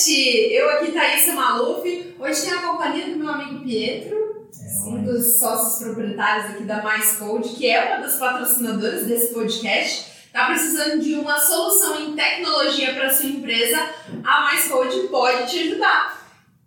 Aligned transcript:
Podcast. 0.00 0.10
Eu 0.10 0.70
aqui, 0.70 0.92
Thaisa 0.92 1.32
Maluf. 1.34 2.14
Hoje 2.18 2.42
tem 2.42 2.52
a 2.52 2.62
companhia 2.62 3.06
do 3.08 3.16
meu 3.16 3.28
amigo 3.28 3.62
Pietro, 3.62 4.48
É, 4.58 4.88
um 4.88 5.04
dos 5.04 5.38
sócios 5.38 5.82
proprietários 5.82 6.52
aqui 6.52 6.64
da 6.64 6.82
Mais 6.82 7.16
Code, 7.16 7.50
que 7.50 7.68
é 7.68 7.84
uma 7.84 8.02
das 8.02 8.16
patrocinadoras 8.16 9.06
desse 9.06 9.34
podcast. 9.34 10.10
Tá 10.32 10.46
precisando 10.46 11.02
de 11.02 11.14
uma 11.14 11.38
solução 11.38 12.00
em 12.00 12.14
tecnologia 12.14 12.94
para 12.94 13.12
sua 13.12 13.28
empresa? 13.28 13.76
A 14.24 14.40
Mais 14.40 14.68
Code 14.68 15.08
pode 15.08 15.50
te 15.50 15.58
ajudar. 15.60 16.18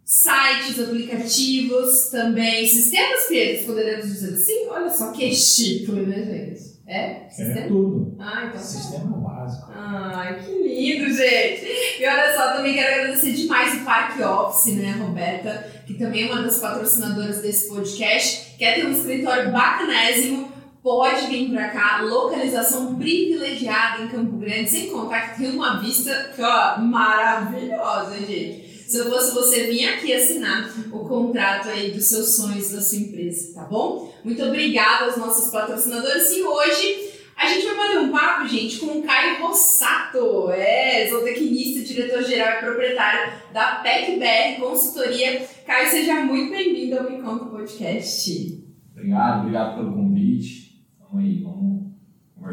Sites, 0.05 0.79
aplicativos, 0.79 2.09
também 2.11 2.67
sistemas, 2.67 3.25
Pietro, 3.27 3.67
poderemos 3.67 4.05
dizer 4.05 4.33
assim? 4.33 4.67
Olha 4.69 4.89
só 4.91 5.11
que 5.11 5.33
chique, 5.33 5.91
né, 5.91 6.23
gente? 6.23 6.72
É? 6.85 7.25
É 7.25 7.29
Sistema? 7.29 7.67
tudo. 7.67 8.15
Ah, 8.19 8.41
então 8.45 8.51
tá. 8.51 8.59
Sistema 8.59 9.17
básico. 9.17 9.71
Ai, 9.73 10.39
que 10.39 10.51
lindo, 10.51 11.09
gente! 11.13 11.65
E 11.99 12.05
olha 12.05 12.35
só, 12.35 12.53
também 12.53 12.73
quero 12.73 13.01
agradecer 13.01 13.31
demais 13.31 13.81
o 13.81 13.85
Parque 13.85 14.21
Office, 14.21 14.75
né, 14.75 14.91
Roberta, 14.99 15.71
que 15.87 15.93
também 15.93 16.27
é 16.27 16.31
uma 16.31 16.41
das 16.43 16.59
patrocinadoras 16.59 17.41
desse 17.41 17.69
podcast. 17.69 18.57
Quer 18.57 18.75
ter 18.75 18.85
um 18.85 18.91
escritório 18.91 19.51
bacanésimo? 19.51 20.51
Pode 20.81 21.27
vir 21.27 21.49
pra 21.49 21.69
cá, 21.69 22.01
localização 22.01 22.95
privilegiada 22.95 24.03
em 24.03 24.09
Campo 24.09 24.35
Grande, 24.35 24.69
sem 24.69 24.89
contar 24.89 25.29
que 25.29 25.41
tem 25.41 25.51
uma 25.51 25.79
vista 25.79 26.33
ó, 26.37 26.81
maravilhosa, 26.81 28.17
gente. 28.17 28.62
Se 28.93 28.99
eu 28.99 29.09
fosse 29.09 29.33
você, 29.33 29.71
vir 29.71 29.87
aqui 29.87 30.13
assinar 30.13 30.71
o 30.91 30.99
contrato 30.99 31.67
aí 31.67 31.89
dos 31.89 32.05
seus 32.05 32.35
sonhos 32.35 32.69
da 32.69 32.79
sua 32.79 32.99
empresa, 32.99 33.55
tá 33.55 33.63
bom? 33.63 34.13
Muito 34.23 34.43
obrigada 34.43 35.05
aos 35.05 35.17
nossos 35.17 35.51
patrocinadores 35.51 36.29
e 36.31 36.43
hoje 36.43 37.11
a 37.35 37.47
gente 37.47 37.65
vai 37.65 37.75
bater 37.75 37.99
um 38.01 38.11
papo, 38.11 38.47
gente, 38.47 38.77
com 38.77 38.99
o 38.99 39.01
Caio 39.01 39.41
Rossato, 39.41 40.51
é, 40.51 41.09
zootecnista, 41.09 41.81
diretor-geral 41.91 42.59
e 42.59 42.65
proprietário 42.65 43.33
da 43.51 43.77
PECBR 43.77 44.59
Consultoria. 44.59 45.43
Caio, 45.65 45.89
seja 45.89 46.23
muito 46.23 46.51
bem-vindo 46.51 46.99
ao 46.99 47.09
Me 47.09 47.19
Conta 47.19 47.45
Podcast. 47.45 48.63
Obrigado, 48.91 49.39
obrigado 49.39 49.75
pelo 49.75 49.91
convite. 49.91 50.85
Vamos 50.99 51.25
aí, 51.25 51.41
vamos 51.41 51.72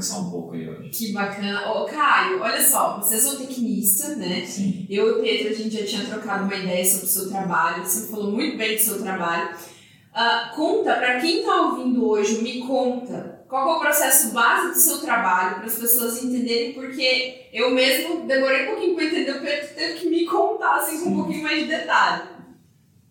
conversar 0.00 0.20
um 0.20 0.30
pouco 0.30 0.54
aí 0.54 0.68
hoje. 0.68 0.88
Que 0.88 1.12
bacana. 1.12 1.72
Ô, 1.72 1.84
Caio, 1.84 2.40
olha 2.40 2.62
só, 2.62 2.96
você 2.96 3.14
é 3.14 3.18
zootecnista, 3.18 4.16
né? 4.16 4.44
Sim. 4.44 4.86
Eu 4.88 5.08
e 5.08 5.10
o 5.12 5.22
Pedro, 5.22 5.52
a 5.52 5.54
gente 5.54 5.78
já 5.78 5.86
tinha 5.86 6.06
trocado 6.06 6.44
uma 6.44 6.54
ideia 6.54 6.84
sobre 6.84 7.06
o 7.06 7.08
seu 7.08 7.28
trabalho, 7.28 7.84
você 7.84 8.08
falou 8.08 8.32
muito 8.32 8.56
bem 8.56 8.76
do 8.76 8.82
seu 8.82 9.02
trabalho. 9.02 9.50
Ah, 10.12 10.52
conta, 10.56 10.94
para 10.94 11.20
quem 11.20 11.40
está 11.40 11.60
ouvindo 11.60 12.04
hoje, 12.04 12.42
me 12.42 12.66
conta, 12.66 13.44
qual 13.48 13.74
é 13.74 13.76
o 13.76 13.80
processo 13.80 14.32
básico 14.32 14.74
do 14.74 14.80
seu 14.80 14.98
trabalho, 14.98 15.56
para 15.56 15.66
as 15.66 15.78
pessoas 15.78 16.22
entenderem, 16.22 16.72
porque 16.72 17.48
eu 17.52 17.70
mesmo 17.70 18.26
demorei 18.26 18.64
um 18.64 18.70
pouquinho 18.70 18.94
para 18.96 19.04
entender, 19.04 19.30
o 19.30 19.40
Pedro 19.40 19.68
teve 19.74 20.00
que 20.00 20.08
me 20.08 20.26
contar 20.26 20.76
assim, 20.76 21.04
com 21.04 21.10
um 21.10 21.16
pouquinho 21.16 21.44
mais 21.44 21.60
de 21.60 21.68
detalhe. 21.68 22.22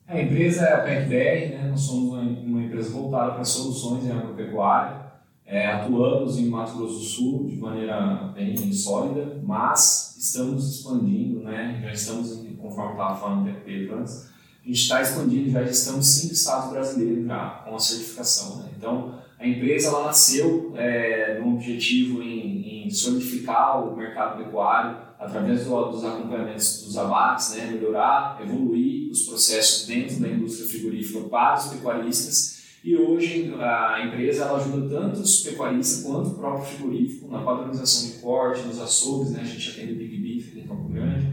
A 0.05 0.19
empresa 0.19 0.65
é 0.65 0.73
a 0.73 0.79
PECBR, 0.79 1.55
né? 1.55 1.67
nós 1.69 1.81
somos 1.81 2.13
uma, 2.13 2.21
uma 2.21 2.63
empresa 2.63 2.89
voltada 2.89 3.33
para 3.33 3.43
soluções 3.45 4.03
em 4.03 4.11
agropecuária. 4.11 5.08
É, 5.51 5.65
atuamos 5.65 6.37
em 6.37 6.47
Mato 6.47 6.77
Grosso 6.77 6.99
do 6.99 7.03
Sul 7.03 7.45
de 7.47 7.55
maneira 7.55 8.31
bem 8.35 8.71
sólida, 8.71 9.41
mas 9.43 10.15
estamos 10.19 10.75
expandindo, 10.75 11.39
né? 11.39 11.79
já 11.83 11.91
estamos, 11.91 12.45
conforme 12.61 12.91
estava 12.91 13.19
falando 13.19 13.49
o 13.49 13.55
Pedro 13.65 13.97
antes, 13.97 14.27
a 14.63 14.67
gente 14.67 14.79
está 14.79 15.01
expandindo, 15.01 15.49
já 15.49 15.63
estamos 15.63 16.05
cinco 16.05 16.33
estados 16.35 16.69
brasileiros 16.71 17.25
já 17.25 17.49
com 17.65 17.75
a 17.75 17.79
certificação. 17.79 18.57
Né? 18.57 18.69
Então, 18.77 19.15
a 19.39 19.47
empresa 19.47 19.87
ela 19.87 20.05
nasceu 20.05 20.71
é, 20.75 21.39
num 21.39 21.55
objetivo 21.55 22.21
em, 22.21 22.85
em 22.85 22.89
solidificar 22.91 23.83
o 23.83 23.97
mercado 23.97 24.43
pecuário 24.43 24.97
através 25.19 25.65
do- 25.65 25.89
dos 25.89 26.03
acompanhamentos 26.05 26.83
dos 26.85 26.95
abates, 26.95 27.55
né? 27.55 27.71
melhorar, 27.71 28.39
evoluir 28.39 29.09
os 29.09 29.23
processos 29.23 29.87
dentro 29.87 30.19
da 30.19 30.27
indústria 30.27 30.69
frigorífica 30.69 31.21
para 31.21 31.57
os 31.57 31.67
pecuaristas. 31.69 32.58
E 32.83 32.95
hoje 32.95 33.53
a 33.59 34.05
empresa 34.05 34.45
ela 34.45 34.57
ajuda 34.57 34.89
tanto 34.89 35.19
os 35.19 35.41
pecuaristas 35.41 36.03
quanto 36.03 36.29
o 36.29 36.35
próprio 36.35 36.65
frigorífico 36.65 37.29
na 37.29 37.41
padronização 37.41 38.09
de 38.09 38.17
corte, 38.21 38.65
nos 38.65 38.79
açougues, 38.79 39.31
né? 39.31 39.41
a 39.41 39.45
gente 39.45 39.71
atende 39.71 39.93
o 39.93 39.95
Big 39.95 40.17
Beef 40.17 40.47
aqui 40.49 40.59
em 40.59 40.67
Campo 40.67 40.87
Grande, 40.89 41.27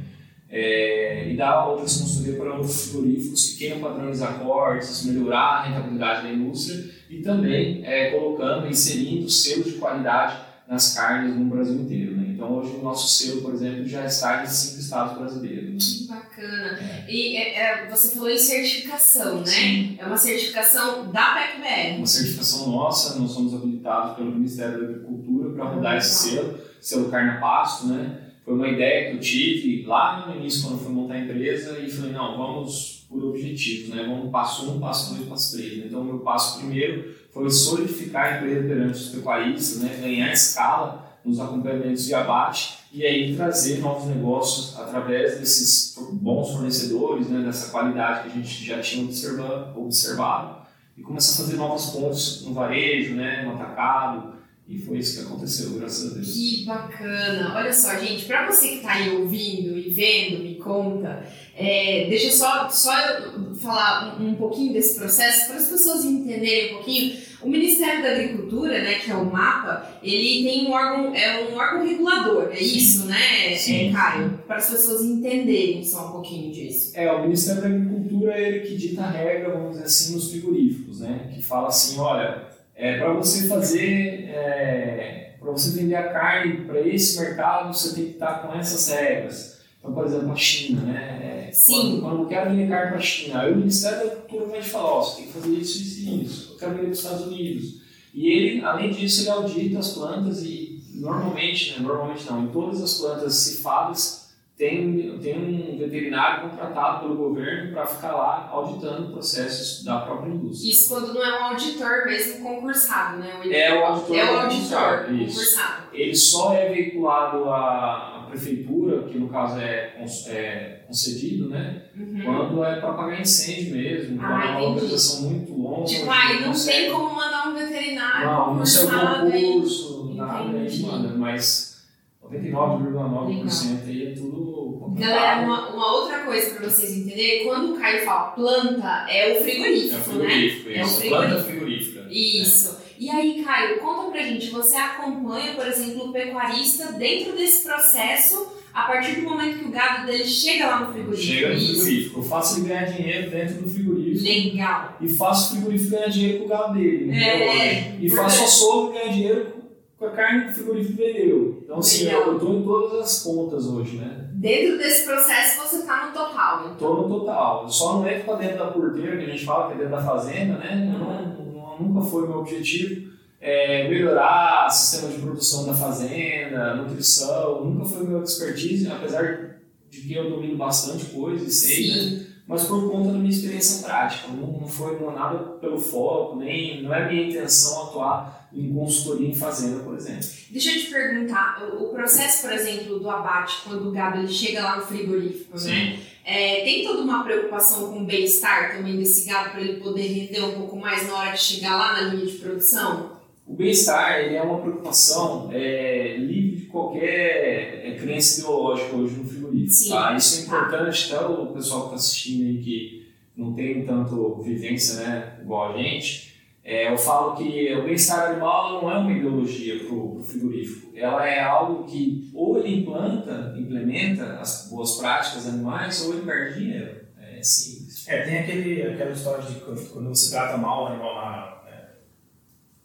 é, 0.48 1.30
e 1.30 1.36
dá 1.36 1.66
outras 1.66 1.98
consultorias 1.98 2.38
para 2.38 2.54
outros 2.54 2.88
frigoríficos 2.88 3.50
que 3.50 3.58
queiram 3.58 3.80
padronizar 3.80 4.40
cortes, 4.40 5.04
melhorar 5.04 5.38
a 5.38 5.62
rentabilidade 5.64 6.22
da 6.22 6.32
indústria 6.32 6.84
e 7.08 7.20
também 7.20 7.84
é, 7.84 8.10
colocando, 8.10 8.66
inserindo 8.66 9.28
selos 9.28 9.66
de 9.66 9.78
qualidade 9.78 10.44
nas 10.68 10.94
carnes 10.94 11.36
no 11.36 11.44
Brasil 11.44 11.76
inteiro. 11.76 12.16
Né? 12.16 12.32
Então 12.34 12.52
hoje 12.52 12.76
o 12.76 12.82
nosso 12.82 13.08
selo, 13.08 13.42
por 13.42 13.54
exemplo, 13.54 13.86
já 13.86 14.04
está 14.04 14.42
em 14.42 14.46
estados 14.86 15.18
brasileiros. 15.18 15.70
né? 15.70 15.78
Que 15.78 16.08
bacana. 16.08 17.06
E 17.08 17.36
é, 17.36 17.58
é, 17.58 17.90
você 17.90 18.14
falou 18.14 18.30
em 18.30 18.38
certificação, 18.38 19.40
né? 19.40 19.46
Sim. 19.46 19.96
É 19.98 20.06
uma 20.06 20.16
certificação 20.16 21.10
da 21.12 21.34
PECBR. 21.34 21.98
Uma 21.98 22.06
certificação 22.06 22.70
nossa, 22.70 23.18
nós 23.18 23.30
somos 23.30 23.54
habilitados 23.54 24.16
pelo 24.16 24.32
Ministério 24.32 24.78
da 24.78 24.84
Agricultura 24.84 25.50
para 25.50 25.64
rodar 25.64 25.96
esse 25.98 26.30
selo, 26.30 26.58
selo 26.80 27.10
carne 27.10 27.38
pasto, 27.40 27.86
né? 27.88 28.22
Foi 28.44 28.54
uma 28.54 28.68
ideia 28.68 29.10
que 29.10 29.16
eu 29.16 29.20
tive 29.20 29.84
lá 29.86 30.26
no 30.26 30.36
início, 30.36 30.62
quando 30.62 30.74
eu 30.74 30.84
fui 30.84 30.92
montar 30.92 31.14
a 31.14 31.20
empresa, 31.20 31.78
e 31.80 31.90
falei, 31.90 32.12
não, 32.12 32.36
vamos 32.36 33.04
por 33.08 33.24
objetivos, 33.24 33.94
né? 33.94 34.04
Vamos 34.06 34.30
passo 34.30 34.70
um, 34.70 34.80
passo 34.80 35.14
dois, 35.14 35.28
passo 35.28 35.56
três. 35.56 35.84
Então, 35.84 36.00
o 36.00 36.04
meu 36.04 36.18
passo 36.20 36.58
primeiro 36.58 37.14
foi 37.32 37.50
solidificar 37.50 38.24
a 38.24 38.36
empresa 38.36 38.68
perante 38.68 38.98
os 38.98 39.08
pecuaristas, 39.08 39.82
né? 39.82 39.98
ganhar 40.00 40.32
escala 40.32 41.05
nos 41.26 41.40
acompanhamentos 41.40 42.04
de 42.04 42.14
abate 42.14 42.78
e 42.92 43.04
aí 43.04 43.34
trazer 43.34 43.80
novos 43.80 44.06
negócios 44.06 44.78
através 44.78 45.38
desses 45.40 45.96
bons 46.12 46.52
fornecedores, 46.52 47.28
né? 47.28 47.44
dessa 47.44 47.70
qualidade 47.70 48.30
que 48.30 48.38
a 48.38 48.42
gente 48.42 48.64
já 48.64 48.80
tinha 48.80 49.04
observa- 49.04 49.74
observado 49.76 50.64
e 50.96 51.02
começar 51.02 51.42
a 51.42 51.44
fazer 51.46 51.56
novas 51.56 51.86
pontes 51.86 52.42
no 52.42 52.54
varejo, 52.54 53.16
né? 53.16 53.42
no 53.44 53.54
atacado, 53.54 54.36
e 54.68 54.78
foi 54.78 54.98
isso 54.98 55.20
que 55.20 55.26
aconteceu, 55.26 55.78
graças 55.78 56.10
a 56.10 56.14
Deus. 56.14 56.32
Que 56.32 56.64
bacana! 56.64 57.54
Olha 57.54 57.72
só, 57.72 57.96
gente, 57.98 58.24
para 58.24 58.50
você 58.50 58.68
que 58.68 58.76
está 58.76 58.94
aí 58.94 59.16
ouvindo 59.16 59.78
e 59.78 59.90
vendo, 59.90 60.42
me 60.42 60.56
conta, 60.56 61.24
é, 61.56 62.06
deixa 62.08 62.36
só, 62.36 62.68
só 62.68 62.98
eu 62.98 63.54
falar 63.54 64.20
um, 64.20 64.30
um 64.30 64.34
pouquinho 64.34 64.72
desse 64.72 64.98
processo 64.98 65.46
para 65.46 65.56
as 65.56 65.68
pessoas 65.68 66.04
entenderem 66.04 66.72
um 66.72 66.76
pouquinho. 66.78 67.25
O 67.46 67.48
Ministério 67.48 68.02
da 68.02 68.10
Agricultura, 68.10 68.82
né, 68.82 68.94
que 68.94 69.08
é 69.08 69.14
o 69.14 69.24
MAPA, 69.24 69.86
ele 70.02 70.42
tem 70.42 70.66
um 70.66 70.72
órgão, 70.72 71.14
é 71.14 71.48
um 71.48 71.56
órgão 71.56 71.86
regulador, 71.86 72.48
é 72.50 72.56
Sim. 72.56 72.76
isso, 72.76 73.06
né, 73.06 73.54
Sim. 73.56 73.90
é, 73.90 73.92
Caio? 73.92 74.40
Para 74.48 74.56
as 74.56 74.68
pessoas 74.68 75.04
entenderem 75.04 75.84
só 75.84 76.08
um 76.08 76.10
pouquinho 76.10 76.52
disso. 76.52 76.90
É, 76.96 77.10
o 77.12 77.22
Ministério 77.22 77.62
da 77.62 77.68
Agricultura 77.68 78.32
é 78.32 78.48
ele 78.48 78.60
que 78.66 78.74
dita 78.74 79.02
a 79.02 79.10
regra, 79.12 79.50
vamos 79.50 79.74
dizer 79.74 79.84
assim, 79.84 80.14
nos 80.14 80.28
frigoríficos, 80.32 80.98
né? 80.98 81.30
Que 81.32 81.40
fala 81.40 81.68
assim, 81.68 82.00
olha, 82.00 82.48
é, 82.74 82.98
para 82.98 83.12
você 83.12 83.46
fazer, 83.46 84.28
é, 84.28 85.34
para 85.38 85.52
você 85.52 85.70
vender 85.70 85.94
a 85.94 86.08
carne 86.12 86.64
para 86.64 86.80
esse 86.80 87.20
mercado, 87.20 87.72
você 87.72 87.94
tem 87.94 88.06
que 88.06 88.10
estar 88.14 88.42
com 88.42 88.58
essas 88.58 88.88
regras. 88.88 89.60
Então, 89.78 89.94
por 89.94 90.04
exemplo, 90.04 90.32
a 90.32 90.36
China, 90.36 90.82
né? 90.82 91.46
É, 91.48 91.52
Sim. 91.52 92.00
Quando, 92.00 92.00
quando 92.00 92.22
eu 92.22 92.26
quero 92.26 92.50
vender 92.50 92.68
carne 92.68 92.88
para 92.88 92.98
a 92.98 93.02
China, 93.02 93.42
aí 93.42 93.52
o 93.52 93.56
Ministério 93.56 93.98
da 93.98 94.04
Agricultura 94.04 94.46
vai 94.46 94.60
te 94.60 94.68
falar, 94.68 94.90
ó, 94.94 95.00
você 95.00 95.16
tem 95.18 95.26
que 95.26 95.32
fazer 95.32 95.52
isso, 95.52 95.80
isso 95.80 96.00
e 96.00 96.24
isso. 96.24 96.45
Eu 96.56 96.58
quero 96.58 96.72
vender 96.72 96.82
para 96.84 96.92
os 96.92 96.98
Estados 96.98 97.26
Unidos. 97.26 97.82
E 98.14 98.28
ele, 98.28 98.64
além 98.64 98.90
disso, 98.90 99.22
ele 99.22 99.30
audita 99.30 99.78
as 99.78 99.92
plantas 99.92 100.42
e 100.42 100.80
normalmente, 100.94 101.72
né, 101.72 101.86
normalmente 101.86 102.24
não, 102.24 102.44
em 102.44 102.48
todas 102.48 102.82
as 102.82 102.94
plantas 102.94 103.34
cifadas 103.34 104.26
tem, 104.56 105.18
tem 105.18 105.36
um 105.38 105.78
veterinário 105.78 106.48
contratado 106.48 107.00
pelo 107.00 107.14
governo 107.14 107.72
para 107.72 107.86
ficar 107.86 108.12
lá 108.12 108.48
auditando 108.50 109.12
processos 109.12 109.84
da 109.84 110.00
própria 110.00 110.30
indústria. 110.30 110.70
Isso 110.70 110.88
quando 110.88 111.12
não 111.12 111.22
é 111.22 111.40
um 111.40 111.44
auditor 111.44 112.06
mesmo 112.06 112.42
concursado, 112.42 113.18
né? 113.18 113.38
É 113.50 113.78
o 113.78 113.84
auditor 113.84 114.16
É 114.16 114.24
o 114.24 114.38
auditor 114.38 114.78
concursado, 114.78 115.14
isso. 115.14 115.34
concursado. 115.34 115.82
Ele 115.92 116.16
só 116.16 116.54
é 116.54 116.70
veiculado 116.70 117.50
à 117.50 118.15
prefeitura, 118.36 119.02
que 119.08 119.18
no 119.18 119.28
caso 119.28 119.58
é, 119.60 119.94
é 120.28 120.80
concedido, 120.86 121.48
né? 121.48 121.82
Uhum. 121.96 122.20
Quando 122.24 122.64
é 122.64 122.76
para 122.80 122.92
pagar 122.92 123.20
incêndio 123.20 123.74
mesmo, 123.74 124.20
Ah, 124.20 124.26
quando 124.28 124.42
é 124.42 124.50
uma 124.50 124.68
autorização 124.70 125.30
muito 125.30 125.52
longa. 125.58 125.84
Tipo, 125.84 126.10
aí 126.10 126.40
não 126.40 126.48
consegue- 126.48 126.76
tem 126.82 126.90
como 126.92 127.14
mandar 127.14 127.48
um 127.48 127.54
veterinário 127.54 128.26
Não, 128.26 128.54
no 128.54 128.66
seu 128.66 128.84
concursado 128.88 129.32
aí. 129.32 129.42
concurso, 129.44 130.12
nada, 130.14 130.58
a 130.58 130.68
gente 130.68 130.82
manda, 130.82 131.08
mas 131.16 131.86
99,9% 132.22 133.86
aí 133.88 134.06
é 134.06 134.10
tudo 134.14 134.76
contratado. 134.80 134.96
Galera, 135.00 135.42
uma, 135.46 135.68
uma 135.74 135.92
outra 135.92 136.18
coisa 136.24 136.54
pra 136.54 136.68
vocês 136.68 136.96
entenderem, 136.96 137.44
quando 137.46 137.74
o 137.74 137.78
Caio 137.78 138.04
fala 138.04 138.30
planta, 138.30 139.06
é 139.08 139.32
o 139.32 139.36
É 139.36 139.40
frigorífico, 139.42 139.96
o 139.96 140.04
frigorífico, 140.04 140.68
né? 140.70 140.76
É 140.76 140.82
o 140.82 140.86
isso. 140.86 141.00
frigorífico. 141.00 141.08
Planta 141.34 141.42
frigorífica. 141.44 142.06
Isso. 142.10 142.85
E 142.98 143.10
aí, 143.10 143.42
Caio, 143.44 143.78
conta 143.80 144.10
pra 144.10 144.22
gente, 144.22 144.50
você 144.50 144.76
acompanha, 144.76 145.54
por 145.54 145.66
exemplo, 145.66 146.08
o 146.08 146.12
pecuarista 146.12 146.92
dentro 146.92 147.34
desse 147.36 147.62
processo 147.64 148.54
a 148.72 148.82
partir 148.82 149.16
do 149.20 149.22
momento 149.22 149.58
que 149.58 149.64
o 149.66 149.70
gado 149.70 150.06
dele 150.06 150.24
chega 150.24 150.66
lá 150.66 150.80
no 150.80 150.92
frigorífico. 150.92 151.32
Chega 151.32 151.48
no 151.48 151.54
Isso. 151.54 151.72
frigorífico. 151.80 152.20
Eu 152.20 152.22
faço 152.24 152.58
ele 152.60 152.68
ganhar 152.68 152.84
dinheiro 152.84 153.30
dentro 153.30 153.54
do 153.62 153.68
frigorífico 153.70 154.24
Legal. 154.24 154.96
e 155.00 155.08
faço 155.08 155.46
o 155.52 155.56
frigorífico 155.56 155.90
ganhar 155.92 156.08
dinheiro 156.08 156.38
com 156.40 156.44
o 156.44 156.48
gado 156.48 156.74
dele. 156.74 157.10
É, 157.10 157.34
entendeu? 157.36 158.00
E 158.00 158.06
importante. 158.06 158.16
faço 158.16 158.40
o 158.42 158.44
açougue 158.44 158.92
ganhar 158.98 159.12
dinheiro 159.12 159.56
com 159.98 160.04
a 160.06 160.10
carne 160.10 160.44
que 160.44 160.50
o 160.50 160.54
frigorífico 160.54 160.96
vendeu. 160.98 161.60
Então, 161.64 161.78
assim, 161.78 162.06
eu 162.08 162.34
estou 162.34 162.54
em 162.54 162.62
todas 162.62 163.00
as 163.00 163.22
contas 163.22 163.66
hoje, 163.66 163.96
né? 163.96 164.28
Dentro 164.34 164.76
desse 164.76 165.06
processo 165.06 165.60
você 165.66 165.86
tá 165.86 166.06
no 166.06 166.12
total, 166.12 166.58
então. 166.60 166.72
Estou 166.72 167.08
no 167.08 167.18
total. 167.20 167.68
Só 167.70 167.94
não 167.94 168.06
é 168.06 168.18
para 168.18 168.34
dentro 168.36 168.58
da 168.58 168.66
porteira, 168.66 169.16
que 169.16 169.24
a 169.24 169.28
gente 169.30 169.44
fala 169.44 169.68
que 169.68 169.72
é 169.72 169.76
dentro 169.76 169.92
da 169.96 170.02
fazenda, 170.02 170.58
né? 170.58 170.90
Eu 170.92 170.98
não- 170.98 171.45
não- 171.80 171.88
nunca 171.88 172.06
foi 172.06 172.26
meu 172.28 172.38
objetivo 172.38 173.14
é, 173.40 173.88
melhorar 173.88 174.66
o 174.66 174.70
sistema 174.70 175.12
de 175.12 175.18
produção 175.20 175.66
da 175.66 175.74
fazenda, 175.74 176.74
nutrição, 176.74 177.64
nunca 177.64 177.84
foi 177.84 178.06
meu 178.06 178.22
expertise, 178.22 178.88
apesar 178.90 179.56
de 179.90 180.00
que 180.00 180.14
eu 180.14 180.28
domino 180.30 180.56
bastante 180.56 181.04
coisa 181.06 181.44
e 181.44 181.50
sei, 181.50 181.88
né? 181.88 181.94
Sim. 181.94 182.26
mas 182.48 182.64
por 182.64 182.90
conta 182.90 183.12
da 183.12 183.18
minha 183.18 183.30
experiência 183.30 183.84
prática. 183.86 184.28
Não, 184.28 184.60
não 184.60 184.66
foi 184.68 184.98
nada 185.14 185.38
pelo 185.60 185.78
foco, 185.80 186.36
nem 186.36 186.82
não 186.82 186.94
é 186.94 187.08
minha 187.08 187.28
intenção 187.28 187.84
atuar 187.88 188.48
em 188.52 188.72
consultoria 188.72 189.28
em 189.28 189.34
fazenda, 189.34 189.80
por 189.82 189.94
exemplo. 189.96 190.26
Deixa 190.50 190.70
eu 190.72 190.80
te 190.80 190.86
perguntar, 190.90 191.62
o 191.72 191.86
o 191.86 191.88
processo, 191.90 192.42
por 192.42 192.52
exemplo, 192.52 192.98
do 192.98 193.10
abate, 193.10 193.62
quando 193.64 193.88
o 193.88 193.92
gado 193.92 194.18
ele 194.18 194.28
chega 194.28 194.62
lá 194.62 194.76
no 194.76 194.82
frigorífico, 194.86 195.56
né? 195.58 195.98
É, 196.28 196.62
tem 196.64 196.84
toda 196.84 197.02
uma 197.02 197.22
preocupação 197.22 197.92
com 197.92 198.00
o 198.00 198.04
bem-estar 198.04 198.76
também 198.76 198.96
desse 198.96 199.28
gado 199.28 199.50
para 199.50 199.60
ele 199.60 199.80
poder 199.80 200.08
render 200.08 200.40
um 200.40 200.54
pouco 200.54 200.76
mais 200.76 201.06
na 201.06 201.16
hora 201.16 201.30
de 201.30 201.40
chegar 201.40 201.76
lá 201.76 201.92
na 201.92 202.12
linha 202.12 202.26
de 202.26 202.32
produção? 202.32 203.12
O 203.46 203.54
bem-estar 203.54 204.18
é 204.22 204.42
uma 204.42 204.58
preocupação 204.58 205.48
é, 205.52 206.16
livre 206.18 206.56
de 206.56 206.66
qualquer 206.66 207.86
é, 207.86 207.96
crença 207.96 208.40
ideológica 208.40 208.96
hoje 208.96 209.14
no 209.14 209.24
frigorífico. 209.24 209.90
Tá? 209.90 210.16
Isso 210.16 210.40
é 210.40 210.46
importante, 210.46 211.14
até 211.14 211.24
o 211.24 211.46
pessoal 211.46 211.82
que 211.82 211.86
está 211.86 211.96
assistindo 211.96 212.44
aí 212.44 212.58
que 212.58 213.06
não 213.36 213.54
tem 213.54 213.86
tanto 213.86 214.42
vivência 214.42 214.96
né, 214.96 215.38
igual 215.40 215.74
a 215.74 215.78
gente. 215.80 216.34
É, 216.68 216.92
eu 216.92 216.98
falo 216.98 217.36
que 217.36 217.72
o 217.74 217.84
bem-estar 217.84 218.32
animal 218.32 218.82
não 218.82 218.90
é 218.90 218.98
uma 218.98 219.12
ideologia 219.12 219.78
para 219.84 219.94
o 219.94 220.20
frigorífico. 220.20 220.90
Ela 220.96 221.24
é 221.28 221.40
algo 221.40 221.84
que 221.84 222.28
ou 222.34 222.58
ele 222.58 222.80
implanta, 222.80 223.54
implementa 223.56 224.40
as 224.40 224.66
boas 224.68 224.96
práticas 224.96 225.46
animais, 225.46 226.04
ou 226.04 226.14
ele 226.14 226.26
perde 226.26 226.58
dinheiro. 226.58 227.06
É 227.20 227.40
simples. 227.40 228.08
É, 228.08 228.22
tem 228.22 228.38
aquele, 228.38 228.82
aquela 228.82 229.12
história 229.12 229.44
de 229.44 229.60
quando, 229.60 229.88
quando 229.90 230.08
você 230.08 230.28
trata 230.34 230.56
mal 230.56 230.82
o 230.82 230.86
animal 230.88 231.14
na 231.14 231.70
é, 231.70 231.88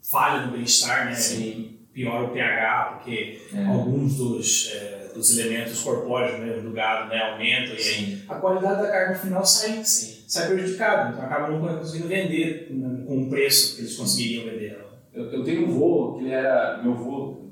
falha 0.08 0.46
no 0.46 0.52
bem-estar, 0.52 1.06
né? 1.06 1.14
Sim. 1.14 1.80
Piora 1.92 2.26
o 2.26 2.30
pH, 2.30 2.84
porque 2.94 3.42
É. 3.52 3.66
alguns 3.66 4.16
dos, 4.16 4.70
é, 4.74 5.01
dos 5.14 5.36
elementos 5.38 5.80
corpóreos 5.80 6.38
mesmo 6.40 6.62
do 6.68 6.72
gado 6.74 7.08
né, 7.08 7.18
aumentam 7.32 7.74
e 7.74 7.78
aí 7.78 8.22
a 8.28 8.34
qualidade 8.36 8.82
da 8.82 8.88
carne 8.90 9.14
no 9.14 9.20
final 9.20 9.44
sai, 9.44 9.84
Sim. 9.84 10.24
sai 10.26 10.48
prejudicada. 10.48 11.10
Então 11.12 11.24
acaba 11.24 11.48
não 11.48 11.78
conseguindo 11.78 12.08
vender 12.08 12.68
né, 12.70 13.04
com 13.06 13.22
o 13.22 13.30
preço 13.30 13.74
que 13.76 13.82
eles 13.82 13.96
conseguiriam 13.96 14.44
vender. 14.44 14.78
né? 14.78 14.84
Eu, 15.12 15.24
eu 15.30 15.44
tenho 15.44 15.68
um 15.68 15.72
vô, 15.78 16.14
que 16.14 16.24
ele 16.24 16.32
era. 16.32 16.80
Meu 16.82 16.94
vô, 16.94 17.50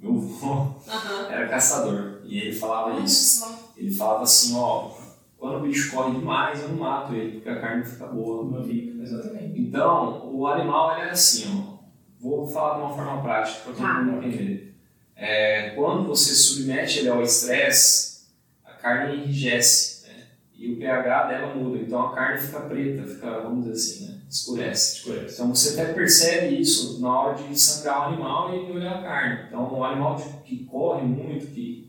meu 0.00 0.14
vô 0.18 0.74
era 1.30 1.46
caçador. 1.48 2.20
E 2.24 2.38
ele 2.40 2.52
falava 2.52 2.98
isso. 3.00 3.46
Ele 3.76 3.90
falava 3.92 4.22
assim, 4.24 4.54
ó, 4.56 4.90
quando 5.38 5.58
o 5.58 5.60
bicho 5.60 5.94
corre 5.94 6.18
demais, 6.18 6.60
eu 6.62 6.70
não 6.70 6.76
mato 6.78 7.14
ele, 7.14 7.32
porque 7.34 7.48
a 7.48 7.60
carne 7.60 7.84
fica 7.84 8.06
boa. 8.06 8.50
Não 8.50 8.64
fica, 8.64 9.00
exatamente. 9.02 9.60
Então, 9.60 10.28
o 10.34 10.46
animal 10.46 10.92
ele 10.98 11.08
é 11.08 11.10
assim, 11.10 11.44
ó. 11.72 11.76
Vou 12.18 12.46
falar 12.48 12.74
de 12.74 12.80
uma 12.80 12.94
forma 12.94 13.22
prática 13.22 13.58
para 13.64 13.72
todo 13.74 13.82
Tá. 13.82 14.02
mundo 14.02 14.26
entender. 14.26 14.75
É, 15.16 15.70
quando 15.70 16.06
você 16.06 16.34
submete 16.34 16.98
ele 16.98 17.08
ao 17.08 17.22
estresse, 17.22 18.26
a 18.64 18.72
carne 18.72 19.16
enrijece, 19.16 20.06
né? 20.06 20.26
E 20.54 20.72
o 20.72 20.78
pH 20.78 21.28
dela 21.28 21.54
muda, 21.54 21.78
então 21.78 22.00
a 22.00 22.14
carne 22.14 22.38
fica 22.38 22.60
preta, 22.60 23.02
fica, 23.02 23.40
vamos 23.40 23.64
dizer 23.64 23.72
assim, 23.72 24.06
né? 24.06 24.20
Escurece. 24.28 24.96
Escurece. 24.98 25.34
Então 25.34 25.54
você 25.54 25.80
até 25.80 25.92
percebe 25.92 26.60
isso 26.60 27.00
na 27.00 27.20
hora 27.20 27.34
de 27.34 27.58
sangrar 27.58 28.00
o 28.00 28.12
animal 28.12 28.54
e 28.54 28.72
olhar 28.72 28.98
a 28.98 29.02
carne. 29.02 29.46
Então 29.48 29.72
o 29.72 29.84
animal 29.84 30.16
que 30.44 30.64
corre 30.64 31.02
muito, 31.02 31.46
que 31.46 31.86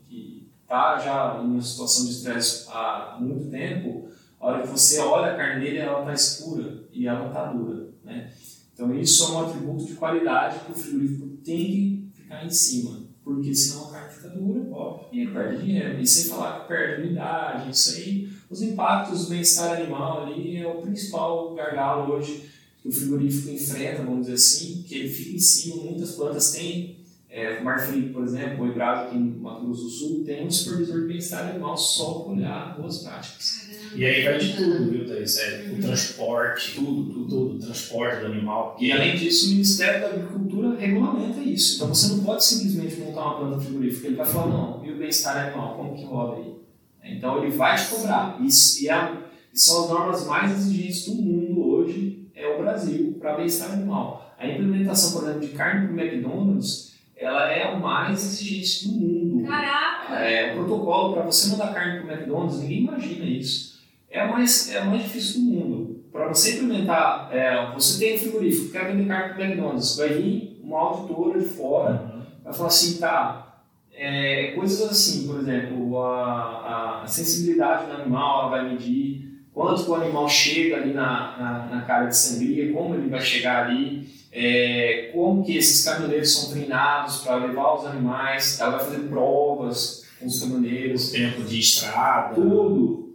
está 0.62 0.98
já 0.98 1.40
em 1.42 1.46
uma 1.46 1.62
situação 1.62 2.04
de 2.04 2.12
estresse 2.12 2.66
há 2.68 3.16
muito 3.18 3.50
tempo, 3.50 4.08
a 4.38 4.46
hora 4.46 4.62
que 4.62 4.68
você 4.68 4.98
olha 5.00 5.32
a 5.32 5.36
carne 5.36 5.64
dele, 5.64 5.78
ela 5.78 6.00
está 6.00 6.12
escura 6.12 6.84
e 6.92 7.06
ela 7.06 7.28
está 7.28 7.46
dura. 7.46 7.88
Né? 8.04 8.30
Então 8.72 8.94
isso 8.94 9.24
é 9.24 9.28
um 9.30 9.46
atributo 9.46 9.84
de 9.86 9.94
qualidade 9.94 10.60
que 10.60 10.72
o 10.72 10.74
frigorífico 10.74 11.26
tem 11.44 11.56
que 11.56 12.10
ficar 12.14 12.44
em 12.44 12.50
cima, 12.50 13.07
porque 13.28 13.54
senão 13.54 13.94
a 13.94 14.08
fica 14.08 14.30
dura 14.30 14.66
ó, 14.72 15.06
e 15.12 15.26
perde 15.26 15.62
dinheiro. 15.62 16.00
E 16.00 16.06
sem 16.06 16.30
falar 16.30 16.60
que 16.60 16.68
perde 16.68 17.02
umidade, 17.02 17.70
isso 17.70 17.94
aí, 17.94 18.32
os 18.48 18.62
impactos 18.62 19.24
do 19.24 19.28
bem-estar 19.28 19.78
animal 19.78 20.22
ali 20.22 20.56
é 20.56 20.66
o 20.66 20.80
principal 20.80 21.54
gargalo 21.54 22.14
hoje 22.14 22.48
que 22.80 22.88
o 22.88 22.92
frigorífico 22.92 23.50
enfrenta, 23.50 24.02
vamos 24.02 24.22
dizer 24.22 24.34
assim, 24.34 24.82
que 24.88 24.94
ele 24.94 25.08
fica 25.10 25.36
em 25.36 25.38
cima, 25.38 25.82
muitas 25.82 26.12
plantas 26.12 26.52
têm, 26.52 26.96
é, 27.28 27.60
Marfrig, 27.60 28.14
por 28.14 28.24
exemplo, 28.24 28.64
o 28.64 28.68
Ebrado 28.68 29.08
aqui 29.08 29.18
em 29.18 29.38
Mato 29.38 29.66
Grosso 29.66 29.84
do 29.84 29.90
Sul, 29.90 30.24
tem 30.24 30.46
um 30.46 30.50
supervisor 30.50 31.02
de 31.02 31.08
bem-estar 31.08 31.50
animal 31.50 31.76
só 31.76 32.20
para 32.20 32.32
olhar 32.32 32.80
boas 32.80 32.98
práticas. 33.02 33.67
E 33.94 34.04
aí 34.04 34.24
vai 34.24 34.38
de 34.38 34.56
tudo, 34.56 34.90
viu, 34.90 35.06
Thaís? 35.06 35.38
É, 35.38 35.70
o 35.76 35.80
transporte, 35.80 36.74
Tudo, 36.74 37.12
tudo. 37.12 37.28
tudo, 37.28 37.54
o 37.56 37.58
transporte 37.58 38.20
do 38.20 38.26
animal. 38.26 38.76
E 38.80 38.92
além 38.92 39.16
disso, 39.16 39.46
o 39.46 39.50
Ministério 39.50 40.00
da 40.00 40.06
Agricultura 40.08 40.76
regulamenta 40.78 41.40
isso. 41.40 41.76
Então 41.76 41.88
você 41.88 42.12
não 42.12 42.24
pode 42.24 42.44
simplesmente 42.44 42.96
montar 43.00 43.22
uma 43.22 43.38
planta 43.38 43.60
frigorífica. 43.60 44.06
Ele 44.08 44.16
vai 44.16 44.26
falar, 44.26 44.46
não, 44.46 44.84
e 44.84 44.92
o 44.92 44.96
bem-estar 44.98 45.36
animal, 45.36 45.76
como 45.76 45.94
que 45.96 46.04
roda 46.04 46.36
aí? 46.42 47.16
Então 47.16 47.42
ele 47.42 47.50
vai 47.56 47.76
te 47.76 47.88
cobrar. 47.88 48.38
Isso, 48.42 48.84
e, 48.84 48.90
a, 48.90 49.16
e 49.52 49.58
são 49.58 49.84
as 49.84 49.90
normas 49.90 50.26
mais 50.26 50.52
exigentes 50.52 51.04
do 51.06 51.14
mundo 51.14 51.68
hoje, 51.68 52.28
é 52.34 52.46
o 52.46 52.58
Brasil, 52.60 53.16
para 53.18 53.36
bem-estar 53.36 53.72
animal. 53.72 54.34
A 54.38 54.46
implementação, 54.46 55.12
por 55.12 55.28
exemplo, 55.28 55.48
de 55.48 55.54
carne 55.54 55.88
para 55.88 55.96
o 55.96 56.00
McDonald's, 56.00 56.92
ela 57.16 57.50
é 57.50 57.64
a 57.64 57.76
mais 57.76 58.22
exigente 58.24 58.86
do 58.86 58.94
mundo. 58.94 59.48
Caraca! 59.48 60.14
É, 60.14 60.52
o 60.52 60.58
protocolo 60.58 61.14
para 61.14 61.22
você 61.24 61.50
mandar 61.50 61.74
carne 61.74 62.00
para 62.00 62.06
o 62.06 62.12
McDonald's, 62.12 62.60
ninguém 62.60 62.82
imagina 62.82 63.24
isso. 63.24 63.67
É 64.10 64.20
a 64.20 64.26
mais, 64.26 64.70
é 64.70 64.78
a 64.78 64.84
mais 64.84 65.02
difícil 65.02 65.40
do 65.40 65.46
mundo. 65.46 66.04
Para 66.10 66.28
você 66.28 66.56
implementar, 66.56 67.28
é, 67.30 67.72
você 67.74 67.98
tem 67.98 68.14
um 68.14 68.18
frigorífico, 68.18 68.72
quer 68.72 68.86
vender 68.86 69.06
carne 69.06 69.34
para 69.34 69.42
o 69.42 69.44
McDonald's, 69.44 69.96
vai 69.96 70.08
vir 70.08 70.60
uma 70.62 70.78
auditora 70.78 71.38
de 71.38 71.46
fora, 71.46 72.26
vai 72.42 72.52
falar 72.52 72.68
assim, 72.68 72.98
tá, 72.98 73.62
é, 73.92 74.52
coisas 74.52 74.90
assim, 74.90 75.26
por 75.26 75.40
exemplo, 75.40 76.02
a, 76.02 77.02
a 77.02 77.06
sensibilidade 77.06 77.86
do 77.86 77.92
animal, 77.92 78.40
ela 78.40 78.50
vai 78.50 78.70
medir 78.70 79.28
quanto 79.52 79.90
o 79.90 79.94
animal 79.94 80.28
chega 80.28 80.76
ali 80.76 80.94
na, 80.94 81.36
na, 81.36 81.76
na 81.76 81.82
cara 81.82 82.06
de 82.06 82.16
sangria, 82.16 82.72
como 82.72 82.94
ele 82.94 83.08
vai 83.08 83.20
chegar 83.20 83.66
ali, 83.66 84.08
é, 84.32 85.10
como 85.12 85.44
que 85.44 85.56
esses 85.56 85.84
caminhoneiros 85.84 86.32
são 86.32 86.52
treinados 86.52 87.22
para 87.22 87.36
levar 87.36 87.74
os 87.74 87.86
animais, 87.86 88.60
ela 88.60 88.76
vai 88.76 88.84
fazer 88.84 89.08
provas 89.08 90.04
com 90.18 90.26
os 90.26 90.40
caminhoneiros, 90.40 91.06
Os 91.06 91.12
tempos 91.12 91.50
de 91.50 91.58
estrada, 91.58 92.34
tudo. 92.34 93.07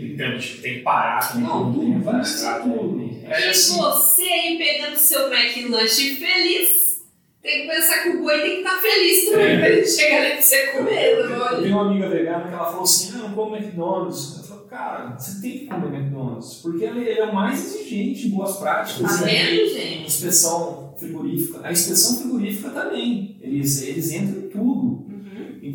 Tem 0.00 0.16
tempo 0.16 0.38
de 0.38 0.48
tem 0.58 0.74
que 0.74 0.80
parar 0.80 1.18
também. 1.32 1.48
Não, 1.48 1.72
tem 1.72 1.92
tudo, 1.92 2.04
vai 2.04 2.20
estrada, 2.20 2.62
tudo. 2.64 2.96
né? 2.96 3.06
É 3.28 3.46
e 3.46 3.50
assim, 3.50 3.76
você 3.78 4.22
aí 4.22 4.58
pegando 4.58 4.96
seu 4.96 5.32
McLanche 5.32 6.16
feliz, 6.16 7.04
tem 7.42 7.62
que 7.62 7.68
pensar 7.68 8.02
que 8.02 8.08
o 8.10 8.22
boi 8.22 8.40
tem 8.40 8.50
que 8.50 8.56
estar 8.58 8.80
feliz 8.80 9.24
também 9.30 9.46
É. 9.46 9.58
pra 9.58 9.68
ele 9.70 9.86
chegar 9.86 10.16
ali 10.22 10.32
pra 10.32 10.42
você 10.42 10.66
comer, 10.68 11.18
Eu 11.18 11.62
tenho 11.62 11.72
uma 11.76 11.90
amiga 11.90 12.08
vegana 12.08 12.48
que 12.48 12.54
ela 12.54 12.64
falou 12.66 12.82
assim, 12.82 13.12
ah, 13.14 13.18
eu 13.18 13.28
não 13.28 13.34
como 13.34 13.56
McDonald's. 13.56 14.36
Eu 14.38 14.44
falei, 14.44 14.64
cara, 14.68 15.16
você 15.18 15.40
tem 15.40 15.58
que 15.60 15.66
comer 15.66 15.96
McDonald's, 15.96 16.54
porque 16.62 16.84
ele 16.84 17.00
ele 17.08 17.20
é 17.20 17.24
o 17.24 17.34
mais 17.34 17.64
exigente 17.76 18.26
em 18.26 18.30
boas 18.30 18.56
práticas. 18.56 19.00
Tá 19.18 19.24
vendo, 19.24 19.50
Em 19.50 19.68
gente? 19.68 20.06
inspeção 20.06 20.94
frigorífica. 20.98 21.60
A 21.62 21.72
inspeção 21.72 22.16
frigorífica 22.18 22.70
também. 22.70 23.36
Eles, 23.42 23.82
eles 23.82 24.12
entram 24.12 24.42
em 24.44 24.48
tudo. 24.48 24.85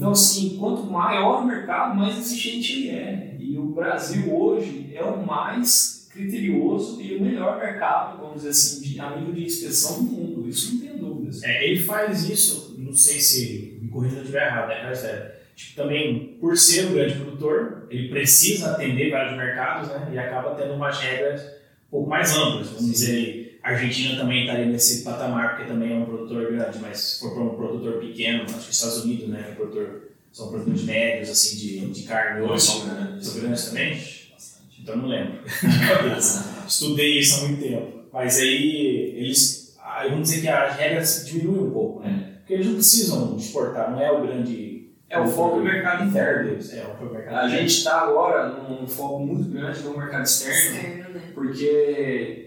Então, 0.01 0.13
assim, 0.13 0.57
quanto 0.57 0.83
maior 0.85 1.43
o 1.43 1.45
mercado, 1.45 1.95
mais 1.95 2.17
exigente 2.17 2.73
ele 2.73 2.89
é. 2.89 3.35
E 3.37 3.55
o 3.55 3.65
Brasil 3.65 4.35
hoje 4.35 4.89
é 4.95 5.03
o 5.03 5.23
mais 5.23 6.09
criterioso 6.11 6.99
e 6.99 7.17
o 7.17 7.21
melhor 7.21 7.59
mercado, 7.59 8.17
vamos 8.17 8.37
dizer 8.37 8.49
assim, 8.49 8.81
de, 8.81 8.99
a 8.99 9.15
nível 9.15 9.31
de 9.31 9.43
inspeção 9.43 10.03
do 10.03 10.11
mundo. 10.11 10.49
Isso 10.49 10.73
não 10.73 10.81
tem 10.81 10.97
dúvidas. 10.97 11.43
É, 11.43 11.67
ele 11.67 11.83
faz 11.83 12.27
isso, 12.27 12.75
não 12.79 12.93
sei 12.93 13.19
se 13.19 13.77
me 13.79 13.89
corrija 13.89 14.13
se 14.13 14.17
eu 14.17 14.23
estiver 14.23 14.47
errado, 14.47 14.69
né? 14.69 14.85
Mas 14.85 15.03
é, 15.03 15.39
tipo, 15.55 15.75
também, 15.75 16.35
por 16.41 16.57
ser 16.57 16.87
um 16.87 16.93
grande 16.93 17.19
produtor, 17.19 17.85
ele 17.91 18.09
precisa 18.09 18.71
atender 18.71 19.11
vários 19.11 19.37
mercados, 19.37 19.89
né? 19.89 20.09
E 20.11 20.17
acaba 20.17 20.55
tendo 20.55 20.73
umas 20.73 20.97
regras 20.97 21.43
um 21.43 21.91
pouco 21.91 22.09
mais 22.09 22.35
amplas. 22.35 22.69
Vamos 22.69 22.85
Sim. 22.85 22.91
dizer, 22.91 23.40
a 23.63 23.69
Argentina 23.69 24.17
também 24.17 24.41
estaria 24.41 24.65
nesse 24.65 25.03
patamar, 25.03 25.55
porque 25.55 25.71
também 25.71 25.93
é 25.93 25.95
um 25.95 26.05
produtor 26.05 26.51
grande, 26.51 26.79
mas 26.79 26.99
se 26.99 27.19
for 27.19 27.33
para 27.33 27.43
um 27.43 27.55
produtor 27.55 27.99
pequeno, 27.99 28.43
acho 28.43 28.53
que 28.53 28.59
os 28.59 28.69
Estados 28.69 29.03
Unidos, 29.03 29.29
né? 29.29 29.45
É 29.49 29.53
produtor, 29.53 30.09
são 30.31 30.49
produtores 30.49 30.83
médios, 30.83 31.29
assim, 31.29 31.57
de, 31.57 31.85
de 31.91 32.03
carne 32.03 32.41
hoje. 32.41 32.65
São 32.65 32.85
grandes. 32.87 33.27
São 33.27 33.41
grandes 33.41 33.65
também? 33.65 33.89
Bastante. 34.31 34.81
Então 34.81 34.97
não 34.97 35.07
lembro. 35.07 35.39
Estudei 36.67 37.19
isso 37.19 37.39
há 37.43 37.47
muito 37.47 37.61
tempo. 37.61 38.01
Mas 38.11 38.39
aí 38.39 39.13
eles. 39.17 39.77
aí 39.83 40.09
Vamos 40.09 40.29
dizer 40.29 40.41
que 40.41 40.47
as 40.47 40.75
regras 40.75 41.25
diminuem 41.25 41.67
um 41.67 41.71
pouco, 41.71 42.01
né? 42.01 42.31
Porque 42.39 42.53
eles 42.53 42.65
não 42.65 42.73
precisam 42.75 43.37
exportar, 43.37 43.91
não 43.91 44.01
é 44.01 44.11
o 44.11 44.21
grande. 44.25 44.89
É 45.09 45.19
o 45.19 45.27
foco 45.27 45.57
do 45.57 45.63
mercado 45.63 46.05
interno. 46.05 46.49
deles. 46.49 46.73
É, 46.73 46.83
o 46.83 46.87
foco 46.87 47.05
do 47.05 47.13
mercado 47.13 47.35
A 47.35 47.47
gente 47.49 47.67
está 47.69 48.01
agora 48.01 48.47
num 48.47 48.87
foco 48.87 49.19
muito 49.19 49.49
grande 49.49 49.81
no 49.81 49.97
mercado 49.97 50.23
externo, 50.23 50.77
Externo, 50.77 51.09
né? 51.13 51.31
porque 51.35 52.40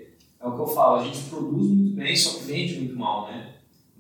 é 0.44 0.48
o 0.48 0.52
que 0.52 0.60
eu 0.60 0.66
falo, 0.66 1.00
a 1.00 1.04
gente 1.04 1.30
produz 1.30 1.70
muito 1.70 1.96
bem, 1.96 2.14
só 2.14 2.38
que 2.38 2.44
vende 2.44 2.78
muito 2.80 2.98
mal, 2.98 3.28
né? 3.28 3.54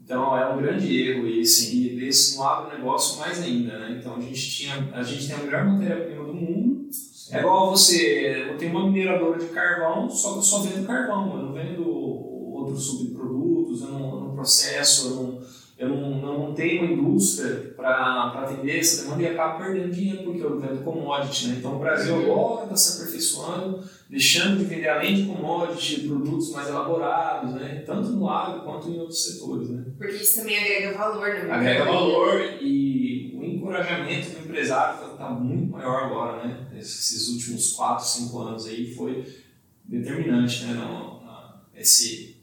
Então 0.04 0.36
é 0.36 0.52
um 0.52 0.58
grande 0.58 1.02
erro 1.02 1.26
esse, 1.26 1.74
e 1.74 1.96
desse 1.96 2.36
no 2.36 2.44
agronegócio 2.44 3.18
mais 3.18 3.42
ainda, 3.42 3.78
né? 3.78 3.96
Então 3.98 4.16
a 4.16 4.20
gente, 4.20 4.50
tinha, 4.50 4.90
a 4.92 5.02
gente 5.02 5.26
tem 5.26 5.36
a 5.36 5.38
melhor 5.38 5.64
matéria-prima 5.64 6.24
do 6.24 6.34
mundo, 6.34 6.90
é 7.30 7.38
igual 7.38 7.70
você, 7.70 8.50
eu 8.50 8.58
tenho 8.58 8.72
uma 8.72 8.90
mineradora 8.90 9.38
de 9.38 9.46
carvão, 9.46 10.10
só 10.10 10.32
que 10.32 10.38
eu 10.38 10.42
só 10.42 10.60
vendo 10.60 10.86
carvão, 10.86 11.34
eu 11.34 11.42
não 11.44 11.52
vendo 11.54 11.88
outros 11.88 12.84
subprodutos, 12.84 13.80
eu 13.80 13.88
não, 13.88 14.10
eu 14.10 14.20
não 14.20 14.34
processo, 14.34 15.08
eu 15.08 15.14
não, 15.16 15.42
eu 15.78 15.88
não, 15.88 16.13
tenho 16.54 16.84
uma 16.84 16.92
indústria 16.92 17.74
para 17.76 18.32
atender 18.42 18.78
essa 18.78 19.02
demanda 19.02 19.22
e 19.22 19.26
acabo 19.26 19.62
perdendo 19.62 19.92
dinheiro 19.92 20.24
porque 20.24 20.42
eu 20.42 20.58
vendo 20.58 20.82
commodity. 20.82 21.48
Né? 21.48 21.56
Então 21.58 21.76
o 21.76 21.78
Brasil 21.78 22.16
agora 22.16 22.64
está 22.64 22.76
se 22.76 23.02
aperfeiçoando, 23.02 23.84
deixando 24.08 24.58
de 24.58 24.64
vender 24.64 24.88
além 24.88 25.14
de 25.14 25.26
commodity, 25.26 26.08
produtos 26.08 26.50
mais 26.52 26.68
elaborados, 26.68 27.54
né? 27.54 27.82
tanto 27.86 28.10
no 28.10 28.28
agro 28.28 28.62
quanto 28.62 28.88
em 28.88 28.98
outros 28.98 29.24
setores. 29.24 29.68
Né? 29.68 29.84
Porque 29.98 30.14
isso 30.14 30.40
também 30.40 30.58
agrega 30.58 30.96
valor, 30.96 31.28
né? 31.28 31.52
Agrega 31.52 31.84
valor 31.84 32.40
e 32.60 33.36
o 33.36 33.44
encorajamento 33.44 34.30
do 34.30 34.38
empresário 34.44 34.94
está 34.94 35.16
tá 35.16 35.30
muito 35.30 35.70
maior 35.70 36.04
agora. 36.04 36.44
Né? 36.44 36.66
Esses 36.78 37.28
últimos 37.28 37.72
4, 37.72 38.04
5 38.04 38.38
anos 38.38 38.66
aí 38.66 38.94
foi 38.94 39.24
determinante 39.84 40.64
né? 40.64 40.74
no, 40.74 41.22
esse 41.74 42.34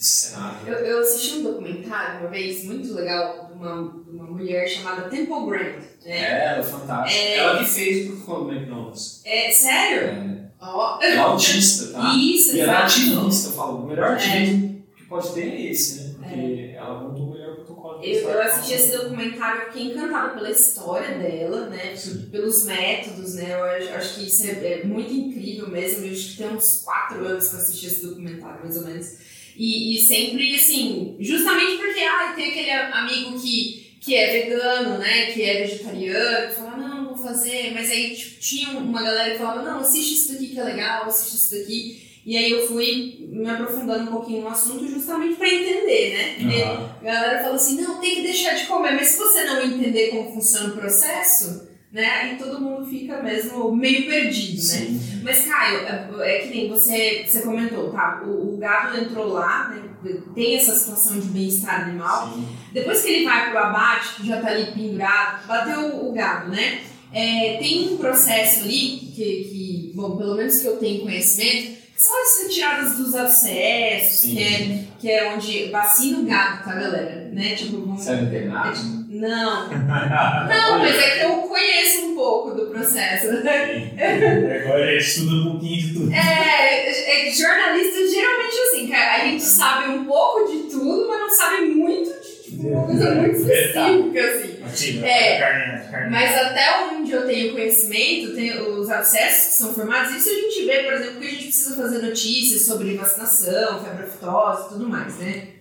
esse 0.00 0.30
cenário. 0.30 0.66
Eu, 0.66 0.74
eu 0.78 1.00
assisti 1.00 1.38
um 1.38 1.42
documentário 1.42 2.20
uma 2.20 2.30
vez 2.30 2.64
muito 2.64 2.94
legal 2.94 3.39
uma, 3.60 3.74
uma 4.10 4.24
mulher 4.24 4.66
chamada 4.66 5.08
Temple 5.08 5.46
Grant. 5.46 5.82
Né? 6.04 6.18
É, 6.18 6.44
ela 6.46 6.58
é 6.58 6.62
fantástica. 6.62 7.22
É... 7.22 7.36
Ela 7.36 7.58
que 7.58 7.64
fez 7.66 8.06
o 8.06 8.08
protocolo 8.12 8.44
do 8.46 8.52
McDonald's. 8.52 9.22
É, 9.24 9.50
sério? 9.50 10.08
É. 10.08 10.40
Oh. 10.62 10.98
Ela 11.00 11.14
é 11.14 11.18
autista, 11.18 11.92
tá? 11.92 12.14
Isso, 12.14 12.56
E 12.56 12.60
ela 12.60 12.72
é 12.72 12.76
ativista, 12.82 13.48
eu 13.48 13.52
falo. 13.52 13.84
O 13.84 13.86
melhor 13.86 14.12
ativismo 14.12 14.84
é. 14.94 14.96
que 14.96 15.04
pode 15.04 15.32
ter 15.32 15.42
é 15.42 15.70
esse, 15.70 16.02
né? 16.02 16.14
Porque 16.18 16.34
é. 16.34 16.74
ela 16.74 17.00
montou 17.00 17.28
o 17.28 17.32
melhor 17.32 17.54
protocolo. 17.56 18.02
Eu, 18.02 18.28
eu 18.28 18.42
assisti 18.42 18.74
esse 18.74 18.96
documentário, 18.96 19.66
fiquei 19.66 19.90
encantada 19.90 20.34
pela 20.34 20.50
história 20.50 21.18
dela, 21.18 21.68
né? 21.68 21.96
Sim. 21.96 22.28
Pelos 22.30 22.64
métodos, 22.64 23.34
né? 23.34 23.54
Eu 23.54 23.64
acho, 23.64 23.88
acho 23.94 24.14
que 24.16 24.26
isso 24.26 24.46
é, 24.46 24.72
é, 24.72 24.84
muito 24.84 25.12
incrível 25.12 25.68
mesmo. 25.70 26.04
Eu 26.04 26.12
acho 26.12 26.30
que 26.30 26.36
tem 26.36 26.48
uns 26.48 26.82
quatro 26.82 27.24
anos 27.26 27.48
que 27.48 27.54
eu 27.54 27.60
assisti 27.60 27.86
esse 27.86 28.06
documentário, 28.06 28.60
mais 28.60 28.76
ou 28.76 28.84
menos. 28.84 29.29
E, 29.60 29.94
e 29.94 30.00
sempre, 30.00 30.54
assim, 30.54 31.16
justamente 31.20 31.76
porque 31.76 32.00
ah, 32.00 32.32
tem 32.34 32.48
aquele 32.48 32.70
amigo 32.70 33.38
que, 33.38 33.94
que 34.00 34.14
é 34.14 34.32
vegano, 34.32 34.96
né? 34.96 35.26
Que 35.32 35.42
é 35.42 35.60
vegetariano, 35.60 36.48
que 36.48 36.54
fala, 36.54 36.76
não, 36.78 37.08
vou 37.08 37.16
fazer. 37.18 37.70
Mas 37.74 37.90
aí 37.90 38.16
tipo, 38.16 38.40
tinha 38.40 38.70
uma 38.70 39.02
galera 39.02 39.32
que 39.32 39.36
falava, 39.36 39.62
não, 39.62 39.80
assiste 39.80 40.14
isso 40.14 40.32
daqui 40.32 40.46
que 40.46 40.58
é 40.58 40.64
legal, 40.64 41.04
assiste 41.04 41.36
isso 41.36 41.50
daqui. 41.50 42.10
E 42.24 42.38
aí 42.38 42.50
eu 42.50 42.66
fui 42.66 43.28
me 43.28 43.50
aprofundando 43.50 44.04
um 44.04 44.14
pouquinho 44.14 44.40
no 44.40 44.48
assunto 44.48 44.88
justamente 44.88 45.36
para 45.36 45.52
entender, 45.52 46.16
né? 46.16 46.34
Porque 46.38 46.62
uhum. 46.62 46.86
a 46.86 47.04
galera 47.04 47.42
fala 47.42 47.56
assim, 47.56 47.82
não, 47.82 48.00
tem 48.00 48.14
que 48.14 48.22
deixar 48.22 48.54
de 48.54 48.64
comer, 48.64 48.92
mas 48.92 49.08
se 49.08 49.18
você 49.18 49.44
não 49.44 49.62
entender 49.62 50.08
como 50.08 50.32
funciona 50.32 50.72
o 50.72 50.78
processo, 50.78 51.68
né? 51.92 52.06
Aí 52.06 52.38
todo 52.38 52.62
mundo 52.62 52.86
fica 52.86 53.22
mesmo 53.22 53.76
meio 53.76 54.06
perdido, 54.06 54.56
né? 54.56 54.62
Sim. 54.62 54.92
né? 54.92 55.09
Mas, 55.22 55.46
Caio, 55.46 55.80
é, 55.80 56.08
é, 56.22 56.38
que 56.38 56.48
nem 56.48 56.68
você, 56.68 57.24
você 57.26 57.42
comentou, 57.42 57.90
tá? 57.90 58.22
O, 58.24 58.54
o 58.54 58.56
gado 58.58 58.98
entrou 58.98 59.28
lá, 59.28 59.68
né? 59.68 59.90
tem 60.34 60.56
essa 60.56 60.74
situação 60.74 61.20
de 61.20 61.28
bem-estar 61.28 61.88
animal. 61.88 62.32
Sim. 62.34 62.48
Depois 62.72 63.02
que 63.02 63.10
ele 63.10 63.24
vai 63.24 63.50
pro 63.50 63.58
abate, 63.58 64.16
que 64.16 64.26
já 64.26 64.40
tá 64.40 64.48
ali 64.48 64.72
pendurado, 64.72 65.46
bateu 65.46 65.80
o, 65.80 66.10
o 66.10 66.12
gado, 66.12 66.50
né? 66.50 66.80
É, 67.12 67.58
tem 67.58 67.92
um 67.92 67.96
processo 67.96 68.64
ali, 68.64 69.10
que, 69.14 69.44
que, 69.44 69.92
bom, 69.94 70.16
pelo 70.16 70.36
menos 70.36 70.58
que 70.58 70.66
eu 70.66 70.76
tenho 70.76 71.02
conhecimento, 71.02 71.78
que 71.94 72.02
são 72.02 72.12
as 72.22 72.42
retiradas 72.42 72.96
dos 72.96 73.14
abscessos, 73.14 74.30
que 74.30 74.42
é, 74.42 74.84
que 74.98 75.10
é 75.10 75.34
onde 75.34 75.70
vacina 75.70 76.20
o 76.20 76.24
gado, 76.24 76.64
tá, 76.64 76.74
galera? 76.74 77.28
Né? 77.32 77.54
Tipo, 77.56 77.80
vamos, 77.80 78.02
Você 78.02 78.12
é 78.12 78.16
veterinário? 78.16 78.99
Não. 79.20 79.68
Não, 80.48 80.78
mas 80.78 80.96
é 80.96 81.18
que 81.18 81.24
eu 81.24 81.32
conheço 81.42 82.06
um 82.06 82.14
pouco 82.14 82.54
do 82.54 82.66
processo. 82.66 83.28
Agora 83.28 84.96
estuda 84.96 85.34
um 85.34 85.50
pouquinho 85.52 85.82
de 85.82 85.92
tudo. 85.92 86.12
É, 86.12 87.28
é, 87.28 87.30
jornalista 87.30 88.08
geralmente 88.08 88.56
assim, 88.68 88.88
cara, 88.88 89.22
a 89.22 89.26
gente 89.26 89.42
sabe 89.42 89.90
um 89.90 90.04
pouco 90.06 90.50
de 90.50 90.70
tudo, 90.70 91.06
mas 91.08 91.20
não 91.20 91.30
sabe 91.30 91.66
muito 91.66 92.10
de 92.10 92.42
tipo, 92.42 92.66
uma 92.68 92.86
coisa 92.86 93.14
muito 93.14 93.36
específica, 93.36 94.64
assim. 94.64 95.04
É, 95.04 96.08
mas 96.10 96.36
até 96.36 96.86
onde 96.92 97.12
eu 97.12 97.26
tenho 97.26 97.52
conhecimento, 97.52 98.34
tem 98.34 98.58
os 98.58 98.88
acessos 98.88 99.48
que 99.48 99.58
são 99.58 99.74
formados, 99.74 100.14
isso 100.14 100.30
a 100.30 100.32
gente 100.32 100.64
vê, 100.64 100.82
por 100.84 100.94
exemplo, 100.94 101.20
que 101.20 101.26
a 101.26 101.30
gente 101.30 101.44
precisa 101.44 101.76
fazer 101.76 101.98
notícias 101.98 102.62
sobre 102.62 102.96
vacinação, 102.96 103.84
febre 103.84 104.04
aftosa 104.04 104.66
e 104.66 104.68
tudo 104.70 104.88
mais, 104.88 105.16
né? 105.18 105.59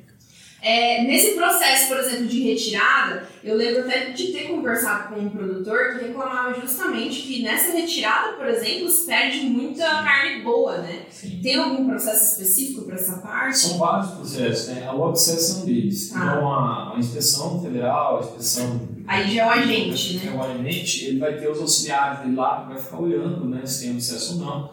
É, 0.61 1.03
nesse 1.03 1.35
processo, 1.35 1.87
por 1.87 1.97
exemplo, 1.97 2.27
de 2.27 2.43
retirada, 2.43 3.27
eu 3.41 3.55
lembro 3.55 3.81
até 3.81 4.11
de 4.11 4.27
ter 4.33 4.49
conversado 4.49 5.13
com 5.13 5.21
um 5.21 5.29
produtor 5.29 5.97
que 5.97 6.05
reclamava 6.07 6.59
justamente 6.59 7.21
que 7.21 7.41
nessa 7.41 7.71
retirada, 7.71 8.33
por 8.33 8.45
exemplo, 8.45 8.89
se 8.89 9.05
perde 9.05 9.39
muita 9.41 9.85
carne 9.85 10.43
boa, 10.43 10.79
né? 10.79 11.03
Sim. 11.09 11.39
Tem 11.41 11.55
algum 11.55 11.87
processo 11.87 12.33
específico 12.33 12.83
para 12.83 12.95
essa 12.95 13.19
parte? 13.19 13.57
São 13.57 13.77
vários 13.77 14.11
processos, 14.11 14.67
né? 14.67 14.91
O 14.91 14.99
obsessão 14.99 15.65
deles. 15.65 16.11
Ah. 16.13 16.17
Então, 16.17 16.53
a, 16.53 16.93
a, 16.95 16.99
inspeção 16.99 17.61
federal, 17.61 18.17
a 18.17 18.19
inspeção. 18.19 18.89
Aí 19.07 19.33
já 19.33 19.43
é 19.43 19.47
o 19.47 19.51
agente, 19.51 20.17
né? 20.17 20.33
É 20.33 20.35
o 20.35 20.43
agente, 20.43 21.05
ele 21.05 21.19
vai 21.19 21.37
ter 21.37 21.49
os 21.49 21.59
auxiliares 21.59 22.19
dele 22.19 22.35
lá 22.35 22.61
que 22.61 22.73
vai 22.73 22.83
ficar 22.83 22.99
olhando, 22.99 23.45
né? 23.45 23.65
Se 23.65 23.83
tem 23.83 23.91
abscesso 23.91 24.33
ou 24.33 24.45
não. 24.45 24.71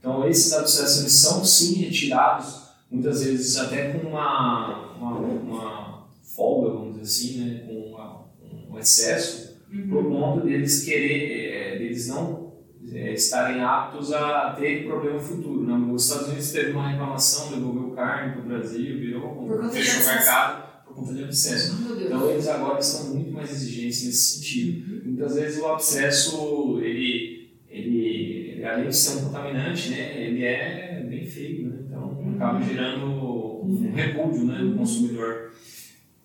Então, 0.00 0.28
esses 0.28 0.52
abscessos 0.52 1.00
eles 1.00 1.12
são 1.12 1.44
sim 1.44 1.74
retirados, 1.74 2.62
muitas 2.90 3.22
vezes 3.22 3.56
até 3.56 3.92
com 3.92 4.08
uma 4.08 4.87
uma, 4.98 5.18
uma 5.18 6.08
folga, 6.22 6.70
vamos 6.70 7.00
dizer 7.00 7.02
assim, 7.02 7.44
né, 7.44 7.64
com 7.66 7.90
uma, 7.90 8.26
um 8.70 8.78
excesso, 8.78 9.60
uhum. 9.72 9.88
por 9.88 10.04
conta 10.04 10.46
deles 10.46 10.84
querer, 10.84 11.52
é, 11.52 11.78
deles 11.78 12.08
não 12.08 12.52
é, 12.92 13.12
estarem 13.12 13.62
aptos 13.62 14.12
a 14.12 14.54
ter 14.58 14.86
problema 14.86 15.18
futuro. 15.18 15.64
Né? 15.64 15.92
Os 15.92 16.04
Estados 16.04 16.28
Unidos 16.28 16.52
teve 16.52 16.72
uma 16.72 16.88
reclamação, 16.88 17.50
devolveu 17.50 17.90
carne 17.90 18.32
para 18.32 18.42
o 18.42 18.46
Brasil, 18.46 18.98
virou, 18.98 19.70
fechou 19.70 20.02
o 20.02 20.06
mercado 20.06 20.84
por 20.86 20.94
conta 20.94 21.14
de 21.14 21.24
abscesso. 21.24 21.76
Então 22.00 22.30
eles 22.30 22.48
agora 22.48 22.78
estão 22.78 23.14
muito 23.14 23.32
mais 23.32 23.50
exigentes 23.50 24.04
nesse 24.04 24.36
sentido. 24.36 24.92
Uhum. 24.92 25.02
Muitas 25.06 25.34
vezes 25.34 25.60
o 25.60 25.66
abscesso, 25.66 26.80
ele, 26.82 27.50
ele, 27.68 28.06
ele, 28.52 28.64
além 28.64 28.88
de 28.88 28.96
ser 28.96 29.18
um 29.18 29.24
contaminante, 29.24 29.90
né, 29.90 30.22
ele 30.22 30.44
é 30.44 31.04
bem 31.08 31.26
feio, 31.26 31.68
né? 31.68 31.78
então 31.86 32.02
uhum. 32.02 32.34
acaba 32.36 32.60
gerando 32.62 33.17
um 33.68 33.92
repúdio 33.94 34.44
né, 34.44 34.58
do 34.58 34.76
consumidor. 34.76 35.52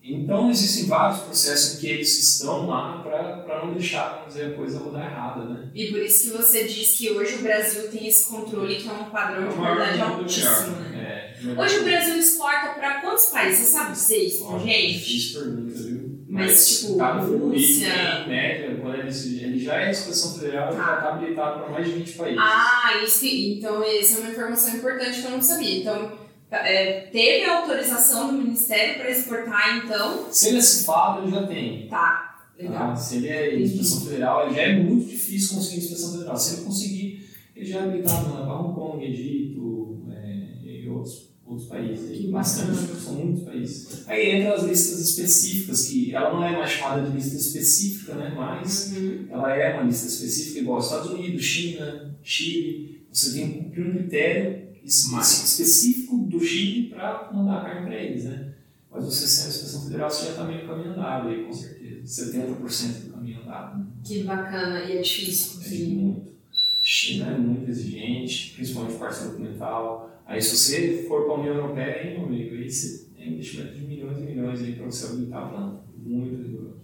Então, 0.05 0.49
existem 0.49 0.85
vários 0.87 1.21
processos 1.21 1.77
em 1.77 1.79
que 1.79 1.87
eles 1.87 2.19
estão 2.19 2.67
lá 2.67 3.01
para 3.01 3.65
não 3.65 3.73
deixar 3.73 4.17
vamos 4.17 4.33
dizer, 4.33 4.53
a 4.53 4.57
coisa 4.57 4.79
rodar 4.79 5.09
errada. 5.09 5.45
Né? 5.45 5.69
E 5.73 5.87
por 5.91 5.99
isso 6.01 6.29
que 6.29 6.37
você 6.37 6.65
diz 6.65 6.97
que 6.97 7.09
hoje 7.11 7.35
o 7.35 7.41
Brasil 7.41 7.89
tem 7.89 8.07
esse 8.07 8.27
controle 8.27 8.75
que 8.75 8.89
é 8.89 8.91
um 8.91 9.09
padrão 9.09 9.47
de 9.47 9.55
qualidade 9.55 10.01
altíssimo. 10.01 10.75
Né? 10.75 11.35
É, 11.45 11.61
hoje 11.61 11.79
o 11.79 11.83
Brasil 11.83 12.17
exporta 12.17 12.73
para 12.73 12.99
quantos 12.99 13.27
países? 13.27 13.59
Você 13.59 13.71
sabe 13.71 13.91
dizer 13.93 14.17
isso 14.17 14.43
com 14.43 14.59
gente? 14.59 14.99
Difícil 14.99 15.41
pergunta, 15.41 15.73
viu? 15.73 16.13
Mas, 16.27 16.45
Mas 16.47 16.79
tipo, 16.79 16.97
cada 16.97 17.21
Rússia... 17.21 17.87
em 18.25 18.27
média, 18.27 18.79
quando 18.81 18.95
ele, 18.95 19.43
ele 19.43 19.59
já 19.59 19.83
é 19.83 19.91
inspeção 19.91 20.33
federal, 20.33 20.73
ele 20.73 20.77
já 20.77 20.95
está 20.95 21.09
habilitado 21.09 21.59
para 21.59 21.69
mais 21.69 21.85
de 21.85 21.91
20 21.93 22.11
países. 22.13 22.39
Ah, 22.41 23.01
isso, 23.05 23.25
então 23.25 23.83
essa 23.83 24.17
é 24.17 24.19
uma 24.19 24.31
informação 24.31 24.75
importante 24.75 25.21
que 25.21 25.27
eu 25.27 25.31
não 25.31 25.41
sabia. 25.41 25.79
Então, 25.79 26.22
é, 26.57 27.01
teve 27.11 27.45
autorização 27.45 28.27
do 28.27 28.43
Ministério 28.43 28.95
para 28.95 29.09
exportar, 29.09 29.77
então? 29.83 30.27
Se 30.31 30.49
ele 30.49 30.59
é 30.59 30.61
cifado, 30.61 31.23
ele 31.23 31.31
já 31.31 31.47
tem. 31.47 31.87
Tá, 31.87 32.47
legal. 32.57 32.91
Ah, 32.91 32.95
se 32.95 33.17
ele 33.17 33.29
é 33.29 33.59
inspeção 33.59 34.01
federal, 34.01 34.45
ele 34.45 34.55
já 34.55 34.61
é 34.61 34.79
muito 34.79 35.09
difícil 35.09 35.57
conseguir 35.57 35.77
inspeção 35.77 36.11
federal. 36.13 36.37
Se 36.37 36.55
ele 36.55 36.65
conseguir, 36.65 37.29
ele 37.55 37.65
já 37.65 37.79
é 37.79 37.83
habilitado 37.83 38.29
para 38.29 38.55
Hong 38.55 38.75
Kong, 38.75 39.05
Egito 39.05 40.03
é, 40.11 40.47
e 40.63 40.89
outros, 40.89 41.31
outros 41.45 41.67
países. 41.67 42.11
Aí, 42.11 42.27
bastante, 42.27 43.01
são 43.01 43.13
muitos 43.15 43.43
países. 43.43 44.07
Aí 44.07 44.31
entra 44.31 44.53
as 44.53 44.63
listas 44.63 44.99
específicas, 44.99 45.87
que 45.87 46.13
ela 46.13 46.33
não 46.33 46.43
é 46.43 46.51
mais 46.55 46.69
chamada 46.69 47.09
de 47.09 47.15
lista 47.15 47.35
específica, 47.35 48.13
né? 48.13 48.31
mas 48.35 48.93
uhum. 48.95 49.27
ela 49.31 49.55
é 49.55 49.73
uma 49.73 49.83
lista 49.83 50.07
específica, 50.07 50.59
igual 50.59 50.79
Estados 50.79 51.09
Unidos, 51.09 51.43
China, 51.43 52.15
Chile. 52.21 53.01
Você 53.11 53.33
tem 53.33 53.51
que 53.51 53.57
cumprir 53.59 53.87
um 53.87 53.91
critério 53.91 54.62
específico 54.83 56.17
do 56.17 56.39
Chile 56.39 56.89
para 56.89 57.31
mandar 57.33 57.61
a 57.61 57.65
carne 57.65 57.87
para 57.87 57.95
eles, 57.95 58.25
né? 58.25 58.53
Mas 58.91 59.05
você 59.05 59.27
sendo 59.27 59.49
inspeção 59.49 59.83
federal, 59.83 60.09
você 60.09 60.25
já 60.25 60.31
está 60.31 60.43
meio 60.43 60.67
caminho 60.67 60.91
andado 60.91 61.29
aí, 61.29 61.43
com 61.43 61.53
certeza. 61.53 61.83
70% 62.03 63.05
do 63.05 63.13
caminho 63.13 63.41
andado. 63.41 63.79
Né? 63.79 63.85
Que 64.03 64.23
bacana, 64.23 64.83
e 64.83 64.97
é 64.97 65.01
difícil 65.01 65.57
conseguir. 65.57 65.91
É 65.91 65.95
muito. 65.95 66.33
China 66.81 67.31
é 67.31 67.37
muito 67.37 67.69
exigente, 67.69 68.53
principalmente 68.55 68.97
parte 68.97 69.23
documental. 69.23 70.21
Aí 70.25 70.41
se 70.41 70.57
você 70.57 71.05
for 71.07 71.23
para 71.23 71.33
a 71.33 71.37
União 71.39 71.55
Europeia, 71.55 71.95
aí, 71.95 72.17
meu 72.17 72.27
amigo, 72.27 72.55
aí 72.55 72.69
você 72.69 73.05
tem 73.15 73.33
investimento 73.33 73.73
de 73.73 73.81
milhões 73.81 74.17
e 74.17 74.21
milhões 74.21 74.61
aí 74.61 74.73
para 74.73 74.85
você 74.85 75.05
habilitar 75.05 75.43
a 75.43 75.47
planta. 75.47 75.83
Muito 75.97 76.43
rigoroso. 76.43 76.81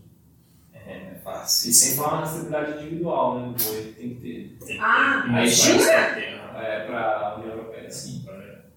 É, 0.74 1.12
é 1.12 1.22
fácil. 1.22 1.70
E 1.70 1.74
sem 1.74 1.98
falar 1.98 2.22
na 2.22 2.28
estabilidade 2.28 2.82
individual, 2.82 3.40
né, 3.40 3.54
do 3.58 3.64
boi, 3.64 3.94
tem 3.98 4.16
que 4.16 4.22
ter. 4.22 4.80
Ah, 4.80 5.26
aí? 5.36 5.50
É, 5.50 6.86
para 6.86 7.20
a 7.20 7.40
União 7.40 7.52
Europeia 7.52 7.79
assim. 7.90 8.26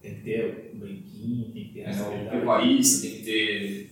Tem 0.01 0.15
que 0.15 0.21
ter 0.21 0.71
o 0.73 0.77
banquinho, 0.77 1.51
tem 1.53 1.63
que 1.65 1.73
ter 1.73 1.81
é, 1.81 1.91
o 1.91 2.29
pecuarista, 2.29 3.01
tem 3.01 3.17
que 3.17 3.23
ter 3.23 3.91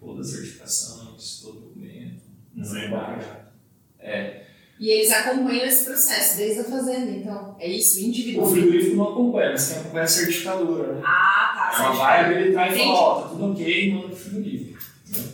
toda 0.00 0.20
a 0.20 0.24
certificação, 0.24 1.14
isso 1.18 1.46
todo 1.46 1.60
documento. 1.60 2.22
Não 2.54 2.76
é 2.76 2.88
bacana. 2.88 3.52
É. 3.98 4.42
E 4.80 4.88
eles 4.90 5.12
acompanham 5.12 5.64
esse 5.64 5.84
processo 5.84 6.38
desde 6.38 6.60
a 6.60 6.64
fazenda, 6.64 7.10
então. 7.10 7.56
É 7.60 7.68
isso, 7.70 8.00
O 8.00 8.02
individual. 8.02 8.50
frigorífico 8.50 8.96
não 8.96 9.12
acompanha, 9.12 9.50
mas 9.52 9.68
quem 9.68 9.78
acompanha 9.78 10.00
é 10.00 10.04
a 10.04 10.08
certificadora, 10.08 10.92
né? 10.94 11.02
Ah, 11.04 11.52
tá. 11.54 11.84
Ela 11.84 11.92
vai 11.92 12.24
habilitar 12.24 12.72
e 12.72 12.78
fala, 12.78 12.92
ó, 12.92 13.22
tá 13.22 13.28
tudo 13.28 13.52
ok, 13.52 13.92
manda 13.94 14.08
pro 14.08 14.16
frigorífico. 14.16 14.82
Né? 15.08 15.24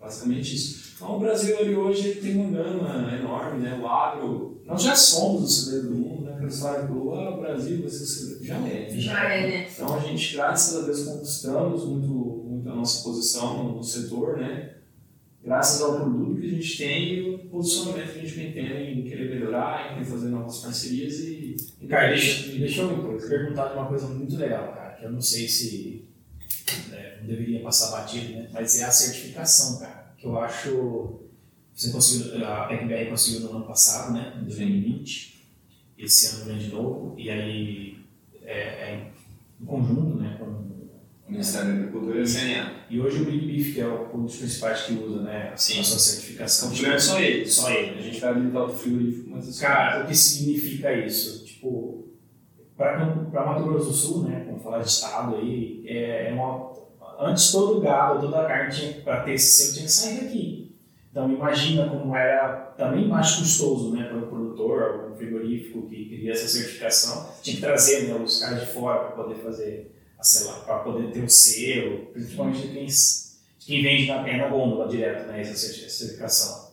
Basicamente 0.00 0.54
isso. 0.54 0.94
Então 0.96 1.16
o 1.16 1.20
Brasil 1.20 1.58
ali 1.58 1.74
hoje 1.74 2.08
ele 2.08 2.20
tem 2.20 2.36
uma 2.36 2.50
gama 2.50 3.12
enorme, 3.14 3.60
né? 3.60 3.78
O 3.82 3.86
agro. 3.86 4.62
Nós 4.64 4.82
já 4.82 4.96
somos 4.96 5.42
o 5.42 5.48
celeiro 5.48 5.88
do 5.88 5.94
mundo, 5.94 6.21
que 6.48 6.88
falou, 6.88 7.14
ah, 7.14 7.36
o 7.36 7.40
Brasil 7.40 7.80
vai 7.80 7.88
ser 7.90 8.02
o 8.02 8.06
celeiro. 8.06 8.44
Já 8.44 8.56
é. 8.56 8.60
né? 8.60 9.00
Já 9.00 9.34
é, 9.34 9.46
né? 9.48 9.68
Então 9.72 9.94
a 9.94 10.00
gente, 10.00 10.34
graças 10.34 10.76
a 10.82 10.86
Deus, 10.86 11.04
conquistamos 11.04 11.84
muito, 11.84 12.08
muito 12.08 12.68
a 12.68 12.74
nossa 12.74 13.02
posição 13.02 13.64
no, 13.64 13.76
no 13.76 13.82
setor, 13.82 14.38
né? 14.38 14.70
Graças 15.44 15.80
ao 15.82 15.96
produto 15.96 16.40
que 16.40 16.46
a 16.46 16.50
gente 16.50 16.78
tem 16.78 17.14
e 17.14 17.34
o 17.34 17.38
posicionamento 17.48 18.12
que 18.12 18.18
a 18.20 18.22
gente 18.22 18.34
vem 18.34 18.52
tendo 18.52 18.74
em 18.76 19.02
querer 19.02 19.28
melhorar, 19.28 19.86
em 19.86 19.94
querer 19.94 20.04
fazer 20.06 20.28
novas 20.28 20.58
parcerias 20.58 21.18
e. 21.18 21.56
e 21.80 21.86
Cara, 21.88 22.08
deixa, 22.10 22.42
de- 22.44 22.58
deixa 22.60 22.82
eu 22.82 23.18
perguntar 23.28 23.68
de 23.68 23.74
uma 23.74 23.86
coisa 23.86 24.06
muito 24.06 24.36
legal, 24.36 24.72
cara, 24.72 24.94
que 24.94 25.04
eu 25.04 25.10
não 25.10 25.20
sei 25.20 25.48
se 25.48 26.04
né, 26.90 27.18
não 27.20 27.26
deveria 27.26 27.60
passar 27.60 27.90
batido, 27.90 28.34
né? 28.34 28.48
Mas 28.52 28.80
é 28.80 28.84
a 28.84 28.90
certificação, 28.92 29.80
cara, 29.80 30.14
que 30.16 30.24
eu 30.26 30.38
acho 30.38 31.18
você 31.74 31.90
conseguiu, 31.90 32.44
a 32.46 32.66
PECBR 32.66 33.08
conseguiu 33.10 33.40
no 33.48 33.56
ano 33.56 33.66
passado, 33.66 34.12
né? 34.12 34.38
Em 34.40 34.44
2020. 34.44 35.31
Esse 36.04 36.34
ano 36.36 36.44
vem 36.46 36.58
de 36.58 36.68
novo. 36.72 37.14
E 37.18 37.30
aí 37.30 37.96
é, 38.44 38.52
é 38.58 39.10
em 39.60 39.64
conjunto, 39.64 40.16
né? 40.18 40.36
Com, 40.38 40.46
O 40.46 41.30
Ministério 41.32 41.68
da 41.68 41.74
Agricultura 41.74 42.18
e 42.18 42.22
o 42.22 42.26
CNA. 42.26 42.72
e 42.90 43.00
hoje 43.00 43.22
o 43.22 43.24
Big 43.24 43.46
Beef, 43.46 43.74
que 43.74 43.80
é 43.80 43.86
o- 43.86 44.10
um 44.14 44.24
dos 44.24 44.36
principais 44.36 44.82
que 44.82 44.92
usa, 44.94 45.22
né? 45.22 45.52
Sim. 45.56 45.80
A 45.80 45.84
sua 45.84 45.98
certificação. 45.98 46.68
São 46.68 46.76
tirando 46.76 47.00
só 47.00 47.18
ele. 47.20 47.46
Só 47.46 47.70
ele. 47.70 47.98
A 47.98 48.02
gente 48.02 48.20
vai 48.20 48.30
habilitar 48.30 48.64
o 48.64 48.68
frigorífico, 48.68 49.30
mas 49.30 49.48
isso 49.48 49.60
Cara, 49.62 50.04
o 50.04 50.06
que 50.08 50.14
significa 50.14 50.92
isso? 50.92 51.44
Tipo, 51.46 52.08
para 52.76 52.98
Mato 53.46 53.62
Grosso 53.64 53.86
do 53.88 53.92
Sul, 53.94 54.22
né, 54.24 54.44
como 54.46 54.58
falar 54.58 54.80
de 54.80 54.88
estado 54.88 55.36
aí, 55.36 55.82
é, 55.86 56.28
é 56.28 56.32
uma, 56.34 56.72
antes 57.20 57.52
todo 57.52 57.80
gado, 57.80 58.20
toda 58.22 58.42
a 58.42 58.46
carne 58.48 58.94
para 59.04 59.20
ter 59.22 59.34
esse 59.34 59.62
selo 59.62 59.72
tinha 59.74 59.84
que 59.86 59.92
sair 59.92 60.20
daqui. 60.24 60.76
Então 61.10 61.30
imagina 61.30 61.88
como 61.88 62.14
era 62.16 62.48
também 62.76 63.06
mais 63.06 63.36
custoso, 63.36 63.92
né, 63.94 64.04
para 64.04 64.18
o 64.18 64.26
produtor, 64.52 65.10
o 65.10 65.16
frigorífico 65.16 65.88
que 65.88 66.04
queria 66.04 66.32
essa 66.32 66.46
certificação, 66.48 67.28
tinha 67.42 67.56
que 67.56 67.62
trazer 67.62 68.02
né, 68.08 68.14
os 68.14 68.40
caras 68.40 68.60
de 68.60 68.66
fora 68.66 69.04
para 69.10 69.24
poder 69.24 69.36
fazer, 69.36 69.90
sei 70.20 70.46
lá, 70.46 70.54
para 70.60 70.78
poder 70.80 71.10
ter 71.10 71.24
o 71.24 71.28
selo, 71.28 72.06
principalmente 72.12 72.68
quem, 72.68 72.86
quem 73.60 73.82
vende 73.82 74.06
na, 74.06 74.28
é 74.28 74.36
na 74.36 74.48
gôndola 74.48 74.88
direto, 74.88 75.26
né, 75.28 75.40
essa 75.40 75.54
certi- 75.56 75.90
certificação. 75.90 76.70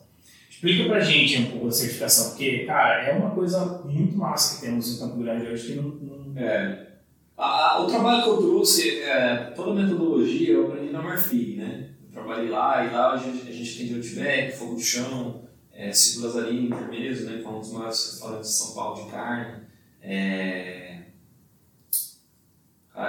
Explica 0.50 0.89
pra 0.89 1.00
gente 1.00 1.38
um 1.38 1.51
pouco 1.51 1.65
da 1.67 1.71
certificação, 1.71 2.29
porque, 2.31 2.65
cara, 2.65 3.03
é 3.09 3.13
uma 3.17 3.31
coisa 3.31 3.81
muito 3.86 4.17
massa 4.17 4.55
que 4.59 4.65
temos 4.65 4.93
em 4.95 5.00
Campo 5.00 5.17
Grande 5.17 5.48
hoje 5.48 5.67
que 5.67 5.75
não. 5.75 5.83
não- 5.89 6.38
É. 6.38 6.88
A- 7.38 7.75
a- 7.77 7.81
o 7.81 7.88
trabalho 7.88 8.24
que 8.24 8.29
eu 8.29 8.38
trouxe, 8.38 9.00
é, 9.00 9.53
toda 9.55 9.71
a 9.71 9.74
metodologia 9.86 10.53
eu 10.53 10.67
aprendi 10.67 10.91
na 10.91 11.01
Marfrig, 11.01 11.55
né? 11.55 11.91
Eu 12.05 12.12
trabalhei 12.12 12.50
lá 12.50 12.86
e 12.86 12.91
lá 12.91 13.13
a 13.13 13.17
gente, 13.17 13.48
a 13.48 13.51
gente 13.53 13.77
tem 13.77 13.95
outback, 13.95 14.57
fogo 14.57 14.75
de 14.75 14.83
chão, 14.83 15.43
é, 15.79 15.93
Ciclo 15.93 16.27
Lazarino, 16.27 16.75
Intermezzo, 16.75 17.24
né? 17.24 17.39
Que 17.39 17.45
é 17.45 17.50
um 17.50 17.59
dos 17.62 17.71
maiores 17.71 18.12
restaurantes 18.12 18.50
de 18.50 18.55
São 18.57 18.74
Paulo 18.74 19.05
de 19.05 19.09
carne. 19.09 19.62
É, 20.01 21.03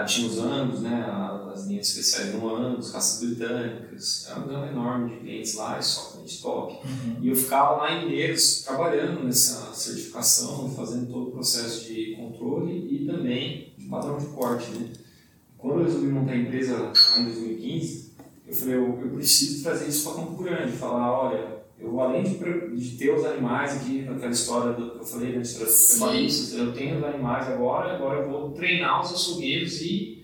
tinha 0.07 0.29
os 0.29 0.39
Angus, 0.39 0.81
né? 0.81 1.05
As 1.53 1.67
linhas 1.67 1.89
especiais 1.89 2.33
no 2.33 2.49
Angus, 2.49 2.93
raças 2.93 3.27
britânicas. 3.27 4.29
É 4.31 4.35
uma 4.35 4.47
gama 4.47 4.69
enorme 4.69 5.11
de 5.11 5.21
clientes 5.21 5.55
lá 5.55 5.81
e 5.81 5.83
só 5.83 6.13
cliente 6.13 6.41
top. 6.41 6.79
E 7.21 7.29
eu 7.29 7.35
ficava 7.35 7.77
lá 7.77 7.93
em 7.93 8.05
Mineiros 8.05 8.63
trabalhando 8.63 9.25
nessa 9.25 9.75
certificação, 9.75 10.73
fazendo 10.73 11.11
todo 11.11 11.29
o 11.29 11.33
processo 11.33 11.85
de 11.87 12.15
controle 12.15 12.87
e 12.89 13.05
também 13.05 13.75
de 13.77 13.87
padrão 13.87 14.17
de 14.17 14.27
corte. 14.27 14.71
Né? 14.71 14.93
Quando 15.59 15.81
eu 15.81 15.87
resolvi 15.87 16.07
montar 16.07 16.33
a 16.33 16.37
empresa 16.37 16.79
lá 16.79 17.19
em 17.19 17.25
2015, 17.25 18.13
eu 18.47 18.55
falei, 18.55 18.75
eu, 18.77 19.01
eu 19.03 19.11
preciso 19.11 19.65
trazer 19.65 19.89
isso 19.89 20.05
para 20.05 20.23
Campo 20.23 20.43
Grande, 20.43 20.73
falar, 20.73 21.13
olha, 21.13 21.60
eu 21.81 21.99
além 21.99 22.23
de, 22.23 22.37
de 22.77 22.97
ter 22.99 23.15
os 23.15 23.25
animais 23.25 23.81
aqui, 23.81 24.07
aquela 24.07 24.31
história 24.31 24.73
do, 24.75 24.91
que 24.91 24.99
eu 24.99 25.05
falei, 25.05 25.33
da 25.33 25.41
história 25.41 25.67
dos 25.67 25.93
pecuaristas, 25.93 26.59
eu 26.59 26.73
tenho 26.73 26.99
os 26.99 27.05
animais 27.05 27.49
agora, 27.49 27.95
agora 27.95 28.21
eu 28.21 28.31
vou 28.31 28.51
treinar 28.51 29.01
os 29.01 29.13
açougueiros 29.13 29.81
e 29.81 30.23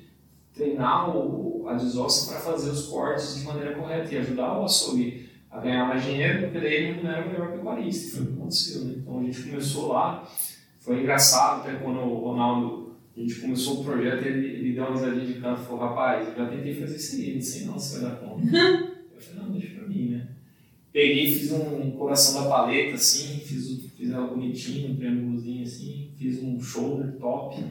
treinar 0.54 1.16
o, 1.16 1.66
a 1.68 1.74
desossa 1.74 2.30
para 2.30 2.40
fazer 2.40 2.70
os 2.70 2.86
cortes 2.86 3.36
de 3.36 3.44
maneira 3.44 3.74
correta 3.74 4.14
e 4.14 4.18
ajudar 4.18 4.58
o 4.58 4.64
açougue 4.64 5.26
a 5.50 5.60
ganhar 5.60 5.86
mais 5.86 6.04
dinheiro, 6.04 6.42
porque 6.42 6.60
daí 6.60 6.74
ele 6.74 7.02
não 7.02 7.10
era 7.10 7.26
o 7.26 7.30
melhor 7.30 7.52
pecuarista. 7.52 8.16
Foi 8.16 8.24
o 8.24 8.26
que 8.26 8.32
aconteceu, 8.34 8.84
né? 8.84 8.94
Então 8.98 9.18
a 9.18 9.22
gente 9.22 9.42
começou 9.42 9.88
lá, 9.88 10.28
foi 10.78 11.00
engraçado 11.00 11.60
até 11.60 11.78
quando 11.78 12.00
o 12.00 12.20
Ronaldo, 12.20 12.96
a 13.16 13.20
gente 13.20 13.40
começou 13.40 13.80
o 13.80 13.84
projeto, 13.84 14.26
ele, 14.26 14.46
ele 14.46 14.72
deu 14.74 14.84
uma 14.84 14.92
risadinha 14.92 15.26
de 15.26 15.40
canto 15.40 15.62
e 15.62 15.64
falou, 15.64 15.80
rapaz, 15.80 16.28
eu 16.28 16.36
já 16.36 16.46
tentei 16.46 16.74
fazer 16.74 16.96
isso 16.96 17.16
aí, 17.16 17.34
não 17.34 17.40
sei 17.40 17.64
não 17.64 17.78
se 17.78 17.98
vai 17.98 18.10
dar 18.10 18.16
conta. 18.16 18.44
eu 18.54 19.20
falei, 19.20 19.42
não, 19.42 19.52
deixa 19.52 19.74
pra 19.74 19.88
mim, 19.88 20.08
né? 20.10 20.28
Peguei, 20.96 21.30
fiz 21.30 21.52
um 21.52 21.90
coração 21.90 22.42
da 22.42 22.48
paleta, 22.48 22.94
assim, 22.94 23.38
fiz, 23.40 23.82
fiz 23.94 24.10
ela 24.10 24.28
bonitinha, 24.28 24.90
um 24.90 24.96
triângulozinho 24.96 25.62
assim, 25.62 26.10
fiz 26.16 26.42
um 26.42 26.58
shoulder 26.58 27.18
top, 27.18 27.62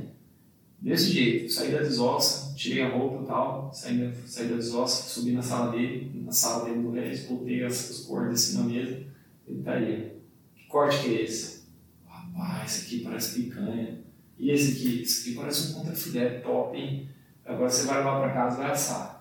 desse 0.80 1.12
jeito, 1.12 1.52
saí 1.52 1.72
da 1.72 1.80
desossa, 1.80 2.54
tirei 2.54 2.84
a 2.84 2.90
roupa 2.96 3.24
e 3.24 3.26
tal, 3.26 3.74
saí 3.74 3.98
da, 3.98 4.14
saí 4.28 4.48
da 4.48 4.58
desossa, 4.58 5.10
subi 5.10 5.32
na 5.32 5.42
sala 5.42 5.72
dele, 5.72 6.22
na 6.24 6.32
sala 6.32 6.66
dele 6.66 6.84
do 6.84 6.92
Regis, 6.92 7.26
botei 7.26 7.64
as, 7.64 7.90
os 7.90 8.06
cortes 8.06 8.44
assim 8.44 8.58
na 8.60 8.64
mesa, 8.66 9.04
ele 9.48 9.64
tá 9.64 9.74
aí, 9.74 10.12
que 10.56 10.68
corte 10.68 11.02
que 11.02 11.16
é 11.16 11.22
esse? 11.24 11.64
Rapaz, 12.06 12.76
esse 12.76 12.86
aqui 12.86 13.04
parece 13.04 13.42
picanha, 13.42 14.02
e 14.38 14.52
esse 14.52 14.74
aqui? 14.74 15.02
Esse 15.02 15.22
aqui 15.22 15.36
parece 15.36 15.72
um 15.72 15.74
contrafilé 15.74 16.30
top, 16.42 16.78
hein? 16.78 17.10
Agora 17.44 17.72
você 17.72 17.88
vai 17.88 17.98
levar 17.98 18.22
pra 18.22 18.34
casa 18.36 18.58
e 18.58 18.62
vai 18.62 18.72
assar. 18.72 19.15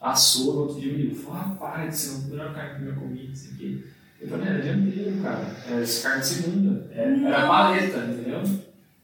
Assou, 0.00 0.54
no 0.54 0.60
outro 0.62 0.80
dia 0.80 0.92
me 0.92 1.02
ligou, 1.02 1.16
falou, 1.24 1.38
rapaz, 1.40 1.94
isso 1.94 2.22
é 2.22 2.24
a 2.26 2.30
melhor 2.30 2.54
carne 2.54 2.84
que 2.84 2.90
eu 2.90 2.94
comi, 2.94 3.30
isso 3.32 3.50
aqui. 3.54 3.84
Eu 4.20 4.28
falei, 4.28 4.48
era 4.48 4.60
dianteiro, 4.62 5.22
cara, 5.22 5.56
era 5.70 5.80
esse 5.82 6.02
carne 6.02 6.20
de 6.20 6.26
segunda, 6.26 6.90
era 6.94 7.46
paleta, 7.46 7.98
entendeu? 7.98 8.42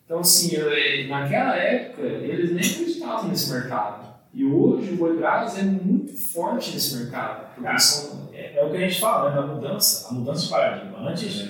Então, 0.04 0.18
assim, 0.20 0.54
eu, 0.54 1.08
naquela 1.08 1.56
época, 1.56 2.02
eles 2.02 2.52
nem 2.52 2.60
acreditavam 2.64 3.28
nesse 3.28 3.52
mercado. 3.52 4.04
E 4.32 4.44
hoje 4.44 4.92
o 4.92 4.96
Boi 4.96 5.16
Brás 5.16 5.56
é 5.58 5.62
muito 5.62 6.12
forte 6.12 6.72
nesse 6.72 6.96
mercado. 6.96 7.46
Ah. 7.64 7.78
são, 7.78 8.28
É, 8.32 8.58
é 8.58 8.64
o 8.64 8.70
que 8.70 8.76
a 8.76 8.80
gente 8.80 9.00
fala, 9.00 9.30
né? 9.30 9.36
Da 9.36 9.46
mudança, 9.46 10.08
a 10.08 10.12
mudança 10.12 10.42
de 10.44 10.48
paradigma. 10.50 11.08
Antes, 11.08 11.46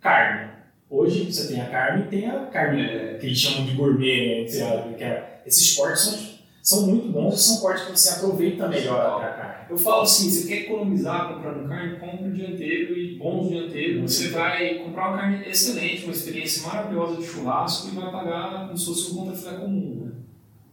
carne. 0.00 0.50
Hoje 0.90 1.32
você 1.32 1.48
tem 1.48 1.60
a 1.62 1.66
carne 1.70 2.04
e 2.04 2.08
tem 2.08 2.30
a 2.30 2.46
carne 2.46 2.82
É. 2.82 3.14
que 3.18 3.26
eles 3.26 3.38
chamam 3.38 3.64
de 3.66 3.72
gourmet, 3.72 4.42
né? 4.42 4.94
Que 4.96 5.04
é- 5.04 5.42
esses 5.46 5.74
cortes 5.74 6.02
são, 6.02 6.37
são 6.62 6.86
muito 6.86 7.08
bons 7.10 7.34
e 7.34 7.38
são 7.38 7.60
cortes 7.60 7.84
que 7.84 7.92
você 7.92 8.10
aproveita 8.10 8.68
melhor 8.68 9.22
a 9.24 9.28
carne. 9.32 9.66
Eu 9.70 9.76
falo 9.78 10.02
assim, 10.02 10.30
você 10.30 10.46
quer 10.46 10.62
economizar 10.62 11.32
comprando 11.32 11.68
carne, 11.68 11.98
compra 11.98 12.26
um 12.26 12.32
dianteiro 12.32 12.96
e 12.96 13.16
bons 13.16 13.48
dianteiros. 13.48 14.12
Você 14.12 14.28
vai 14.28 14.74
comprar 14.76 15.08
uma 15.08 15.18
carne 15.18 15.46
excelente, 15.48 16.04
uma 16.04 16.12
experiência 16.12 16.66
maravilhosa 16.66 17.16
de 17.16 17.26
churrasco 17.26 17.88
e 17.88 17.90
vai 17.94 18.10
pagar 18.10 18.66
como 18.66 18.76
se 18.76 18.86
fosse 18.86 19.12
um 19.12 19.16
contrafilé 19.16 19.52
comum. 19.58 20.04
Né? 20.04 20.12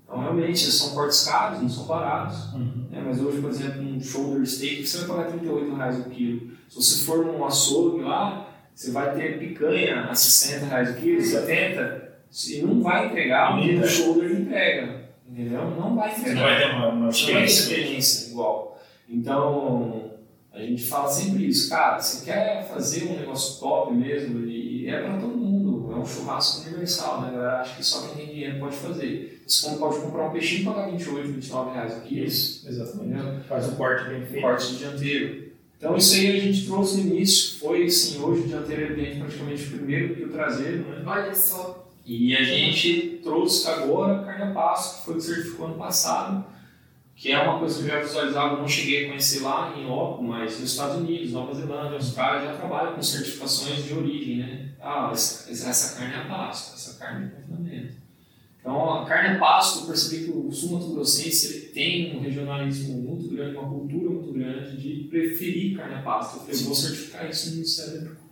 Então, 0.03 0.19
realmente, 0.19 0.59
são 0.71 0.93
cortes 0.93 1.23
caros, 1.23 1.61
não 1.61 1.69
são 1.69 1.85
baratos. 1.85 2.53
né? 2.53 3.03
Mas 3.05 3.19
hoje, 3.19 3.41
por 3.41 3.49
exemplo, 3.49 3.81
um 3.81 3.99
shoulder 3.99 4.45
steak, 4.45 4.85
você 4.85 4.99
vai 4.99 5.17
pagar 5.17 5.31
38 5.31 5.75
reais 5.75 5.99
o 5.99 6.09
quilo. 6.09 6.51
Se 6.69 6.75
você 6.75 7.05
for 7.05 7.25
num 7.25 7.43
açougue 7.43 8.01
lá, 8.01 8.49
você 8.73 8.91
vai 8.91 9.13
ter 9.15 9.39
picanha 9.39 10.05
a 10.05 10.15
60 10.15 10.65
reais 10.65 10.91
o 10.91 10.95
quilo, 10.95 11.21
70, 11.21 12.05
e 12.49 12.61
não 12.61 12.81
vai 12.81 13.07
entregar 13.07 13.57
o 13.57 13.61
o 13.61 13.87
shoulder 13.87 14.31
entrega. 14.31 15.04
Entendeu? 15.35 15.69
Não 15.71 15.93
vai 15.97 16.17
não 16.17 16.23
ter 16.23 16.75
uma, 16.75 16.87
uma 16.87 17.09
experiência. 17.09 17.63
experiência 17.63 18.31
igual. 18.31 18.79
Então, 19.09 20.11
a 20.53 20.59
gente 20.61 20.85
fala 20.85 21.09
sempre 21.09 21.45
isso, 21.45 21.69
cara, 21.69 21.99
você 21.99 22.23
quer 22.23 22.65
fazer 22.69 23.03
um 23.09 23.19
negócio 23.19 23.59
top 23.59 23.93
mesmo, 23.93 24.45
e 24.45 24.87
é 24.87 25.01
para 25.01 25.17
todo 25.17 25.35
mundo, 25.37 25.91
é 25.91 25.95
um 25.97 26.05
churrasco 26.05 26.65
universal, 26.65 27.21
né? 27.21 27.27
A 27.27 27.31
galera 27.31 27.59
acha 27.59 27.75
que 27.75 27.83
só 27.83 28.07
quem 28.07 28.15
tem 28.15 28.33
dinheiro 28.33 28.59
pode 28.59 28.77
fazer. 28.77 29.43
Você 29.45 29.65
como 29.67 29.79
pode 29.79 29.99
comprar 29.99 30.29
um 30.29 30.31
peixinho 30.31 30.61
e 30.61 30.65
pagar 30.65 30.89
28, 30.89 31.27
29 31.27 31.71
reais 31.73 31.97
o 31.97 32.01
quilo, 32.01 32.25
Isso, 32.25 32.69
exatamente. 32.69 33.13
entendeu? 33.13 33.39
Faz 33.41 33.67
um 33.67 33.75
corte 33.75 34.09
bem 34.09 34.25
feito. 34.25 34.41
Corte 34.41 34.67
de 34.71 34.77
dianteiro. 34.77 35.45
Então 35.77 35.97
isso 35.97 36.15
aí 36.15 36.37
a 36.37 36.39
gente 36.39 36.65
trouxe 36.65 37.01
no 37.01 37.13
início, 37.13 37.59
foi 37.59 37.83
assim, 37.83 38.21
hoje 38.21 38.43
o 38.43 38.47
dianteiro 38.47 38.95
vende 38.95 39.19
praticamente 39.19 39.63
o 39.65 39.71
primeiro 39.71 40.15
que 40.15 40.23
o 40.23 40.29
traseiro, 40.29 40.77
né? 40.89 41.03
Olha 41.05 41.35
só. 41.35 41.74
E 42.05 42.35
a 42.35 42.43
gente 42.43 43.19
trouxe 43.23 43.67
agora 43.67 44.23
carne 44.23 44.43
a 44.43 44.53
pasto, 44.53 44.99
que 44.99 45.05
foi 45.05 45.13
o 45.15 45.17
que 45.17 45.23
certificou 45.23 45.65
ano 45.65 45.75
passado, 45.75 46.45
que 47.15 47.31
é 47.31 47.41
uma 47.41 47.57
coisa 47.57 47.79
que 47.79 47.85
eu 47.85 47.93
já 47.93 47.99
visualizava, 48.01 48.57
não 48.57 48.67
cheguei 48.67 49.05
a 49.05 49.07
conhecer 49.07 49.39
lá 49.39 49.73
em 49.75 49.85
loco, 49.85 50.21
mas 50.21 50.59
nos 50.59 50.71
Estados 50.71 50.97
Unidos, 50.97 51.31
Nova 51.31 51.53
Zelândia, 51.53 51.97
caras 52.13 52.43
já 52.43 52.55
trabalham 52.55 52.93
com 52.93 53.01
certificações 53.01 53.85
de 53.85 53.93
origem, 53.93 54.37
né? 54.37 54.69
Ah, 54.81 55.09
essa, 55.11 55.49
essa 55.49 55.97
carne 55.97 56.13
é 56.13 56.17
a 56.17 56.25
pasto, 56.25 56.75
essa 56.75 56.99
carne 56.99 57.25
é 57.25 57.29
confinamento. 57.29 57.95
Então, 58.59 59.01
a 59.01 59.05
carne 59.05 59.35
a 59.35 59.39
pasto, 59.39 59.81
eu 59.81 59.85
percebi 59.87 60.25
que 60.25 60.31
o 60.31 60.51
sul 60.51 60.71
mato 60.71 60.91
ele 60.91 61.59
tem 61.67 62.17
um 62.17 62.19
regionalismo 62.19 62.97
muito 62.97 63.29
grande, 63.29 63.55
uma 63.55 63.69
cultura 63.69 64.09
muito 64.09 64.33
grande 64.33 64.77
de 64.77 65.07
preferir 65.07 65.77
carne 65.77 65.95
a 65.95 66.01
pasto. 66.01 66.37
Eu 66.37 66.41
falei, 66.41 66.61
vou 66.63 66.75
certificar 66.75 67.29
isso 67.29 67.49
no 67.49 67.55
Ministério 67.57 68.01
da. 68.01 68.24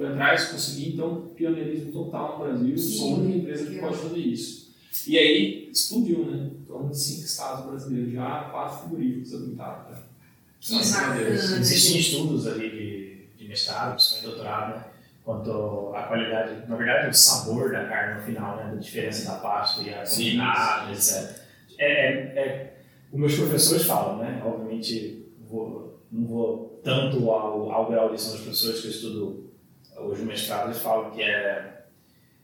Fui 0.00 0.08
atrás, 0.08 0.44
consegui, 0.44 0.94
então, 0.94 1.30
pioneirismo 1.36 1.92
total 1.92 2.38
no 2.38 2.44
Brasil, 2.46 2.78
sou 2.78 3.16
a 3.16 3.18
única 3.18 3.36
empresa 3.36 3.70
que 3.70 3.78
pode 3.78 3.98
fazer 3.98 4.18
isso. 4.18 4.74
E 5.06 5.18
aí, 5.18 5.68
explodiu, 5.70 6.24
né? 6.24 6.50
Então, 6.64 6.90
cinco 6.90 7.26
estados 7.26 7.66
brasileiros 7.66 8.10
já, 8.10 8.48
quatro 8.50 8.78
frigoríficos 8.78 9.34
habilitados. 9.34 9.90
Né? 9.90 10.02
Que 10.58 10.74
a 10.74 10.78
Deus. 10.78 10.90
bacana. 11.42 11.60
Existem 11.60 12.00
estudos 12.00 12.46
ali 12.46 12.70
de, 12.70 13.26
de 13.36 13.46
mestrado, 13.46 13.96
principalmente 13.96 14.26
doutorado, 14.26 14.76
né? 14.78 14.84
quanto 15.22 15.92
à 15.94 16.02
qualidade, 16.04 16.66
na 16.66 16.76
verdade, 16.76 17.10
o 17.10 17.12
sabor 17.12 17.70
da 17.70 17.84
carne 17.84 18.20
no 18.20 18.22
final, 18.22 18.56
né? 18.56 18.70
Da 18.72 18.76
diferença 18.76 19.30
da 19.30 19.36
pasta 19.36 19.82
e 19.82 19.92
a 19.92 20.06
Sim. 20.06 20.24
combinada, 20.24 20.92
etc. 20.92 21.42
É, 21.78 21.84
é, 21.84 22.10
é, 22.38 22.76
os 23.12 23.20
meus 23.20 23.34
professores 23.34 23.84
falam, 23.84 24.16
né? 24.16 24.42
Obviamente, 24.42 25.26
vou, 25.46 26.00
não 26.10 26.26
vou 26.26 26.80
tanto 26.82 27.30
ao, 27.30 27.70
ao 27.70 27.90
grau 27.90 28.14
de 28.14 28.18
são 28.18 28.34
os 28.34 28.40
professores 28.40 28.80
que 28.80 28.86
eu 28.86 28.90
estudo 28.92 29.49
hoje 30.02 30.22
no 30.22 30.28
mestrado, 30.28 30.74
falam 30.74 31.10
que 31.10 31.22
é, 31.22 31.84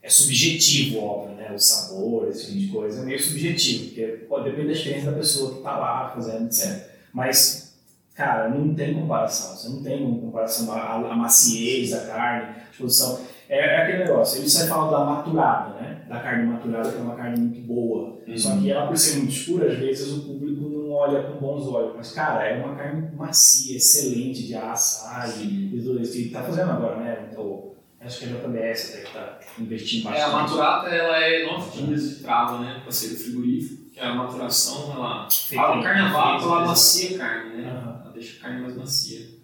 é 0.01 0.09
subjetivo, 0.09 0.99
óbvio, 0.99 1.35
né? 1.35 1.51
O 1.53 1.59
sabor, 1.59 2.29
esse 2.29 2.47
tipo 2.47 2.57
de 2.59 2.67
coisa, 2.67 3.01
é 3.01 3.05
meio 3.05 3.21
subjetivo, 3.21 3.85
porque 3.85 4.05
pode 4.29 4.45
depender 4.45 4.67
da 4.67 4.73
experiência 4.73 5.11
da 5.11 5.17
pessoa 5.17 5.51
que 5.51 5.57
está 5.57 5.77
lá 5.77 6.09
fazendo, 6.09 6.45
etc. 6.45 6.89
Mas, 7.13 7.75
cara, 8.13 8.49
não 8.49 8.73
tem 8.73 8.93
comparação. 8.93 9.55
Você 9.55 9.69
não 9.69 9.83
tem 9.83 10.05
uma 10.05 10.19
comparação 10.19 10.71
a, 10.71 10.93
a 10.93 11.15
maciez 11.15 11.91
da 11.91 12.01
carne, 12.05 12.55
a 12.55 12.69
disposição. 12.69 13.19
É, 13.49 13.59
é 13.59 13.81
aquele 13.83 14.03
negócio, 14.03 14.39
eles 14.39 14.51
sempre 14.51 14.69
falam 14.69 14.91
da 14.91 15.05
maturada, 15.05 15.73
né? 15.81 16.01
Da 16.07 16.19
carne 16.19 16.45
maturada, 16.45 16.91
que 16.91 16.97
é 16.97 17.01
uma 17.01 17.15
carne 17.15 17.39
muito 17.39 17.61
boa. 17.61 18.17
Uhum. 18.27 18.37
Só 18.37 18.57
que 18.57 18.71
ela, 18.71 18.87
por 18.87 18.97
ser 18.97 19.17
muito 19.17 19.31
escura, 19.31 19.71
às 19.71 19.77
vezes 19.77 20.11
o 20.11 20.21
público 20.21 20.56
olha 20.97 21.23
com 21.23 21.39
bons 21.39 21.67
olhos. 21.67 21.93
Mas, 21.95 22.11
cara, 22.11 22.43
é 22.45 22.63
uma 22.63 22.75
carne 22.75 23.09
macia, 23.15 23.77
excelente 23.77 24.45
de 24.47 24.55
assar 24.55 25.29
e, 25.41 25.69
tudo 25.69 26.01
isso. 26.01 26.17
E 26.17 26.29
tá 26.29 26.43
fazendo 26.43 26.71
agora, 26.71 26.97
né? 26.97 27.27
Então, 27.31 27.71
acho 28.01 28.19
que 28.19 28.25
é 28.25 28.29
a 28.29 28.31
JBS 28.33 28.93
até 28.93 29.01
que 29.03 29.13
tá 29.13 29.39
investindo 29.59 30.09
É, 30.09 30.21
a 30.21 30.29
bastante. 30.29 30.41
maturata 30.57 30.87
ela 30.89 31.17
é 31.17 31.45
nove 31.45 31.81
dias 31.85 32.09
de 32.09 32.15
trava, 32.23 32.59
né? 32.59 32.79
Para 32.83 32.91
ser 32.91 33.09
frigorífico, 33.15 33.89
que 33.91 33.99
a 33.99 34.13
maturação, 34.13 34.91
ela. 34.93 35.27
Feita 35.29 35.63
A 35.65 35.75
em- 35.77 35.83
carne 35.83 36.01
a 36.01 36.09
vácuo, 36.11 36.45
ela 36.45 36.55
feita- 36.57 36.67
macia 36.67 37.15
a 37.15 37.19
carne, 37.19 37.57
né? 37.61 37.69
Aham. 37.69 38.01
Ela 38.03 38.11
deixa 38.13 38.37
a 38.37 38.41
carne 38.41 38.61
mais 38.61 38.75
macia. 38.75 39.36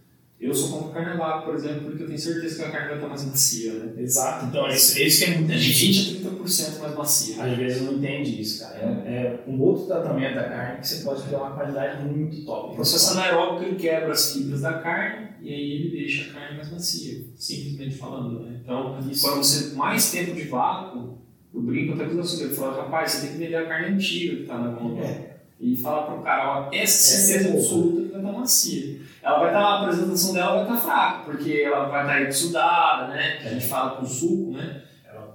Eu 0.43 0.53
só 0.53 0.75
compro 0.77 0.91
carne 0.91 1.11
a 1.11 1.15
vácuo, 1.15 1.45
por 1.45 1.55
exemplo, 1.55 1.81
porque 1.85 2.03
eu 2.03 2.07
tenho 2.07 2.19
certeza 2.19 2.55
que 2.57 2.61
a 2.63 2.71
carne 2.71 2.87
vai 2.87 2.95
estar 2.97 3.07
mais 3.07 3.25
macia, 3.25 3.73
né? 3.73 3.93
Exato, 3.97 4.45
então 4.47 4.67
é 4.67 4.75
isso, 4.75 4.99
é 4.99 5.03
isso 5.03 5.25
que 5.25 5.31
é 5.31 5.37
muita 5.37 5.53
De 5.53 5.59
gente 5.59 6.13
20 6.15 6.27
a 6.27 6.31
30% 6.31 6.79
mais 6.79 6.95
macia. 6.95 7.43
às 7.43 7.57
vezes 7.57 7.81
não 7.83 7.93
entende 7.93 8.41
isso, 8.41 8.63
cara. 8.63 8.77
É, 8.77 9.09
é 9.09 9.43
um 9.47 9.61
outro 9.61 9.85
tratamento 9.85 10.35
da 10.35 10.43
carne 10.43 10.81
que 10.81 10.87
você 10.87 11.03
pode 11.03 11.23
ter 11.23 11.35
uma 11.35 11.51
qualidade 11.51 12.05
muito 12.05 12.43
top. 12.45 12.73
O 12.73 12.75
processo 12.75 13.13
anaeróbico 13.13 13.63
ele 13.63 13.75
quebra 13.75 14.11
as 14.11 14.33
fibras 14.33 14.61
da 14.61 14.73
carne 14.73 15.29
e 15.41 15.49
aí 15.49 15.71
ele 15.71 15.89
deixa 15.97 16.29
a 16.29 16.33
carne 16.33 16.57
mais 16.57 16.71
macia, 16.71 17.23
simplesmente 17.37 17.95
falando, 17.95 18.41
né? 18.41 18.59
Então, 18.63 18.99
Isso. 19.09 19.25
quando 19.25 19.43
você 19.43 19.75
mais 19.75 20.11
tempo 20.11 20.33
de 20.33 20.43
vácuo, 20.43 21.17
eu 21.53 21.61
brinco 21.61 21.93
até 21.93 22.05
com 22.05 22.19
os 22.19 22.19
açougueiros, 22.19 22.57
eu 22.57 22.63
falo, 22.63 22.81
rapaz, 22.81 23.11
você 23.11 23.21
tem 23.27 23.31
que 23.31 23.43
vender 23.43 23.55
a 23.55 23.65
carne 23.65 23.95
antiga 23.95 24.35
que 24.35 24.41
está 24.41 24.57
na 24.57 24.71
mão. 24.71 24.97
É. 24.99 25.33
E 25.59 25.77
falar 25.77 26.03
para 26.03 26.15
o 26.15 26.21
cara, 26.21 26.59
ó, 26.59 26.69
essa 26.73 26.75
Essa 26.75 27.17
certeza 27.27 27.49
é 27.49 27.57
absoluta 27.57 28.02
que 28.23 28.31
vai 28.31 28.31
estar 28.31 28.39
macia. 28.39 29.01
Ela 29.21 29.39
vai 29.39 29.47
estar, 29.47 29.59
a 29.59 29.81
apresentação 29.81 30.33
dela 30.33 30.53
vai 30.53 30.63
estar 30.63 30.77
fraca, 30.77 31.23
porque 31.25 31.61
ela 31.65 31.85
vai 31.87 32.01
estar 32.01 32.21
exudada, 32.21 33.07
né? 33.13 33.37
Que 33.37 33.47
a 33.47 33.51
gente 33.51 33.67
fala 33.67 33.91
com 33.91 34.05
suco, 34.05 34.51
né? 34.51 34.81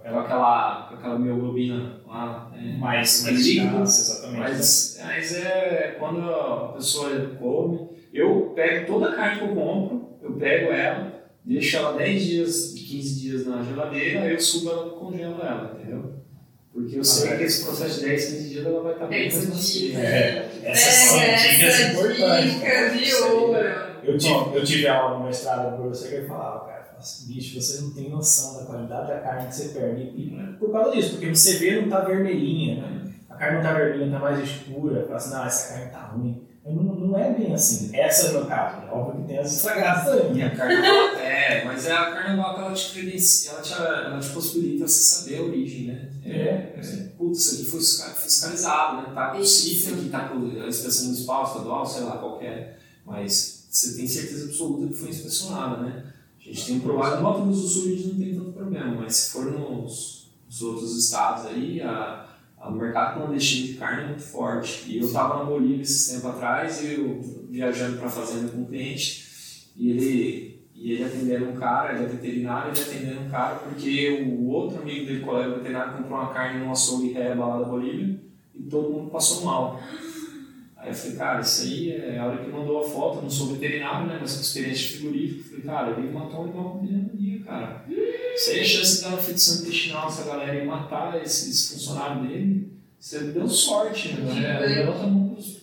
Ela, 0.04 0.14
Com 0.14 0.20
aquela, 0.20 0.86
com 0.88 0.94
aquela 0.94 1.18
mioglobina 1.18 2.00
lá, 2.06 2.50
é 2.54 2.56
né? 2.56 2.76
mais, 2.78 3.24
Mais 3.24 3.46
escasso, 3.46 4.00
exatamente. 4.00 4.40
Mas, 4.40 5.00
mas 5.04 5.36
é 5.36 5.96
quando 5.98 6.30
a 6.30 6.72
pessoa 6.74 7.10
come, 7.38 7.90
eu 8.12 8.52
pego 8.54 8.86
toda 8.86 9.10
a 9.10 9.14
carne 9.14 9.38
que 9.38 9.44
eu 9.44 9.54
compro, 9.54 10.18
eu 10.22 10.32
pego 10.32 10.72
ela, 10.72 11.12
deixo 11.44 11.76
ela 11.76 11.92
10 11.98 12.24
dias, 12.24 12.74
15 12.74 13.20
dias 13.20 13.46
na 13.46 13.62
geladeira, 13.62 14.22
aí 14.22 14.32
eu 14.32 14.40
subo 14.40 14.70
ela 14.70 14.86
e 14.86 14.90
congelo 14.98 15.40
ela, 15.42 15.76
entendeu? 15.78 16.18
Porque 16.72 16.98
eu 16.98 17.04
sei 17.04 17.36
que 17.36 17.44
esse 17.44 17.64
processo 17.64 18.00
de 18.00 18.06
10, 18.06 18.24
15 18.24 18.48
dias 18.48 18.66
ela 18.66 18.82
vai 18.82 18.92
estar 18.92 19.06
bem 19.06 19.28
dica. 19.28 19.98
É, 19.98 20.50
essas 20.64 20.94
são 20.94 21.18
dicas 21.18 21.62
essa 21.62 21.82
importantes. 21.92 22.54
dica 22.54 22.90
de 22.90 23.14
ouro. 23.14 23.88
Eu 24.04 24.18
tive, 24.18 24.56
eu 24.56 24.64
tive 24.64 24.88
aula 24.88 25.18
no 25.18 25.24
mestrado 25.24 25.76
com 25.76 25.88
você 25.88 26.08
que 26.08 26.14
ele 26.14 26.26
falava, 26.26 26.66
cara, 26.66 26.94
assim, 26.98 27.32
bicho, 27.32 27.60
você 27.60 27.80
não 27.82 27.90
tem 27.90 28.10
noção 28.10 28.58
da 28.58 28.66
qualidade 28.66 29.08
da 29.08 29.18
carne 29.20 29.48
que 29.48 29.56
você 29.56 29.68
perde. 29.68 30.02
E 30.02 30.56
por 30.58 30.70
causa 30.70 30.94
disso, 30.94 31.12
porque 31.12 31.34
você 31.34 31.58
vê 31.58 31.80
não 31.80 31.88
tá 31.88 32.00
vermelhinha, 32.00 32.82
né? 32.82 33.12
A 33.28 33.34
carne 33.34 33.56
não 33.56 33.62
tá 33.62 33.74
vermelha, 33.74 34.10
tá 34.10 34.18
mais 34.18 34.40
escura. 34.40 35.04
Fala 35.04 35.16
assim, 35.16 35.30
não, 35.30 35.44
essa 35.46 35.74
carne 35.74 35.90
tá 35.90 36.00
ruim. 36.06 36.47
É 37.20 37.32
bem 37.32 37.54
assim. 37.54 37.90
Essa 37.94 38.26
é 38.26 38.30
o 38.30 38.32
meu 38.34 38.46
caso. 38.46 38.80
né? 38.82 38.88
Óbvio 38.92 39.22
que 39.22 39.28
tem 39.28 39.38
as 39.38 39.52
estragadas 39.56 40.14
E 40.14 40.18
também. 40.28 40.42
a 40.42 40.56
carne 40.56 40.76
vaca, 40.76 41.18
é, 41.20 41.64
mas 41.64 41.86
é 41.86 41.92
a 41.92 42.10
carne 42.12 42.36
vaca 42.36 42.60
ela 42.62 42.74
te 42.74 42.92
credencia, 42.92 43.50
ela 43.50 43.60
te, 43.60 43.72
ela 43.72 44.18
te 44.20 44.28
possibilita 44.30 44.86
você 44.88 45.00
saber 45.02 45.38
a 45.38 45.42
origem, 45.42 45.86
né? 45.88 46.08
É. 46.24 47.08
Putz, 47.16 47.38
isso 47.40 47.54
aqui 47.54 47.64
foi 47.70 47.80
fisca- 47.80 48.10
fiscalizado, 48.10 48.96
né? 49.08 49.14
Tá 49.14 49.30
com 49.30 49.38
o. 49.38 49.44
CIF 49.44 49.92
aqui, 49.92 50.08
tá 50.08 50.28
com 50.28 50.36
a 50.62 50.66
inspeção 50.68 51.06
municipal, 51.06 51.44
estadual, 51.44 51.86
sei 51.86 52.02
lá, 52.02 52.18
qualquer. 52.18 52.78
Mas 53.04 53.66
você 53.70 53.96
tem 53.96 54.06
certeza 54.06 54.46
absoluta 54.46 54.86
que 54.88 54.94
foi 54.94 55.08
inspecionada, 55.10 55.82
né? 55.82 56.04
A 56.38 56.42
gente 56.44 56.66
tem 56.66 56.76
um 56.76 56.80
problema. 56.80 57.16
No 57.16 57.22
Mato 57.22 57.42
Grosso 57.42 57.60
do 57.62 57.68
Sul 57.68 57.82
a 57.84 57.88
gente 57.88 58.06
não 58.08 58.14
tem 58.18 58.34
tanto 58.34 58.52
problema, 58.52 58.94
mas 59.00 59.14
se 59.16 59.30
for 59.30 59.44
nos, 59.46 60.28
nos 60.46 60.62
outros 60.62 60.96
estados 61.04 61.46
aí, 61.46 61.80
a- 61.82 62.27
o 62.66 62.72
mercado 62.72 63.20
clandestino 63.20 63.68
de 63.68 63.74
carne 63.74 64.02
é 64.02 64.06
muito 64.06 64.22
forte. 64.22 64.90
E 64.90 64.98
eu 64.98 65.06
estava 65.06 65.38
na 65.38 65.44
Bolívia 65.44 65.82
esses 65.82 66.14
tempo 66.14 66.28
atrás, 66.28 66.82
e 66.82 66.94
eu 66.94 67.20
viajando 67.48 67.98
para 67.98 68.08
a 68.08 68.10
fazenda 68.10 68.48
com 68.48 68.62
um 68.62 68.64
cliente, 68.66 69.70
e 69.76 69.90
ele, 69.90 70.62
e 70.74 70.92
ele 70.92 71.04
atendendo 71.04 71.50
um 71.50 71.56
cara, 71.56 71.94
ele 71.94 72.04
é 72.04 72.08
veterinário, 72.08 72.72
ele 72.72 72.82
atendendo 72.82 73.20
um 73.20 73.30
cara, 73.30 73.56
porque 73.56 74.26
o 74.28 74.48
outro 74.48 74.80
amigo 74.80 75.06
dele, 75.06 75.20
colega 75.20 75.54
veterinário, 75.54 75.96
comprou 75.96 76.18
uma 76.18 76.32
carne 76.32 76.60
num 76.60 76.72
açougue 76.72 77.12
reba 77.12 77.46
lá 77.46 77.58
da 77.58 77.64
Bolívia, 77.64 78.20
e 78.54 78.62
todo 78.64 78.90
mundo 78.90 79.10
passou 79.10 79.44
mal. 79.44 79.80
Aí 80.76 80.90
eu 80.90 80.94
falei, 80.94 81.16
cara, 81.16 81.40
isso 81.40 81.62
aí 81.62 81.90
é 81.90 82.18
a 82.18 82.26
hora 82.26 82.38
que 82.38 82.50
mandou 82.50 82.80
a 82.80 82.88
foto, 82.88 83.16
eu 83.18 83.22
não 83.22 83.30
sou 83.30 83.48
veterinário, 83.48 84.06
né, 84.06 84.18
mas 84.20 84.34
com 84.34 84.40
experiência 84.40 84.88
de 84.88 84.94
frigorífico. 84.94 85.48
Falei, 85.50 85.64
cara, 85.64 85.98
ele 85.98 86.12
matou 86.12 86.40
um 86.40 86.44
animal 86.44 86.70
com 86.70 86.86
pneumonia, 86.86 87.40
cara. 87.40 87.84
Aí 88.48 88.60
é 88.60 88.64
chance 88.64 88.96
de 88.96 89.02
dar 89.02 89.08
uma 89.08 89.18
infecção 89.18 89.62
intestinal 89.62 90.04
nessa 90.06 90.22
galera 90.24 90.54
e 90.54 90.64
matar 90.64 91.20
esse, 91.22 91.50
esse 91.50 91.72
funcionário 91.74 92.22
dele. 92.26 92.68
Você 93.00 93.18
deu 93.20 93.48
sorte, 93.48 94.08
né? 94.14 94.56
É, 94.62 94.66
levanta 94.66 95.04
a 95.04 95.06
mão 95.06 95.28
pros- 95.28 95.58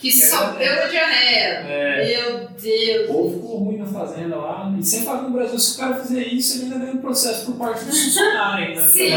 Que 0.00 0.10
só 0.12 0.50
deu 0.52 0.74
na 0.76 0.86
diarreia. 0.88 1.48
É, 1.68 2.06
Meu 2.20 2.48
Deus. 2.60 3.10
ou 3.10 3.32
ficou 3.32 3.56
ruim 3.64 3.78
na 3.78 3.86
fazenda 3.86 4.36
lá. 4.36 4.74
E 4.78 4.84
sem 4.84 5.02
falar 5.02 5.20
que 5.20 5.24
no 5.26 5.30
Brasil, 5.32 5.58
se 5.58 5.74
o 5.76 5.78
cara 5.80 5.94
fizer 5.96 6.22
isso, 6.28 6.56
ele 6.58 6.64
ainda 6.64 6.78
ganha 6.78 6.92
um 6.92 6.98
processo 6.98 7.46
por 7.46 7.54
parte 7.56 7.84
do 7.84 7.92
funcionário 7.92 8.68
ainda. 8.68 8.88
Sim. 8.88 9.10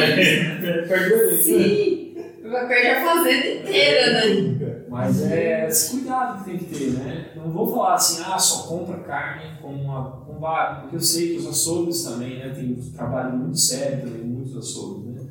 Perdeu 0.87 1.37
Sim. 1.37 2.05
Vai 2.43 2.67
perder 2.67 2.89
a 2.95 3.03
fazenda 3.05 3.47
inteira, 3.47 4.11
né? 4.13 4.58
Mas 4.89 5.21
é 5.23 5.67
esse 5.67 5.91
cuidado 5.91 6.43
que 6.43 6.49
tem 6.49 6.57
que 6.57 6.65
ter, 6.65 6.91
né? 6.91 7.31
Não 7.35 7.51
vou 7.51 7.67
falar 7.71 7.93
assim, 7.95 8.23
ah, 8.25 8.37
só 8.37 8.67
compra 8.67 8.97
carne 8.99 9.57
com, 9.61 9.67
uma, 9.69 10.11
com 10.25 10.39
vaca, 10.39 10.81
porque 10.81 10.95
eu 10.95 10.99
sei 11.01 11.29
que 11.33 11.37
os 11.37 11.47
açougues 11.47 12.03
também, 12.03 12.39
né? 12.39 12.49
Tem 12.49 12.71
um 12.71 12.91
trabalho 12.91 13.37
muito 13.37 13.57
sério 13.57 14.01
também, 14.01 14.23
muitos 14.23 14.57
açougues, 14.57 15.05
né? 15.13 15.29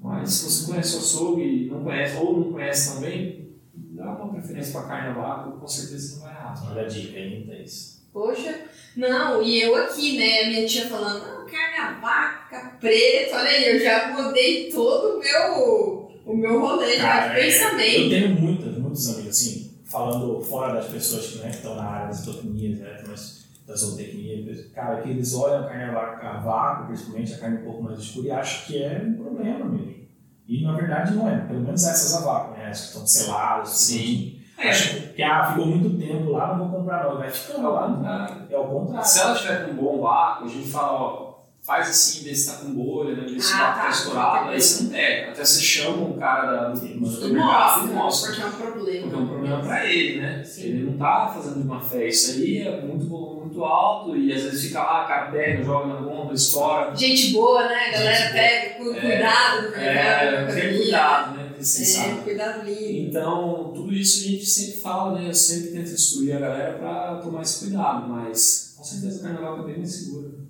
Mas 0.00 0.30
se 0.32 0.44
você 0.50 0.70
conhece 0.70 0.96
o 0.96 0.98
açougue 0.98 1.42
e 1.42 1.70
não 1.70 1.82
conhece, 1.82 2.16
ou 2.16 2.40
não 2.40 2.52
conhece 2.52 2.94
também, 2.94 3.50
dá 3.74 4.04
uma 4.12 4.32
preferência 4.32 4.72
para 4.72 4.88
carne 4.88 5.08
a 5.10 5.12
vácuo, 5.14 5.60
com 5.60 5.66
certeza 5.66 6.08
você 6.08 6.14
não 6.16 6.22
vai 6.22 6.32
errar. 6.34 6.70
Olha 6.70 6.82
a 6.82 6.88
dica 6.88 7.18
aí, 7.18 7.40
não 7.40 7.46
tem 7.46 7.62
isso. 7.64 7.96
Poxa. 8.12 8.60
Não, 8.96 9.42
e 9.42 9.60
eu 9.60 9.76
aqui, 9.76 10.16
né? 10.16 10.46
Minha 10.48 10.66
tia 10.66 10.86
falando, 10.86 11.20
não, 11.26 11.44
carne 11.46 11.76
a 11.78 12.00
vaca, 12.00 12.76
preta. 12.80 13.36
Olha 13.36 13.50
aí, 13.50 13.74
eu 13.74 13.80
já 13.80 14.08
mudei 14.16 14.70
todo 14.70 15.16
o 15.16 15.20
meu, 15.20 16.10
o 16.24 16.34
meu 16.36 16.60
rolê 16.60 16.96
já 16.96 17.02
Cara, 17.02 17.34
de 17.34 17.40
é, 17.40 17.40
Eu 17.40 17.52
pensamento. 17.52 18.08
tenho 18.10 18.28
muitas, 18.40 18.55
muitos 18.96 19.14
amigos, 19.14 19.30
assim, 19.30 19.70
falando 19.84 20.42
fora 20.42 20.74
das 20.74 20.86
pessoas 20.86 21.26
que 21.26 21.38
né, 21.38 21.50
que 21.50 21.56
estão 21.56 21.76
na 21.76 21.84
área 21.84 22.06
das 22.08 22.20
zootecnias, 22.20 22.78
né, 22.78 23.04
mas 23.06 23.46
da 23.66 23.74
zootecnia, 23.74 24.70
cara, 24.74 25.02
que 25.02 25.10
eles 25.10 25.34
olham 25.34 25.60
a 25.60 25.68
carne 25.68 25.84
a 25.84 26.40
vácuo, 26.40 26.86
principalmente 26.86 27.34
a 27.34 27.38
carne 27.38 27.58
um 27.58 27.64
pouco 27.64 27.82
mais 27.82 27.98
escura, 27.98 28.28
e 28.28 28.30
acham 28.30 28.66
que 28.66 28.82
é 28.82 29.04
um 29.06 29.14
problema 29.14 29.64
mesmo. 29.66 29.96
E 30.48 30.62
na 30.62 30.72
verdade 30.74 31.14
não 31.14 31.28
é, 31.28 31.38
pelo 31.38 31.60
menos 31.60 31.84
essas 31.84 32.22
a 32.22 32.24
vácuo, 32.24 32.56
né, 32.56 32.68
as 32.68 32.80
que 32.80 32.86
estão 32.86 33.06
seladas, 33.06 33.68
Sim. 33.68 34.30
tudo. 34.30 34.36
Acham 34.58 35.00
que 35.14 35.22
ah, 35.22 35.50
ficou 35.50 35.66
muito 35.66 35.98
tempo 35.98 36.30
lá, 36.30 36.56
não 36.56 36.66
vou 36.70 36.78
comprar 36.78 37.04
não, 37.04 37.18
vai 37.18 37.28
ficando 37.28 37.70
lá, 37.70 38.46
é 38.48 38.56
o 38.56 38.64
contrário. 38.64 39.06
Se 39.06 39.20
ela 39.20 39.34
tiver 39.34 39.66
com 39.66 39.72
um 39.72 39.76
bom 39.76 40.00
vácuo, 40.00 40.46
a 40.46 40.48
gente 40.48 40.68
fala, 40.70 40.92
ó, 40.92 41.25
faz 41.66 41.88
assim, 41.90 42.22
vê 42.24 42.34
se 42.34 42.46
tá 42.46 42.58
com 42.58 42.72
bolha, 42.72 43.16
né? 43.16 43.26
Vê 43.28 43.40
se 43.40 43.52
o 43.52 43.56
Ah, 43.56 43.72
tá 43.72 43.82
tá. 43.82 43.88
estourado, 43.90 44.50
aí 44.50 44.60
você 44.60 44.84
não 44.84 44.90
pega. 44.90 45.30
Até 45.32 45.44
você 45.44 45.60
chama 45.60 45.96
um 46.06 46.16
cara 46.18 46.50
da, 46.52 46.68
do 46.70 47.06
supermercado 47.06 47.88
e 47.88 47.92
mostra, 47.92 48.30
porque 48.30 48.42
é 48.42 48.46
um 48.46 48.52
problema. 48.52 49.02
Porque 49.02 49.16
é 49.16 49.18
um 49.18 49.28
problema 49.28 49.60
pra 49.62 49.86
ele, 49.86 50.20
né? 50.20 50.44
Sim. 50.44 50.62
Ele 50.62 50.84
não 50.84 50.96
tá 50.96 51.30
fazendo 51.34 51.56
de 51.60 51.62
uma 51.68 51.80
fé. 51.80 52.06
Isso 52.08 52.30
aí 52.32 52.58
é 52.58 52.80
muito 52.82 53.06
volume 53.08 53.36
muito 53.46 53.64
alto 53.64 54.16
e 54.16 54.32
às 54.32 54.42
vezes 54.42 54.64
fica 54.66 54.80
lá, 54.82 55.04
a 55.04 55.08
cara 55.08 55.30
pega, 55.30 55.62
joga 55.64 55.86
na 55.86 56.00
bomba, 56.00 56.34
estoura. 56.34 56.94
Gente 56.96 57.32
boa, 57.32 57.68
né? 57.68 57.74
A 57.88 57.90
galera 57.92 58.32
pega 58.32 58.74
com 58.74 58.92
É, 58.94 59.00
cuidado 59.00 59.68
do 59.68 59.74
É, 59.76 60.42
mercado. 60.42 60.54
tem 60.54 60.76
cuidado, 60.76 61.36
né? 61.36 61.54
Vocês 61.58 61.96
É, 61.96 62.14
cuidado 62.22 62.64
livre. 62.64 63.06
Então, 63.08 63.72
tudo 63.74 63.92
isso 63.94 64.24
a 64.24 64.28
gente 64.30 64.44
sempre 64.46 64.80
fala, 64.80 65.18
né? 65.18 65.28
Eu 65.28 65.34
sempre 65.34 65.70
tento 65.70 65.90
instruir 65.90 66.36
a 66.36 66.40
galera 66.40 66.72
para 66.78 67.16
tomar 67.22 67.42
esse 67.42 67.60
cuidado, 67.60 68.08
mas 68.08 68.74
com 68.76 68.84
certeza 68.84 69.20
o 69.20 69.22
carnaval 69.22 69.60
é 69.60 69.66
bem 69.66 69.78
mais 69.78 69.92
seguro. 69.94 70.46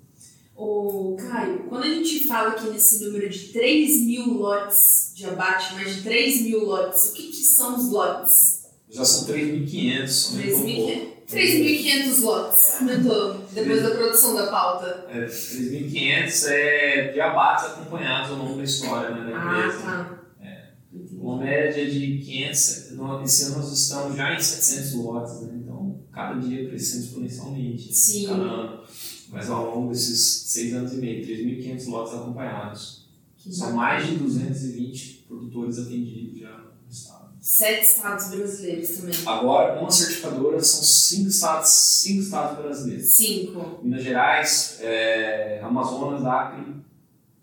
Ô, 0.57 1.15
Caio, 1.15 1.65
quando 1.69 1.83
a 1.83 1.87
gente 1.93 2.27
fala 2.27 2.49
aqui 2.49 2.67
nesse 2.71 3.05
número 3.05 3.29
de 3.29 3.49
3 3.49 4.01
mil 4.01 4.33
lotes 4.33 5.11
de 5.15 5.25
abate, 5.25 5.75
mais 5.75 5.95
de 5.97 6.01
3 6.01 6.41
mil 6.41 6.65
lotes, 6.65 7.09
o 7.09 7.13
que, 7.13 7.27
que 7.27 7.43
são 7.43 7.75
os 7.77 7.91
lotes? 7.91 8.65
Já 8.89 9.05
são 9.05 9.27
3.500, 9.35 10.31
aumentou 10.31 10.57
um 10.57 10.75
pouco. 10.75 11.17
3.500 11.27 12.21
lotes, 12.21 12.71
aumentou 12.79 13.33
depois 13.53 13.83
da 13.83 13.91
produção 13.91 14.33
da 14.33 14.47
pauta. 14.47 15.05
É, 15.09 15.25
3.500 15.25 16.47
é 16.47 17.11
de 17.11 17.21
abates 17.21 17.65
acompanhados 17.65 18.31
ao 18.31 18.37
longo 18.37 18.57
da 18.57 18.63
história 18.63 19.09
né, 19.13 19.29
da 19.29 19.37
Ah, 19.37 19.57
empresa. 19.67 19.83
tá. 19.83 20.23
É. 20.41 20.69
Uma 21.19 21.37
média 21.43 21.85
de 21.85 22.17
500, 22.19 22.91
no- 22.93 23.21
esse 23.23 23.43
ano 23.43 23.57
nós 23.57 23.71
estamos 23.71 24.15
já 24.17 24.33
em 24.33 24.39
700 24.39 24.93
lotes, 24.93 25.41
né? 25.41 25.59
então 25.61 25.99
cada 26.13 26.39
dia 26.39 26.67
crescendo 26.67 27.03
exponencialmente, 27.03 27.93
Sim. 27.93 28.25
cada 28.27 28.41
ano. 28.41 28.83
Mas 29.31 29.49
ao 29.49 29.75
longo 29.75 29.91
desses 29.91 30.43
seis 30.47 30.73
anos 30.73 30.93
e 30.93 30.97
meio, 30.97 31.25
3.500 31.25 31.87
lotes 31.87 32.13
acompanhados. 32.13 33.07
Que 33.37 33.53
São 33.53 33.67
bacana. 33.75 33.81
mais 33.81 34.07
de 34.07 34.15
220 34.15 35.25
produtores 35.27 35.77
atendidos 35.79 36.39
já 36.39 36.49
no 36.57 36.89
estado. 36.91 37.27
Sete 37.39 37.85
estados 37.85 38.27
brasileiros 38.29 38.89
também. 38.89 39.13
Agora, 39.25 39.79
com 39.79 39.85
a 39.85 39.91
certificadora, 39.91 40.59
são 40.59 40.83
cinco 40.83 41.29
estados, 41.29 41.69
cinco 41.69 42.21
estados 42.23 42.57
brasileiros. 42.57 43.15
Cinco. 43.15 43.79
Minas 43.83 44.03
Gerais, 44.03 44.77
é, 44.81 45.61
Amazonas, 45.63 46.25
Acre, 46.25 46.75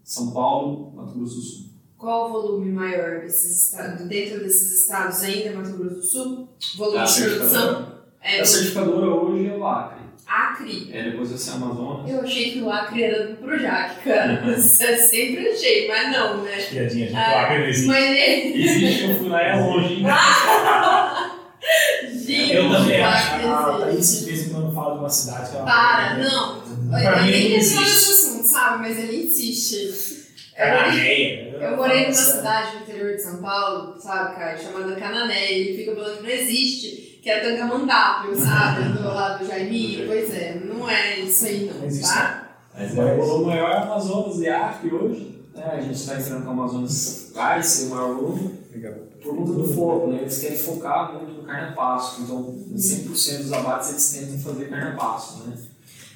São 0.02 0.30
Paulo, 0.32 0.92
Mato 0.94 1.18
Grosso 1.18 1.36
do 1.36 1.40
Sul. 1.40 1.64
Qual 1.96 2.28
o 2.28 2.32
volume 2.32 2.70
maior 2.70 3.20
desses 3.20 3.64
estados? 3.64 4.06
Dentro 4.06 4.40
desses 4.40 4.82
estados 4.82 5.20
ainda, 5.22 5.52
Mato 5.56 5.76
Grosso 5.78 5.96
do 5.96 6.02
Sul? 6.02 6.48
Volume 6.76 6.98
A 6.98 7.04
de 7.04 7.22
produção? 7.22 7.94
É, 8.20 8.40
a 8.40 8.44
certificadora 8.44 9.06
hoje 9.06 9.46
é 9.46 9.56
o 9.56 9.66
Acre. 9.66 10.03
Acre. 10.52 10.90
É, 10.92 11.02
depois 11.04 11.28
vai 11.30 11.38
ser 11.38 11.50
Amazonas. 11.52 12.10
Eu 12.10 12.20
achei 12.22 12.50
que 12.52 12.60
o 12.60 12.70
Acre 12.70 13.02
era 13.04 13.26
do 13.28 13.36
Projac, 13.36 14.02
cara. 14.04 14.42
Eu 14.46 14.58
sempre 14.58 15.48
achei, 15.48 15.88
mas 15.88 16.12
não, 16.12 16.42
né? 16.42 16.56
Piadinha, 16.56 17.06
gente. 17.06 17.16
Ah, 17.16 17.32
O 17.34 17.38
Acre 17.44 17.58
não 17.58 17.66
existe. 17.68 17.86
Mas 17.86 18.04
ele. 18.16 18.64
Existe, 18.64 19.04
eu 19.04 19.14
fui 19.16 19.28
lá, 19.28 19.42
é 19.42 19.54
longe, 19.56 19.94
hein? 19.94 20.04
Gente, 22.26 22.54
Eu 22.54 22.70
também 22.70 23.02
acho. 23.02 23.34
A 23.48 23.78
Thaís, 23.80 24.18
de 24.20 24.24
vez 24.26 24.46
em 24.46 24.52
quando, 24.52 24.74
fala 24.74 24.94
de 24.94 24.98
uma 25.00 25.08
cidade 25.08 25.50
que 25.50 25.56
ela 25.56 25.64
Para, 25.64 26.16
não. 26.18 26.60
Pra 26.90 27.02
eu 27.18 27.22
mim, 27.24 27.30
nem 27.30 27.54
existe. 27.56 27.80
nesse 27.80 28.12
assunto, 28.12 28.44
sabe? 28.46 28.78
Mas 28.88 28.98
ele 28.98 29.24
insiste. 29.24 29.74
Eu 30.56 30.66
morei, 30.66 30.84
Cananéia. 30.86 31.58
eu 31.62 31.76
morei 31.76 32.00
numa 32.02 32.12
cidade 32.12 32.76
no 32.76 32.82
interior 32.82 33.16
de 33.16 33.22
São 33.22 33.42
Paulo, 33.42 33.98
sabe, 33.98 34.36
cara, 34.36 34.56
chamada 34.56 34.94
Canané, 34.94 35.52
e 35.52 35.58
ele 35.68 35.78
fica 35.78 35.94
falando 35.96 36.16
que 36.18 36.22
não 36.22 36.30
existe, 36.30 37.03
que 37.24 37.30
é 37.30 37.40
Tangamandápio, 37.40 38.36
sabe? 38.36 38.92
Do 38.92 39.02
lado 39.02 39.38
do 39.38 39.46
Jaiminho. 39.48 40.06
Pois 40.06 40.30
é, 40.34 40.60
não 40.62 40.88
é 40.88 41.20
isso 41.20 41.46
aí 41.46 41.72
não, 41.72 41.86
existe, 41.86 42.12
tá? 42.12 42.58
Mas 42.74 42.98
é, 42.98 43.14
o 43.14 43.16
volume 43.16 43.46
maior 43.46 43.70
é 43.70 43.76
Amazonas 43.78 44.38
e 44.40 44.48
Acre 44.48 44.92
hoje. 44.94 45.40
Né? 45.54 45.64
A 45.64 45.80
gente 45.80 45.94
está 45.94 46.20
entrando 46.20 46.42
com 46.42 46.50
o 46.50 46.52
Amazonas, 46.52 47.30
vai 47.34 47.62
ser 47.62 47.86
o 47.86 47.90
maior 47.90 48.14
volume. 48.14 48.50
Por 49.22 49.36
conta 49.36 49.52
do 49.54 49.66
foco, 49.74 50.08
né? 50.08 50.18
Eles 50.20 50.38
querem 50.38 50.58
focar 50.58 51.14
muito 51.14 51.32
no 51.32 51.42
carne 51.44 51.68
a 51.68 51.72
pasto. 51.72 52.20
Então, 52.20 52.54
100% 52.76 53.38
dos 53.38 53.52
abates 53.54 53.90
eles 53.90 54.10
tentam 54.12 54.38
fazer 54.52 54.68
carne 54.68 54.90
a 54.90 54.94
pasto, 54.94 55.44
né? 55.44 55.56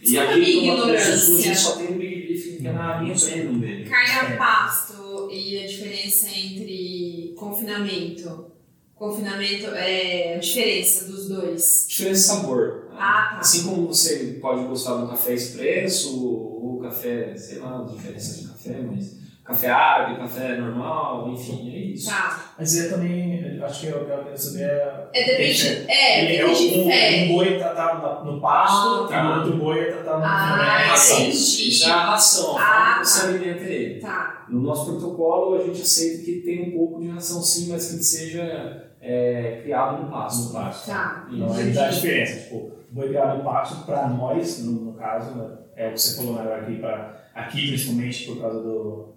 E 0.02 0.10
Desculpa 0.10 0.28
a 0.30 0.34
aqui 0.34 0.40
minha 0.40 0.72
no 0.72 0.78
Mato 0.78 0.88
Grosso 0.90 1.10
do 1.10 1.16
Sul 1.16 1.36
a 1.36 1.38
ignorância. 1.38 1.54
gente 1.54 1.58
só 1.58 1.76
tem 1.76 1.86
o 1.86 1.98
Big 1.98 2.26
Beef, 2.28 2.60
que 2.60 2.66
é 2.68 2.72
na 2.72 3.00
linha 3.00 3.14
premium 3.18 3.58
dele. 3.60 3.88
Carne 3.88 4.10
a 4.12 4.24
É. 4.34 4.36
pasto 4.36 5.28
e 5.32 5.64
a 5.64 5.66
diferença 5.66 6.26
entre 6.28 7.34
confinamento. 7.38 8.57
Confinamento 8.98 9.66
é 9.74 10.34
a 10.34 10.38
diferença 10.38 11.04
dos 11.06 11.28
dois. 11.28 11.86
Diferença 11.88 12.20
de 12.34 12.40
sabor. 12.40 12.88
Ah, 12.98 13.28
tá. 13.32 13.38
Assim 13.38 13.62
como 13.64 13.86
você 13.86 14.38
pode 14.40 14.64
gostar 14.64 14.96
de 14.96 15.02
um 15.04 15.06
café 15.08 15.34
expresso 15.34 16.26
ou 16.26 16.80
café, 16.80 17.36
sei 17.36 17.58
lá, 17.60 17.82
as 17.84 17.92
diferenças 17.94 18.40
de 18.40 18.48
café, 18.48 18.80
mas 18.82 19.16
café 19.44 19.68
árabe, 19.70 20.18
café 20.18 20.56
normal, 20.58 21.28
enfim, 21.30 21.72
é 21.72 21.78
isso. 21.78 22.10
Tá. 22.10 22.52
Mas 22.58 22.76
é 22.76 22.88
também, 22.88 23.60
acho 23.62 23.80
que 23.80 23.86
eu 23.86 24.04
quero 24.04 24.36
saber. 24.36 24.64
é- 24.64 25.08
É 25.14 25.24
depende. 25.24 25.66
Ele 25.68 25.86
É, 25.88 26.24
é 26.24 26.38
depende 26.38 26.68
de 26.68 26.78
um, 26.80 27.24
um 27.32 27.36
boi 27.36 27.56
tratado 27.58 28.24
no 28.24 28.40
pasto 28.40 29.04
Ah, 29.04 29.08
tá. 29.08 29.22
e 29.22 29.26
o 29.26 29.36
outro 29.38 29.56
boi 29.58 29.78
é 29.80 29.92
tratado 29.92 30.18
no 30.18 30.24
Ah, 30.26 30.80
é 30.82 30.86
ração. 30.88 31.28
Isso 31.28 31.86
é 31.86 31.90
a 31.90 32.04
ração, 32.10 32.58
Ah, 32.58 33.00
você 33.02 33.20
tá. 33.22 33.28
alimenta 33.28 33.62
ele. 33.62 34.00
Tá. 34.00 34.44
No 34.50 34.60
nosso 34.60 34.86
protocolo, 34.86 35.54
a 35.60 35.64
gente 35.64 35.82
aceita 35.82 36.24
que 36.24 36.40
tem 36.40 36.68
um 36.68 36.72
pouco 36.76 37.00
de 37.00 37.08
ração 37.08 37.40
sim, 37.40 37.70
mas 37.70 37.86
que 37.88 37.94
ele 37.94 38.02
seja 38.02 38.87
é, 39.10 39.60
criado 39.62 40.02
no 40.04 40.10
pasto. 40.10 40.48
No 40.48 40.52
pasto. 40.52 40.86
Tá. 40.86 41.26
Então 41.32 41.52
aí 41.52 41.70
dá 41.72 41.86
a 41.86 41.90
diferença. 41.90 42.40
Tipo, 42.42 42.72
boi 42.90 43.08
criado 43.08 43.38
no 43.38 43.44
pasto, 43.44 43.86
para 43.86 44.06
nós, 44.08 44.62
no, 44.64 44.72
no 44.72 44.92
caso, 44.92 45.34
né, 45.34 45.56
é 45.76 45.88
o 45.88 45.92
que 45.92 46.00
você 46.00 46.16
falou 46.16 46.34
né, 46.34 46.54
aqui, 46.54 46.76
pra, 46.78 47.24
aqui 47.34 47.68
principalmente 47.68 48.26
por 48.26 48.40
causa 48.40 48.60
do. 48.62 49.14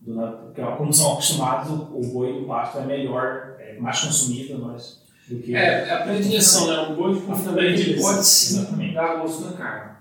do 0.00 0.14
na- 0.14 0.32
porque, 0.32 0.62
como 0.62 0.92
são 0.94 1.12
acostumados, 1.12 1.70
o, 1.70 1.98
o 1.98 2.06
boi 2.12 2.40
do 2.40 2.46
pasto 2.46 2.78
é 2.78 2.86
melhor, 2.86 3.56
é 3.58 3.78
mais 3.78 4.00
consumido 4.00 4.56
nós, 4.58 5.02
do 5.28 5.38
que. 5.40 5.54
É, 5.54 5.90
a 5.92 6.02
predileção, 6.04 6.66
né? 6.66 6.78
O 6.92 6.96
boi 6.96 7.14
de 7.14 7.20
confinamento 7.20 7.58
predileção, 7.74 8.12
pode 8.14 8.26
sim 8.26 8.58
exatamente. 8.60 8.94
dar 8.94 9.16
gosto 9.16 9.44
na 9.44 9.52
carne. 9.52 9.98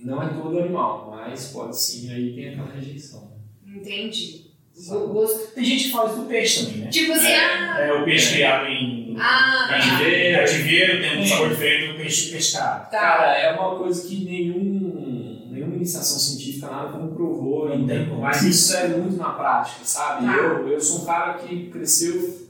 Não 0.00 0.22
é 0.22 0.28
todo 0.28 0.58
animal, 0.58 1.10
mas 1.10 1.48
pode 1.48 1.76
sim, 1.76 2.12
aí 2.12 2.34
tem 2.34 2.50
aquela 2.50 2.70
rejeição. 2.72 3.32
Entendi. 3.66 4.43
O 4.76 5.08
gosto. 5.08 5.52
Tem 5.54 5.64
gente 5.64 5.84
que 5.84 5.90
fala 5.92 6.10
isso 6.10 6.20
do 6.20 6.26
peixe 6.26 6.64
também, 6.66 6.80
né? 6.82 6.90
Tipo 6.90 7.12
assim, 7.12 7.32
ah. 7.32 7.76
É 7.80 7.92
o 7.92 8.04
peixe 8.04 8.28
É. 8.28 8.32
criado 8.36 8.66
em 8.66 9.16
Ah, 9.18 9.66
tá. 9.68 9.76
cativeiro, 9.78 10.38
cativeiro 10.40 11.00
tem 11.02 11.18
um 11.18 11.22
É. 11.22 11.26
sabor 11.26 11.48
diferente 11.50 11.92
do 11.92 11.98
peixe 11.98 12.30
pescado. 12.32 12.90
Tá. 12.90 12.98
Cara, 12.98 13.38
é 13.38 13.52
uma 13.52 13.76
coisa 13.76 14.06
que 14.08 14.24
nenhum, 14.24 15.48
nenhuma 15.50 15.76
iniciação 15.76 16.18
científica 16.18 16.66
nada 16.66 16.88
comprovou 16.98 17.72
ainda, 17.72 18.04
como. 18.06 18.20
mas 18.22 18.42
isso 18.42 18.76
é 18.76 18.88
muito 18.88 19.16
na 19.16 19.30
prática, 19.30 19.78
sabe? 19.84 20.26
Tá. 20.26 20.32
Eu, 20.36 20.68
eu 20.68 20.80
sou 20.80 21.02
um 21.02 21.04
cara 21.06 21.34
que 21.34 21.68
cresceu, 21.70 22.43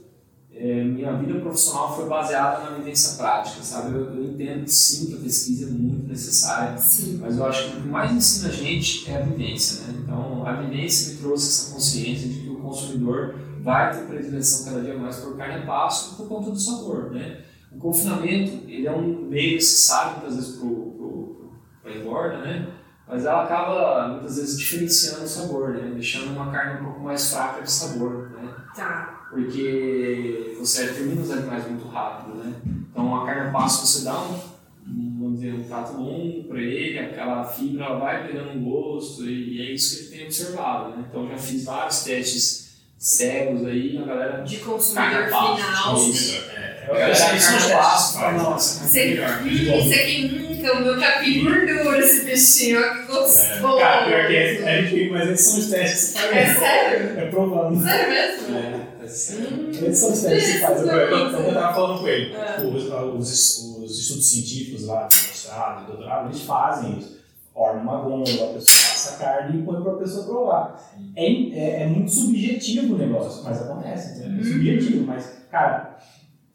é, 0.57 0.83
minha 0.85 1.11
vida 1.17 1.37
profissional 1.41 1.93
foi 1.93 2.07
baseada 2.07 2.63
na 2.63 2.77
vivência 2.77 3.17
prática, 3.17 3.61
sabe? 3.61 3.93
Eu, 3.93 4.15
eu 4.15 4.23
entendo 4.23 4.63
que 4.63 4.71
sim, 4.71 5.07
que 5.07 5.15
a 5.15 5.17
pesquisa 5.17 5.67
é 5.67 5.69
muito 5.69 6.07
necessária, 6.07 6.77
Sim. 6.77 7.19
mas 7.21 7.37
eu 7.37 7.45
acho 7.45 7.71
que 7.71 7.77
o 7.77 7.81
que 7.81 7.87
mais 7.89 8.11
ensina 8.13 8.47
a 8.47 8.51
gente 8.53 9.11
é 9.11 9.17
a 9.17 9.25
vivência, 9.25 9.85
né? 9.85 9.99
Então, 10.01 10.47
a 10.47 10.53
vivência 10.53 11.13
me 11.13 11.19
trouxe 11.19 11.49
essa 11.49 11.73
consciência 11.73 12.29
de 12.29 12.39
que 12.39 12.49
o 12.49 12.55
consumidor 12.55 13.35
vai 13.61 13.93
ter 13.93 14.05
predileção 14.05 14.65
cada 14.65 14.81
dia 14.81 14.97
mais 14.97 15.17
por 15.17 15.35
carne 15.35 15.63
a 15.63 15.65
pasto 15.65 16.15
por 16.15 16.27
conta 16.29 16.51
do 16.51 16.59
sabor, 16.59 17.11
né? 17.11 17.41
O 17.71 17.77
confinamento, 17.77 18.63
ele 18.69 18.87
é 18.87 18.91
um 18.91 19.27
meio 19.27 19.55
necessário 19.55 20.19
muitas 20.19 20.35
vezes 20.35 20.57
para 21.83 21.91
a 21.91 21.97
engorda, 21.97 22.37
né? 22.37 22.67
Mas 23.05 23.25
ela 23.25 23.43
acaba 23.43 24.07
muitas 24.07 24.37
vezes 24.37 24.57
diferenciando 24.57 25.25
o 25.25 25.27
sabor, 25.27 25.73
né? 25.73 25.91
Deixando 25.93 26.33
uma 26.33 26.49
carne 26.49 26.79
um 26.79 26.85
pouco 26.85 27.01
mais 27.01 27.29
fraca 27.29 27.61
de 27.61 27.69
sabor, 27.69 28.31
né? 28.31 28.55
Tá. 28.73 29.14
Porque 29.35 30.55
você 30.57 30.87
termina 30.87 31.21
os 31.21 31.29
animais 31.29 31.67
muito 31.67 31.89
rápido, 31.89 32.37
né? 32.37 32.53
Então 32.89 33.21
a 33.21 33.25
carne 33.25 33.49
a 33.49 33.51
pasto 33.51 33.85
você 33.85 34.05
dá 34.05 34.17
um, 34.17 34.39
vamos 35.19 35.41
dizer, 35.41 35.53
um 35.53 35.63
trato 35.63 35.97
longo 35.97 36.45
para 36.45 36.61
ele, 36.61 36.97
aquela 36.97 37.43
fibra 37.43 37.83
ela 37.83 37.99
vai 37.99 38.25
pegando 38.25 38.51
um 38.51 38.63
gosto 38.63 39.25
e, 39.25 39.57
e 39.57 39.61
é 39.61 39.73
isso 39.73 39.97
que 39.97 40.03
ele 40.05 40.17
tem 40.17 40.25
observado, 40.27 40.91
né? 40.91 41.05
Então 41.09 41.27
já 41.27 41.37
fiz 41.37 41.65
vários 41.65 42.03
testes 42.03 42.77
cegos 42.97 43.65
aí, 43.65 43.97
a 43.97 44.05
galera 44.05 44.43
De 44.43 44.55
Carne 44.55 44.71
consumidor 44.71 45.29
pasto, 45.29 45.63
final. 45.63 45.97
isso. 45.97 46.43
É, 46.49 46.85
galera 46.87 47.11
isso 47.11 47.51
carne 47.51 47.71
é 47.71 47.75
pasto, 47.75 48.19
faz. 48.19 48.37
fala, 48.37 48.51
nossa, 48.51 48.79
carne 48.79 48.89
Você, 48.89 49.19
é 49.19 49.41
hum, 49.41 49.79
isso 49.79 49.93
aqui 49.93 50.27
nunca, 50.29 50.73
o 50.77 50.81
meu 50.81 50.97
capim 50.97 51.43
gordura, 51.43 51.99
esse 51.99 52.25
bichinho, 52.25 52.79
ó, 52.79 52.93
que 52.93 53.07
gostoso. 53.07 53.79
Cara, 53.79 54.05
pior 54.05 54.27
que 54.27 54.33
é, 54.33 54.61
é 54.61 54.81
difícil, 54.81 55.11
mas 55.11 55.29
esses 55.29 55.45
são 55.45 55.59
os 55.59 55.69
testes 55.69 56.13
que 56.13 56.19
você 56.21 56.27
É 56.35 56.55
sério? 56.55 57.19
É 57.19 57.25
provando. 57.25 57.83
Sério 57.83 58.09
mesmo? 58.09 58.57
É, 58.57 58.84
é 59.15 59.93
são 59.93 60.11
os 60.11 60.19
que 60.21 60.39
você 60.39 60.59
faz. 60.59 60.81
Eu, 60.81 60.87
eu, 60.87 61.17
eu, 61.17 61.39
eu 61.47 61.53
tava 61.53 61.73
falando 61.73 61.99
com 61.99 62.07
ele. 62.07 62.33
É. 62.33 62.61
Os, 62.61 62.83
os, 62.85 63.77
os 63.83 63.99
estudos 63.99 64.29
científicos 64.29 64.85
lá, 64.85 65.07
de 65.07 65.15
mestrado, 65.27 65.87
doutorado, 65.87 66.29
eles 66.29 66.41
fazem 66.41 66.99
isso. 66.99 67.15
Orna 67.53 67.81
uma 67.81 68.01
gôndola, 68.01 68.49
a 68.51 68.53
pessoa 68.53 68.89
passa 68.89 69.13
a 69.13 69.17
carne 69.17 69.59
e 69.61 69.63
põe 69.63 69.81
pra 69.81 69.93
pessoa 69.93 70.25
provar. 70.25 70.93
É, 71.15 71.25
é, 71.25 71.83
é 71.83 71.87
muito 71.87 72.11
subjetivo 72.11 72.95
o 72.95 72.97
negócio, 72.97 73.43
mas 73.45 73.61
acontece, 73.61 74.19
entendeu? 74.19 74.31
É 74.31 74.35
Uhum. 74.41 74.43
subjetivo, 74.53 75.05
mas, 75.07 75.31
cara, 75.49 75.97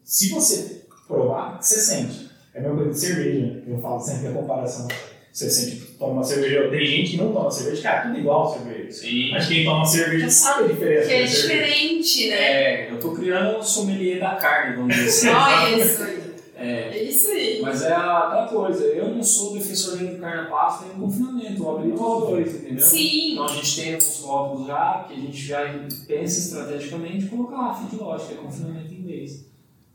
se 0.03 0.29
você 0.29 0.83
provar, 1.07 1.59
você 1.59 1.79
sente. 1.79 2.29
É 2.53 2.59
a 2.59 2.61
mesma 2.61 2.75
coisa 2.77 2.91
de 2.91 2.99
cerveja, 2.99 3.63
eu 3.65 3.79
falo 3.81 3.99
sempre 3.99 4.27
a 4.27 4.31
comparação. 4.33 4.87
Você 5.33 5.49
sente, 5.49 5.90
toma 6.01 6.13
uma 6.13 6.23
cerveja, 6.23 6.67
tem 6.69 6.83
gente 6.83 7.11
que 7.11 7.17
não 7.17 7.31
toma 7.31 7.51
cerveja, 7.51 7.83
cara, 7.83 8.01
tudo 8.07 8.19
igual 8.19 8.51
cerveja. 8.51 8.91
Sim. 8.91 9.29
Mas 9.31 9.47
quem 9.47 9.63
toma 9.63 9.85
cerveja 9.85 10.29
sabe 10.31 10.63
a 10.63 10.67
diferença. 10.69 11.07
Que 11.07 11.13
é 11.13 11.27
cerveja. 11.27 11.41
diferente, 11.63 12.29
né? 12.29 12.35
É, 12.35 12.91
eu 12.91 12.99
tô 12.99 13.11
criando 13.11 13.59
um 13.59 13.61
sommelier 13.61 14.19
da 14.19 14.35
carne, 14.35 14.77
vamos 14.77 14.95
dizer 14.95 15.07
assim. 15.07 15.29
Olha 15.69 15.85
isso 15.85 16.03
aí. 16.03 16.21
É, 16.57 16.97
É 16.97 17.03
isso 17.03 17.27
aí. 17.31 17.59
mas 17.61 17.81
é 17.83 17.93
aquela 17.93 18.47
coisa, 18.47 18.83
eu 18.83 19.09
não 19.09 19.23
sou 19.23 19.53
defensor 19.53 19.97
do 19.97 20.17
carne 20.17 20.49
pasta 20.49 20.85
do 20.85 20.99
confinamento, 20.99 21.63
eu 21.63 21.69
abri 21.77 21.91
os 21.91 21.99
dois, 21.99 22.55
entendeu? 22.55 22.85
Sim. 22.85 23.33
Então 23.33 23.45
a 23.45 23.47
gente 23.49 23.75
tem 23.75 23.93
alguns 23.93 24.19
rótulos 24.21 24.67
já 24.67 25.05
que 25.07 25.13
a 25.13 25.17
gente 25.17 25.37
já 25.37 25.59
pensa 26.07 26.39
estrategicamente 26.39 27.25
colocar 27.27 27.57
lá 27.57 27.73
feedlot, 27.75 28.25
que 28.25 28.33
é 28.33 28.37
confinamento 28.37 28.91
em 28.91 28.97
inglês. 28.97 29.45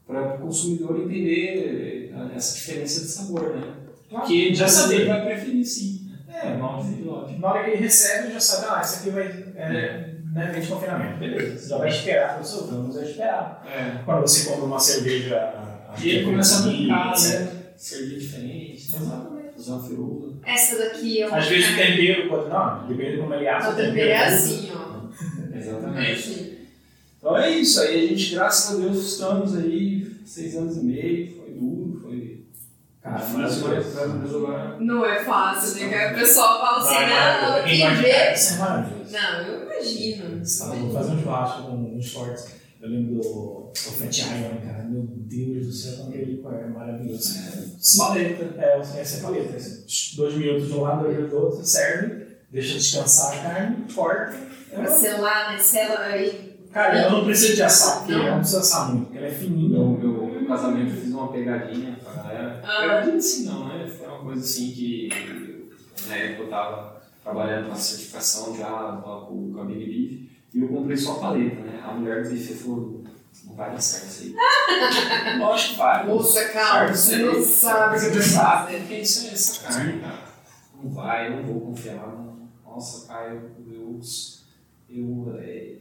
Para 0.06 0.36
o 0.36 0.38
consumidor 0.38 1.00
entender 1.00 2.12
eh, 2.14 2.36
essa 2.36 2.54
diferença 2.54 3.00
de 3.00 3.08
sabor, 3.08 3.56
né? 3.56 3.62
Claro, 4.08 4.26
Que 4.26 4.54
já 4.54 4.68
saber 4.68 5.06
vai 5.06 5.24
preferir 5.24 5.64
sim. 5.64 5.95
É, 6.42 6.48
É 6.48 6.54
mal 6.56 6.82
de 6.82 6.88
feedlot. 6.88 7.38
Na 7.38 7.48
hora 7.48 7.64
que 7.64 7.70
ele 7.70 7.76
recebe, 7.82 8.32
já 8.32 8.40
sabe, 8.40 8.66
ah, 8.70 8.80
isso 8.82 9.00
aqui 9.00 9.10
vai. 9.10 9.26
É, 9.56 10.10
né, 10.34 10.50
vem 10.52 10.60
de 10.60 10.66
confinamento. 10.68 11.18
Beleza. 11.18 11.58
Você 11.58 11.68
já 11.68 11.78
vai 11.78 11.88
esperar, 11.88 12.28
falou, 12.30 12.44
seu, 12.44 12.66
vamos 12.66 12.96
esperar. 12.96 13.64
É. 13.66 14.02
Quando 14.04 14.20
você 14.22 14.48
compra 14.50 14.64
uma 14.64 14.78
cerveja. 14.80 15.36
a- 15.36 15.94
E 16.02 16.08
ele 16.10 16.24
começa 16.26 16.58
a 16.58 16.62
brincar, 16.68 17.12
né? 17.20 17.52
Servir 17.76 18.18
diferente, 18.18 18.90
né? 18.92 18.98
Exatamente. 19.00 19.58
Usar 19.58 19.72
uma 19.74 19.88
feruda. 19.88 20.36
Essa 20.44 20.78
daqui 20.78 21.22
é 21.22 21.26
uma. 21.28 21.38
Às 21.38 21.46
vezes 21.46 21.70
o 21.72 21.76
tempero 21.76 22.28
pode. 22.28 22.48
Não, 22.50 22.86
depende 22.88 23.12
de 23.12 23.18
como 23.22 23.34
ele 23.34 23.48
assa. 23.48 23.70
O 23.70 23.74
tempero 23.76 24.10
é 24.10 24.24
assim, 24.26 24.70
ó. 24.74 25.56
Exatamente. 25.56 26.58
Então 27.18 27.36
é 27.36 27.50
isso 27.50 27.80
aí, 27.80 28.04
a 28.04 28.08
gente, 28.08 28.34
graças 28.34 28.74
a 28.76 28.80
Deus, 28.80 29.12
estamos 29.12 29.56
aí 29.56 30.06
seis 30.24 30.54
anos 30.56 30.76
e 30.76 30.80
meio, 30.84 31.45
Cara, 33.06 33.18
difícil, 33.18 33.38
maravilhoso. 33.38 33.68
mas 33.68 33.94
graças 33.94 33.98
a 33.98 34.06
Deus 34.16 34.34
agora. 34.34 34.76
Não 34.80 35.06
é 35.06 35.24
fácil, 35.24 35.86
né? 35.86 36.08
Que 36.08 36.14
o 36.14 36.18
pessoal 36.18 36.60
fala 36.60 36.78
assim, 36.78 36.94
não, 36.94 37.52
vai, 37.52 37.64
quem 37.64 37.94
vê. 38.02 38.32
isso 38.34 38.54
é 38.54 38.58
maravilhoso. 38.58 39.12
Não, 39.12 39.42
eu 39.42 39.62
imagino. 39.62 40.42
Estava 40.42 40.74
fazendo 40.92 41.14
um 41.18 41.22
churrasco 41.22 41.62
com 41.62 41.96
uns 41.96 42.04
shorts. 42.04 42.46
Eu 42.82 42.90
lembro 42.90 43.14
do, 43.14 43.70
do 43.72 43.72
Fat 43.92 44.18
Iron, 44.18 44.60
cara. 44.66 44.84
Meu 44.84 45.02
Deus 45.08 45.66
do 45.66 45.72
céu, 45.72 45.96
como 46.04 46.14
ele 46.14 46.42
é 46.44 46.66
maravilhoso. 46.66 47.34
Paleta. 47.98 48.54
É, 48.58 48.78
essa 49.00 49.16
é 49.18 49.20
paleta. 49.22 49.56
Dois 50.16 50.34
minutos 50.34 50.68
de 50.68 50.74
um 50.74 50.82
lado, 50.82 51.02
dois 51.04 51.16
minutos 51.16 51.30
do 51.38 51.44
outro, 51.44 51.64
serve, 51.64 52.26
deixa 52.50 52.74
descansar 52.74 53.32
a 53.38 53.42
carne, 53.42 53.76
corta. 53.94 54.36
É 54.72 54.86
selar, 54.86 55.52
né? 55.52 55.58
Sela 55.58 56.00
aí. 56.00 56.56
Cara, 56.72 57.04
eu 57.04 57.10
não 57.10 57.24
preciso 57.24 57.54
de 57.54 57.62
assar, 57.62 58.00
porque 58.00 58.12
Não. 58.12 58.20
ela 58.20 58.30
não 58.32 58.38
precisa 58.40 58.60
assar 58.60 58.90
muito, 58.90 59.06
porque 59.06 59.18
ela 59.18 59.26
é 59.28 59.30
No 59.30 59.36
fininha. 59.38 59.68
meu, 59.70 59.86
meu 59.88 60.46
casamento 60.46 60.90
eu 60.94 61.00
fiz 61.00 61.10
uma 61.12 61.32
pegadinha 61.32 61.95
Ah. 62.66 62.80
Pegadinha 62.80 63.16
assim 63.16 63.44
não, 63.44 63.68
né? 63.68 63.86
Foi 63.86 64.06
uma 64.08 64.18
coisa 64.18 64.42
assim 64.42 64.72
que 64.72 65.08
na 66.08 66.16
época 66.16 66.42
eu 66.42 66.48
tava 66.50 67.02
trabalhando 67.22 67.68
na 67.68 67.74
certificação 67.76 68.56
já 68.56 69.00
com, 69.28 69.52
com 69.52 69.60
a 69.60 69.64
Big 69.64 69.84
Beef 69.84 70.30
e 70.54 70.60
eu 70.62 70.68
comprei 70.68 70.96
só 70.96 71.12
a 71.16 71.20
paleta, 71.20 71.60
né? 71.60 71.82
A 71.84 71.92
mulher 71.92 72.22
do 72.24 72.30
buffet 72.30 72.54
falou, 72.54 73.04
não 73.44 73.54
vai 73.54 73.70
dar 73.70 73.80
certo 73.80 74.06
isso 74.06 74.22
aí. 74.24 75.38
Lógico 75.38 75.72
que 75.72 75.78
vai. 75.78 76.06
Moça, 76.06 76.48
calma, 76.48 76.88
você 76.94 77.16
não 77.18 77.42
sabe 77.42 77.98
Você 77.98 78.22
sabe, 78.22 78.64
fazer. 78.64 78.78
porque 78.78 78.94
isso 78.96 79.26
é 79.26 79.30
essa 79.30 79.60
carne, 79.68 80.00
cara. 80.00 80.18
Não 80.82 80.90
vai, 80.90 81.26
eu 81.28 81.36
não 81.36 81.42
vou 81.44 81.60
confiar. 81.60 81.96
Não. 81.96 82.48
Nossa, 82.64 83.06
cara, 83.06 83.32
eu. 83.32 83.50
eu, 83.70 84.00
eu 84.88 85.36
é, 85.38 85.74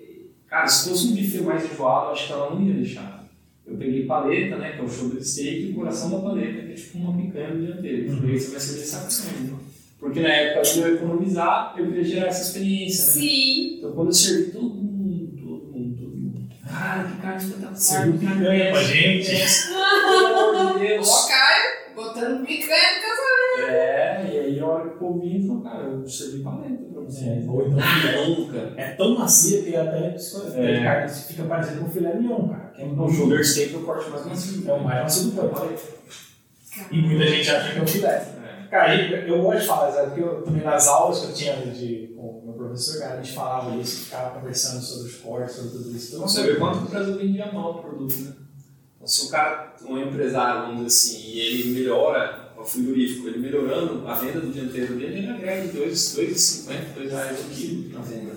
cara, 0.48 0.68
se 0.68 0.90
fosse 0.90 1.08
um 1.08 1.16
buffet 1.16 1.42
mais 1.42 1.66
enjoado, 1.72 2.08
eu 2.08 2.12
acho 2.12 2.28
que 2.28 2.34
ela 2.34 2.50
não 2.52 2.62
ia 2.62 2.74
deixar. 2.74 3.25
Eu 3.68 3.78
peguei 3.78 4.06
paleta, 4.06 4.58
né, 4.58 4.74
que 4.74 4.80
é 4.80 4.84
o 4.84 4.88
shoulder 4.88 5.24
steak, 5.24 5.62
e 5.62 5.72
o 5.72 5.76
coração 5.76 6.12
da 6.12 6.20
paleta, 6.20 6.62
que 6.62 6.72
é 6.72 6.76
tipo 6.76 6.98
uma 7.00 7.18
picanha 7.18 7.54
no 7.54 7.66
dianteiro. 7.66 8.12
Uhum. 8.12 8.30
Isso 8.30 8.46
você 8.48 8.52
vai 8.52 8.60
ser 8.60 8.82
essa 8.82 9.24
carne. 9.24 9.54
Porque 10.00 10.20
na 10.20 10.30
época 10.30 10.68
eu 10.68 10.88
ia 10.88 10.94
economizar, 10.96 11.74
eu 11.78 11.88
queria 11.88 12.04
gerar 12.04 12.28
essa 12.28 12.44
experiência, 12.44 13.06
né? 13.06 13.12
Sim. 13.14 13.78
Então 13.78 13.92
quando 13.94 14.08
eu 14.10 14.14
servi 14.14 14.52
todo 14.52 14.70
mundo, 14.70 15.36
todo 15.36 15.72
mundo, 15.72 15.98
todo 15.98 16.16
mundo. 16.16 16.50
Cara, 16.68 17.04
que 17.10 17.22
carne 17.22 17.38
espetacular. 17.38 17.76
Serviu 17.76 18.20
picanha 18.20 18.72
pra 18.72 18.84
gente. 18.84 19.32
essa. 19.32 19.68
Pelo 19.70 20.28
amor 20.28 20.74
de 20.74 20.88
Deus. 20.88 21.10
Ó, 21.10 21.28
Caio, 21.28 21.96
botando 21.96 22.46
picanha 22.46 22.96
no 22.96 23.02
casamento. 23.02 23.72
É, 23.72 24.30
e 24.32 24.40
aí 24.40 24.60
a 24.60 24.66
hora 24.68 24.90
que 24.90 24.96
o 24.96 25.00
povo 25.00 25.22
vinha, 25.22 25.48
falou, 25.48 25.64
cara, 25.64 25.84
eu 25.86 26.08
servi 26.08 26.44
paleta 26.44 26.85
É, 27.08 27.44
ou 27.48 27.68
então 27.68 27.80
Ah, 27.80 28.28
nunca. 28.28 28.74
é 28.78 28.92
tão 28.92 29.18
macia 29.18 29.62
que 29.64 29.76
até 29.76 30.16
É. 30.56 30.80
a 30.80 30.84
carne 30.84 31.10
fica 31.14 31.44
parecendo 31.44 31.82
com 31.82 31.90
filé 31.90 32.14
mignon, 32.16 32.48
cara. 32.50 32.72
Que 32.76 32.82
é 32.82 32.86
O 32.86 33.10
shoulder 33.10 33.46
steak 33.46 33.74
é 33.74 33.78
o 33.78 33.82
corte 33.84 34.10
mais 34.10 34.26
macio. 34.26 34.70
É 34.70 34.74
o 34.74 34.84
mais 34.84 35.04
macio 35.04 35.32
do 35.32 35.50
corpo. 35.50 35.80
E 36.92 37.02
muita 37.02 37.26
gente 37.28 37.50
acha 37.50 37.72
que 37.74 37.80
é 37.80 37.82
um 37.82 37.88
filé. 37.88 38.28
É. 38.64 38.68
Cara, 38.68 38.96
eu, 38.96 39.28
eu 39.38 39.42
gosto 39.44 39.62
de 39.62 39.68
falar, 39.68 39.92
sabe? 39.92 40.08
Porque 40.08 40.22
eu 40.22 40.42
também 40.44 40.64
nas 40.64 40.88
aulas 40.88 41.20
que 41.20 41.26
eu 41.28 41.34
tinha 41.34 41.56
de, 41.68 42.14
com 42.16 42.22
o 42.22 42.44
meu 42.46 42.54
professor, 42.56 43.00
cara, 43.00 43.14
a 43.14 43.24
gente 43.24 43.34
falava 43.34 43.76
isso, 43.78 44.06
ficava 44.06 44.38
conversando 44.40 44.82
sobre 44.82 45.10
os 45.10 45.16
cortes, 45.18 45.56
sobre 45.56 45.72
tudo 45.72 45.96
isso. 45.96 46.16
Então, 46.16 46.28
Você 46.28 46.44
vê 46.44 46.56
quanto 46.56 46.80
o 46.80 46.90
Brasil 46.90 47.18
vendia 47.18 47.52
mal 47.52 47.72
o 47.72 47.82
produto, 47.82 48.16
né? 48.16 48.34
Então, 48.96 49.08
se 49.08 49.28
o 49.28 49.30
cara, 49.30 49.74
um 49.88 49.98
empresário, 50.00 50.62
vamos 50.68 50.86
dizer 50.86 50.88
assim, 51.16 51.28
e 51.32 51.40
ele 51.40 51.80
melhora 51.80 52.45
o 52.66 52.68
frigorífico, 52.68 53.28
ele 53.28 53.40
melhorando 53.40 54.08
a 54.08 54.16
venda 54.16 54.42
do 54.42 54.52
dianteiro 54.52 54.96
dele, 54.96 55.20
ele 55.20 55.30
agrega 55.30 55.68
2,50, 55.72 56.94
2 56.96 57.12
reais 57.12 57.40
o 57.40 57.44
quilo 57.54 57.94
na 57.94 58.02
venda. 58.02 58.32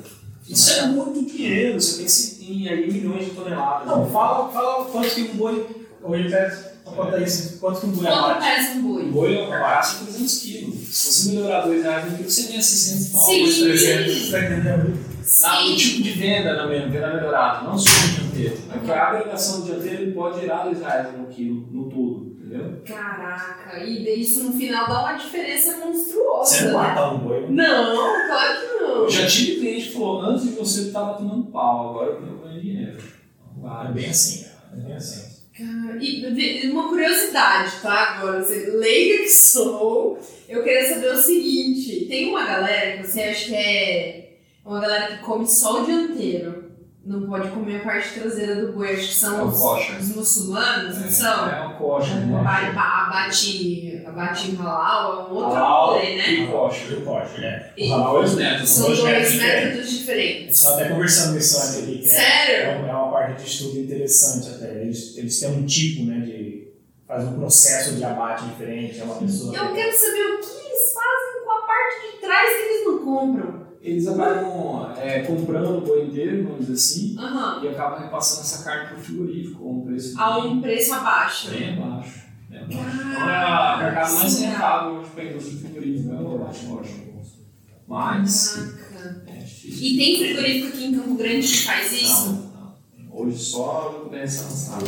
Isso 0.48 0.70
é 0.72 0.86
muito 0.86 1.24
dinheiro, 1.24 1.80
você 1.80 2.02
pensa 2.02 2.42
em 2.42 2.68
aí 2.68 2.90
milhões 2.90 3.24
de 3.26 3.30
toneladas. 3.32 3.86
Não, 3.86 4.10
fala, 4.10 4.48
fala 4.50 4.84
quanto 4.86 5.14
que 5.14 5.22
um 5.22 5.36
boi. 5.36 5.66
Hoje 6.02 6.26
até 6.34 6.72
conta 6.84 7.18
isso, 7.22 7.58
quanto 7.58 7.80
que 7.80 7.86
um 7.86 7.90
boi 7.90 8.04
Quanto 8.06 8.18
abate. 8.18 8.56
pesa 8.56 8.72
um 8.74 8.78
O 8.78 8.82
boi? 8.82 9.04
boi 9.10 9.36
é 9.36 9.46
barato 9.48 10.04
300 10.06 10.38
quilos. 10.38 10.74
Se 10.88 11.12
você 11.12 11.28
melhorar 11.36 11.60
2 11.66 11.82
reais 11.82 12.04
no 12.10 12.16
quilo, 12.16 12.30
você 12.30 12.42
ganha 12.48 12.62
600 12.62 13.08
pau. 13.08 13.22
Sim. 13.26 13.42
mais 13.42 13.58
300. 13.58 14.30
Tá 14.30 14.38
entendendo? 14.44 14.98
Ah, 15.44 15.60
Sim. 15.62 15.72
o 15.74 15.76
tipo 15.76 16.02
de 16.02 16.10
venda 16.12 16.54
na 16.54 16.66
mesma, 16.66 16.88
venda 16.88 17.14
melhorada, 17.14 17.64
não 17.68 17.76
só 17.78 17.90
no 17.90 18.08
dianteiro. 18.30 18.56
É 18.74 18.78
que 18.78 18.90
a 18.90 19.06
agregação 19.08 19.60
do 19.60 19.66
dianteiro 19.66 20.02
ele 20.04 20.12
pode 20.12 20.40
gerar 20.40 20.64
2 20.64 20.78
reais 20.80 21.08
no 21.18 21.26
quilo, 21.26 21.68
no 21.70 21.90
todo, 21.90 22.07
entendeu? 22.48 22.82
Caraca, 22.86 23.78
e 23.84 24.20
isso 24.20 24.44
no 24.44 24.52
final 24.52 24.88
dá 24.88 25.00
uma 25.00 25.12
diferença 25.12 25.76
monstruosa, 25.78 26.54
Você 26.54 26.64
não 26.64 26.72
né? 26.82 26.88
mata 26.88 27.10
um 27.10 27.18
boi. 27.18 27.46
Não, 27.50 28.26
claro 28.26 28.60
que 28.60 28.66
não. 28.82 28.88
Eu 29.04 29.10
já 29.10 29.26
tive 29.26 29.60
cliente 29.60 29.86
que 29.88 29.92
falou, 29.92 30.20
antes 30.22 30.44
de 30.44 30.50
você 30.50 30.80
estava 30.82 31.18
tomando 31.18 31.50
pau, 31.50 31.90
agora 31.90 32.12
eu 32.12 32.38
ganho 32.38 32.60
dinheiro. 32.60 32.98
É 33.88 33.92
bem 33.92 34.06
assim, 34.10 34.44
cara. 34.44 34.58
É 34.72 34.76
bem 34.80 34.94
assim. 34.94 35.38
Cara, 35.56 35.98
E 36.00 36.70
uma 36.70 36.88
curiosidade, 36.88 37.72
tá? 37.82 38.16
Agora, 38.18 38.42
você 38.42 38.70
leiga 38.70 39.24
que 39.24 39.28
sou, 39.28 40.18
eu 40.48 40.62
queria 40.62 40.88
saber 40.88 41.12
o 41.12 41.16
seguinte: 41.16 42.06
tem 42.06 42.30
uma 42.30 42.46
galera 42.46 42.98
que 42.98 43.06
você 43.08 43.22
acha 43.22 43.46
que 43.46 43.54
é 43.54 44.38
uma 44.64 44.80
galera 44.80 45.16
que 45.16 45.24
come 45.24 45.46
só 45.46 45.82
o 45.82 45.84
dianteiro, 45.86 46.67
não 47.04 47.26
pode 47.26 47.48
comer 47.50 47.80
a 47.80 47.84
parte 47.84 48.20
traseira 48.20 48.66
do 48.66 48.72
boi, 48.72 48.92
acho 48.92 49.02
que 49.02 49.10
É 49.10 49.14
são 49.14 49.44
o 49.44 49.48
os, 49.48 50.00
os 50.00 50.16
muçulmanos, 50.16 50.98
não 50.98 51.10
são? 51.10 51.48
É 51.48 51.60
uma 51.62 51.74
coxa, 51.74 52.14
né? 52.16 52.38
Aba- 52.38 53.06
Abate, 53.06 54.02
abate 54.06 54.56
halal, 54.56 55.12
é 55.12 55.30
um 55.32 55.34
outro 55.36 55.58
rolê, 55.58 56.16
né? 56.16 56.30
E 56.32 56.46
coxa. 56.48 56.84
Eu 56.92 57.00
gosto, 57.02 57.40
né? 57.40 57.70
E- 57.76 57.88
O 57.88 57.92
halal 57.94 58.22
é 58.22 58.28
netos. 58.34 58.68
São 58.68 58.86
dois 58.86 58.98
dois 58.98 59.10
métodos 59.34 59.36
métodos 59.42 59.78
A 59.78 59.82
gente 59.84 59.98
diferentes. 59.98 60.56
estava 60.56 60.80
até 60.80 60.88
conversando 60.90 61.38
isso 61.38 61.56
antes 61.56 61.78
aqui. 61.82 61.98
Que 61.98 62.08
é- 62.08 62.12
Sério? 62.12 62.56
É 62.70 62.76
uma, 62.78 62.88
é 62.88 62.92
uma 62.92 63.10
parte 63.12 63.42
de 63.42 63.48
estudo 63.48 63.78
interessante 63.78 64.48
até. 64.50 64.82
Eles, 64.82 65.16
eles 65.16 65.40
têm 65.40 65.50
um 65.50 65.64
tipo, 65.66 66.04
né, 66.04 66.18
de... 66.20 66.68
Faz 67.06 67.24
um 67.24 67.38
processo 67.38 67.94
de 67.94 68.04
abate 68.04 68.44
diferente. 68.44 69.00
É 69.00 69.04
uma 69.04 69.14
pessoa... 69.14 69.56
Eu 69.56 69.72
quero 69.72 69.96
saber 69.96 70.20
o 70.34 70.38
que 70.40 70.66
eles 70.66 70.92
fazem 70.92 71.44
com 71.44 71.50
a 71.52 71.60
parte 71.66 72.12
de 72.12 72.20
trás 72.20 72.50
que 72.50 72.62
eles 72.62 72.84
não 72.86 72.98
compram. 73.02 73.67
Eles 73.80 74.06
acabam 74.08 74.92
é, 74.96 75.20
comprando 75.20 75.78
o 75.78 75.80
boi 75.80 76.06
inteiro, 76.06 76.42
vamos 76.44 76.66
dizer 76.66 76.72
assim, 76.72 77.16
Aham. 77.18 77.64
e 77.64 77.68
acabam 77.68 78.00
repassando 78.00 78.40
essa 78.40 78.64
carne 78.64 78.88
para 78.88 78.98
o 78.98 79.00
frigorífico 79.00 79.60
com 79.60 79.72
um 79.78 79.86
preço 79.86 80.20
A 80.20 80.38
um 80.38 80.60
preço 80.60 80.94
abaixo. 80.94 81.50
bem 81.50 81.78
abaixo. 81.78 82.28
Então 82.50 82.80
é 82.80 83.36
a 83.36 83.76
mercado 83.78 84.14
mais 84.14 84.32
sim. 84.32 84.46
rentável 84.46 84.92
hoje 84.96 85.10
para 85.10 85.22
a 85.22 85.26
indústria 85.26 85.58
frigorífica, 85.60 86.12
eu 86.14 86.46
acho, 86.48 86.78
acho. 86.80 87.08
Mas 87.86 88.48
Caraca. 88.48 89.22
é 89.26 89.32
difícil. 89.38 89.86
E 89.86 89.96
tem 89.96 90.18
frigorífico 90.18 90.68
aqui 90.68 90.84
em 90.84 90.94
Campo 90.94 91.14
Grande 91.14 91.48
que 91.48 91.58
faz 91.64 91.92
isso? 91.92 92.26
Não, 92.26 92.74
não. 92.98 93.16
Hoje 93.20 93.38
só 93.38 94.08
do 94.10 94.28
Sul. 94.28 94.78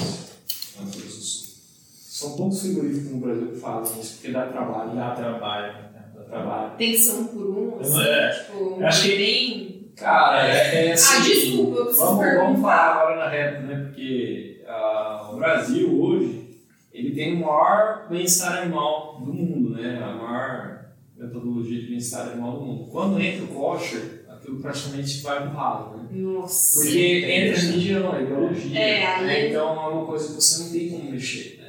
São 2.03 2.37
poucos 2.37 2.61
frigoríficos 2.61 3.11
no 3.13 3.19
Brasil 3.19 3.49
que 3.49 3.59
fazem 3.59 4.01
isso, 4.01 4.15
porque 4.15 4.31
dá 4.31 4.47
trabalho. 4.47 4.95
Dá 4.95 5.15
trabalho. 5.15 5.90
Trabalho. 6.31 6.73
Tem 6.79 6.93
que 6.93 6.99
ser 6.99 7.13
um 7.19 7.25
por 7.25 7.47
um, 7.47 7.81
assim, 7.81 8.01
É. 8.03 8.29
tipo, 8.31 8.85
Acho 8.85 9.03
que- 9.03 9.17
bem... 9.17 9.71
Cara, 9.97 10.49
é, 10.49 10.87
é 10.89 10.93
assim. 10.93 11.17
Ah, 11.17 11.21
desculpa, 11.21 11.77
eu 11.79 11.85
preciso 11.85 12.07
vamos, 12.07 12.21
perguntar. 12.25 12.45
vamos 12.47 12.61
falar 12.63 12.93
agora 12.93 13.17
na 13.17 13.29
reta, 13.29 13.61
né? 13.61 13.85
Porque 13.85 14.63
ah, 14.67 15.31
o 15.31 15.37
Brasil 15.37 16.03
hoje 16.03 16.59
ele 16.93 17.11
tem 17.15 17.35
o 17.37 17.41
maior 17.41 18.07
bem-estar 18.09 18.63
animal 18.63 19.21
do 19.23 19.33
mundo, 19.35 19.71
né? 19.77 20.01
A 20.03 20.15
maior 20.15 20.87
metodologia 21.19 21.81
de 21.81 21.87
bem-estar 21.89 22.29
animal 22.31 22.53
do 22.53 22.65
mundo. 22.65 22.91
Quando 22.91 23.21
entra 23.21 23.45
o 23.45 23.49
kosher, 23.49 24.25
aquilo 24.31 24.59
praticamente 24.63 25.21
vai 25.21 25.43
pro 25.43 25.51
ralo, 25.51 25.99
né? 25.99 26.09
Nossa. 26.13 26.81
Porque 26.81 27.25
entra 27.27 27.61
religião, 27.61 28.17
é 28.17 28.23
ideologia. 28.23 28.81
É, 28.81 29.07
aí- 29.07 29.27
né? 29.27 29.49
Então 29.51 29.69
é 29.85 29.89
uma 29.89 30.07
coisa 30.07 30.29
que 30.29 30.33
você 30.41 30.63
não 30.65 30.71
tem 30.73 30.89
como 30.89 31.11
mexer? 31.11 31.60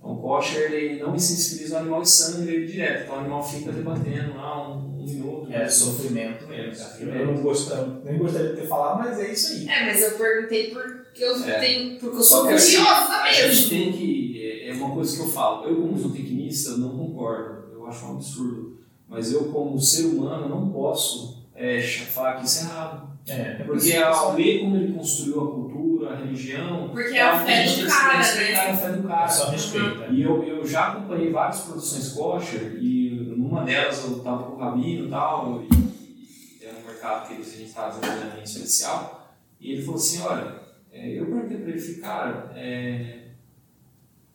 Então 0.00 0.12
o 0.12 0.16
kosher 0.22 0.72
ele 0.72 0.98
não 1.02 1.14
insensibiliza 1.14 1.76
o 1.76 1.78
animal 1.80 2.02
e 2.02 2.06
sangra 2.06 2.50
ele 2.50 2.66
direto. 2.66 3.02
Então 3.04 3.16
o 3.16 3.18
animal 3.20 3.42
fica 3.42 3.70
debatendo 3.70 4.34
lá 4.34 4.68
um, 4.68 5.00
um 5.02 5.04
minuto. 5.04 5.52
É 5.52 5.58
dois 5.58 5.74
sofrimento 5.74 6.44
É, 6.44 6.48
mesmo. 6.48 6.78
cara. 6.78 6.90
sofrimento. 6.90 7.16
Eu 7.18 7.26
não 7.26 7.42
gosto, 7.42 8.00
nem 8.04 8.18
gostaria 8.18 8.48
de 8.48 8.56
ter 8.56 8.66
falado, 8.66 8.98
mas 8.98 9.18
é 9.20 9.30
isso 9.32 9.52
aí. 9.52 9.68
É, 9.68 9.84
mas 9.86 10.02
eu 10.02 10.10
perguntei 10.18 10.70
porque 10.70 11.22
eu 11.24 11.36
É. 11.44 11.58
tenho... 11.60 12.00
Porque 12.00 12.16
eu 12.16 12.22
sou 12.22 12.42
curiosa 12.44 12.66
A 12.72 13.30
gente 13.32 13.46
mesmo. 13.48 13.68
tem 13.70 13.92
que. 13.92 14.30
É 14.66 14.70
é 14.70 14.72
uma 14.72 14.86
uma 14.86 14.94
coisa 14.94 15.16
que 15.16 15.22
eu 15.22 15.26
falo, 15.28 15.66
eu 15.68 15.76
como 15.82 15.98
zootecnista 15.98 16.76
não 16.76 16.96
concordo, 16.96 17.72
eu 17.72 17.86
acho 17.88 18.06
um 18.06 18.12
absurdo, 18.12 18.78
mas 19.08 19.32
eu 19.32 19.46
como 19.46 19.78
ser 19.80 20.04
humano 20.04 20.48
não 20.48 20.70
posso 20.70 21.42
é, 21.56 21.80
falar 21.82 22.36
que 22.36 22.46
isso 22.46 22.60
é 22.60 22.62
errado. 22.62 23.10
É, 23.28 23.64
Porque 23.64 23.92
ao 23.94 24.34
ver 24.36 24.60
como 24.60 24.76
ele 24.76 24.92
construiu 24.92 25.40
a 25.40 25.50
cultura, 25.50 25.79
a 26.12 26.16
religião, 26.16 26.88
Porque 26.90 27.16
é 27.16 27.22
a 27.22 27.32
algo 27.32 27.44
que 27.44 27.50
fé 27.50 27.62
a 27.62 27.66
gente 27.66 27.82
do 27.82 27.88
cara, 27.88 28.18
respeitar 28.18 28.64
né? 28.64 28.70
a 28.70 28.76
fé 28.76 28.92
do 28.92 29.06
é 29.06 29.08
cara. 29.08 29.28
só 29.28 29.50
respeito. 29.50 30.12
E 30.12 30.22
eu, 30.22 30.42
eu 30.44 30.66
já 30.66 30.88
acompanhei 30.88 31.30
várias 31.30 31.60
produções 31.60 32.08
kosher 32.12 32.78
e 32.80 33.10
numa 33.36 33.64
delas 33.64 34.04
eu 34.04 34.18
estava 34.18 34.44
com 34.44 34.52
o 34.52 34.58
Rabino 34.58 35.06
e 35.06 35.10
tal, 35.10 35.62
e 35.62 36.64
era 36.64 36.76
um 36.76 36.86
mercado 36.86 37.28
que 37.28 37.34
a 37.34 37.36
gente 37.36 37.64
estava 37.64 37.98
desenvolvendo 37.98 38.38
em 38.38 38.42
especial, 38.44 39.36
e 39.60 39.72
ele 39.72 39.82
falou 39.82 39.96
assim, 39.96 40.20
olha, 40.22 40.60
é, 40.92 41.18
eu 41.18 41.26
perguntei 41.26 41.58
para 41.58 41.70
ele, 41.70 41.94
cara, 41.96 42.52
é, 42.54 43.28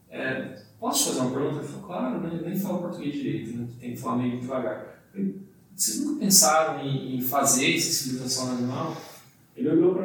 é, 0.09 0.61
posso 0.79 1.03
te 1.03 1.09
fazer 1.09 1.21
uma 1.21 1.31
pergunta? 1.31 1.59
Ele 1.59 1.67
falou, 1.67 1.85
claro, 1.85 2.21
né? 2.21 2.39
eu 2.39 2.49
nem 2.49 2.59
falo 2.59 2.79
português 2.79 3.13
direito, 3.13 3.57
né? 3.57 3.67
tem 3.79 3.93
que 3.93 3.99
falar 3.99 4.17
meio 4.17 4.39
devagar. 4.39 5.03
Eu 5.07 5.11
falei, 5.11 5.41
vocês 5.75 6.05
nunca 6.05 6.19
pensaram 6.19 6.85
em, 6.85 7.17
em 7.17 7.21
fazer 7.21 7.79
sensibilização 7.79 8.47
no 8.47 8.57
animal? 8.59 8.97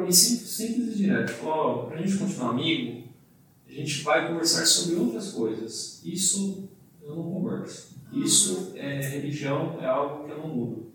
Mim 0.03 0.11
simples, 0.11 0.59
e 0.59 0.95
direto, 0.95 1.33
para 1.87 1.97
a 1.97 2.01
gente 2.01 2.17
continuar 2.17 2.51
amigo, 2.51 3.03
a 3.67 3.71
gente 3.71 4.01
vai 4.01 4.27
conversar 4.27 4.65
sobre 4.65 4.95
outras 4.95 5.31
coisas. 5.31 6.01
Isso 6.05 6.69
eu 7.01 7.15
não 7.15 7.23
converso. 7.23 7.91
Isso 8.13 8.73
é 8.75 8.99
religião, 9.01 9.77
é 9.81 9.85
algo 9.85 10.25
que 10.25 10.31
eu 10.31 10.37
não 10.37 10.47
mudo. 10.47 10.91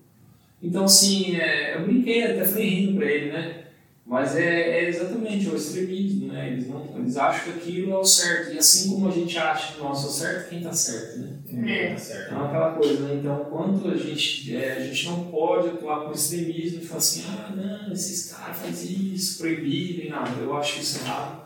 Então, 0.62 0.84
assim, 0.84 1.36
é, 1.36 1.76
eu 1.76 1.86
brinquei, 1.86 2.22
até 2.22 2.44
falei 2.44 2.68
rindo 2.68 2.98
para 2.98 3.06
ele, 3.06 3.32
né? 3.32 3.65
Mas 4.06 4.36
é, 4.36 4.84
é 4.84 4.88
exatamente 4.88 5.48
é 5.48 5.50
o 5.50 5.56
extremismo, 5.56 6.32
né? 6.32 6.52
Eles, 6.52 6.68
não, 6.68 6.96
eles 6.96 7.16
acham 7.16 7.52
que 7.52 7.58
aquilo 7.58 7.90
é 7.90 7.98
o 7.98 8.04
certo. 8.04 8.54
E 8.54 8.58
assim 8.58 8.90
como 8.90 9.08
a 9.08 9.10
gente 9.10 9.36
acha 9.36 9.72
que 9.72 9.80
nós 9.80 10.04
é 10.04 10.06
o 10.06 10.10
certo, 10.10 10.48
quem 10.48 10.58
está 10.58 10.72
certo, 10.72 11.18
né? 11.18 11.32
Ninguém 11.48 11.90
tá 11.90 11.98
certo. 11.98 12.32
Então, 12.32 12.46
aquela 12.46 12.72
coisa, 12.74 13.00
né? 13.00 13.16
Então, 13.16 13.46
quanto 13.50 13.88
a 13.88 13.96
gente, 13.96 14.56
é, 14.56 14.74
a 14.74 14.80
gente 14.80 15.06
não 15.08 15.24
pode 15.24 15.70
atuar 15.70 16.04
com 16.04 16.12
extremismo 16.12 16.82
e 16.82 16.86
falar 16.86 16.98
assim, 16.98 17.24
ah, 17.28 17.52
não, 17.56 17.92
esses 17.92 18.32
caras 18.32 18.56
fazem 18.56 19.12
isso, 19.12 19.38
proibirem, 19.38 20.08
nada. 20.08 20.30
Eu 20.40 20.56
acho 20.56 20.78
isso 20.80 21.04
errado. 21.04 21.44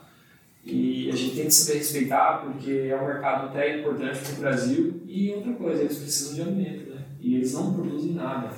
E 0.63 1.09
a 1.11 1.17
gente 1.17 1.37
tem 1.37 1.47
que 1.47 1.55
saber 1.55 1.79
respeitar, 1.79 2.43
porque 2.45 2.89
é 2.91 3.01
um 3.01 3.07
mercado 3.07 3.47
até 3.47 3.81
importante 3.81 4.19
para 4.19 4.33
o 4.35 4.37
Brasil. 4.37 5.03
E 5.09 5.31
outra 5.31 5.55
coisa, 5.55 5.81
eles 5.81 5.97
precisam 5.97 6.35
de 6.35 6.43
alimento, 6.43 6.91
né? 6.91 7.05
E 7.23 7.37
eles 7.37 7.55
não 7.55 7.73
produzem 7.73 8.13
nada. 8.13 8.51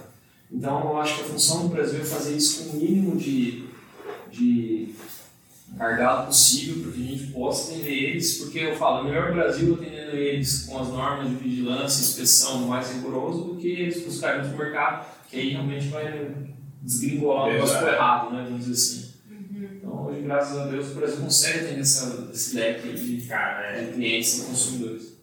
Então, 0.51 0.81
eu 0.91 0.97
acho 0.97 1.15
que 1.15 1.21
a 1.21 1.25
função 1.25 1.63
do 1.63 1.69
Brasil 1.69 2.01
é 2.01 2.05
fazer 2.05 2.37
isso 2.37 2.65
com 2.65 2.77
o 2.77 2.81
mínimo 2.81 3.17
de, 3.17 3.72
de 4.43 4.95
gargalo 5.77 6.27
possível 6.27 6.83
para 6.83 6.93
que 6.93 7.03
a 7.03 7.07
gente 7.17 7.27
possa 7.33 7.73
atender 7.73 7.93
eles, 8.11 8.39
porque 8.39 8.59
eu 8.59 8.77
falo, 8.77 9.01
é 9.07 9.11
melhor 9.11 9.31
o 9.31 9.35
Brasil 9.35 9.75
atendendo 9.75 10.17
eles 10.17 10.65
com 10.67 10.79
as 10.79 10.89
normas 10.89 11.29
de 11.29 11.35
vigilância 11.37 12.01
e 12.01 12.05
inspeção 12.05 12.59
mais 12.67 12.91
rigoroso 12.93 13.45
do 13.45 13.57
que 13.57 13.69
eles 13.69 14.03
buscarem 14.05 14.43
outro 14.43 14.59
mercado, 14.59 15.07
que 15.31 15.37
aí 15.39 15.51
realmente 15.51 15.89
vai 15.89 16.31
desgringolar 16.83 17.49
o 17.49 17.53
negócio 17.53 17.87
errado, 17.87 18.35
né? 18.35 18.45
Vamos 18.45 18.67
dizer 18.67 18.73
assim. 18.73 19.13
Então, 19.77 20.07
hoje, 20.07 20.21
graças 20.23 20.59
a 20.59 20.67
Deus, 20.67 20.91
o 20.91 20.95
Brasil 20.95 21.17
consegue 21.19 21.61
atender 21.61 21.81
essa, 21.81 22.29
esse 22.33 22.57
leque 22.57 22.93
de, 22.93 23.23
Cara, 23.27 23.67
é, 23.69 23.85
de 23.85 23.93
clientes 23.93 24.39
e 24.39 24.45
consumidores. 24.47 25.17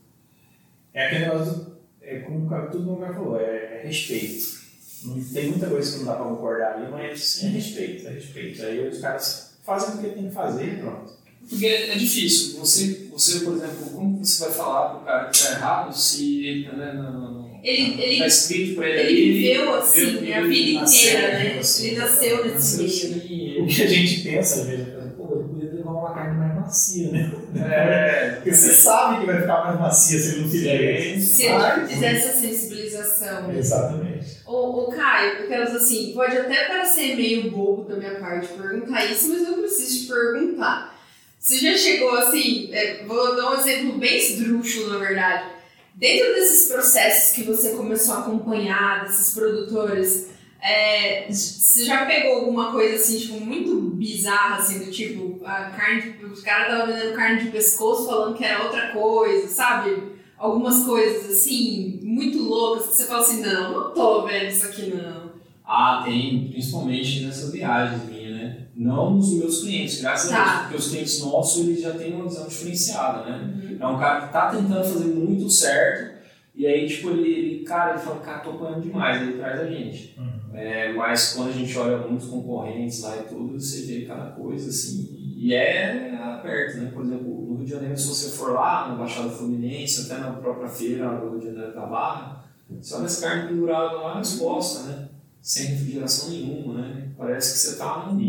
é 0.94 1.06
aquele 1.06 1.26
negócio, 1.26 1.78
é 2.02 2.20
como 2.20 2.46
o 2.46 2.50
cara- 2.50 2.68
tudo 2.68 2.94
o 2.94 2.98
cara 2.98 3.14
falou, 3.14 3.40
é, 3.40 3.82
é 3.82 3.82
respeito. 3.86 4.59
Não, 5.06 5.24
tem 5.24 5.50
muita 5.50 5.68
coisa 5.68 5.92
que 5.92 5.98
não 6.00 6.06
dá 6.06 6.14
pra 6.14 6.26
concordar 6.26 6.74
ali, 6.76 6.92
mas 6.92 7.44
é 7.44 7.48
respeito, 7.48 8.08
é 8.08 8.12
respeito. 8.12 8.62
Aí 8.64 8.88
os 8.88 9.00
caras 9.00 9.52
fazem 9.66 9.96
o 9.96 9.98
que 10.00 10.10
tem 10.10 10.28
que 10.28 10.34
fazer 10.34 10.66
e 10.66 10.78
pronto. 10.78 11.20
Porque 11.50 11.66
é 11.66 11.96
difícil. 11.96 12.60
Você, 12.60 13.08
você, 13.12 13.40
por 13.40 13.56
exemplo, 13.56 13.90
como 13.96 14.24
você 14.24 14.44
vai 14.46 14.54
falar 14.54 14.90
pro 14.90 15.06
cara 15.06 15.30
que 15.30 15.36
está 15.38 15.52
errado 15.52 15.94
se 15.98 16.46
ele 16.46 16.66
tá, 16.66 16.76
né, 16.76 16.94
no, 16.94 17.12
no, 17.12 17.32
no, 17.32 17.60
Ele, 17.64 18.02
ele, 18.02 18.20
tá 18.20 18.28
escrito 18.28 18.76
para 18.76 18.88
ele 18.90 19.12
ele 19.12 19.34
viveu 19.34 19.76
assim, 19.76 20.06
viveu 20.06 20.22
né, 20.22 20.34
a 20.34 20.42
vida 20.44 20.80
nasceu, 20.82 21.12
inteira, 21.12 21.40
né? 21.40 21.60
assim, 21.60 21.88
Ele 21.88 21.98
nasceu 21.98 22.46
nesse 22.46 22.82
nasceu 22.84 23.10
meio. 23.10 23.22
assim, 23.22 23.62
O 23.62 23.68
que 23.68 23.82
a 23.84 23.88
gente 23.88 24.22
pensa, 24.22 24.62
às 24.62 24.68
vezes, 24.68 24.88
é, 24.88 25.02
pô, 25.18 25.36
ele 25.40 25.50
podia 25.50 25.72
levar 25.72 25.92
uma 25.92 26.14
carne 26.14 26.38
mais 26.38 26.56
macia, 26.56 27.12
né? 27.12 27.32
É, 27.56 28.32
Porque 28.36 28.54
você 28.54 28.74
sabe 28.74 29.22
que 29.22 29.26
vai 29.26 29.42
ficar 29.42 29.66
mais 29.66 29.80
macia 29.80 30.20
se 30.20 30.30
ele 30.34 30.42
não 30.42 30.50
fizer 30.50 31.16
isso. 31.16 31.36
Se 31.36 31.46
ele 31.46 31.88
fizer 31.88 32.16
essa 32.16 32.40
sensibilização. 32.40 33.52
Exatamente. 33.54 34.09
Ô, 34.46 34.84
ô 34.84 34.88
Caio, 34.92 35.44
aquelas 35.44 35.76
assim, 35.76 36.14
pode 36.14 36.38
até 36.38 36.66
parecer 36.66 37.16
meio 37.16 37.50
bobo 37.52 37.84
da 37.84 37.96
minha 37.96 38.16
parte 38.16 38.48
perguntar 38.54 39.06
isso, 39.06 39.30
mas 39.30 39.48
eu 39.48 39.54
preciso 39.56 40.02
te 40.02 40.08
perguntar. 40.12 41.00
Você 41.40 41.58
já 41.58 41.78
chegou 41.78 42.16
assim, 42.18 42.70
é, 42.74 43.04
vou 43.06 43.36
dar 43.36 43.52
um 43.52 43.60
exemplo 43.60 43.98
bem 43.98 44.18
esdrúxulo, 44.18 44.90
na 44.90 44.98
verdade. 44.98 45.50
Dentro 45.96 46.34
desses 46.34 46.72
processos 46.72 47.36
que 47.36 47.44
você 47.44 47.72
começou 47.72 48.16
a 48.16 48.20
acompanhar, 48.20 49.06
desses 49.06 49.34
produtores, 49.34 50.30
é, 50.62 51.28
você 51.30 51.86
já 51.86 52.06
pegou 52.06 52.40
alguma 52.40 52.72
coisa 52.72 52.96
assim, 52.96 53.18
tipo, 53.18 53.40
muito 53.40 53.74
bizarra, 53.96 54.58
assim, 54.58 54.80
do 54.80 54.92
tipo, 54.92 55.40
a 55.46 55.70
carne, 55.70 56.16
os 56.24 56.42
caras 56.42 56.74
estavam 56.74 56.94
vendendo 56.94 57.16
carne 57.16 57.44
de 57.44 57.52
pescoço 57.52 58.06
falando 58.06 58.38
que 58.38 58.44
era 58.44 58.64
outra 58.64 58.90
coisa, 58.90 59.48
sabe? 59.48 60.19
Algumas 60.40 60.86
coisas 60.86 61.30
assim, 61.30 62.00
muito 62.02 62.40
loucas, 62.42 62.88
que 62.88 62.96
você 62.96 63.04
fala 63.06 63.20
assim, 63.20 63.42
não, 63.42 63.74
não 63.74 63.94
tô 63.94 64.26
vendo 64.26 64.50
isso 64.50 64.66
aqui 64.68 64.94
não. 64.96 65.30
Ah, 65.66 66.02
tem, 66.04 66.48
principalmente 66.50 67.26
nessa 67.26 67.52
viagem 67.52 68.00
minha, 68.08 68.30
né? 68.32 68.58
Não 68.76 69.16
nos 69.16 69.34
meus 69.34 69.62
clientes, 69.62 70.02
graças 70.02 70.32
a 70.32 70.36
Tá. 70.36 70.44
Deus, 70.44 70.62
porque 70.62 70.78
os 70.78 70.88
clientes 70.90 71.20
nossos 71.20 71.68
eles 71.68 71.82
já 71.82 71.92
têm 71.92 72.14
uma 72.16 72.24
visão 72.24 72.48
diferenciada, 72.48 73.30
né? 73.30 73.54
Uhum. 73.62 73.78
É 73.80 73.88
um 73.88 74.00
cara 74.00 74.26
que 74.26 74.34
tá 74.34 74.50
tentando 74.50 74.84
fazer 74.84 75.06
muito 75.14 75.50
certo, 75.50 76.20
e 76.60 76.68
aí, 76.68 76.88
tipo, 76.90 77.12
ele, 77.12 77.30
ele 77.30 77.64
cara, 77.64 77.92
ele 77.94 78.00
fala, 78.00 78.20
cara, 78.20 78.40
tô 78.40 78.50
apanhando 78.50 78.82
demais, 78.82 79.22
ele 79.22 79.38
traz 79.38 79.62
a 79.62 79.66
gente. 79.66 80.14
É, 80.54 80.92
mas 80.92 81.32
quando 81.34 81.50
a 81.50 81.54
gente 81.54 81.78
olha 81.78 82.00
muitos 82.00 82.28
concorrentes 82.28 83.02
lá 83.02 83.16
e 83.16 83.24
tudo, 83.30 83.58
você 83.58 83.86
vê 83.86 84.06
cada 84.06 84.32
coisa 84.32 84.70
assim. 84.70 85.10
E 85.38 85.54
é 85.54 86.14
aberto, 86.16 86.78
né? 86.80 86.92
Por 86.94 87.06
exemplo, 87.06 87.39
de 87.70 87.76
Janeiro, 87.76 87.98
se 87.98 88.08
você 88.08 88.30
for 88.32 88.54
lá 88.54 88.88
na 88.88 88.96
Baixada 88.96 89.30
Fluminense, 89.30 90.02
até 90.12 90.20
na 90.20 90.32
própria 90.32 90.68
feira 90.68 91.08
do 91.10 91.30
Rio 91.30 91.40
de 91.40 91.46
Janeiro 91.48 91.74
da 91.76 91.86
Barra, 91.86 92.44
você 92.70 92.96
olha 92.96 93.06
essa 93.06 93.28
carne 93.28 93.48
pendurada 93.50 93.94
lá 93.98 94.20
exposta, 94.22 94.84
né? 94.88 95.08
Sem 95.42 95.68
refrigeração 95.68 96.30
nenhuma, 96.30 96.82
né? 96.82 97.08
Parece 97.18 97.54
que 97.54 97.60
você 97.60 97.78
tá 97.78 98.08
num. 98.12 98.20
E, 98.20 98.26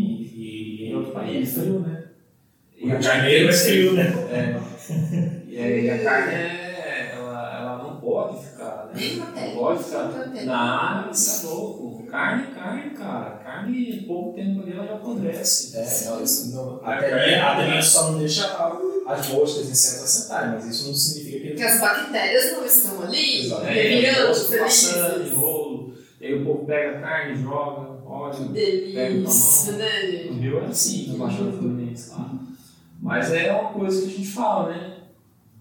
e, 0.85 0.89
Em 0.89 0.95
outro 0.95 1.11
país, 1.11 1.57
é 1.57 1.61
frio, 1.61 1.79
né? 1.79 2.03
E 2.77 2.89
de 2.95 3.01
Janeiro 3.01 3.49
é 3.49 3.53
frio, 3.53 3.93
né? 3.93 4.03
É, 4.31 5.41
e 5.47 5.57
aí 5.57 5.89
a 5.89 6.03
carne 6.03 6.33
é, 6.33 7.11
ela, 7.15 7.57
ela 7.59 7.77
não 7.83 7.99
pode 7.99 8.45
ficar, 8.45 8.87
né? 8.87 8.91
Nem 8.95 9.17
Não 9.17 9.25
matéria. 9.25 9.55
pode 9.55 9.83
ficar. 9.83 10.07
Não, 10.45 11.13
você 11.13 11.45
é 11.45 11.49
louco. 11.49 11.91
Carne, 12.11 12.43
é 12.43 12.55
carne, 12.59 12.89
cara. 12.91 13.29
Carne, 13.43 13.89
em 13.99 14.03
pouco 14.03 14.35
tempo 14.35 14.61
ali, 14.61 14.73
ela 14.73 14.85
já 14.85 14.95
apodrece. 14.95 15.77
É, 15.77 16.09
não, 16.09 16.21
isso 16.23 16.53
não, 16.55 16.81
A 16.83 16.95
a 16.95 16.97
carne- 16.99 17.35
a 17.35 17.55
telinha 17.55 17.81
só 17.81 18.11
não 18.11 18.19
deixa 18.19 18.47
as 19.13 19.27
moscas 19.29 19.67
e 19.67 19.71
insetos 19.71 20.27
mas 20.29 20.65
isso 20.65 20.87
não 20.87 20.93
significa 20.93 21.39
que 21.39 21.47
Porque 21.49 21.63
as 21.63 21.81
bactérias 21.81 22.53
não 22.53 22.65
estão 22.65 23.03
ali, 23.03 23.45
Exato. 23.45 23.63
Revirando, 23.65 24.27
o 24.27 24.31
osso 24.31 24.57
passando, 24.57 25.13
felizes. 25.13 25.31
enrolo. 25.31 25.93
E 26.19 26.25
aí 26.25 26.33
o 26.41 26.45
povo 26.45 26.65
pega 26.65 26.97
a 26.97 27.01
carne, 27.01 27.41
joga, 27.41 27.91
óleo. 28.05 28.49
delícia, 28.49 29.73
né, 29.73 30.27
O 30.29 30.33
meu 30.35 30.61
é 30.61 30.65
assim, 30.65 31.11
na 31.11 31.25
Baixada 31.25 31.51
Fluminense 31.51 32.09
lá. 32.11 32.31
Mas 33.01 33.31
é 33.33 33.51
uma 33.51 33.71
coisa 33.71 34.01
que 34.01 34.13
a 34.13 34.17
gente 34.17 34.27
fala, 34.27 34.69
né? 34.69 34.97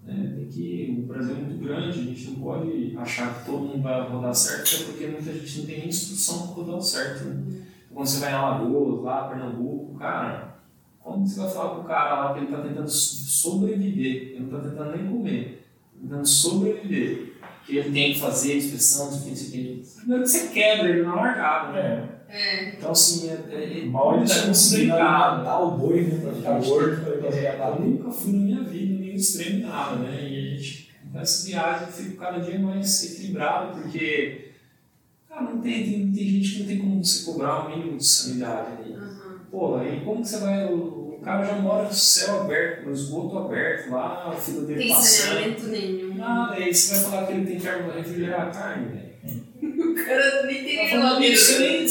É, 0.06 0.12
tem 0.12 0.46
que, 0.46 0.96
o 0.98 1.06
Brasil 1.06 1.36
é 1.36 1.38
muito 1.38 1.64
grande, 1.64 1.88
a 1.88 2.02
gente 2.02 2.30
não 2.30 2.34
pode 2.40 2.94
achar 2.98 3.38
que 3.38 3.46
todo 3.46 3.60
mundo 3.60 3.82
vai 3.82 4.08
rodar 4.08 4.34
certo, 4.34 4.74
até 4.74 4.84
porque 4.84 5.06
muita 5.06 5.32
gente 5.32 5.58
não 5.58 5.66
tem 5.66 5.78
nem 5.78 5.88
instrução 5.88 6.46
para 6.48 6.56
rodar 6.56 6.76
o 6.76 6.82
certo. 6.82 7.24
Né? 7.24 7.62
Quando 7.92 8.06
você 8.06 8.20
vai 8.20 8.30
em 8.30 8.34
Alagoas, 8.34 9.02
lá, 9.04 9.28
Pernambuco, 9.28 9.98
cara, 9.98 10.49
como 11.02 11.26
você 11.26 11.40
vai 11.40 11.50
falar 11.50 11.74
pro 11.74 11.84
cara 11.84 12.20
lá 12.20 12.32
que 12.32 12.40
ele 12.40 12.46
está 12.46 12.60
tentando 12.62 12.88
so- 12.88 13.24
sobreviver? 13.30 14.32
Ele 14.32 14.40
não 14.40 14.58
está 14.58 14.68
tentando 14.70 14.96
nem 14.96 15.06
comer, 15.10 15.64
está 15.94 16.02
tentando 16.02 16.26
sobreviver. 16.26 17.32
Que 17.66 17.76
ele 17.76 17.90
tem 17.92 18.12
que 18.14 18.20
fazer 18.20 18.52
aqui, 18.54 18.66
isso 18.74 19.02
aqui. 19.48 19.82
Primeiro 19.98 20.22
que 20.24 20.30
você 20.30 20.48
quebra 20.48 20.88
ele 20.88 21.02
na 21.02 21.14
largada, 21.14 21.72
né? 21.72 22.08
É, 22.28 22.32
É. 22.32 22.74
Então, 22.76 22.92
assim, 22.92 23.28
é, 23.28 23.38
é, 23.50 23.80
é 23.80 23.84
mal 23.86 24.16
ele 24.16 24.26
tá 24.28 24.46
conseguindo 24.46 24.92
alimentar 24.94 25.60
o 25.60 25.70
boi, 25.78 26.02
né? 26.02 26.18
Pra 26.22 26.32
ficar 26.32 26.60
gordo, 26.60 27.02
pra 27.04 27.12
ele 27.14 27.22
fazer 27.22 27.46
a 27.48 27.68
Eu 27.68 27.80
nunca 27.80 28.10
fui 28.10 28.32
na 28.32 28.38
minha 28.38 28.62
vida 28.62 28.92
em 28.94 28.98
nenhum 29.00 29.16
extremo 29.16 29.58
em 29.58 29.62
nada, 29.62 29.96
né? 29.96 30.28
E 30.30 30.36
a 30.38 30.56
gente, 30.56 30.90
nessa 31.12 31.46
viagem, 31.46 31.86
eu 31.88 31.92
fico 31.92 32.16
cada 32.16 32.38
dia 32.38 32.58
mais 32.58 33.04
equilibrado, 33.04 33.80
porque, 33.80 34.52
cara, 35.28 35.42
não 35.42 35.60
tem, 35.60 35.82
tem, 35.84 36.12
tem 36.12 36.28
gente 36.28 36.52
que 36.52 36.58
não 36.60 36.66
tem 36.66 36.78
como 36.78 37.04
você 37.04 37.24
cobrar 37.24 37.66
um 37.66 37.76
mínimo 37.76 37.98
de 37.98 38.06
sanidade 38.06 38.72
ali. 38.82 38.94
Pô, 39.50 39.76
aí 39.76 40.00
como 40.04 40.22
que 40.22 40.28
você 40.28 40.38
vai. 40.38 40.64
O, 40.66 41.16
o 41.20 41.20
cara 41.22 41.44
já 41.44 41.54
mora 41.54 41.84
no 41.84 41.92
céu 41.92 42.42
aberto, 42.42 42.86
no 42.86 42.92
esgoto 42.92 43.38
aberto, 43.38 43.90
lá, 43.90 44.28
a 44.28 44.32
fila 44.32 44.62
dele 44.62 44.78
Tem 44.80 44.88
passando. 44.88 45.28
saneamento 45.34 45.66
nenhum. 45.66 46.14
Nada, 46.14 46.54
aí 46.54 46.72
você 46.74 46.94
vai 46.94 47.04
falar 47.10 47.26
que 47.26 47.32
ele 47.34 47.46
tem 47.46 47.58
que 47.58 47.66
refrigerar 47.98 48.40
a 48.48 48.50
carne, 48.50 48.86
velho. 48.88 49.10
O 49.90 49.94
cara 49.94 50.46
nem 50.46 50.64
tem 50.64 50.90
Tá 50.90 51.18
nem- 51.20 51.86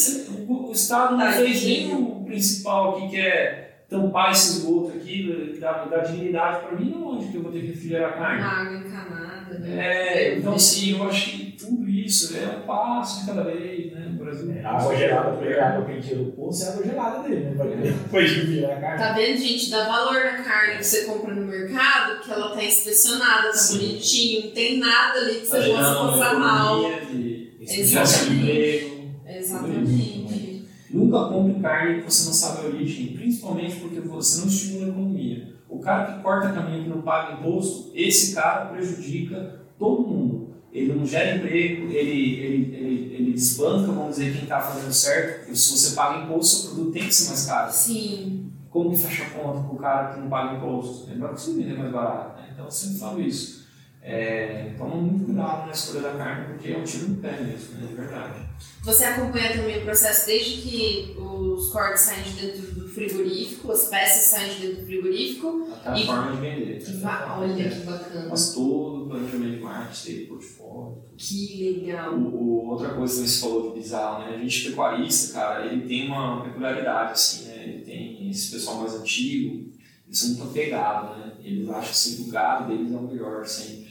o, 0.48 0.70
o 0.70 0.72
Estado 0.72 1.16
não 1.18 1.32
fez 1.32 1.64
nem 1.64 1.94
o 1.96 2.24
principal 2.26 2.98
aqui, 2.98 3.10
que 3.10 3.18
é 3.22 3.84
tampar 3.90 4.32
esse 4.32 4.60
esgoto 4.60 4.94
aqui, 4.98 5.58
dar, 5.60 5.88
dar 5.90 6.00
dignidade 6.00 6.62
para 6.66 6.78
mim, 6.78 6.92
não, 6.92 7.18
onde 7.18 7.28
que 7.28 7.36
eu 7.36 7.44
vou 7.44 7.52
ter 7.52 7.62
que 7.62 7.68
refrigerar 7.68 8.10
a 8.12 8.14
carne? 8.14 8.44
Água 8.44 8.78
encanada, 8.88 9.60
né? 9.60 9.78
É, 9.80 10.38
então 10.38 10.54
assim, 10.54 10.92
eu 10.98 11.04
acho 11.08 11.32
que 11.32 11.52
tudo 11.54 11.79
isso 11.92 12.36
é 12.38 12.58
um 12.58 12.62
passo 12.68 13.22
de 13.22 13.26
cada 13.28 13.44
vez, 13.44 13.92
né? 13.94 14.08
O 14.14 14.24
Brasil. 14.24 14.52
É, 14.52 14.64
água 14.66 14.96
gelada, 14.96 15.32
porque 15.38 15.54
a 15.54 15.70
água 15.70 15.86
do 15.96 16.32
poço 16.34 16.64
é 16.64 16.70
água 16.70 16.84
gelada 16.86 17.20
dele, 17.28 17.46
né? 17.46 17.54
Vai- 17.56 17.68
Depois 17.78 18.30
de 18.32 18.40
virar 18.42 18.78
a 18.78 18.80
carne. 18.82 18.98
Tá 19.04 19.14
vendo, 19.14 19.38
gente? 19.38 19.70
Dá 19.72 19.88
valor 19.88 20.24
na 20.24 20.44
carne 20.44 20.78
que 20.78 20.84
você 20.84 21.06
compra 21.06 21.34
no 21.36 21.46
mercado, 21.48 22.22
que 22.24 22.32
ela 22.32 22.50
tá 22.56 22.64
inspecionada, 22.64 23.48
tá 23.48 23.54
Sim. 23.54 23.78
bonitinho, 23.78 24.46
não 24.46 24.52
tem 24.52 24.78
nada 24.80 25.20
ali 25.20 25.36
que 25.42 25.48
Tá 25.48 25.58
você 25.62 25.70
possa 25.70 25.96
passar 25.96 26.40
mal. 26.40 26.80
economia 26.92 27.06
de 27.06 27.82
Exatamente. 27.82 28.34
emprego. 28.34 29.00
Exatamente. 29.28 30.66
Nunca 30.92 31.26
compre 31.30 31.62
carne 31.62 32.02
que 32.02 32.12
você 32.12 32.26
não 32.26 32.34
sabe 32.34 32.66
a 32.66 32.70
origem, 32.70 33.14
principalmente 33.16 33.76
porque 33.76 34.00
você 34.00 34.42
não 34.42 34.48
estimula 34.48 34.86
a 34.86 34.90
economia. 34.90 35.48
O 35.70 35.80
cara 35.80 36.14
que 36.14 36.24
corta 36.24 36.52
caminho 36.52 36.84
que 36.84 36.90
não 36.90 37.02
paga 37.04 37.34
imposto, 37.34 37.92
esse 37.94 38.34
cara 38.34 38.66
prejudica 38.66 39.62
todo 39.78 40.02
mundo. 40.08 40.56
Ele 40.72 40.94
não 40.94 41.06
gera 41.06 41.38
emprego, 41.38 41.92
ele, 41.92 42.40
ele, 42.40 42.76
ele, 42.76 43.16
ele 43.16 43.34
desbanca, 43.34 43.92
vamos 43.92 44.18
dizer, 44.18 44.34
quem 44.34 44.44
está 44.44 44.62
fazendo 44.62 44.94
certo. 44.94 45.40
Porque 45.40 45.56
se 45.56 45.72
você 45.72 45.96
paga 45.96 46.24
imposto, 46.24 46.62
seu 46.62 46.72
produto 46.72 46.94
tem 46.94 47.08
que 47.08 47.14
ser 47.14 47.30
mais 47.30 47.46
caro. 47.46 47.72
Sim. 47.72 48.52
Como 48.70 48.96
fecha 48.96 49.24
a 49.24 49.30
conta 49.32 49.62
para 49.62 49.74
o 49.74 49.78
cara 49.78 50.14
que 50.14 50.20
não 50.20 50.30
paga 50.30 50.58
imposto? 50.58 51.10
Ele 51.10 51.20
vai 51.20 51.32
conseguir 51.32 51.64
vender 51.64 51.78
mais 51.78 51.92
barato. 51.92 52.40
Né? 52.40 52.50
Então 52.54 52.66
eu 52.66 52.72
sempre 52.72 53.00
falo 53.00 53.22
isso. 53.22 53.68
É, 54.02 54.74
toma 54.78 54.96
muito 54.96 55.26
cuidado 55.26 55.66
na 55.66 55.72
escolha 55.72 56.02
da 56.02 56.18
carne, 56.18 56.54
porque 56.54 56.72
é 56.72 56.78
um 56.78 56.84
tiro 56.84 57.10
no 57.10 57.18
pé 57.18 57.42
mesmo, 57.42 57.80
né? 57.80 57.90
é 57.92 57.96
verdade. 57.96 58.50
Você 58.84 59.04
acompanha 59.04 59.54
também 59.54 59.80
o 59.80 59.84
processo 59.84 60.26
desde 60.26 60.62
que 60.62 61.18
os 61.20 61.72
cortes 61.72 62.04
saem 62.04 62.24
de 62.24 62.32
dentro 62.32 62.69
frigorífico, 63.08 63.72
as 63.72 63.86
peças 63.88 64.24
saem 64.26 64.54
de 64.56 64.62
dentro 64.68 64.82
do 64.82 64.86
frigorífico. 64.86 65.68
Até 65.74 65.90
a 65.90 65.98
E- 66.00 66.06
forma 66.06 66.32
de 66.32 66.42
vender. 66.42 66.80
Vá- 67.00 67.38
olha 67.40 67.70
que 67.70 67.80
bacana. 67.86 68.28
Mas 68.30 68.54
todo 68.54 69.06
o 69.06 69.08
planejamento 69.10 69.56
de 69.58 69.62
marketing, 69.62 70.26
portfólio. 70.26 70.98
Que 71.18 71.74
legal. 71.82 72.14
O, 72.16 72.36
o- 72.66 72.70
outra 72.70 72.90
coisa 72.90 73.22
que 73.24 73.30
você 73.30 73.40
falou 73.42 73.72
de 73.74 73.80
bizarro, 73.80 74.26
né? 74.26 74.36
A 74.36 74.38
gente 74.40 74.70
pecuarista, 74.70 75.34
cara, 75.34 75.66
ele 75.66 75.88
tem 75.88 76.08
uma 76.08 76.44
peculiaridade, 76.44 77.12
assim, 77.14 77.46
né? 77.46 77.64
Ele 77.68 77.82
tem 77.86 78.30
esse 78.30 78.52
pessoal 78.52 78.78
mais 78.82 78.94
antigo, 78.96 79.70
eles 80.08 80.20
são 80.20 80.30
muito 80.30 80.44
apegados, 80.50 81.18
né? 81.18 81.34
Eles 81.44 81.70
acham 81.70 81.92
assim, 81.92 82.16
que 82.18 82.22
o 82.24 82.32
gado 82.32 82.68
deles 82.68 82.92
é 82.92 82.96
o 82.98 83.02
melhor 83.04 83.46
sempre. 83.46 83.90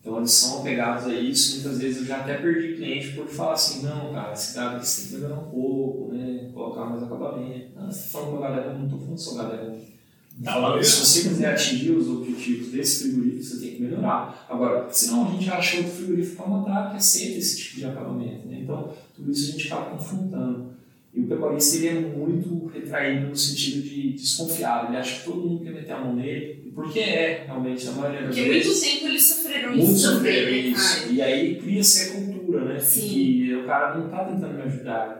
Então 0.00 0.16
eles 0.18 0.30
são 0.30 0.60
apegados 0.60 1.06
a 1.06 1.12
isso, 1.14 1.56
muitas 1.56 1.78
vezes 1.80 1.98
eu 1.98 2.04
já 2.06 2.18
até 2.18 2.34
perdi 2.38 2.76
cliente 2.76 3.08
por 3.12 3.26
falar 3.26 3.52
assim, 3.54 3.82
não, 3.84 4.12
cara, 4.14 4.32
esse 4.32 4.54
gado 4.54 4.80
tem 4.80 5.06
que 5.06 5.12
melhorar 5.14 5.40
um 5.40 5.50
pouco? 5.50 6.07
Colocar 6.68 6.84
mais 6.84 7.02
acabamento. 7.02 7.68
Ah, 7.76 7.90
você 7.90 8.18
tá 8.18 8.24
que 8.24 8.34
o 8.34 8.38
gado 8.38 8.60
é 8.60 8.72
ruim, 8.72 8.88
não 8.88 9.14
estou 9.14 9.34
falando 9.34 9.58
que 9.58 9.64
o 9.64 9.70
ruim. 9.70 9.98
Dá 10.40 10.56
lá 10.56 10.82
Se 10.82 11.04
você 11.04 11.28
quiser 11.28 11.52
atingir 11.52 11.90
os 11.92 12.08
objetivos 12.08 12.68
desse 12.68 13.04
frigorífico, 13.04 13.42
você 13.42 13.58
tem 13.58 13.74
que 13.76 13.82
melhorar. 13.82 14.46
Agora, 14.48 14.88
senão 14.90 15.26
a 15.26 15.30
gente 15.32 15.50
acha 15.50 15.78
outro 15.78 15.92
frigorífico 15.92 16.36
para 16.36 16.46
matar 16.46 16.90
que 16.90 16.96
aceita 16.96 17.38
esse 17.38 17.58
tipo 17.58 17.76
de 17.76 17.86
acabamento. 17.86 18.46
Né? 18.46 18.60
Então, 18.62 18.92
tudo 19.16 19.32
isso 19.32 19.48
a 19.48 19.52
gente 19.52 19.66
acaba 19.66 19.96
confrontando. 19.96 20.68
E 21.12 21.20
o 21.20 21.26
pecuarista 21.26 21.76
ele 21.76 21.88
é 21.88 22.00
muito 22.00 22.66
retraído 22.66 23.28
no 23.28 23.36
sentido 23.36 23.82
de 23.82 24.12
desconfiado. 24.12 24.88
Ele 24.88 24.98
acha 24.98 25.18
que 25.18 25.24
todo 25.24 25.40
mundo 25.40 25.64
quer 25.64 25.72
meter 25.72 25.92
a 25.92 26.00
mão 26.00 26.14
nele. 26.14 26.70
Porque 26.72 27.00
é, 27.00 27.44
realmente, 27.44 27.84
na 27.86 27.92
maioria 27.92 28.20
das 28.20 28.36
Porque 28.36 28.48
vezes. 28.48 28.66
muito 28.66 28.80
tempo 28.80 29.06
eles 29.06 29.28
sofreram 29.28 29.76
Muito 29.76 29.90
isso 29.90 30.12
também, 30.12 30.32
sofreram 30.32 30.52
né, 30.52 30.58
isso. 30.58 31.12
E 31.12 31.22
aí 31.22 31.56
cria-se 31.56 32.10
a 32.10 32.14
cultura, 32.14 32.64
né? 32.66 32.78
Sim. 32.78 33.00
Que 33.00 33.54
o 33.56 33.66
cara 33.66 33.98
não 33.98 34.08
tá 34.08 34.24
tentando 34.26 34.54
me 34.54 34.62
ajudar, 34.62 35.17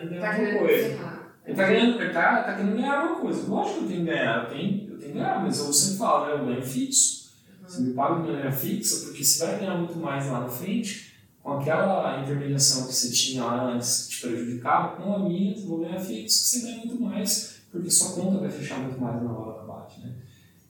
ele 0.00 0.10
ganhar 0.10 0.20
Tá 0.20 0.36
alguma 0.36 0.58
coisa. 0.58 1.20
Ele 1.46 1.56
tá 1.56 1.66
querendo, 1.66 2.00
ele 2.00 2.12
tá, 2.12 2.42
tá 2.42 2.54
querendo 2.54 2.76
ganhar 2.76 3.00
alguma 3.00 3.20
coisa. 3.20 3.48
Lógico 3.48 3.78
que 3.78 3.84
eu 3.84 3.88
tenho 3.88 4.00
que 4.00 4.10
ganhar, 4.10 4.44
eu 4.44 4.50
tenho, 4.50 4.90
eu 4.90 4.98
tenho 4.98 5.12
que 5.12 5.18
ganhar, 5.18 5.42
mas 5.42 5.58
eu 5.58 5.72
sempre 5.72 5.98
falo, 5.98 6.26
né? 6.26 6.32
Eu 6.32 6.46
ganho 6.46 6.62
fixo. 6.62 7.30
Você 7.66 7.82
me 7.82 7.94
paga 7.94 8.20
de 8.20 8.28
maneira 8.28 8.52
fixa, 8.52 9.06
porque 9.06 9.24
você 9.24 9.46
vai 9.46 9.58
ganhar 9.58 9.76
muito 9.76 9.96
mais 9.96 10.26
lá 10.26 10.40
na 10.40 10.48
frente 10.48 11.10
com 11.42 11.52
aquela 11.52 12.20
intermediação 12.20 12.86
que 12.86 12.92
você 12.92 13.10
tinha 13.10 13.44
lá 13.44 13.72
antes 13.72 14.06
que 14.06 14.16
te 14.16 14.20
prejudicava, 14.22 14.96
com 14.96 15.14
a 15.14 15.18
minha, 15.20 15.56
eu 15.56 15.66
vou 15.66 15.80
ganhar 15.80 15.98
fixo, 15.98 16.44
você 16.44 16.60
ganha 16.60 16.78
muito 16.78 17.00
mais, 17.00 17.60
porque 17.70 17.90
sua 17.90 18.12
conta 18.12 18.40
vai 18.40 18.50
fechar 18.50 18.78
muito 18.78 19.00
mais 19.00 19.22
na 19.22 19.32
hora 19.32 19.60
da 19.60 19.64
bate, 19.64 20.00
né? 20.00 20.12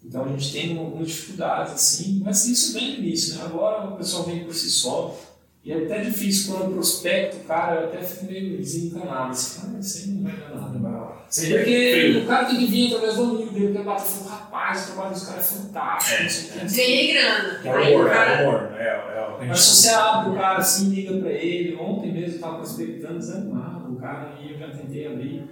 Então 0.05 0.25
a 0.25 0.29
gente 0.29 0.53
tem 0.53 0.79
algumas 0.79 1.09
dificuldades 1.09 1.73
assim, 1.73 2.23
mas 2.25 2.47
isso 2.47 2.73
vem 2.73 2.99
no 2.99 3.05
início, 3.05 3.35
né? 3.37 3.45
Agora 3.45 3.91
o 3.91 3.97
pessoal 3.97 4.25
vem 4.25 4.45
por 4.45 4.55
si 4.55 4.71
só, 4.71 5.19
e 5.63 5.73
é 5.73 5.85
até 5.85 6.01
difícil 6.01 6.55
quando 6.55 6.71
eu 6.71 6.73
prospecto, 6.73 7.37
cara, 7.47 7.83
eu 7.83 7.89
até 7.89 8.03
fico 8.03 8.25
meio 8.33 8.57
desencanado, 8.57 9.31
assim, 9.31 9.61
cara, 9.61 9.79
isso 9.79 9.99
aí 9.99 10.15
não 10.15 10.23
vai 10.23 10.41
dar 10.41 10.81
nada. 10.81 11.11
Seria 11.29 11.59
Porque 11.59 12.23
o 12.25 12.27
cara 12.27 12.47
tem 12.47 12.59
que 12.59 12.67
vir 12.67 12.95
através 12.95 13.17
do 13.17 13.23
amigo 13.23 13.53
dele, 13.53 13.73
que 13.73 13.79
é 13.79 13.83
bater 13.85 14.07
e 14.07 14.09
falar, 14.09 14.37
rapaz, 14.37 14.83
o 14.83 14.87
trabalho 14.87 15.15
dos 15.15 15.27
caras 15.27 15.53
é 15.53 15.57
fantástico, 15.57 16.17
É, 16.17 16.23
não 16.23 16.31
sei 16.31 16.45
o 16.45 16.69
que. 16.69 16.75
Ganhei 16.75 17.13
grana. 17.13 17.61
É 17.63 17.71
humor, 17.71 18.11
é 18.11 18.43
humor. 18.43 18.73
É, 18.75 18.87
é, 18.87 19.29
o 19.29 19.37
que 19.37 19.45
a 19.45 19.47
Mas 19.47 19.61
se 19.61 19.77
você 19.77 19.89
abre 19.91 20.31
o 20.31 20.35
cara 20.35 20.59
assim, 20.59 20.89
liga 20.89 21.19
pra 21.19 21.31
ele, 21.31 21.77
ontem 21.77 22.13
mesmo 22.13 22.37
eu 22.37 22.41
tava 22.41 22.57
prospectando, 22.57 23.19
desanimado, 23.19 23.93
o 23.93 23.97
cara 23.97 24.35
aí 24.39 24.53
eu 24.53 24.59
já 24.59 24.71
tentei 24.71 25.07
abrir. 25.07 25.45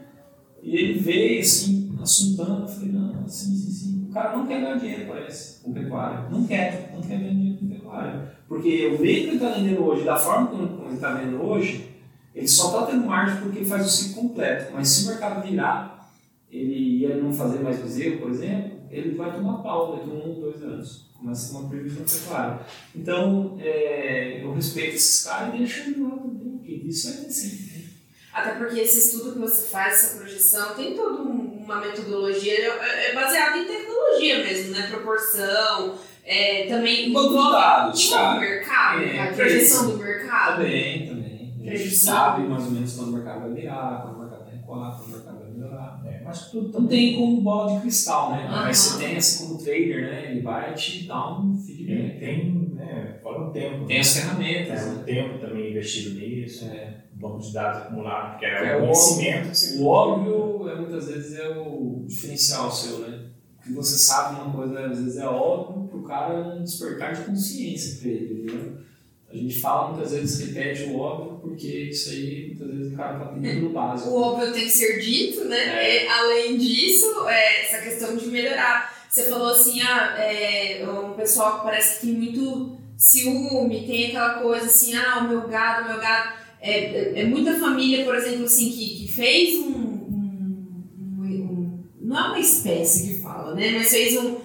E 0.62 0.76
ele 0.76 0.98
veio 0.98 1.40
assim, 1.40 1.96
assuntando, 2.02 2.62
eu 2.62 2.68
falei, 2.68 2.92
não, 2.92 3.28
sim, 3.28 3.54
sim, 3.54 3.70
sim. 3.70 3.97
Cara 4.18 4.36
não 4.36 4.46
quer 4.48 4.60
ganhar 4.60 4.78
dinheiro, 4.78 5.06
parece, 5.06 5.62
com 5.62 5.72
pecuária. 5.72 6.28
Não 6.28 6.44
quer, 6.44 6.90
não 6.92 7.00
quer 7.00 7.18
ganhar 7.18 7.30
dinheiro 7.30 7.58
com 7.58 7.68
pecuária. 7.68 8.32
Porque 8.48 8.86
o 8.88 9.00
meio 9.00 9.20
que 9.22 9.26
ele 9.28 9.36
está 9.36 9.50
vendendo 9.50 9.84
hoje, 9.84 10.04
da 10.04 10.16
forma 10.16 10.48
como 10.48 10.84
ele 10.86 10.94
está 10.94 11.14
vendendo 11.14 11.40
hoje, 11.40 11.88
ele 12.34 12.48
só 12.48 12.66
está 12.68 12.86
tendo 12.86 13.06
margem 13.06 13.40
porque 13.40 13.58
ele 13.58 13.66
faz 13.68 13.86
o 13.86 13.88
ciclo 13.88 14.22
completo. 14.22 14.72
Mas 14.74 14.88
se 14.88 15.04
o 15.04 15.10
mercado 15.10 15.46
virar, 15.46 16.10
ele 16.50 16.98
ia 17.00 17.14
não 17.16 17.32
fazer 17.32 17.60
mais 17.60 17.78
bezerro, 17.78 18.18
por 18.18 18.30
exemplo, 18.32 18.72
ele 18.90 19.14
vai 19.14 19.32
tomar 19.32 19.58
pau 19.62 19.96
daqui 19.96 20.10
a 20.10 20.14
um, 20.14 20.40
dois 20.40 20.60
anos. 20.64 21.06
Começa 21.16 21.56
uma 21.56 21.68
previsão 21.68 22.04
pecuária. 22.04 22.58
Então, 22.96 23.56
é, 23.60 24.42
eu 24.42 24.52
respeito 24.52 24.96
esses 24.96 25.22
caras 25.24 25.54
e 25.54 25.58
deixo 25.58 25.90
ele 25.90 26.02
lá 26.02 26.10
também, 26.16 26.56
porque 26.58 26.72
isso 26.72 27.08
sempre. 27.30 27.78
né? 27.78 27.84
Até 28.32 28.54
porque 28.54 28.80
esse 28.80 28.98
estudo 28.98 29.32
que 29.34 29.38
você 29.38 29.68
faz, 29.68 29.94
essa 29.94 30.16
projeção, 30.18 30.74
tem 30.74 30.94
toda 30.96 31.22
um- 31.22 31.38
uma 31.68 31.80
metodologia, 31.80 32.54
é 32.54 33.10
é 33.10 33.14
baseado 33.14 33.58
em 33.58 33.64
tecnologia 33.66 34.42
mesmo, 34.42 34.74
né? 34.74 34.86
Proporção, 34.86 35.94
é, 36.24 36.66
também 36.66 37.10
envolve, 37.10 37.52
dados, 37.52 38.12
o 38.12 38.40
mercado, 38.40 39.02
É, 39.02 39.28
a 39.28 39.32
projeção 39.32 39.90
do 39.90 39.98
mercado. 39.98 40.62
Também, 40.62 41.06
também. 41.06 41.54
A 41.68 41.76
gente 41.76 41.94
sabe 41.94 42.48
mais 42.48 42.64
ou 42.64 42.70
menos 42.70 42.94
quando 42.94 43.08
o 43.08 43.12
mercado 43.12 43.40
vai 43.40 43.52
virar, 43.52 44.00
quando 44.02 44.16
o 44.16 44.20
mercado 44.20 44.44
vai 44.44 44.54
recuar, 44.54 44.96
quando 44.96 45.08
o 45.08 45.16
mercado 45.16 45.38
vai 45.40 45.50
melhorar. 45.50 46.00
É, 46.06 46.22
mas 46.24 46.50
tudo 46.50 46.80
Não 46.80 46.88
tem 46.88 47.16
como 47.16 47.40
bola 47.42 47.74
de 47.74 47.80
cristal, 47.82 48.32
né? 48.32 48.46
Aham. 48.48 48.64
Mas 48.64 48.76
você 48.78 49.04
tem 49.04 49.16
assim 49.18 49.46
como 49.46 49.62
trader, 49.62 50.10
né? 50.10 50.30
Ele 50.30 50.40
vai 50.40 50.72
te 50.72 51.06
dar 51.06 51.40
um 51.40 51.54
feedback. 51.58 52.18
tem 52.18 52.70
né, 52.72 52.77
fora 53.28 53.40
um 53.44 53.52
tempo. 53.52 53.84
Tem 53.86 54.00
as 54.00 54.16
ferramentas, 54.16 54.82
um 54.84 54.94
né? 54.94 55.02
tempo 55.04 55.38
também 55.38 55.70
investido 55.70 56.18
nisso, 56.18 56.64
É. 56.64 56.94
banco 57.12 57.38
de 57.40 57.52
dados 57.52 57.82
acumulado, 57.82 58.30
porque 58.32 58.46
É 58.46 58.68
é 58.68 58.76
o 58.76 58.78
o 58.78 58.80
conhecimento 58.82 59.82
O 59.82 59.86
óbvio, 59.86 60.68
é, 60.68 60.74
muitas 60.76 61.06
vezes, 61.08 61.38
é 61.38 61.48
o 61.48 62.04
diferencial 62.06 62.70
seu, 62.70 63.00
né? 63.00 63.26
O 63.58 63.62
que 63.62 63.72
você 63.72 63.98
sabe 63.98 64.40
uma 64.40 64.52
coisa, 64.52 64.80
às 64.86 64.98
vezes, 64.98 65.18
é 65.18 65.26
óbvio 65.26 65.88
para 65.88 65.98
o 65.98 66.02
cara 66.04 66.34
um 66.54 66.62
despertar 66.62 67.12
de 67.14 67.22
consciência 67.24 68.00
para 68.00 68.08
ele, 68.10 68.42
entendeu? 68.44 68.78
A 69.30 69.36
gente 69.36 69.60
fala 69.60 69.92
muitas 69.92 70.12
vezes, 70.12 70.54
repete 70.54 70.84
o 70.84 70.98
óbvio, 71.00 71.38
porque 71.40 71.66
isso 71.66 72.10
aí, 72.10 72.46
muitas 72.56 72.76
vezes, 72.76 72.92
o 72.94 72.96
cara 72.96 73.18
tá 73.18 73.26
pedindo 73.26 73.60
no 73.60 73.70
básico. 73.70 74.08
O 74.08 74.22
óbvio 74.22 74.52
tem 74.52 74.64
que 74.64 74.70
ser 74.70 74.98
dito, 75.00 75.44
né? 75.44 75.58
É. 75.58 76.04
E, 76.04 76.08
além 76.08 76.56
disso, 76.56 77.28
é, 77.28 77.66
essa 77.66 77.82
questão 77.82 78.16
de 78.16 78.26
melhorar. 78.28 78.96
Você 79.10 79.24
falou 79.24 79.48
assim, 79.48 79.82
ah, 79.82 80.14
é, 80.18 80.86
um 80.88 81.12
pessoal 81.14 81.58
que 81.58 81.64
parece 81.64 82.00
que 82.00 82.06
tem 82.06 82.14
muito 82.16 82.78
ciúme, 82.99 83.86
tem 83.86 84.07
aquela 84.09 84.40
coisa 84.40 84.66
assim, 84.66 84.94
ah, 84.96 85.20
o 85.20 85.28
meu 85.28 85.46
gado, 85.49 85.84
o 85.86 85.88
meu 85.92 86.01
gado. 86.01 86.32
É, 86.61 86.70
é, 86.80 87.20
é 87.20 87.24
muita 87.24 87.55
família, 87.59 88.05
por 88.05 88.14
exemplo, 88.16 88.44
assim, 88.44 88.70
que, 88.70 88.96
que 89.07 89.12
fez 89.12 89.61
um, 89.61 89.68
um- 89.68 90.84
um- 91.20 91.84
Não 92.01 92.18
é 92.18 92.28
uma 92.30 92.38
espécie 92.40 93.14
que 93.14 93.22
fala, 93.22 93.55
né? 93.55 93.70
Mas 93.78 93.88
fez 93.90 94.16
um. 94.18 94.36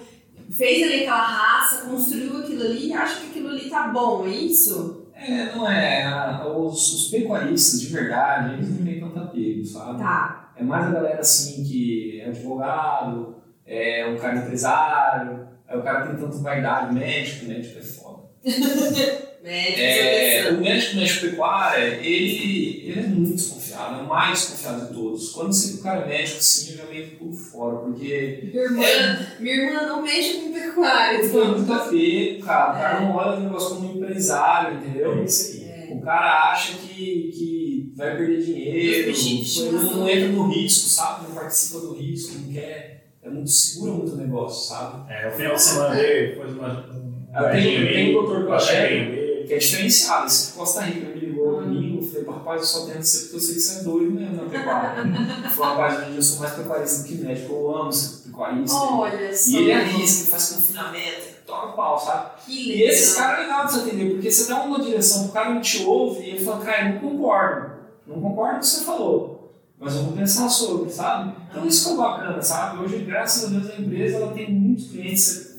Fez 0.50 0.82
ali 0.84 1.00
aquela 1.00 1.22
raça, 1.22 1.88
construiu 1.88 2.38
aquilo 2.38 2.62
ali 2.62 2.88
e 2.88 2.92
acha 2.92 3.20
que 3.20 3.26
aquilo 3.30 3.48
ali 3.48 3.68
tá 3.68 3.88
bom, 3.88 4.24
é 4.24 4.30
isso? 4.30 5.08
É, 5.14 5.52
não 5.56 5.68
é. 5.68 6.46
Os, 6.46 6.94
os 6.94 7.10
pecuaristas, 7.10 7.80
de 7.80 7.86
verdade, 7.88 8.54
eles 8.54 8.70
não 8.70 8.84
têm 8.84 9.00
tanto 9.00 9.18
apego, 9.18 9.64
sabe? 9.64 9.98
Tá. 9.98 10.52
É 10.56 10.62
mais 10.62 10.86
a 10.86 10.90
galera 10.90 11.20
assim 11.20 11.64
que 11.64 12.20
é 12.20 12.28
advogado, 12.28 13.34
é 13.66 14.06
um 14.06 14.16
cara 14.16 14.36
empresário, 14.38 15.48
aí 15.66 15.76
o 15.78 15.82
cara 15.82 16.06
tem 16.06 16.16
tanto 16.16 16.38
vaidade, 16.40 16.94
médico, 16.94 17.46
médico 17.46 17.78
é 17.78 17.82
foda. 17.82 18.23
Médico, 19.44 19.78
É, 19.78 20.50
o 20.52 20.60
médico 20.60 20.96
médico 20.96 21.20
pecuária, 21.26 21.84
ele, 22.02 22.82
ele 22.86 22.98
é 22.98 23.02
muito 23.02 23.34
desconfiado, 23.34 24.00
é 24.00 24.02
o 24.02 24.08
mais 24.08 24.40
desconfiado 24.40 24.86
de 24.88 24.94
todos. 24.94 25.30
Quando 25.32 25.52
você, 25.52 25.74
o 25.74 25.82
cara 25.82 26.00
é 26.00 26.08
médico, 26.08 26.38
assim, 26.38 26.70
eu 26.72 26.78
já 26.78 26.84
meio 26.86 27.10
que 27.10 27.16
pulo 27.16 27.34
fora, 27.36 27.76
porque 27.76 28.48
Minha 28.50 28.64
irmã, 28.64 29.26
minha 29.40 29.54
irmã 29.54 29.82
não 29.86 30.02
mexe 30.02 30.34
com 30.40 30.50
pecuária. 30.50 31.28
foi 31.28 31.44
muito 31.46 31.78
feio, 31.90 32.40
cara. 32.42 32.70
O 32.72 32.74
cara 32.80 33.00
não 33.00 33.14
olha 33.16 33.36
o 33.36 33.40
negócio 33.42 33.76
como 33.76 33.92
um 33.92 33.96
empresário, 33.96 34.78
É 34.78 34.80
entendeu? 34.80 35.22
isso 35.22 35.52
aí. 35.52 35.64
É. 35.68 35.90
É. 35.90 35.94
O 35.94 36.00
cara 36.00 36.50
acha 36.52 36.78
que, 36.78 37.30
que 37.34 37.92
vai 37.96 38.16
perder 38.16 38.42
dinheiro, 38.42 39.12
de 39.12 39.62
não, 39.72 39.82
não 39.98 40.08
entra 40.08 40.28
no 40.28 40.48
risco, 40.50 40.88
sabe? 40.88 41.28
Não 41.28 41.34
participa 41.34 41.80
do 41.80 41.92
risco, 41.92 42.38
não 42.38 42.50
quer. 42.50 42.94
É 43.22 43.28
muito 43.28 43.50
segura 43.50 43.92
muito 43.92 44.12
o 44.12 44.16
negócio, 44.16 44.68
sabe? 44.74 45.12
É, 45.12 45.28
o 45.28 45.32
final 45.32 45.54
de 45.54 45.62
semana 45.62 45.94
dele, 45.94 46.28
depois 46.28 46.52
uma. 46.52 46.93
Eu 47.36 47.50
tenho, 47.50 47.88
tem 47.92 48.10
um 48.10 48.12
doutor 48.22 48.42
que 48.44 48.48
eu 48.48 48.54
achei 48.54 48.76
achei 48.78 49.44
que 49.46 49.54
é 49.54 49.58
diferenciado. 49.58 50.26
Esse 50.26 50.46
de 50.52 50.52
Costa 50.58 50.80
Rica 50.82 51.08
me 51.08 51.20
ligou 51.20 51.58
Ah. 51.58 51.62
comigo, 51.62 51.98
eu 51.98 52.02
falei, 52.08 52.26
rapaz, 52.26 52.60
eu 52.60 52.66
só 52.66 52.86
tento 52.86 53.02
ser 53.02 53.18
porque 53.24 53.36
eu 53.36 53.40
sei 53.40 53.54
que 53.54 53.60
você 53.60 53.80
é 53.80 53.82
doido 53.82 54.10
mesmo 54.12 54.36
na 54.36 54.48
pecuária. 54.48 55.00
Ele 55.02 55.48
falou, 55.50 55.76
rapaz, 55.76 56.14
eu 56.16 56.22
sou 56.22 56.38
mais 56.40 56.52
pecuarista 56.54 57.02
do 57.02 57.08
que 57.08 57.14
médico, 57.16 57.52
eu 57.52 57.76
amo 57.76 57.92
ser 57.92 58.22
pecuarista. 58.28 58.76
Olha 58.76 59.34
só. 59.36 59.50
E 59.50 59.56
ele 59.56 59.72
arrisca, 59.72 60.22
ele 60.22 60.30
faz 60.30 60.48
confinamento, 60.52 61.22
toma 61.46 61.72
pau, 61.72 61.98
sabe? 61.98 62.30
Que 62.46 62.72
E 62.72 62.82
esses 62.84 63.14
caras 63.16 63.38
é 63.38 63.42
legal 63.42 63.66
de 63.66 63.72
você 63.72 63.80
atender, 63.80 64.10
porque 64.12 64.30
você 64.30 64.48
dá 64.48 64.62
uma 64.62 64.80
direção, 64.80 65.26
o 65.26 65.32
cara 65.32 65.50
não 65.54 65.60
te 65.60 65.82
ouve 65.84 66.22
e 66.24 66.30
ele 66.30 66.44
fala, 66.44 66.64
cara, 66.64 66.88
eu 66.88 66.94
não 66.94 67.00
concordo, 67.00 67.70
não 68.06 68.20
concordo 68.20 68.52
com 68.52 68.56
o 68.56 68.60
que 68.60 68.66
você 68.66 68.84
falou, 68.84 69.54
mas 69.78 69.94
eu 69.96 70.02
vou 70.04 70.12
pensar 70.12 70.48
sobre, 70.48 70.90
sabe? 70.90 71.34
Então 71.50 71.66
isso 71.66 71.88
que 71.88 71.94
é 71.94 71.96
bacana, 71.98 72.40
sabe? 72.40 72.82
Hoje, 72.82 72.98
graças 72.98 73.44
a 73.44 73.48
Deus, 73.58 73.70
a 73.70 73.80
empresa 73.80 74.16
ela 74.16 74.32
tem 74.32 74.50
muitos 74.50 74.86
clientes, 74.90 75.53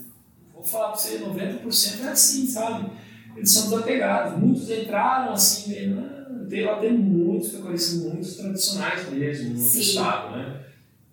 vou 0.66 0.72
falar 0.72 0.90
pra 0.90 0.98
você, 0.98 1.20
90% 1.20 2.04
é 2.04 2.10
assim, 2.10 2.48
sabe? 2.48 2.92
Eles 3.36 3.52
são 3.52 3.70
desapegados, 3.70 4.40
muitos 4.40 4.70
entraram 4.70 5.34
assim, 5.34 5.70
meio, 5.70 6.16
tem, 6.50 6.64
ela 6.64 6.80
tem 6.80 6.94
muitos 6.94 7.50
pecuaristas, 7.50 7.94
muitos 8.02 8.36
tradicionais 8.36 9.10
mesmo 9.10 9.54
no 9.54 9.60
Sim. 9.60 9.80
estado, 9.80 10.36
né? 10.36 10.62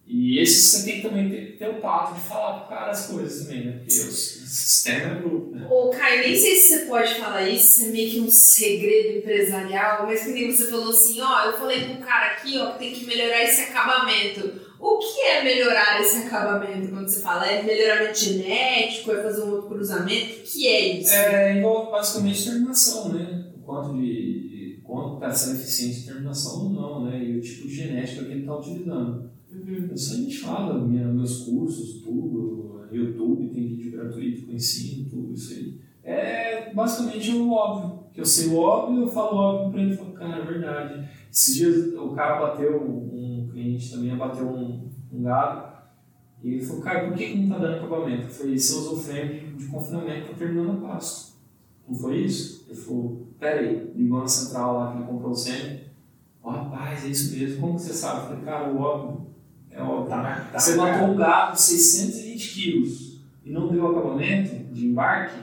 E 0.07 0.38
esses 0.40 0.72
você 0.72 0.84
tem 0.84 1.00
que 1.00 1.09
também 1.09 1.30
ter, 1.30 1.57
ter 1.57 1.68
o 1.68 1.80
tato 1.80 2.14
de 2.14 2.20
falar 2.20 2.61
pro 2.61 2.68
cara 2.68 2.90
as 2.90 3.07
coisas 3.07 3.46
também, 3.46 3.64
né? 3.64 3.72
Porque 3.78 3.94
o 3.94 4.12
sistema 4.12 5.12
é 5.12 5.14
bruto, 5.14 5.55
né? 5.55 5.66
Ô, 5.70 5.88
Caio, 5.88 6.22
nem 6.22 6.36
sei 6.36 6.57
se 6.57 6.68
você 6.68 6.86
pode 6.86 7.14
falar 7.14 7.48
isso, 7.48 7.84
é 7.84 7.88
meio 7.88 8.11
que 8.11 8.20
um 8.20 8.30
segredo 8.30 9.18
empresarial, 9.18 10.07
mas 10.07 10.22
que 10.24 10.32
nem 10.32 10.53
você 10.53 10.68
falou 10.68 10.90
assim, 10.90 11.20
ó, 11.20 11.46
eu 11.46 11.59
falei 11.59 11.86
pro 11.86 12.07
cara 12.07 12.32
aqui, 12.32 12.59
ó, 12.59 12.72
que 12.72 12.78
tem 12.80 12.92
que 12.92 13.07
melhorar 13.07 13.42
esse 13.42 13.62
acabamento. 13.62 14.61
O 14.83 14.99
que 14.99 15.20
é 15.20 15.45
melhorar 15.45 16.01
esse 16.01 16.26
acabamento 16.26 16.89
quando 16.89 17.07
você 17.07 17.20
fala? 17.20 17.47
É 17.47 17.62
melhoramento 17.62 18.18
genético? 18.18 19.12
É 19.12 19.22
fazer 19.22 19.45
um 19.45 19.53
outro 19.53 19.68
cruzamento? 19.68 20.41
O 20.41 20.43
que 20.43 20.66
é 20.66 20.99
isso? 20.99 21.12
É, 21.14 21.57
envolve 21.57 21.93
basicamente 21.93 22.45
terminação, 22.45 23.11
né? 23.11 23.53
O 23.57 23.61
quanto 23.61 23.97
de, 23.97 24.49
de 24.49 24.80
quanto 24.83 25.14
está 25.14 25.30
sendo 25.30 25.61
eficiente 25.61 26.01
de 26.01 26.07
terminação 26.07 26.64
ou 26.64 26.70
não, 26.70 27.05
né? 27.05 27.22
E 27.22 27.39
o 27.39 27.41
tipo 27.41 27.68
de 27.68 27.74
genética 27.76 28.24
que 28.24 28.33
ele 28.33 28.41
está 28.41 28.57
utilizando. 28.57 29.30
Uhum. 29.53 29.91
Isso 29.95 30.14
a 30.14 30.16
gente 30.16 30.39
fala, 30.39 30.85
minha, 30.85 31.07
meus 31.07 31.45
cursos, 31.45 32.03
tudo, 32.03 32.85
YouTube 32.91 33.55
tem 33.55 33.68
vídeo 33.68 33.93
gratuito 33.93 34.51
eu 34.51 34.55
ensino, 34.57 35.09
tudo 35.09 35.33
isso 35.33 35.55
aí. 35.55 35.80
É 36.03 36.74
basicamente 36.74 37.30
o 37.30 37.53
óbvio. 37.53 38.03
Que 38.12 38.20
eu 38.20 38.26
sei 38.26 38.49
o 38.49 38.57
óbvio, 38.57 39.03
eu 39.03 39.09
falo 39.09 39.37
óbvio 39.37 39.70
para 39.70 39.83
ele 39.83 39.95
e 39.95 39.97
falo, 39.97 40.12
cara, 40.12 40.43
é 40.43 40.45
verdade. 40.45 41.09
Esses 41.30 41.55
dias 41.55 41.95
o 41.95 42.11
cara 42.11 42.41
bateu, 42.41 43.11
também 43.90 44.16
bateu 44.16 44.46
um, 44.48 44.90
um 45.12 45.22
gado, 45.22 45.72
e 46.42 46.54
ele 46.54 46.64
falou, 46.64 46.82
cara, 46.82 47.06
por 47.06 47.16
que, 47.16 47.36
não 47.36 47.48
tá 47.48 47.58
dando 47.58 47.76
acabamento? 47.76 48.24
Eu 48.24 48.30
falei, 48.30 48.58
você 48.58 48.74
usou 48.74 48.98
frame 48.98 49.54
de, 49.56 49.66
confinamento 49.66 50.26
para 50.26 50.34
terminar 50.34 50.72
no 50.72 50.80
pasto. 50.80 51.32
Não 51.88 51.94
foi 51.96 52.18
isso? 52.18 52.66
Ele 52.68 52.80
falou, 52.80 53.28
peraí, 53.38 53.92
ligou 53.94 54.20
na 54.20 54.26
central 54.26 54.78
lá 54.78 54.90
que 54.90 54.98
ele 54.98 55.06
comprou 55.06 55.30
o 55.30 55.34
sêmen. 55.34 55.84
Ó, 56.42 56.50
rapaz, 56.50 57.04
é 57.04 57.08
isso 57.08 57.36
mesmo, 57.36 57.60
como 57.60 57.76
que 57.76 57.82
você 57.82 57.92
sabe? 57.92 58.22
Eu 58.22 58.26
falei, 58.26 58.44
cara, 58.44 58.72
o 58.72 58.80
óbvio, 58.80 59.26
é 59.70 59.80
óbvio. 59.80 60.08
Tá 60.08 60.48
tá 60.52 60.58
Você 60.58 60.74
matou 60.74 61.08
um 61.08 61.16
gado 61.16 61.52
de 61.52 61.62
620 61.62 62.54
quilos 62.54 63.20
e 63.44 63.50
não 63.50 63.68
deu 63.68 63.86
acabamento 63.86 64.72
de 64.74 64.86
embarque, 64.86 65.38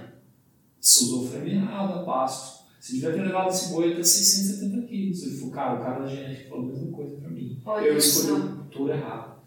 você 0.79 1.03
usou 1.05 1.23
o 1.23 1.27
frame 1.27 1.51
errado 1.51 1.99
a 1.99 2.03
pasto. 2.03 2.58
Você 2.79 2.93
devia 2.93 3.11
ter 3.11 3.21
levado 3.23 3.49
esse 3.49 3.69
boi 3.73 3.91
até 3.93 4.03
670 4.03 4.87
quilos. 4.87 5.23
Ele 5.23 5.35
falou, 5.37 5.51
cara, 5.53 5.79
o 5.79 5.83
cara 5.83 5.99
da 5.99 6.07
genética 6.07 6.49
falou 6.49 6.65
a 6.65 6.67
mesma 6.69 6.91
coisa 6.91 7.15
pra 7.17 7.29
mim. 7.29 7.57
Olha 7.65 7.85
eu 7.87 7.97
escolhi 7.97 8.41
o 8.41 8.49
touro 8.71 8.93
errado. 8.93 9.39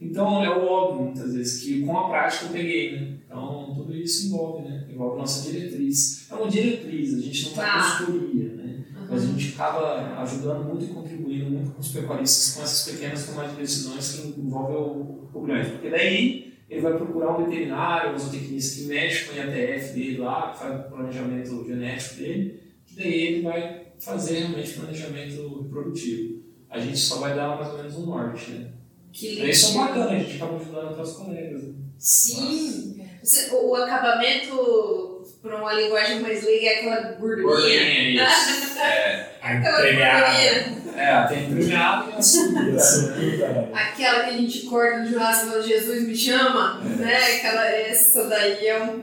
Então 0.00 0.44
é 0.44 0.50
o 0.50 0.64
óbvio, 0.66 1.04
muitas 1.06 1.34
vezes, 1.34 1.62
que 1.62 1.82
com 1.84 1.98
a 1.98 2.08
prática 2.08 2.44
eu 2.46 2.50
peguei, 2.52 2.92
né? 3.00 3.08
Então 3.26 3.72
tudo 3.74 3.94
isso 3.96 4.26
envolve, 4.26 4.68
né? 4.68 4.86
Envolve 4.90 5.18
nossa 5.18 5.50
diretriz. 5.50 6.26
É 6.30 6.34
uma 6.34 6.48
diretriz, 6.48 7.14
a 7.14 7.20
gente 7.20 7.46
não 7.46 7.52
Tá. 7.54 7.62
tá 7.62 7.98
consultoria, 7.98 8.52
né? 8.54 8.84
Mas 9.08 9.22
a 9.22 9.26
Uhum. 9.26 9.38
gente 9.38 9.54
acaba 9.54 10.20
ajudando 10.22 10.64
muito 10.64 10.84
e 10.84 10.88
contribuindo 10.88 11.50
muito 11.50 11.70
com 11.70 11.80
os 11.80 11.88
pecuaristas 11.88 12.54
com 12.54 12.62
essas 12.62 12.92
pequenas 12.92 13.24
tomadas 13.26 13.52
de 13.52 13.56
decisões 13.58 14.12
que 14.12 14.40
envolvem 14.40 14.76
o, 14.76 15.28
o 15.32 15.40
grande. 15.42 15.70
Porque 15.70 15.88
daí 15.90 16.52
ele 16.68 16.80
vai 16.80 16.94
procurar 16.96 17.36
um 17.38 17.44
veterinário, 17.44 18.14
um 18.14 18.18
zootecnista 18.18 18.80
que 18.82 18.86
mexe 18.88 19.24
com 19.26 19.32
o 19.32 19.36
IATF 19.36 19.94
dele 19.94 20.18
lá, 20.18 20.50
que 20.52 20.58
faz 20.58 20.80
o 20.80 20.88
planejamento 20.90 21.64
genético 21.66 22.16
dele, 22.16 22.60
daí 22.96 23.12
ele 23.26 23.42
vai 23.42 23.82
fazer 23.98 24.38
realmente 24.40 24.72
planejamento 24.72 25.62
reprodutivo. 25.62 26.42
A 26.68 26.78
gente 26.78 26.98
só 26.98 27.16
vai 27.18 27.34
dar 27.34 27.56
mais 27.56 27.68
ou 27.70 27.76
menos 27.78 27.94
um 27.96 28.06
norte, 28.06 28.50
né? 28.52 28.70
Que 29.12 29.34
Então, 29.34 29.46
isso 29.46 29.70
é 29.78 29.80
bacana, 29.80 30.10
a 30.10 30.18
gente 30.18 30.36
acaba 30.36 30.56
ajudando 30.56 30.88
outros 30.88 31.12
colegas. 31.12 31.62
Né? 31.62 31.74
Sim. 31.98 33.00
Você- 33.22 33.50
o, 33.54 33.74
acabamento, 33.74 35.22
para 35.40 35.56
uma 35.56 35.72
linguagem 35.72 36.20
mais 36.20 36.44
leiga, 36.44 36.66
é 36.66 36.78
aquela 36.78 37.12
gordurinha. 37.12 37.46
Gordinha, 37.46 38.24
isso. 38.28 38.78
é, 38.78 39.30
Aquela 39.40 39.80
Premiada. 39.80 40.26
gordurinha. 40.26 40.85
É, 40.96 41.26
tem 41.28 41.50
premiado 41.50 42.10
e 42.10 42.12
a 42.12 42.16
puta, 42.16 43.68
Aquela 43.74 44.24
que 44.24 44.30
a 44.30 44.36
gente 44.38 44.62
corta 44.66 44.98
no 45.00 45.08
churrasco 45.08 45.46
e 45.46 45.50
fala, 45.50 45.62
Jesus 45.62 46.06
me 46.08 46.16
chama, 46.16 46.80
É. 46.84 46.88
né? 46.96 47.16
Aquela, 47.36 47.66
essa 47.66 48.24
daí 48.28 48.66
é 48.66 48.82
um. 48.82 49.02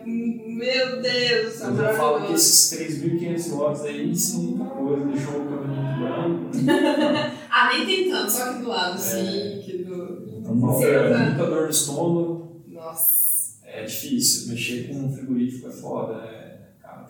Meu 0.53 1.01
Deus, 1.01 1.61
é 1.61 1.65
eu 1.65 1.93
falo 1.95 2.27
que 2.27 2.33
esses 2.33 2.77
3.500 2.79 3.49
votos 3.49 3.81
aí 3.83 4.09
ensinam 4.11 4.43
muita 4.57 4.75
coisa, 4.75 5.05
deixou 5.07 5.33
o 5.41 5.45
cabelo 5.45 6.37
muito 6.37 6.63
branco. 6.63 7.31
Ah, 7.49 7.69
nem 7.73 7.85
tem 7.85 8.09
tanto, 8.09 8.31
só 8.31 8.43
aqui 8.51 8.59
do 8.61 8.69
lado, 8.69 8.91
É. 8.91 8.95
assim, 8.95 9.59
aqui 9.59 9.77
do. 9.83 10.23
Muita, 10.53 10.79
Sim, 11.17 11.23
muita 11.25 11.45
dor 11.45 11.63
no 11.63 11.69
estômago. 11.69 12.61
Nossa. 12.67 13.23
É 13.65 13.83
difícil. 13.83 14.49
Mexer 14.51 14.87
com 14.87 15.05
um 15.05 15.13
frigorífico 15.15 15.67
é 15.67 15.71
foda. 15.71 16.13
É, 16.23 16.27
cara, 16.27 16.42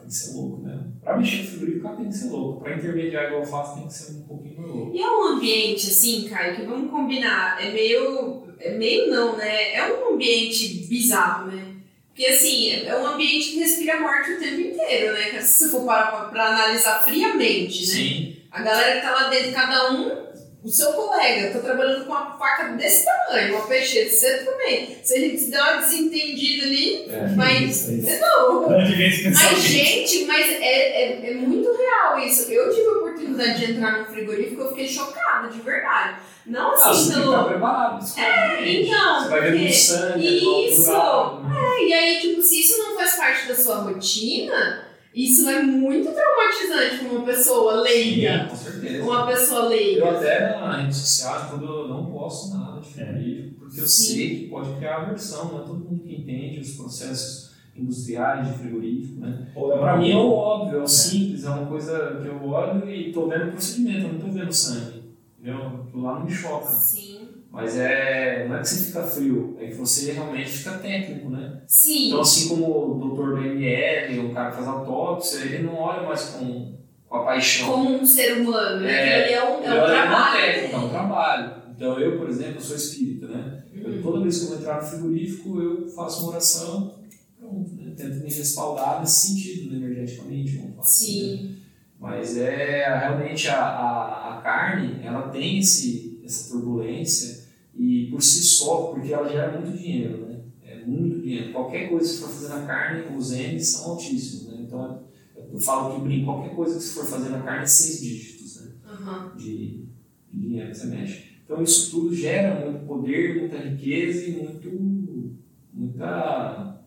tem 0.03 0.07
que 0.07 0.13
ser 0.13 0.33
louco, 0.33 0.61
né? 0.61 0.79
Pra 1.01 1.17
mexer 1.17 1.37
com 1.37 1.43
frigorífico, 1.43 1.95
tem 1.95 2.09
que 2.09 2.13
ser 2.13 2.29
louco. 2.29 2.61
Pra 2.61 2.75
intermediar 2.75 3.25
igual 3.25 3.41
eu 3.41 3.47
faço, 3.47 3.75
tem 3.75 3.87
que 3.87 3.93
ser 3.93 4.11
um 4.13 4.23
pouquinho 4.23 4.61
mais 4.61 4.69
louco. 4.69 4.95
E 4.95 5.01
é 5.01 5.09
um 5.09 5.23
ambiente, 5.23 5.87
assim, 5.87 6.27
Caio, 6.29 6.55
que 6.55 6.63
vamos 6.63 6.91
combinar, 6.91 7.63
é 7.63 7.71
meio. 7.71 8.43
É 8.59 8.77
meio 8.77 9.11
não, 9.11 9.35
né? 9.35 9.73
É 9.73 9.93
um 9.93 10.13
ambiente 10.13 10.85
bizarro, 10.87 11.51
né? 11.51 11.73
Porque, 12.09 12.27
assim, 12.27 12.71
é 12.85 12.95
um 12.95 13.07
ambiente 13.07 13.51
que 13.51 13.59
respira 13.59 13.99
morte 13.99 14.31
o 14.33 14.39
tempo 14.39 14.61
inteiro, 14.61 15.13
né? 15.13 15.41
Se 15.41 15.65
você 15.65 15.71
for 15.71 15.85
parar 15.85 16.11
pra, 16.11 16.25
pra 16.25 16.47
analisar 16.49 17.03
friamente, 17.03 17.81
né? 17.81 17.93
Sim. 17.93 18.35
A 18.51 18.61
galera 18.61 18.95
que 18.95 19.05
tá 19.05 19.11
lá 19.11 19.29
dentro, 19.29 19.51
cada 19.51 19.91
um, 19.93 20.22
o 20.63 20.69
seu 20.69 20.93
colega, 20.93 21.51
tá 21.51 21.59
trabalhando 21.59 22.05
com 22.05 22.11
uma 22.11 22.37
faca 22.37 22.69
desse 22.69 23.03
tamanho, 23.05 23.55
uma 23.55 23.67
peixeira, 23.67 24.09
você 24.09 24.37
também. 24.45 24.97
Se 25.03 25.15
a 25.15 25.19
gente 25.19 25.37
se 25.37 25.51
der 25.51 25.61
uma 25.61 25.81
desentendida 25.81 26.65
ali, 26.67 27.05
É. 27.09 27.27
mas. 27.35 27.89
isso 27.89 28.09
aí. 28.09 28.19
Não! 28.19 28.81
Esse 28.81 29.29
Mas, 29.29 29.61
gente, 29.63 30.25
mas 30.25 30.45
é, 30.49 31.03
é, 31.03 31.31
é 31.31 31.33
muito 31.33 31.69
real 31.75 32.17
isso. 32.19 32.49
Eu 32.51 32.73
tive 32.73 32.87
a 32.87 32.91
oportunidade 32.93 33.65
de 33.65 33.71
entrar 33.73 33.99
no 33.99 34.05
frigorífico 34.05 34.61
eu 34.61 34.69
fiquei 34.69 34.87
chocada, 34.87 35.49
de 35.49 35.59
verdade. 35.61 36.15
Não 36.45 36.71
Ah, 36.73 36.77
você 36.77 36.89
assim, 36.89 37.13
que 37.13 37.19
estar 37.19 37.31
pelo. 37.37 37.49
preparado. 37.49 37.99
psicologicamente. 37.99 38.81
então, 38.89 39.21
Você 39.23 39.29
vai 39.29 39.51
ver 39.51 39.73
sangue, 39.73 40.67
Isso. 40.69 40.91
né? 40.91 41.55
É, 41.77 41.85
E 41.87 41.93
aí, 41.93 42.19
tipo, 42.21 42.41
se 42.41 42.59
isso 42.61 42.77
não 42.79 42.95
faz 42.95 43.15
parte 43.15 43.47
da 43.47 43.55
sua 43.55 43.75
rotina, 43.77 44.87
isso 45.13 45.47
é 45.49 45.61
muito 45.61 46.11
traumatizante 46.11 47.05
pra 47.05 47.17
uma 47.17 47.25
pessoa 47.25 47.81
leiga. 47.81 48.43
Sim, 48.43 48.49
com 48.49 48.55
certeza. 48.55 49.03
Uma 49.03 49.27
pessoa 49.27 49.59
Eu 49.63 49.69
leiga. 49.69 50.09
até 50.11 50.59
na 50.59 50.77
rede 50.81 50.95
social, 50.95 51.47
quando 51.49 51.65
eu 51.65 51.87
não 51.87 52.05
posto 52.05 52.55
nada 52.57 52.79
de 52.81 52.87
frigorífico, 52.89 53.59
porque 53.59 53.79
eu 53.81 53.87
Sim. 53.87 54.13
sei 54.15 54.29
que 54.39 54.47
pode 54.47 54.75
criar 54.77 54.97
aversão, 55.03 55.51
não 55.51 55.59
é 55.61 55.65
todo 55.65 55.79
mundo 55.79 56.03
que 56.03 56.15
entende 56.15 56.59
os 56.59 56.71
processos 56.75 57.53
industriais 57.75 58.47
de 58.47 58.57
frigorífico, 58.59 59.19
né? 59.19 59.47
É 59.55 59.77
Pra 59.77 59.97
mim 59.97 60.11
é 60.11 60.15
o 60.15 60.31
óbvio, 60.31 60.79
é 60.79 60.83
o 60.83 60.87
simples, 60.87 61.43
é 61.43 61.49
uma 61.49 61.65
coisa 61.65 62.19
que 62.21 62.27
eu 62.27 62.43
olho 62.47 62.89
e 62.89 63.11
tô 63.11 63.27
vendo 63.27 63.47
o 63.47 63.51
procedimento, 63.51 64.07
eu 64.07 64.13
não 64.13 64.19
tô 64.19 64.27
vendo 64.27 64.51
sangue, 64.53 65.03
entendeu? 65.39 65.87
Lá 65.93 66.19
não 66.19 66.25
me 66.25 66.31
choca. 66.31 66.69
Sim. 66.69 67.12
Mas 67.53 67.77
é, 67.77 68.47
não 68.49 68.55
é 68.55 68.61
que 68.61 68.67
você 68.67 68.85
fica 68.85 69.03
frio, 69.03 69.55
é 69.59 69.67
que 69.67 69.75
você 69.75 70.11
realmente 70.11 70.49
fica 70.49 70.71
técnico, 70.79 71.29
né? 71.29 71.61
Sim. 71.67 72.07
Então 72.07 72.21
assim 72.21 72.49
como 72.49 72.95
o 72.95 72.99
doutor 72.99 73.35
do 73.35 73.45
ML, 73.45 74.19
o 74.25 74.33
cara 74.33 74.49
que 74.49 74.55
faz 74.55 74.67
autópsia, 74.67 75.37
ele 75.45 75.61
não 75.61 75.75
olha 75.75 76.01
mais 76.01 76.23
com, 76.29 76.75
com 77.07 77.15
a 77.15 77.23
paixão. 77.25 77.69
Como 77.69 77.91
um 78.01 78.03
ser 78.05 78.39
humano, 78.41 78.81
né? 78.81 78.91
É, 78.91 79.23
ali 79.25 79.33
é 79.33 79.43
um, 79.43 79.57
Ele 79.59 79.67
é 79.67 79.71
um 79.71 79.77
uma 79.77 79.85
trabalho. 79.85 80.41
técnica, 80.41 80.75
é 80.75 80.79
um 80.79 80.89
trabalho. 80.89 81.53
Então 81.75 81.99
eu, 81.99 82.17
por 82.17 82.27
exemplo, 82.27 82.59
sou 82.59 82.75
espírita, 82.75 83.27
né? 83.27 83.59
Eu, 83.71 83.83
Uhum. 83.91 84.01
toda 84.01 84.21
vez 84.21 84.37
que 84.39 84.43
eu 84.45 84.49
vou 84.49 84.57
entrar 84.59 84.81
no 84.81 84.87
frigorífico, 84.87 85.61
eu 85.61 85.87
faço 85.89 86.21
uma 86.23 86.31
oração, 86.31 86.95
pronto, 87.37 87.75
né? 87.75 87.93
Tento 87.95 88.15
me 88.15 88.33
respaldar 88.33 88.99
nesse 89.01 89.27
sentido, 89.27 89.69
né? 89.71 89.85
energeticamente, 89.85 90.55
vamos 90.55 90.71
falar. 90.71 90.81
assim, 90.81 91.31
né? 91.31 91.37
Sim. 91.37 91.55
Mas 91.99 92.37
é 92.37 92.97
realmente 92.99 93.47
a, 93.49 93.59
a, 93.61 94.39
a 94.39 94.41
carne, 94.41 94.99
ela 95.03 95.29
tem 95.29 95.59
esse, 95.59 96.19
essa 96.25 96.49
turbulência 96.51 97.42
e 97.75 98.07
por 98.11 98.21
si 98.21 98.43
só, 98.43 98.87
porque 98.87 99.11
ela 99.11 99.29
gera 99.29 99.59
muito 99.59 99.77
dinheiro, 99.77 100.27
né? 100.27 100.39
É 100.63 100.85
muito 100.85 101.21
dinheiro. 101.21 101.51
Qualquer 101.51 101.89
coisa 101.89 102.07
que 102.07 102.15
você 102.15 102.21
for 102.21 102.29
fazer 102.29 102.49
na 102.49 102.67
carne, 102.67 103.17
os 103.17 103.31
M's 103.31 103.67
são 103.67 103.91
altíssimos, 103.91 104.47
né? 104.47 104.63
Então 104.65 105.03
eu 105.51 105.59
falo 105.59 105.95
que 105.95 106.01
brinco, 106.01 106.25
qualquer 106.25 106.55
coisa 106.55 106.77
que 106.77 106.83
você 106.83 106.99
for 106.99 107.05
fazer 107.05 107.29
na 107.29 107.41
carne 107.41 107.63
é 107.63 107.67
seis 107.67 108.01
dígitos 108.01 108.61
né? 108.61 108.71
Uhum. 108.87 109.37
de, 109.37 109.85
de 110.31 110.39
dinheiro 110.39 110.71
que 110.71 110.77
você 110.77 110.87
mexe. 110.87 111.33
Então 111.45 111.61
isso 111.61 111.91
tudo 111.91 112.15
gera 112.15 112.69
muito 112.69 112.85
poder, 112.85 113.39
muita 113.39 113.57
riqueza 113.57 114.25
e 114.25 114.31
muito, 114.31 115.41
muita, 115.73 116.81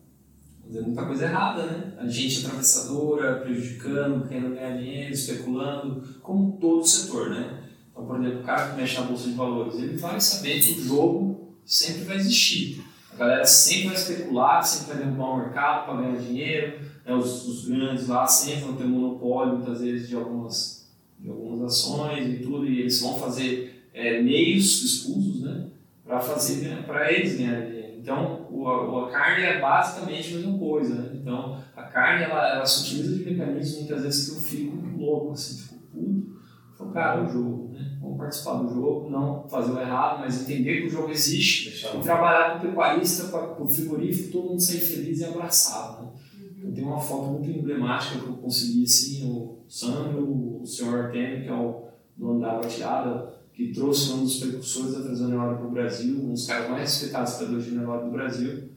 dizer, 0.65 0.81
muita 0.81 1.05
coisa 1.05 1.25
errada, 1.25 1.65
né? 1.65 1.93
A 1.97 2.07
gente 2.07 2.45
atravessadora, 2.45 3.41
prejudicando, 3.41 4.27
querendo 4.27 4.55
ganhar 4.55 4.77
dinheiro, 4.77 5.13
especulando, 5.13 6.01
como 6.21 6.57
todo 6.59 6.85
setor, 6.85 7.29
né? 7.29 7.66
Então, 7.97 8.05
por 8.05 8.21
exemplo, 8.21 8.41
o 8.41 8.43
cara 8.43 8.69
que 8.69 8.77
mexe 8.79 8.99
na 8.99 9.07
bolsa 9.07 9.27
de 9.27 9.33
valores, 9.33 9.75
ele 9.79 9.97
vai 9.97 10.21
saber 10.21 10.59
que 10.59 10.79
o 10.79 10.83
jogo 10.83 11.57
sempre 11.65 12.03
vai 12.03 12.17
existir. 12.17 12.83
A 13.11 13.15
galera 13.15 13.45
sempre 13.45 13.87
vai 13.87 13.95
especular, 13.95 14.63
sempre 14.63 14.93
vai 14.93 15.03
derrubar 15.03 15.25
o 15.25 15.37
mercado 15.37 15.85
para 15.85 16.01
ganhar 16.01 16.17
dinheiro. 16.17 16.79
Né? 17.03 17.15
Os, 17.15 17.47
os, 17.47 17.67
grandes 17.67 18.07
lá 18.07 18.27
sempre 18.27 18.65
vão 18.65 18.75
ter 18.75 18.83
monopólio, 18.83 19.55
muitas 19.55 19.81
vezes, 19.81 20.07
de 20.07 20.15
algumas, 20.15 20.87
de 21.19 21.27
algumas 21.27 21.63
ações 21.63 22.27
e 22.27 22.43
tudo, 22.43 22.67
e 22.67 22.81
eles 22.81 23.01
vão 23.01 23.17
fazer 23.17 23.89
é, 23.91 24.21
meios 24.21 24.83
escusos 24.83 25.41
né? 25.41 25.65
para 26.05 26.19
fazer 26.19 26.83
para 26.85 27.11
eles 27.11 27.35
ganharem 27.35 27.71
dinheiro. 27.71 27.97
Então, 27.97 28.47
o, 28.51 29.05
a, 29.05 29.09
carne 29.09 29.43
é 29.43 29.59
basicamente 29.59 30.35
a 30.35 30.37
mesma 30.37 30.59
coisa. 30.59 30.93
Né? 30.93 31.09
Então, 31.15 31.59
a 31.75 31.81
carne 31.81 32.25
ela, 32.25 32.57
ela 32.57 32.65
se 32.65 32.83
utiliza 32.83 33.15
de 33.15 33.25
mecanismos 33.25 33.79
muitas 33.79 34.03
vezes 34.03 34.29
que 34.29 34.35
eu 34.35 34.41
fico 34.41 34.99
louco, 34.99 35.31
assim, 35.31 35.63
fico 35.63 35.81
puto. 35.91 36.37
Então, 36.75 36.91
cara, 36.91 37.23
o 37.23 37.27
jogo 37.27 37.66
vamos 38.07 38.17
participar 38.17 38.63
do 38.63 38.73
jogo, 38.73 39.09
não 39.09 39.47
fazer 39.49 39.71
o 39.71 39.79
errado, 39.79 40.19
mas 40.21 40.41
entender 40.41 40.81
que 40.81 40.87
o 40.87 40.89
jogo 40.89 41.11
existe 41.11 41.69
Deixa 41.69 41.95
e 41.95 42.01
trabalhar 42.01 42.53
com 42.53 42.57
o 42.57 42.69
pecuarista, 42.69 43.27
com 43.27 43.63
o 43.63 43.69
frigorífico, 43.69 44.31
todo 44.31 44.49
mundo 44.49 44.61
sair 44.61 44.79
feliz 44.79 45.19
e 45.19 45.25
abraçado. 45.25 46.03
Né? 46.03 46.09
Uhum. 46.09 46.47
Então, 46.57 46.71
tem 46.71 46.83
uma 46.83 46.99
foto 46.99 47.31
muito 47.31 47.49
emblemática 47.49 48.19
que 48.19 48.27
eu 48.27 48.37
consegui, 48.37 48.83
assim, 48.83 49.29
o 49.29 49.57
Sandro, 49.67 50.61
o 50.61 50.65
senhor 50.65 51.05
Artemio, 51.05 51.43
que 51.43 51.49
é 51.49 51.53
o 51.53 51.87
dono 52.17 52.39
da 52.39 52.53
água 52.53 53.37
que 53.53 53.73
trouxe 53.73 54.11
um 54.13 54.23
dos 54.23 54.39
precursores 54.39 54.93
da 54.93 55.01
trazidoneira 55.01 55.55
para 55.55 55.67
o 55.67 55.71
Brasil, 55.71 56.15
um 56.15 56.31
dos 56.31 56.45
caras 56.45 56.69
mais 56.69 56.83
respeitados 56.83 57.33
pela 57.33 57.49
trazidoneira 57.49 58.05
do 58.05 58.11
Brasil, 58.11 58.69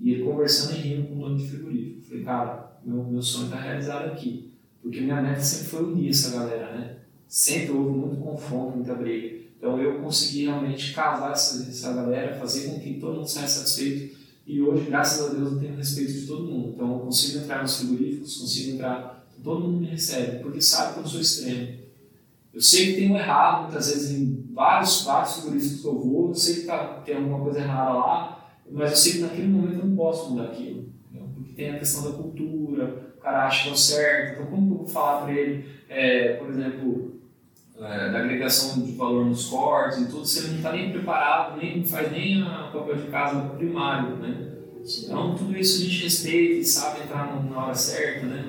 e 0.00 0.10
ele 0.10 0.24
conversando 0.24 0.76
em 0.76 0.80
rindo 0.80 1.08
com 1.08 1.14
o 1.14 1.18
dono 1.20 1.38
de 1.38 1.48
frigorífico. 1.48 2.00
Eu 2.00 2.02
falei, 2.02 2.24
cara, 2.24 2.80
meu, 2.84 3.04
meu 3.04 3.22
sonho 3.22 3.44
está 3.44 3.60
realizado 3.60 4.06
aqui. 4.06 4.52
Porque 4.82 5.00
minha 5.00 5.22
meta 5.22 5.40
sempre 5.40 5.68
foi 5.68 5.84
unir 5.84 6.10
essa 6.10 6.36
galera, 6.36 6.76
né? 6.76 6.96
Sempre 7.28 7.72
houve 7.72 7.98
muito 7.98 8.16
confronto, 8.16 8.76
muita 8.76 8.94
briga. 8.94 9.44
Então 9.58 9.80
eu 9.80 10.00
consegui 10.00 10.44
realmente 10.44 10.92
casar 10.92 11.32
essa, 11.32 11.68
essa 11.68 11.92
galera, 11.92 12.38
fazer 12.38 12.68
com 12.68 12.78
que 12.78 12.94
todo 13.00 13.16
mundo 13.16 13.28
saia 13.28 13.48
satisfeito. 13.48 14.16
E 14.46 14.60
hoje, 14.60 14.84
graças 14.86 15.24
a 15.24 15.32
Deus, 15.32 15.52
eu 15.52 15.58
tenho 15.58 15.76
respeito 15.76 16.12
de 16.12 16.26
todo 16.26 16.44
mundo. 16.44 16.72
Então 16.74 16.92
eu 16.92 16.98
consigo 17.00 17.42
entrar 17.42 17.62
nos 17.62 17.78
frigoríficos, 17.78 18.36
consigo 18.36 18.74
entrar, 18.74 19.26
todo 19.42 19.60
mundo 19.60 19.80
me 19.80 19.86
recebe, 19.86 20.42
porque 20.42 20.60
sabe 20.60 20.94
que 20.94 21.00
eu 21.00 21.06
sou 21.06 21.20
extremo. 21.20 21.84
Eu 22.52 22.60
sei 22.60 22.94
que 22.94 23.06
um 23.06 23.16
errado, 23.16 23.64
muitas 23.64 23.88
vezes, 23.88 24.10
em 24.12 24.46
vários, 24.52 25.02
vários 25.02 25.34
frigoríficos 25.34 25.80
que 25.80 25.86
eu 25.86 25.98
vou, 25.98 26.28
eu 26.28 26.34
sei 26.34 26.56
que 26.56 26.66
tá, 26.66 27.02
tem 27.04 27.16
alguma 27.16 27.40
coisa 27.40 27.58
errada 27.58 27.92
lá, 27.94 28.54
mas 28.70 28.90
eu 28.90 28.96
sei 28.96 29.12
que 29.12 29.18
naquele 29.18 29.48
momento 29.48 29.80
eu 29.80 29.86
não 29.86 29.96
posso 29.96 30.30
mudar 30.30 30.44
aquilo. 30.44 30.88
Entendeu? 31.10 31.28
Porque 31.34 31.52
tem 31.54 31.70
a 31.70 31.78
questão 31.78 32.04
da 32.04 32.16
cultura, 32.16 33.14
o 33.16 33.20
cara 33.20 33.46
acha 33.46 33.64
que 33.64 33.70
é 33.70 33.72
o 33.72 33.76
certo, 33.76 34.32
então 34.34 34.46
como 34.46 34.74
eu 34.74 34.78
vou 34.78 34.86
falar 34.86 35.22
para 35.22 35.32
ele, 35.32 35.68
é, 35.88 36.34
por 36.34 36.48
exemplo, 36.50 37.13
é, 37.80 38.10
da 38.10 38.20
agregação 38.20 38.82
de 38.82 38.92
valor 38.92 39.26
nos 39.26 39.46
cortes 39.46 39.98
e 39.98 40.06
tudo, 40.06 40.24
você 40.24 40.48
não 40.48 40.56
está 40.56 40.72
nem 40.72 40.92
preparado, 40.92 41.56
nem 41.60 41.84
faz 41.84 42.10
nem 42.12 42.42
o 42.42 42.72
papel 42.72 42.96
de 42.96 43.06
casa 43.08 43.40
primário, 43.56 44.16
né? 44.16 44.52
Então, 45.02 45.34
tudo 45.34 45.56
isso 45.56 45.80
a 45.80 45.84
gente 45.84 46.04
respeita 46.04 46.54
e 46.60 46.64
sabe 46.64 47.02
entrar 47.02 47.42
na 47.42 47.64
hora 47.64 47.74
certa, 47.74 48.26
né? 48.26 48.44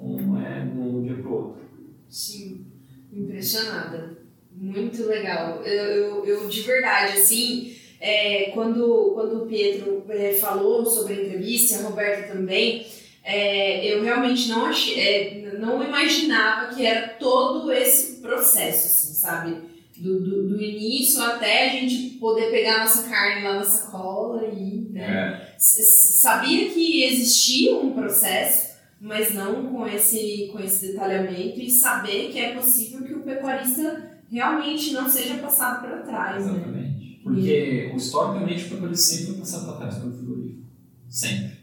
Não 0.00 0.40
é 0.40 0.60
de 0.60 0.78
um 0.78 1.02
dia 1.02 1.16
para 1.16 1.30
outro. 1.30 1.60
Sim, 2.08 2.66
impressionada. 3.12 4.18
Muito 4.50 5.04
legal. 5.04 5.62
Eu, 5.62 5.84
eu, 5.84 6.26
eu 6.26 6.48
de 6.48 6.62
verdade, 6.62 7.18
assim, 7.18 7.76
é, 8.00 8.50
quando, 8.54 9.12
quando 9.14 9.42
o 9.42 9.46
Pietro 9.46 10.04
é, 10.08 10.32
falou 10.32 10.86
sobre 10.86 11.14
a 11.14 11.22
entrevista, 11.22 11.78
a 11.78 11.88
Roberta 11.88 12.32
também, 12.32 12.86
é, 13.22 13.92
eu 13.92 14.02
realmente 14.02 14.48
não 14.48 14.64
achei, 14.66 14.98
é, 14.98 15.47
não 15.58 15.82
imaginava 15.82 16.74
que 16.74 16.84
era 16.84 17.08
todo 17.14 17.70
esse 17.72 18.20
processo, 18.20 18.86
assim, 18.86 19.14
sabe? 19.14 19.68
Do, 19.96 20.20
do, 20.20 20.48
do, 20.50 20.62
início 20.62 21.20
até 21.20 21.68
a 21.68 21.72
gente 21.72 22.18
poder 22.18 22.52
pegar 22.52 22.78
nossa 22.78 23.08
carne 23.08 23.42
lá 23.42 23.54
na 23.54 23.64
sacola 23.64 24.46
e 24.46 24.88
né? 24.92 25.50
É. 25.52 25.56
sabia 25.58 26.70
que 26.70 27.02
existia 27.02 27.76
um 27.76 27.92
processo, 27.92 28.76
mas 29.00 29.34
não 29.34 29.72
com 29.72 29.86
esse, 29.86 30.50
com 30.52 30.60
esse 30.60 30.88
detalhamento 30.88 31.60
e 31.60 31.68
saber 31.68 32.30
que 32.30 32.38
é 32.38 32.54
possível 32.54 33.04
que 33.04 33.14
o 33.14 33.22
pecuarista 33.22 34.20
realmente 34.30 34.92
não 34.92 35.08
seja 35.08 35.38
passado 35.38 35.80
para 35.80 36.02
trás. 36.02 36.46
Né? 36.46 36.52
Exatamente. 36.52 36.88
Né? 36.88 37.16
Porque, 37.22 37.90
e... 37.92 37.96
historicamente, 37.96 38.64
o 38.66 38.70
pecuarista 38.70 39.04
sempre 39.04 39.26
foi 39.26 39.38
passado 39.40 39.66
para 39.66 39.76
trás 39.76 39.94
pelo 39.96 40.16
frigorífico. 40.16 40.62
Sempre. 41.08 41.57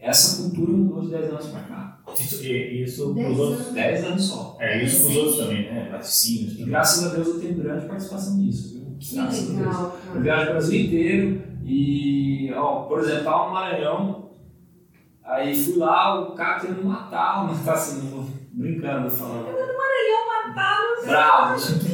Essa 0.00 0.42
cultura 0.42 0.72
mudou 0.72 1.02
de 1.02 1.10
10 1.10 1.30
anos 1.30 1.46
para 1.46 1.60
cá. 1.60 2.00
Isso, 2.18 2.42
isso 2.44 3.14
para 3.14 3.30
os 3.30 3.38
outros. 3.38 3.72
10 3.72 4.04
anos 4.04 4.24
só. 4.24 4.56
É, 4.58 4.82
isso 4.82 5.02
para 5.02 5.10
os 5.10 5.16
outros 5.16 5.36
também, 5.36 5.62
né? 5.72 5.88
Laticínios. 5.92 6.58
E 6.58 6.64
graças 6.64 7.04
a 7.04 7.14
Deus 7.14 7.28
eu 7.28 7.40
tenho 7.40 7.54
grande 7.54 7.86
participação 7.86 8.36
nisso, 8.36 8.72
viu? 8.74 8.96
Que 8.98 9.14
graças 9.14 9.48
legal. 9.48 9.98
Eu 10.14 10.20
viajo 10.22 10.42
o 10.42 10.52
Brasil 10.52 10.80
inteiro 10.80 11.42
e, 11.64 12.50
ó, 12.54 12.82
por 12.82 13.00
exemplo, 13.00 13.18
estava 13.18 13.46
no 13.46 13.52
Maranhão, 13.52 14.30
aí 15.22 15.54
fui 15.54 15.76
lá, 15.76 16.20
o 16.20 16.34
cara 16.34 16.60
querendo 16.60 16.84
matar, 16.84 17.46
matar 17.46 17.74
assim, 17.74 18.26
brincando, 18.52 19.10
falando. 19.10 19.48
Eu 19.48 19.66
no 19.66 19.78
Maranhão 19.78 20.28
matar, 20.46 20.78
não 20.80 21.06
Bravo. 21.06 21.90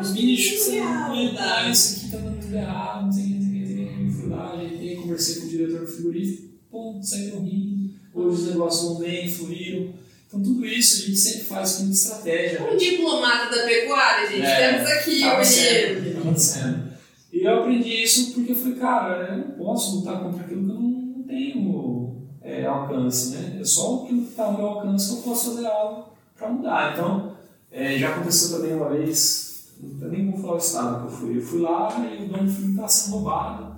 Os 0.00 0.12
bichos, 0.12 0.60
você 0.60 0.80
não 0.80 1.70
isso 1.70 2.06
aqui 2.06 2.12
tá 2.12 2.18
dando 2.18 2.54
errado, 2.54 3.04
não 3.04 3.12
sei 3.12 3.24
o 3.24 3.26
que, 3.26 3.32
não 3.34 3.66
sei 3.66 3.84
o 3.84 3.88
que. 3.88 4.04
Eu 4.04 4.10
fui 4.10 4.28
lá, 4.28 4.52
ajeitei, 4.52 4.96
conversei 4.96 5.40
com 5.40 5.46
o 5.46 5.50
diretor 5.50 5.80
do 5.80 5.86
frigorífico 5.86 6.49
pum, 6.70 7.02
saíram 7.02 7.42
rindo, 7.42 7.90
hoje 8.14 8.42
os 8.42 8.48
negócios 8.48 8.88
vão 8.88 8.98
bem, 8.98 9.28
fluíram. 9.28 9.92
Então 10.26 10.42
tudo 10.42 10.64
isso 10.64 11.02
a 11.02 11.06
gente 11.06 11.18
sempre 11.18 11.44
faz 11.44 11.76
com 11.76 11.90
estratégia. 11.90 12.72
Um 12.72 12.76
diplomata 12.76 13.56
da 13.56 13.64
pecuária, 13.64 14.28
gente. 14.28 14.46
É, 14.46 14.72
Temos 14.72 14.90
aqui 14.90 15.20
tá 15.20 15.34
o 15.34 15.40
menino. 15.40 16.90
E 17.32 17.42
eu 17.42 17.60
aprendi 17.60 18.02
isso 18.02 18.32
porque 18.32 18.52
eu 18.52 18.56
falei, 18.56 18.74
cara, 18.74 19.28
eu 19.28 19.38
não 19.38 19.50
posso 19.56 19.96
lutar 19.96 20.22
contra 20.22 20.44
aquilo 20.44 20.64
que 20.64 20.70
eu 20.70 20.74
não 20.74 21.22
tenho 21.24 22.26
é, 22.42 22.66
alcance, 22.66 23.36
né? 23.36 23.58
É 23.60 23.64
só 23.64 24.02
aquilo 24.02 24.22
que 24.22 24.30
está 24.30 24.44
ao 24.44 24.56
meu 24.56 24.66
alcance 24.66 25.10
que 25.10 25.18
eu 25.18 25.22
posso 25.22 25.54
fazer 25.54 25.66
algo 25.66 26.10
para 26.36 26.48
mudar. 26.48 26.92
Então, 26.92 27.36
é, 27.70 27.98
já 27.98 28.10
aconteceu 28.10 28.58
também 28.58 28.74
uma 28.74 28.88
vez, 28.88 29.68
eu 30.00 30.08
nem 30.08 30.30
vou 30.30 30.40
falar 30.40 30.54
o 30.54 30.58
estado 30.58 31.00
que 31.00 31.12
eu 31.12 31.18
fui. 31.18 31.36
Eu 31.38 31.42
fui 31.42 31.60
lá 31.60 31.88
e 32.04 32.24
o 32.24 32.28
dono 32.28 32.44
do 32.44 32.52
filme 32.52 32.70
estava 32.72 32.88
sendo 32.88 33.14
roubado. 33.14 33.69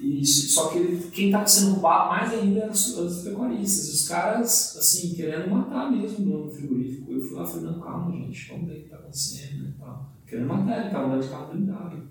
E, 0.00 0.24
só 0.24 0.68
que 0.68 1.10
quem 1.12 1.26
estava 1.26 1.46
sendo 1.46 1.72
roubado 1.72 2.08
mais 2.08 2.32
ainda 2.32 2.60
eram 2.60 2.72
os, 2.72 2.96
os 2.96 3.22
pecuaristas. 3.22 3.92
Os 3.92 4.08
caras, 4.08 4.76
assim, 4.78 5.14
querendo 5.14 5.50
matar 5.50 5.92
mesmo 5.92 6.18
o 6.18 6.30
dono 6.30 6.44
do 6.46 6.52
frigorífico. 6.52 7.12
Eu 7.12 7.20
fui 7.20 7.36
lá 7.36 7.44
e 7.44 7.46
falei, 7.46 7.64
não, 7.66 7.80
calma, 7.80 8.12
gente, 8.12 8.48
vamos 8.48 8.66
ver 8.66 8.72
o 8.72 8.76
que 8.76 8.84
está 8.84 8.96
acontecendo 8.96 9.62
né, 9.62 9.74
tal. 9.78 10.12
Querendo 10.26 10.48
matar 10.48 10.78
ele, 10.78 10.86
estava 10.86 11.06
andando 11.06 11.22
de 11.22 11.28
carro 11.28 11.52
blindado. 11.52 12.02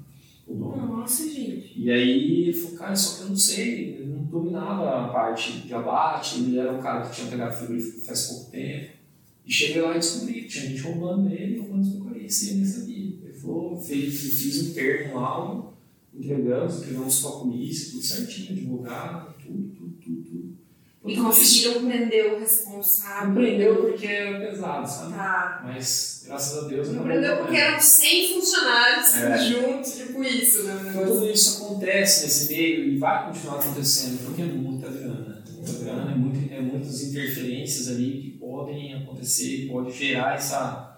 O 0.45 0.53
dono. 0.53 0.97
Nossa, 0.97 1.23
gente. 1.27 1.73
E 1.75 1.91
aí 1.91 2.43
ele 2.43 2.53
falou, 2.53 2.77
cara, 2.77 2.95
só 2.95 3.17
que 3.17 3.23
eu 3.23 3.29
não 3.29 3.35
sei, 3.35 3.95
ele 3.95 4.13
não 4.13 4.23
dominava 4.25 5.05
a 5.05 5.09
parte 5.09 5.61
de 5.61 5.73
abate, 5.73 6.39
ele 6.41 6.59
era 6.59 6.71
um 6.71 6.81
cara 6.81 7.07
que 7.07 7.15
tinha 7.15 7.27
pegado 7.27 7.55
frigorífico 7.55 8.01
faz 8.01 8.27
pouco 8.27 8.51
tempo. 8.51 8.99
E 9.43 9.51
cheguei 9.51 9.81
lá 9.81 9.95
e 9.95 9.99
descobri 9.99 10.41
que 10.43 10.47
tinha 10.47 10.67
gente 10.67 10.81
roubando 10.81 11.27
ele, 11.33 11.57
roubando 11.57 11.81
os 11.81 11.93
pecuaristas, 11.93 12.43
e 12.43 12.49
ele 12.51 12.57
nem 12.57 12.65
sabia. 12.67 13.19
Ele 13.23 13.33
falou, 13.33 13.81
fez, 13.81 14.19
fiz 14.19 14.69
um 14.69 14.73
termo 14.75 15.15
lá, 15.19 15.69
entregamos, 16.13 16.77
entregamos 16.77 17.19
com 17.19 17.27
a 17.27 17.39
polícia, 17.39 17.91
tudo 17.91 18.03
certinho, 18.03 18.51
advogado, 18.51 19.33
tudo, 19.41 19.69
tudo, 19.69 19.97
tudo, 20.01 20.23
tudo. 20.23 20.57
E 21.05 21.15
conseguiram 21.15 21.85
prender 21.85 22.33
o 22.33 22.39
responsável. 22.39 23.29
Não 23.29 23.35
prendeu 23.35 23.75
porque 23.77 24.05
era 24.05 24.39
pesado, 24.39 24.87
sabe? 24.87 25.13
Tá. 25.13 25.61
Mas, 25.63 26.23
graças 26.25 26.63
a 26.63 26.67
Deus, 26.67 26.89
não 26.89 27.03
prendeu 27.03 27.37
porque 27.37 27.55
eram 27.55 27.79
100 27.79 28.33
funcionários 28.33 29.13
é. 29.15 29.37
juntos, 29.37 29.93
tipo 29.97 30.23
isso, 30.23 30.63
né? 30.63 30.87
Então, 30.89 31.05
tudo 31.05 31.29
isso 31.29 31.63
acontece 31.63 32.23
nesse 32.23 32.53
meio 32.53 32.85
e 32.85 32.97
vai 32.97 33.27
continuar 33.27 33.59
acontecendo 33.59 34.23
porque 34.25 34.41
é 34.41 34.45
muita 34.45 34.89
grana. 34.89 35.43
Muita 35.55 35.83
grana, 35.83 36.11
é, 36.11 36.15
muito, 36.15 36.53
é 36.53 36.61
muitas 36.61 37.01
interferências 37.01 37.87
ali 37.87 38.21
que 38.21 38.29
podem 38.37 38.93
acontecer, 38.93 39.67
pode 39.67 39.91
gerar 39.91 40.35
essa 40.35 40.88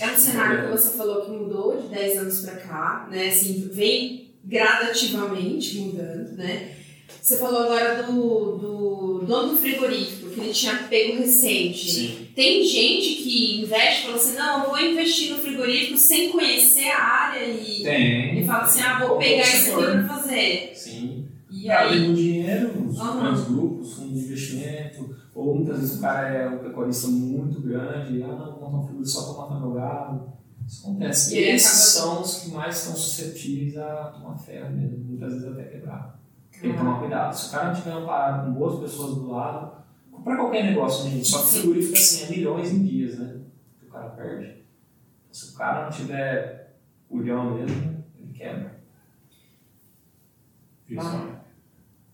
é 0.00 0.12
um 0.12 0.16
cenário 0.16 0.64
que 0.64 0.72
você 0.72 0.96
falou 0.96 1.24
que 1.24 1.30
mudou 1.30 1.80
de 1.80 1.88
10 1.88 2.18
anos 2.18 2.40
para 2.40 2.56
cá, 2.56 3.08
né? 3.10 3.28
Assim, 3.28 3.68
vem 3.72 4.30
gradativamente 4.44 5.78
mudando, 5.78 6.36
né? 6.36 6.76
Você 7.20 7.36
falou 7.36 7.62
agora 7.62 8.02
do, 8.04 8.56
do 8.56 9.24
dono 9.26 9.50
do 9.50 9.56
frigorífico, 9.56 10.30
que 10.30 10.40
ele 10.40 10.52
tinha 10.52 10.74
pego 10.88 11.18
recente. 11.18 11.90
Sim. 11.90 12.28
Tem 12.34 12.64
gente 12.64 13.22
que 13.22 13.62
investe 13.62 14.00
e 14.00 14.04
fala 14.04 14.16
assim, 14.16 14.36
não, 14.36 14.64
eu 14.64 14.70
vou 14.70 14.80
investir 14.80 15.30
no 15.30 15.38
frigorífico 15.38 15.98
sem 15.98 16.30
conhecer 16.30 16.90
a 16.90 17.02
área 17.02 17.44
e, 17.44 17.82
Tem. 17.82 18.40
e 18.40 18.46
fala 18.46 18.62
assim, 18.62 18.80
ah, 18.80 19.06
vou 19.06 19.18
pegar 19.18 19.42
isso 19.42 19.72
aqui 19.72 19.82
para 19.84 20.08
fazer. 20.08 20.72
Sim. 20.74 21.28
E 21.50 21.70
aí... 21.70 22.08
o 22.08 22.14
dinheiro, 22.14 22.86
os 22.88 22.98
uhum. 22.98 23.54
grupos, 23.54 23.94
fundos 23.94 24.14
de 24.14 24.26
investimento, 24.26 25.14
Ou 25.40 25.54
muitas 25.54 25.78
vezes 25.78 25.98
o 25.98 26.00
cara 26.02 26.28
é 26.28 26.48
um 26.50 26.58
pecuarista 26.58 27.08
muito 27.08 27.60
grande, 27.62 28.22
ah 28.22 28.26
não, 28.28 28.52
vou 28.58 28.60
montar 28.70 28.76
um 28.76 28.82
frigorífico 28.82 29.06
só 29.20 29.32
para 29.32 29.42
matar 29.54 29.60
meu 29.60 29.72
gado. 29.72 30.32
Isso 30.66 30.86
acontece. 30.86 31.34
E 31.34 31.38
E 31.40 31.42
esses 31.54 31.96
acaba- 31.96 32.12
são 32.14 32.22
os 32.22 32.38
que 32.42 32.50
mais 32.50 32.76
estão 32.78 32.94
suscetíveis 32.94 33.76
a 33.78 34.04
tomar 34.14 34.36
ferro 34.36 34.70
mesmo, 34.76 34.98
muitas 34.98 35.32
vezes 35.32 35.48
até 35.48 35.62
quebrar. 35.64 36.20
Tem 36.60 36.72
que 36.72 36.78
tomar 36.78 36.98
cuidado. 37.00 37.32
Se 37.34 37.48
o 37.48 37.52
cara 37.52 37.68
não 37.68 37.74
tiver 37.74 37.92
amparado 37.92 38.46
com 38.46 38.52
boas 38.52 38.80
pessoas 38.80 39.14
do 39.14 39.28
lado, 39.30 39.80
para 40.22 40.36
qualquer 40.36 40.64
negócio, 40.64 41.04
né, 41.04 41.10
gente? 41.12 41.26
Só 41.28 41.40
que 41.40 41.46
frigorífico 41.58 41.94
assim, 41.96 42.24
é 42.24 42.30
milhões 42.36 42.70
em 42.72 42.82
dias, 42.84 43.18
né? 43.18 43.40
Que 43.80 43.86
o 43.86 43.88
cara 43.88 44.10
perde. 44.10 44.44
Então, 44.44 45.32
se 45.32 45.54
o 45.54 45.56
cara 45.56 45.84
não 45.84 45.90
tiver 45.90 46.76
culhão 47.08 47.54
mesmo, 47.54 48.04
ele 48.18 48.32
quebra. 48.34 48.78
Isso. 50.88 51.39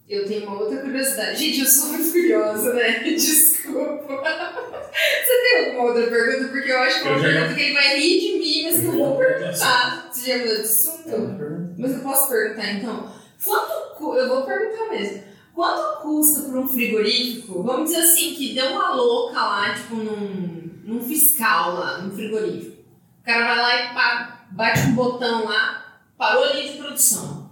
Eu 0.08 0.24
tenho 0.24 0.46
uma 0.46 0.60
outra 0.60 0.80
curiosidade. 0.80 1.36
Gente, 1.36 1.60
eu 1.60 1.66
sou 1.66 1.88
muito 1.88 2.12
curiosa, 2.12 2.72
né? 2.74 3.00
Desculpa. 3.14 4.22
Você 4.22 5.42
tem 5.42 5.66
alguma 5.66 5.88
outra 5.88 6.06
pergunta? 6.06 6.48
Porque 6.48 6.70
eu 6.70 6.78
acho 6.78 7.02
que 7.02 7.08
é 7.08 7.10
uma 7.10 7.20
pergunta 7.20 7.54
que 7.54 7.60
ele 7.60 7.74
vai 7.74 7.98
rir 7.98 8.20
de 8.20 8.38
mim, 8.38 8.64
mas 8.64 8.80
que 8.80 8.86
eu 8.86 8.92
vou 8.92 9.16
perguntar. 9.16 10.08
Você 10.12 10.30
já 10.30 10.38
mudou 10.38 10.54
de 10.54 10.62
assunto? 10.62 11.74
Mas 11.76 11.92
eu 11.92 12.00
posso 12.00 12.28
perguntar 12.28 12.72
então? 12.72 13.12
Quanto 13.44 13.94
cu... 13.96 14.14
Eu 14.14 14.28
vou 14.28 14.42
perguntar 14.42 14.90
mesmo. 14.90 15.24
Quanto 15.52 16.02
custa 16.02 16.42
para 16.42 16.60
um 16.60 16.68
frigorífico? 16.68 17.62
Vamos 17.64 17.90
dizer 17.90 18.02
assim, 18.02 18.34
que 18.34 18.54
deu 18.54 18.66
uma 18.72 18.94
louca 18.94 19.40
lá, 19.40 19.74
tipo, 19.74 19.96
num, 19.96 20.70
num 20.84 21.02
fiscal 21.02 21.74
lá, 21.74 21.98
num 21.98 22.14
frigorífico. 22.14 22.76
O 23.22 23.24
cara 23.24 23.54
vai 23.54 23.56
lá 23.56 24.30
e 24.50 24.54
bate 24.54 24.80
um 24.82 24.94
botão 24.94 25.46
lá, 25.46 26.00
parou 26.16 26.44
a 26.44 26.52
linha 26.52 26.72
de 26.72 26.78
produção. 26.78 27.45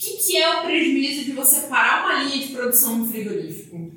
Que, 0.00 0.16
que 0.16 0.36
é 0.38 0.58
o 0.58 0.62
prejuízo 0.62 1.26
de 1.26 1.32
você 1.32 1.66
parar 1.66 2.06
uma 2.06 2.24
linha 2.24 2.46
de 2.46 2.54
produção 2.54 3.00
no 3.00 3.06
frigorífico? 3.06 3.90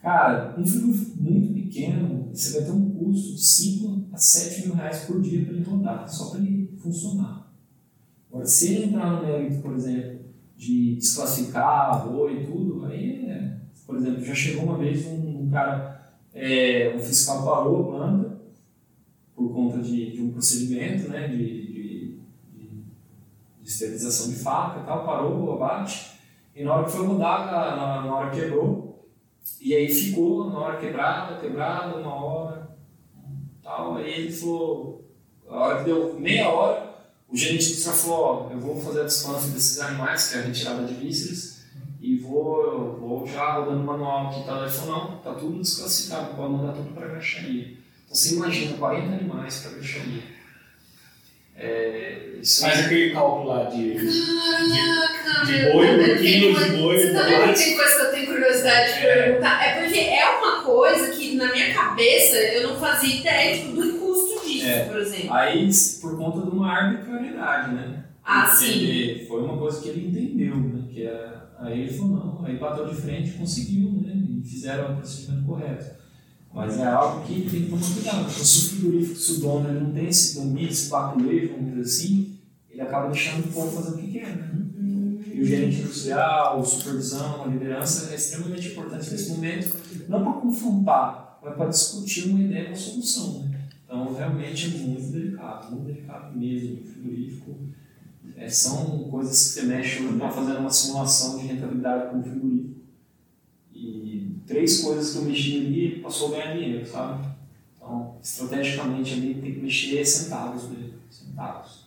Cara, 0.00 0.54
um 0.56 0.64
frigorífico 0.64 1.20
muito 1.20 1.52
pequeno, 1.52 2.28
você 2.32 2.52
vai 2.52 2.62
ter 2.62 2.70
um 2.70 2.90
custo 2.90 3.34
de 3.34 3.44
5 3.44 4.04
a 4.12 4.16
7 4.16 4.66
mil 4.66 4.76
reais 4.76 5.00
por 5.00 5.20
dia 5.20 5.44
para 5.44 5.54
ele 5.54 5.64
rodar, 5.64 6.08
só 6.08 6.30
para 6.30 6.38
ele 6.38 6.70
funcionar. 6.80 7.52
Agora, 8.30 8.46
se 8.46 8.72
ele 8.72 8.84
entrar 8.84 9.10
no 9.10 9.26
mérito, 9.26 9.60
por 9.60 9.74
exemplo, 9.74 10.20
de 10.56 10.94
desclassificar 10.94 12.08
boi 12.08 12.40
e 12.40 12.46
tudo, 12.46 12.86
aí 12.86 13.26
é. 13.26 13.58
Por 13.84 13.96
exemplo, 13.96 14.24
já 14.24 14.34
chegou 14.36 14.62
uma 14.62 14.78
vez 14.78 15.04
um, 15.06 15.42
um 15.42 15.50
cara, 15.50 16.12
é, 16.34 16.94
um 16.94 17.00
fiscal 17.00 17.44
parou 17.44 17.80
a 17.80 17.96
planta 17.96 18.40
por 19.34 19.52
conta 19.52 19.78
de, 19.78 20.12
de 20.12 20.22
um 20.22 20.30
procedimento 20.30 21.08
né, 21.08 21.26
de, 21.26 21.67
esterilização 23.68 24.30
de 24.30 24.36
faca 24.36 24.80
e 24.80 24.84
tal, 24.84 25.04
parou 25.04 25.44
o 25.44 25.52
abate, 25.52 26.18
e 26.54 26.64
na 26.64 26.74
hora 26.74 26.84
que 26.84 26.92
foi 26.92 27.06
rodar, 27.06 27.46
na, 27.46 28.02
na, 28.02 28.14
hora 28.14 28.30
que 28.30 28.40
quebrou, 28.40 29.06
e 29.60 29.74
aí 29.74 29.88
ficou 29.88 30.50
na 30.50 30.58
hora 30.58 30.78
quebrada, 30.78 31.38
quebrada, 31.38 31.96
uma 31.96 32.14
hora, 32.14 32.76
tal. 33.62 33.96
Aí 33.96 34.10
ele 34.10 34.32
falou, 34.32 35.04
a 35.48 35.56
hora 35.56 35.78
que 35.78 35.84
deu 35.84 36.18
meia 36.18 36.48
hora, 36.48 36.88
o 37.28 37.36
já 37.36 37.92
falou, 37.92 38.48
ó, 38.48 38.52
eu 38.52 38.58
vou 38.58 38.80
fazer 38.80 39.02
a 39.02 39.04
desplante 39.04 39.48
desses 39.48 39.78
animais, 39.80 40.30
que 40.30 40.38
é 40.38 40.40
a 40.40 40.44
retirada 40.44 40.84
de 40.84 40.94
vísceras, 40.94 41.58
e 42.00 42.16
vou, 42.16 42.96
vou 42.98 43.26
já 43.26 43.58
rodando 43.58 43.82
o 43.82 43.86
manual 43.86 44.28
aqui, 44.28 44.44
tá? 44.44 44.62
Ele 44.62 44.70
falou, 44.70 44.96
não, 44.96 45.18
tá 45.18 45.34
tudo 45.34 45.60
desclassificado, 45.60 46.34
pode 46.34 46.52
mandar 46.52 46.72
tudo 46.72 46.94
para 46.94 47.06
a 47.06 47.10
graxaria. 47.10 47.76
Então 48.04 48.16
você 48.16 48.34
imagina, 48.34 48.78
40 48.78 49.14
animais 49.14 49.60
para 49.60 49.72
a 49.72 49.74
graxaria. 49.74 50.37
É, 51.60 52.18
isso 52.40 52.60
Faz 52.62 52.86
aquele 52.86 53.10
cálculo 53.12 53.48
lá 53.48 53.64
de. 53.64 53.94
Caraca, 53.94 55.44
de 55.46 55.52
meu 55.52 55.72
boi, 55.72 55.86
por 55.96 56.04
tem 56.06 56.16
quilo 56.18 56.64
de 56.64 56.70
boi, 56.76 56.96
Você 56.98 57.12
tá 57.12 57.24
que 57.52 57.54
tem 57.64 57.76
coisa 57.76 57.94
que 57.96 58.00
eu 58.06 58.10
tenho 58.12 58.26
curiosidade 58.26 58.92
de 59.00 59.06
É. 59.06 59.22
perguntar? 59.22 59.64
É 59.66 59.82
porque 59.82 59.98
é 59.98 60.28
uma 60.38 60.62
coisa 60.62 61.10
que 61.10 61.34
na 61.36 61.52
minha 61.52 61.74
cabeça 61.74 62.36
eu 62.36 62.68
não 62.68 62.76
fazia 62.78 63.16
ideia 63.20 63.56
tipo, 63.58 63.72
do 63.72 63.98
custo 63.98 64.46
disso, 64.46 64.66
É. 64.66 64.84
por 64.84 64.98
exemplo. 65.00 65.32
Aí, 65.34 65.68
por 66.00 66.16
conta 66.16 66.40
de 66.48 66.56
uma 66.56 66.70
arbitrariedade, 66.72 67.74
né? 67.74 68.04
Ah, 68.24 68.42
Porque 68.42 68.56
sim. 68.66 68.84
ele- 68.84 69.26
foi 69.26 69.42
uma 69.42 69.56
coisa 69.58 69.80
que 69.80 69.88
ele 69.88 70.08
entendeu, 70.08 70.54
né? 70.56 70.82
Que 70.92 71.02
era, 71.04 71.50
aí 71.60 71.80
ele 71.80 71.92
falou, 71.92 72.16
não, 72.40 72.46
aí 72.46 72.56
bateu 72.56 72.86
de 72.86 72.94
frente, 72.94 73.30
conseguiu, 73.32 73.90
né? 74.04 74.12
E 74.14 74.48
fizeram 74.48 74.92
o 74.92 74.96
procedimento 74.96 75.44
correto. 75.46 75.97
Mas 76.58 76.76
é 76.80 76.86
algo 76.88 77.24
que 77.24 77.48
tem 77.48 77.62
que 77.62 77.70
tomar 77.70 77.94
cuidado. 77.94 78.24
Porque 78.24 78.44
se 78.44 78.58
o 78.58 78.68
frigorífico, 78.70 79.16
se 79.16 79.32
o 79.32 79.40
dono 79.40 79.68
ele 79.68 79.78
não 79.78 79.92
tem 79.92 80.08
esse 80.08 80.34
domínio, 80.34 80.68
esse 80.68 80.90
paculejo, 80.90 81.52
vamos 81.52 81.70
dizer 81.70 81.80
assim, 81.82 82.38
ele 82.68 82.80
acaba 82.80 83.10
deixando 83.10 83.44
o 83.44 83.52
povo 83.52 83.80
fazer 83.80 83.94
o 83.94 83.98
que 83.98 84.10
quer, 84.10 84.36
né? 84.36 84.50
E 85.32 85.40
o 85.40 85.44
gerente 85.44 85.82
industrial, 85.82 86.58
a 86.58 86.64
supervisão, 86.64 87.44
a 87.44 87.46
liderança 87.46 88.12
é 88.12 88.16
extremamente 88.16 88.72
importante 88.72 89.08
nesse 89.08 89.30
momento, 89.30 89.76
não 90.08 90.24
para 90.24 90.32
confrontar, 90.40 91.38
mas 91.44 91.54
para 91.54 91.68
discutir 91.68 92.28
uma 92.28 92.40
ideia, 92.40 92.66
uma 92.66 92.76
solução. 92.76 93.44
Né? 93.44 93.60
Então, 93.84 94.12
realmente 94.12 94.66
é 94.66 94.78
muito 94.80 95.12
delicado, 95.12 95.70
muito 95.70 95.86
delicado 95.86 96.36
mesmo. 96.36 96.80
O 96.80 96.84
frigorífico 96.84 97.56
é, 98.36 98.48
são 98.48 99.04
coisas 99.08 99.54
que 99.54 99.60
você 99.60 99.62
mexe, 99.62 100.02
eu 100.02 100.10
estou 100.10 100.28
fazendo 100.28 100.58
uma 100.58 100.70
simulação 100.70 101.38
de 101.38 101.46
rentabilidade 101.46 102.10
com 102.10 102.18
o 102.18 102.22
frigorífico. 102.24 102.77
Três 104.48 104.80
coisas 104.80 105.12
que 105.12 105.18
eu 105.18 105.22
mexi 105.24 105.56
ali, 105.58 106.00
passou 106.02 106.28
a 106.28 106.38
ganhar 106.38 106.54
dinheiro, 106.54 106.86
sabe? 106.86 107.28
Então, 107.76 108.16
estrategicamente 108.22 109.12
ali 109.14 109.34
tem 109.34 109.52
que 109.54 109.60
mexer 109.60 110.04
centavos 110.04 110.64
mesmo, 110.70 110.94
centavos. 111.10 111.86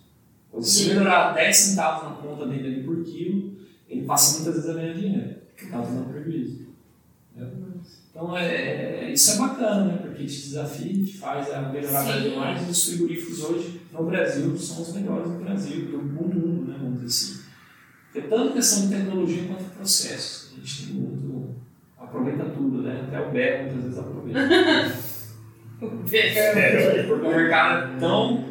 Se 0.62 0.70
Sim. 0.70 0.84
você 0.84 0.93
melhorar 0.93 1.34
10 1.34 1.55
centavos 1.57 2.03
na 2.09 2.16
conta 2.16 2.45
dele 2.45 2.68
ali 2.68 2.84
por 2.84 3.03
quilo, 3.03 3.57
ele 3.89 4.03
passa 4.05 4.36
muitas 4.38 4.55
vezes 4.55 4.70
a 4.70 4.74
ganhar 4.74 4.93
dinheiro, 4.93 5.36
porque 5.47 5.66
está 5.66 5.82
dando 5.82 6.09
prejuízo. 6.12 6.68
entendeu? 7.36 7.72
Então, 8.09 8.38
é, 8.38 9.05
é- 9.05 9.14
isso 9.14 9.32
é 9.32 9.38
bacana, 9.38 9.86
né? 9.86 9.97
Porque 10.01 10.26
te 10.26 10.41
desafia, 10.41 10.93
te 11.05 11.18
faz 11.18 11.49
a 11.51 11.62
melhorar 11.62 12.05
cada 12.05 12.20
vez 12.20 12.36
mais. 12.36 12.70
Os 12.70 12.84
frigoríficos 12.89 13.41
hoje, 13.43 13.82
no 13.91 14.05
Brasil, 14.05 14.57
são 14.57 14.82
os 14.82 14.93
melhores 14.93 15.32
do 15.32 15.39
Brasil, 15.39 15.86
do 15.88 15.97
mundo, 16.03 16.68
né? 16.68 16.78
Vamos 16.82 17.01
dizer 17.01 17.07
assim. 17.07 17.41
Porque 18.12 18.28
tanto 18.28 18.53
questão 18.53 18.89
de 18.89 18.95
tecnologia 18.95 19.43
quanto 19.47 19.64
processos. 19.76 20.51
A 20.51 20.59
gente 20.59 20.86
tem 20.88 20.95
muito. 20.95 21.55
aproveita 21.97 22.43
tudo, 22.72 22.84
né? 22.84 23.03
Até 23.07 23.19
o 23.19 23.32
BER 23.32 23.63
muitas 23.63 23.84
vezes 23.84 23.99
aproveita. 23.99 24.39
É, 26.13 27.03
Porque 27.07 27.11
o 27.26 27.28
mercado 27.30 27.95
é 27.95 27.99
tão 27.99 28.45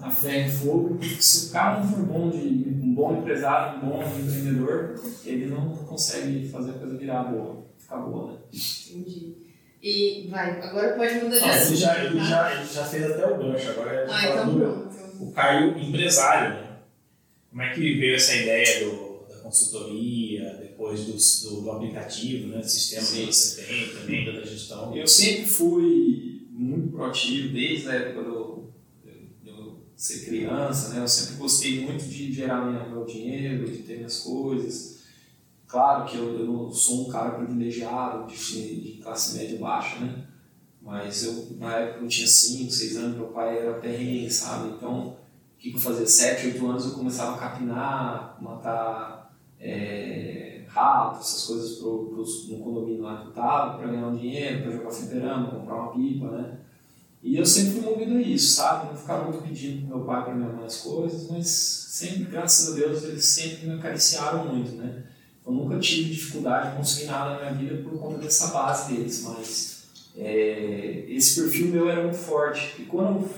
a 0.00 0.08
ferro 0.10 0.48
e 0.48 0.52
fogo 0.52 0.98
que 0.98 1.08
se 1.22 1.48
o 1.48 1.52
cara 1.52 1.80
não 1.80 1.88
for 1.88 2.02
bom 2.04 2.30
de 2.30 2.38
um 2.38 2.94
bom 2.94 3.18
empresário, 3.18 3.78
um 3.78 3.90
bom 3.90 4.02
empreendedor, 4.04 4.94
ele 5.24 5.46
não 5.46 5.74
consegue 5.76 6.48
fazer 6.48 6.70
a 6.70 6.74
coisa 6.74 6.96
virar 6.96 7.24
boa, 7.24 7.66
ficar 7.78 7.96
boa, 7.96 8.30
né? 8.32 8.38
Entendi. 8.52 9.34
E 9.82 10.28
vai, 10.30 10.60
agora 10.60 10.92
pode 10.94 11.14
mudar 11.16 11.34
de 11.34 11.40
Não, 11.40 11.48
ele, 11.48 11.56
assunto. 11.56 11.76
já, 11.78 12.04
ele, 12.04 12.16
tá? 12.18 12.24
já, 12.24 12.54
ele 12.54 12.64
já 12.72 12.84
fez 12.84 13.10
até 13.10 13.26
o 13.26 13.38
gancho, 13.38 13.70
agora 13.70 13.90
é 13.92 14.06
Ah, 14.08 14.28
então 14.28 14.54
pronto. 14.56 14.88
o 15.20 15.32
Caio 15.32 15.78
empresário, 15.78 16.50
né? 16.60 16.66
Como 17.50 17.62
é 17.62 17.72
que 17.72 17.98
veio 17.98 18.14
essa 18.14 18.36
ideia 18.36 18.84
do, 18.84 19.24
da 19.28 19.40
consultoria, 19.40 20.44
depois 20.82 21.04
do, 21.04 21.50
do, 21.50 21.60
do 21.62 21.70
aplicativo, 21.70 22.48
né? 22.48 22.58
Do 22.58 22.68
sistema 22.68 23.02
Sim. 23.02 23.26
que 23.26 23.32
você 23.32 23.62
tem 23.62 23.88
também, 23.88 24.24
da 24.24 24.42
gestão? 24.42 24.96
Eu 24.96 25.06
sempre 25.06 25.46
fui 25.46 26.48
muito 26.50 26.88
proativo, 26.88 27.52
desde 27.52 27.88
a 27.88 27.94
época 27.94 28.28
do, 28.28 28.72
de 29.42 29.48
eu 29.48 29.80
ser 29.96 30.24
criança, 30.24 30.88
né? 30.94 31.02
Eu 31.02 31.08
sempre 31.08 31.36
gostei 31.36 31.84
muito 31.84 32.04
de 32.04 32.32
gerar 32.32 32.66
minha, 32.66 32.88
meu 32.88 33.04
dinheiro, 33.04 33.70
de 33.70 33.78
ter 33.78 33.98
minhas 33.98 34.18
coisas. 34.20 35.02
Claro 35.68 36.04
que 36.04 36.16
eu, 36.16 36.38
eu 36.38 36.46
não 36.46 36.70
sou 36.72 37.08
um 37.08 37.10
cara 37.10 37.30
privilegiado, 37.30 38.30
de, 38.30 38.80
de 38.80 39.00
classe 39.02 39.38
média 39.38 39.58
baixa, 39.58 40.00
né? 40.00 40.26
Mas 40.82 41.24
eu, 41.24 41.56
na 41.58 41.78
época, 41.78 42.04
eu 42.04 42.08
tinha 42.08 42.26
5, 42.26 42.70
6 42.70 42.96
anos, 42.96 43.16
meu 43.16 43.28
pai 43.28 43.56
era 43.56 43.74
perrengue, 43.74 44.28
sabe? 44.28 44.70
Então, 44.70 45.10
o 45.10 45.58
que, 45.58 45.70
que 45.70 45.76
eu 45.76 45.80
fazia? 45.80 46.06
7, 46.06 46.48
8 46.48 46.66
anos 46.66 46.84
eu 46.86 46.90
começava 46.90 47.36
a 47.36 47.38
capinar, 47.38 48.36
matar 48.42 49.22
é, 49.60 50.31
ratos, 50.72 51.28
essas 51.28 51.46
coisas 51.46 51.78
pro, 51.78 52.06
pros, 52.06 52.48
no 52.48 52.58
condomínio 52.58 53.02
lá 53.02 53.20
que 53.20 53.28
eu 53.28 53.32
tava, 53.32 53.78
para 53.78 53.88
ganhar 53.88 54.06
um 54.08 54.16
dinheiro, 54.16 54.62
para 54.62 54.72
jogar 54.72 54.90
fliperama, 54.90 55.50
comprar 55.50 55.74
uma 55.74 55.92
pipa, 55.92 56.30
né? 56.30 56.58
E 57.22 57.36
eu 57.36 57.46
sempre 57.46 57.80
fui 57.80 57.90
movido 57.90 58.16
a 58.16 58.20
isso, 58.20 58.56
sabe? 58.56 58.88
Não 58.88 58.96
ficava 58.96 59.30
muito 59.30 59.42
pedindo 59.46 59.86
pro 59.86 59.96
meu 59.98 60.06
pai 60.06 60.24
para 60.24 60.34
minha 60.34 60.48
mãe 60.48 60.64
as 60.64 60.78
coisas, 60.78 61.30
mas 61.30 61.48
sempre, 61.48 62.24
graças 62.24 62.72
a 62.72 62.76
Deus, 62.76 63.04
eles 63.04 63.24
sempre 63.24 63.66
me 63.68 63.74
acariciaram 63.74 64.46
muito, 64.46 64.72
né? 64.72 65.04
Eu 65.46 65.52
nunca 65.52 65.78
tive 65.78 66.10
dificuldade 66.10 66.70
de 66.70 66.76
conseguir 66.76 67.06
nada 67.06 67.34
na 67.34 67.52
minha 67.52 67.70
vida 67.70 67.88
por 67.88 67.98
conta 67.98 68.18
dessa 68.18 68.48
base 68.48 68.92
deles, 68.92 69.22
mas 69.22 69.84
é, 70.16 71.04
esse 71.08 71.40
perfil 71.40 71.68
meu 71.68 71.90
era 71.90 72.02
muito 72.02 72.18
forte. 72.18 72.80
E 72.80 72.84
quando 72.84 73.20
eu 73.20 73.30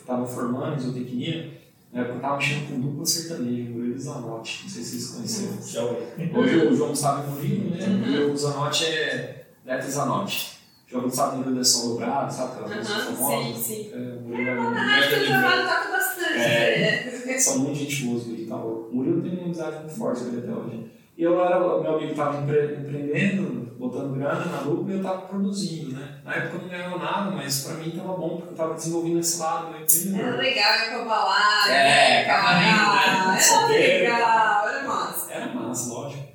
estava 0.00 0.26
formando 0.26 0.76
em 0.76 0.80
zootecnia, 0.80 1.59
na 1.92 2.00
época 2.00 2.14
eu 2.14 2.16
estava 2.16 2.36
mexendo 2.36 2.68
com 2.68 2.80
dupla 2.80 3.06
sertaneja, 3.06 3.70
Murilo 3.70 3.98
Zanotti, 3.98 4.60
não 4.62 4.70
sei 4.70 4.82
se 4.82 4.90
vocês 5.00 5.10
conheceram. 5.10 5.66
Já 5.66 5.84
ouvi. 5.84 6.30
Hoje 6.34 6.56
o 6.66 6.76
João 6.76 6.90
Gustavo 6.90 7.30
Murilo, 7.32 7.70
né? 7.70 8.20
O 8.32 8.36
Zanotti 8.36 8.84
é 8.86 9.46
Neto 9.64 9.90
Zanotti. 9.90 10.60
João 10.86 11.02
Gustavo 11.04 11.36
Murilo 11.38 11.60
é 11.60 11.64
São 11.64 11.88
Dobrado, 11.90 12.32
sabe 12.32 12.52
aquela 12.62 12.76
música 12.76 12.94
Aham, 12.98 13.16
famosa? 13.16 13.54
sim, 13.54 13.62
sim. 13.62 13.90
É, 13.92 13.96
o 14.16 14.20
Murilo 14.22 14.48
é 14.50 14.60
um 14.60 14.70
Na 14.70 14.82
rádio 14.82 15.08
que 15.08 15.14
amigo. 15.16 15.28
trabalho 15.32 15.62
toca 15.68 15.90
bastante. 15.92 16.38
É. 16.40 17.38
São 17.38 17.58
muito 17.60 17.78
gente 17.78 18.04
boa, 18.04 18.20
e 18.26 18.46
tal. 18.46 18.66
O 18.68 18.90
Murilo 18.92 19.22
tem 19.22 19.32
uma 19.32 19.44
amizade 19.44 19.76
muito 19.78 19.94
forte 19.94 20.20
com 20.22 20.28
ele 20.28 20.38
até 20.38 20.52
hoje. 20.52 20.90
E 21.16 21.22
eu 21.22 21.40
era, 21.44 21.58
meu 21.60 21.96
amigo 21.96 22.10
estava 22.12 22.42
empre, 22.42 22.76
empreendendo, 22.76 23.69
botando 23.80 24.14
grana 24.14 24.44
na 24.44 24.60
lucro 24.60 24.92
e 24.92 24.96
eu 24.96 25.02
tava 25.02 25.22
produzindo, 25.22 25.92
né? 25.92 26.20
Na 26.22 26.34
época 26.34 26.56
eu 26.56 26.62
não 26.62 26.68
ganhava 26.68 26.98
nada, 26.98 27.30
mas 27.30 27.64
pra 27.64 27.74
mim 27.74 27.90
tava 27.90 28.12
bom, 28.12 28.36
porque 28.36 28.52
eu 28.52 28.56
tava 28.56 28.74
desenvolvendo 28.74 29.18
esse 29.18 29.40
lado 29.40 29.72
do 29.72 29.82
empreendedor. 29.82 30.20
Era 30.20 30.36
legal, 30.36 30.78
ia 30.78 30.88
pra 30.90 31.04
balada, 31.04 31.72
É, 31.72 32.24
camarada, 32.24 33.32
né? 33.32 33.40
era 33.40 33.68
legal, 33.68 34.68
era 34.68 34.86
massa. 34.88 35.32
Era 35.32 35.54
massa, 35.54 35.88
lógico. 35.92 36.30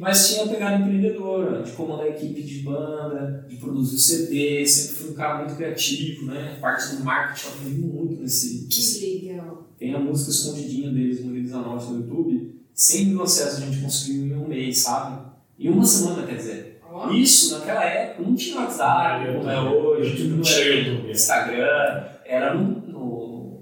Mas 0.00 0.28
tinha 0.28 0.44
a 0.44 0.48
pegada 0.48 0.76
empreendedora, 0.76 1.62
de 1.62 1.72
comandar 1.72 2.06
a 2.06 2.10
equipe 2.10 2.42
de 2.42 2.60
banda, 2.60 3.44
de 3.48 3.56
produzir 3.56 3.96
o 3.96 3.98
CD, 3.98 4.64
sempre 4.66 4.96
fui 4.96 5.10
um 5.10 5.14
cara 5.14 5.38
muito 5.38 5.56
criativo, 5.56 6.26
né? 6.26 6.56
Parte 6.60 6.94
do 6.96 7.04
marketing 7.04 7.46
eu 7.46 7.52
aprendi 7.54 7.80
muito 7.80 8.22
nesse, 8.22 8.66
Que 8.68 9.26
legal. 9.28 9.66
Tem 9.78 9.94
a 9.94 9.98
música 9.98 10.30
escondidinha 10.30 10.90
deles 10.90 11.24
no 11.24 11.34
Eles 11.36 11.52
Anote 11.52 11.86
no 11.86 12.00
YouTube. 12.00 12.60
100 12.74 13.06
mil 13.06 13.22
acessos 13.22 13.62
a 13.62 13.66
gente 13.66 13.80
conseguiu 13.82 14.26
em 14.26 14.34
um 14.36 14.46
mês, 14.46 14.78
sabe? 14.78 15.26
Em 15.58 15.68
uma 15.70 15.84
semana, 15.84 16.24
quer 16.24 16.36
dizer. 16.36 16.67
Ó, 16.98 17.10
Isso, 17.12 17.58
naquela 17.58 17.84
época, 17.84 18.22
não 18.28 18.34
tinha 18.34 18.56
WhatsApp, 18.60 19.26
como 19.36 19.48
é 19.50 19.60
hoje, 19.60 20.10
YouTube 20.10 20.28
não 20.30 20.36
não 20.36 20.42
tinha 20.42 20.58
era 20.66 20.74
YouTube. 20.88 21.10
Instagram, 21.12 22.04
era 22.24 22.54
no, 22.54 22.62
no 22.88 23.60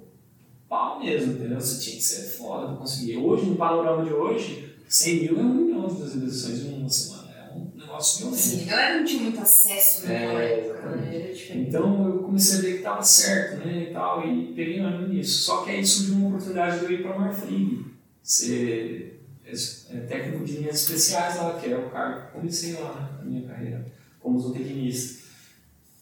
pau 0.69 1.01
mesmo, 1.01 1.33
entendeu? 1.35 1.61
Você 1.61 1.83
tinha 1.85 1.97
que 1.97 2.03
ser 2.03 2.23
foda 2.39 2.69
pra 2.69 2.77
conseguir. 2.77 3.19
Hoje, 3.19 3.47
no 3.47 3.57
panorama 3.57 4.05
de 4.05 4.13
hoje, 4.13 4.75
100 4.89 5.21
mil 5.21 5.39
é 5.39 5.43
um 5.43 5.55
milhão 5.55 5.87
de 5.87 6.03
visualizações 6.03 6.61
em 6.65 6.79
uma 6.81 6.89
semana. 6.89 7.29
É 7.31 7.55
um 7.55 7.79
negócio 7.79 8.19
violento. 8.21 8.41
Sim, 8.41 8.63
a 8.63 8.71
galera 8.71 8.99
não 8.99 9.05
tinha 9.05 9.23
muito 9.23 9.41
acesso 9.41 10.07
naquela 10.07 10.43
É, 10.43 10.61
época, 10.61 10.89
né? 10.97 11.33
Então 11.57 12.07
eu 12.07 12.19
comecei 12.23 12.59
a 12.59 12.63
ver 12.63 12.71
que 12.73 12.79
estava 12.79 13.03
certo, 13.03 13.67
né, 13.67 13.89
e 13.91 13.93
tal, 13.93 14.27
e 14.27 14.53
peguei 14.55 14.79
ânimo 14.81 15.09
nisso. 15.09 15.43
Só 15.43 15.63
que 15.63 15.71
aí 15.71 15.85
surgiu 15.85 16.15
uma 16.15 16.29
oportunidade 16.29 16.79
de 16.79 16.85
eu 16.87 16.91
ir 16.93 17.03
para 17.03 17.15
a 17.15 17.19
Marfrig, 17.19 17.85
ser 18.23 19.23
é, 19.91 19.99
técnico 20.01 20.45
de 20.45 20.59
linhas 20.59 20.83
especiais 20.83 21.37
lá, 21.37 21.59
que 21.61 21.73
é 21.73 21.77
o 21.79 21.89
cargo 21.91 22.27
que 22.27 22.33
comecei 22.33 22.73
lá 22.75 22.95
né, 22.95 23.16
minha 23.27 23.49
carreira, 23.49 23.87
como 24.21 24.39
zootecnista. 24.39 25.25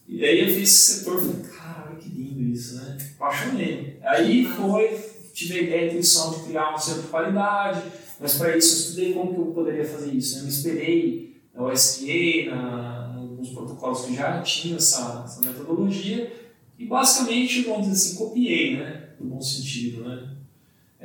E 0.07 0.25
aí 0.25 0.41
eu 0.41 0.47
vi 0.47 0.63
esse 0.63 0.99
setor, 0.99 1.21
falei, 1.21 1.43
caralho, 1.43 1.97
que 1.97 2.09
lindo 2.09 2.43
isso, 2.43 2.77
né? 2.77 2.99
Apaixonei. 3.17 3.99
Aí 4.03 4.45
foi, 4.47 5.01
tive 5.33 5.59
a 5.59 5.63
ideia, 5.63 5.83
a 5.83 5.87
intuição 5.87 6.33
de 6.33 6.45
criar 6.47 6.75
um 6.75 6.79
centro 6.79 7.03
de 7.03 7.09
qualidade, 7.09 7.83
mas 8.21 8.35
para 8.35 8.57
isso 8.57 8.75
eu 8.75 8.81
estudei 8.81 9.15
como 9.15 9.35
que 9.35 9.41
eu 9.41 9.47
poderia 9.47 9.85
fazer 9.85 10.13
isso, 10.13 10.35
né? 10.35 10.41
Eu 10.41 10.45
me 10.45 10.51
esperei 10.51 11.37
na 11.55 11.63
OSPA, 11.65 12.51
na, 12.51 13.09
nos 13.39 13.51
protocolos 13.51 14.05
que 14.05 14.15
já 14.15 14.43
tinham 14.43 14.77
essa, 14.77 15.23
essa 15.25 15.41
metodologia 15.41 16.33
e 16.79 16.87
basicamente, 16.87 17.63
vamos 17.63 17.89
dizer 17.89 17.93
assim, 17.93 18.17
copiei, 18.17 18.77
né? 18.77 19.11
No 19.21 19.31
bom 19.31 19.41
sentido, 19.41 20.05
né? 20.05 20.37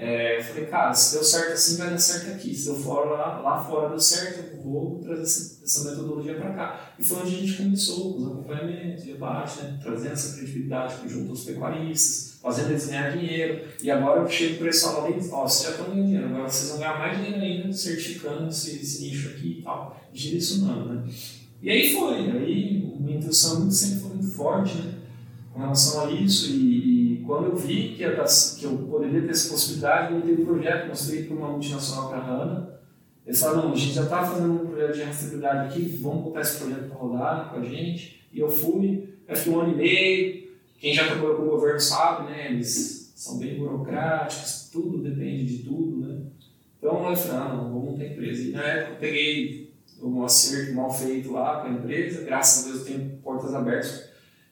É, 0.02 0.38
eu 0.38 0.43
falei, 0.45 0.66
cara, 0.68 0.93
se 0.93 1.14
deu 1.14 1.24
certo 1.26 1.52
assim, 1.52 1.76
vai 1.76 1.89
dar 1.89 1.97
certo 1.97 2.32
aqui. 2.32 2.56
Se 2.56 2.68
deu 2.68 2.76
fora 2.76 3.10
lá, 3.10 3.41
lá 3.41 3.62
fora 3.62 3.89
deu 3.89 4.00
certo, 4.00 4.56
eu 4.56 4.64
vou 4.64 4.97
trazer 5.00 5.24
essa, 5.24 5.62
essa 5.62 5.89
metodologia 5.89 6.36
para 6.36 6.54
cá. 6.54 6.93
E 6.97 7.04
foi 7.04 7.18
onde 7.18 7.36
a 7.36 7.39
gente 7.39 7.58
começou, 7.58 8.14
com 8.14 8.20
os 8.20 8.28
acompanhamentos, 8.32 9.04
debate, 9.04 9.62
né? 9.62 9.78
trazendo 9.84 10.14
essa 10.14 10.38
credibilidade 10.38 10.95
junto 11.06 11.32
aos 11.32 11.43
pecuaristas, 11.43 12.39
fazendo 12.41 12.70
eles 12.70 12.88
ganhar 12.88 13.12
dinheiro. 13.12 13.68
E 13.84 13.91
agora 13.91 14.22
eu 14.22 14.30
chego 14.30 14.56
para 14.56 14.68
eles 14.68 14.82
falar, 14.82 15.10
ó, 15.34 15.45
vocês 15.45 15.64
já 15.64 15.72
estão 15.72 15.93
ganhando 15.93 16.06
dinheiro, 16.06 16.28
agora 16.28 16.50
vocês 16.50 16.70
vão 16.70 16.80
ganhar 16.80 16.97
mais 16.97 17.18
dinheiro 17.18 17.41
ainda, 17.41 17.74
certificando 17.74 18.47
esse, 18.47 18.80
esse 18.80 19.02
nicho 19.02 19.28
aqui 19.28 19.58
e 19.60 19.62
tal, 19.62 20.02
direcionando, 20.14 20.93
né? 20.93 21.04
E 21.62 21.70
aí 21.70 21.93
foi, 21.93 22.16
aí 22.16 22.95
minha 22.97 23.18
intuição 23.18 23.70
sempre 23.70 24.00
foi 24.00 24.10
muito 24.12 24.32
forte, 24.32 24.78
né? 24.78 24.93
Com 25.52 25.60
relação 25.60 26.08
a 26.08 26.12
isso, 26.12 26.52
e, 26.52 26.86
e 26.86 26.89
quando 27.30 27.45
eu 27.51 27.55
vi 27.55 27.93
que, 27.93 28.01
ia 28.01 28.15
dar- 28.15 28.25
que 28.25 28.63
eu 28.63 28.75
poderia 28.89 29.21
ter 29.21 29.30
essa 29.30 29.49
possibilidade, 29.51 30.11
eu 30.11 30.19
montei 30.19 30.34
um 30.34 30.45
projeto, 30.45 30.88
mostrei 30.88 31.23
para 31.25 31.36
uma 31.38 31.51
multinacional 31.51 32.09
para 32.09 32.17
a 32.17 32.25
HANA. 32.25 32.80
Eles 33.23 33.39
falaram, 33.39 33.67
não, 33.67 33.73
a 33.73 33.75
gente 33.75 33.93
já 33.93 34.01
está 34.01 34.25
fazendo 34.25 34.51
um 34.51 34.65
projeto 34.65 34.95
de 34.95 35.03
rastreabilidade 35.03 35.67
aqui, 35.67 35.99
vamos 36.01 36.23
botar 36.23 36.41
esse 36.41 36.57
projeto 36.57 36.89
para 36.89 36.97
rodar 36.97 37.49
com 37.51 37.59
a 37.59 37.63
gente. 37.63 38.27
E 38.34 38.39
eu 38.39 38.49
fui, 38.49 39.13
acho 39.27 39.51
um 39.51 39.59
ano 39.59 39.73
e 39.73 39.75
meio, 39.75 40.49
quem 40.80 40.91
já 40.91 41.05
trabalhou 41.05 41.36
com 41.36 41.43
o 41.43 41.49
governo 41.51 41.80
sabe, 41.80 42.32
né? 42.32 42.51
Eles 42.51 43.13
são 43.15 43.38
bem 43.38 43.59
burocráticos, 43.59 44.69
tudo 44.73 44.97
depende 44.97 45.45
de 45.45 45.63
tudo, 45.63 46.07
né? 46.07 46.21
Então 46.80 47.07
eu 47.07 47.15
falei, 47.15 47.38
ah, 47.38 47.53
não, 47.53 47.71
vou 47.71 47.91
montar 47.91 48.05
empresa. 48.05 48.41
E 48.41 48.51
na 48.53 48.63
época 48.63 48.93
eu 48.93 48.99
peguei 48.99 49.71
um 50.01 50.23
acerto 50.23 50.73
mal 50.73 50.91
feito 50.91 51.32
lá 51.32 51.61
com 51.61 51.67
a 51.67 51.71
empresa, 51.73 52.25
graças 52.25 52.65
a 52.65 52.69
Deus 52.69 52.80
eu 52.80 52.86
tenho 52.86 53.17
portas 53.21 53.53
abertas, 53.53 54.09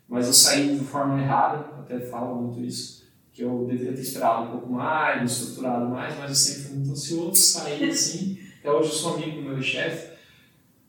mas 0.07 0.27
eu 0.27 0.33
saí 0.33 0.77
de 0.77 0.85
forma 0.85 1.21
errada, 1.21 1.65
até 1.79 1.99
falo 1.99 2.41
muito 2.41 2.63
isso, 2.63 3.05
que 3.33 3.43
eu 3.43 3.65
deveria 3.65 3.93
ter 3.93 4.01
esperado 4.01 4.47
um 4.47 4.51
pouco 4.51 4.71
mais, 4.71 5.19
me 5.19 5.27
estruturado 5.27 5.89
mais, 5.89 6.17
mas 6.17 6.29
eu 6.29 6.35
sempre 6.35 6.63
fui 6.63 6.75
muito 6.77 6.91
ansioso, 6.91 7.35
saí 7.35 7.83
assim, 7.89 8.39
até 8.59 8.71
hoje 8.71 8.89
eu 8.89 8.95
sou 8.95 9.15
amigo 9.15 9.41
do 9.41 9.49
meu 9.49 9.61
chefe, 9.61 10.17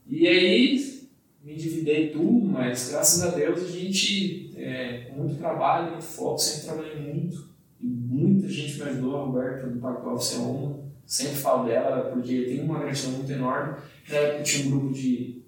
e 0.06 0.26
aí 0.26 0.98
me 1.42 1.54
endividei 1.54 2.10
tudo, 2.10 2.46
mas 2.46 2.90
graças 2.90 3.22
a 3.22 3.30
Deus 3.34 3.62
a 3.62 3.68
gente, 3.68 4.52
é, 4.56 5.08
com 5.08 5.22
muito 5.22 5.36
trabalho, 5.36 5.92
muito 5.92 6.04
foco, 6.04 6.38
sempre 6.38 6.64
trabalhei 6.66 7.12
muito, 7.12 7.48
e 7.80 7.86
muita 7.86 8.48
gente 8.48 8.76
me 8.76 8.82
ajudou, 8.82 9.16
a 9.16 9.24
Roberta 9.24 9.66
do 9.66 9.78
Pacto 9.78 10.08
Office 10.08 10.34
é 10.34 10.38
uma, 10.38 10.78
sempre 11.06 11.36
falo 11.36 11.66
dela, 11.66 12.10
porque 12.10 12.42
tem 12.42 12.60
uma 12.60 12.80
gratidão 12.80 13.12
muito 13.12 13.32
enorme, 13.32 13.76
na 14.08 14.16
época 14.16 14.42
tinha 14.42 14.66
um 14.66 14.70
grupo 14.70 14.94
de, 14.94 15.42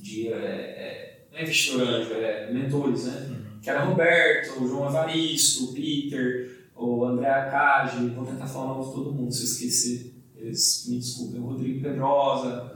de 0.00 0.28
é, 0.28 0.36
é, 0.36 1.11
não 1.32 1.38
é 1.38 1.42
investidor 1.42 1.88
anjo, 1.88 2.12
é 2.12 2.52
mentores, 2.52 3.04
né? 3.06 3.36
Que 3.62 3.70
era 3.70 3.84
Roberto, 3.84 4.62
o 4.62 4.68
João 4.68 4.88
Evaristo, 4.88 5.64
o 5.64 5.72
Peter, 5.72 6.68
o 6.76 7.04
André 7.04 7.28
Akagi, 7.28 8.08
vou 8.08 8.26
tentar 8.26 8.46
falar 8.46 8.72
o 8.72 8.78
nome 8.78 8.86
de 8.86 8.94
todo 8.94 9.12
mundo, 9.12 9.32
se 9.32 9.40
eu 9.40 9.44
esquecer, 9.44 10.14
eles 10.36 10.86
me 10.88 10.98
desculpem, 10.98 11.40
o 11.40 11.44
Rodrigo 11.44 11.80
Pedrosa, 11.80 12.72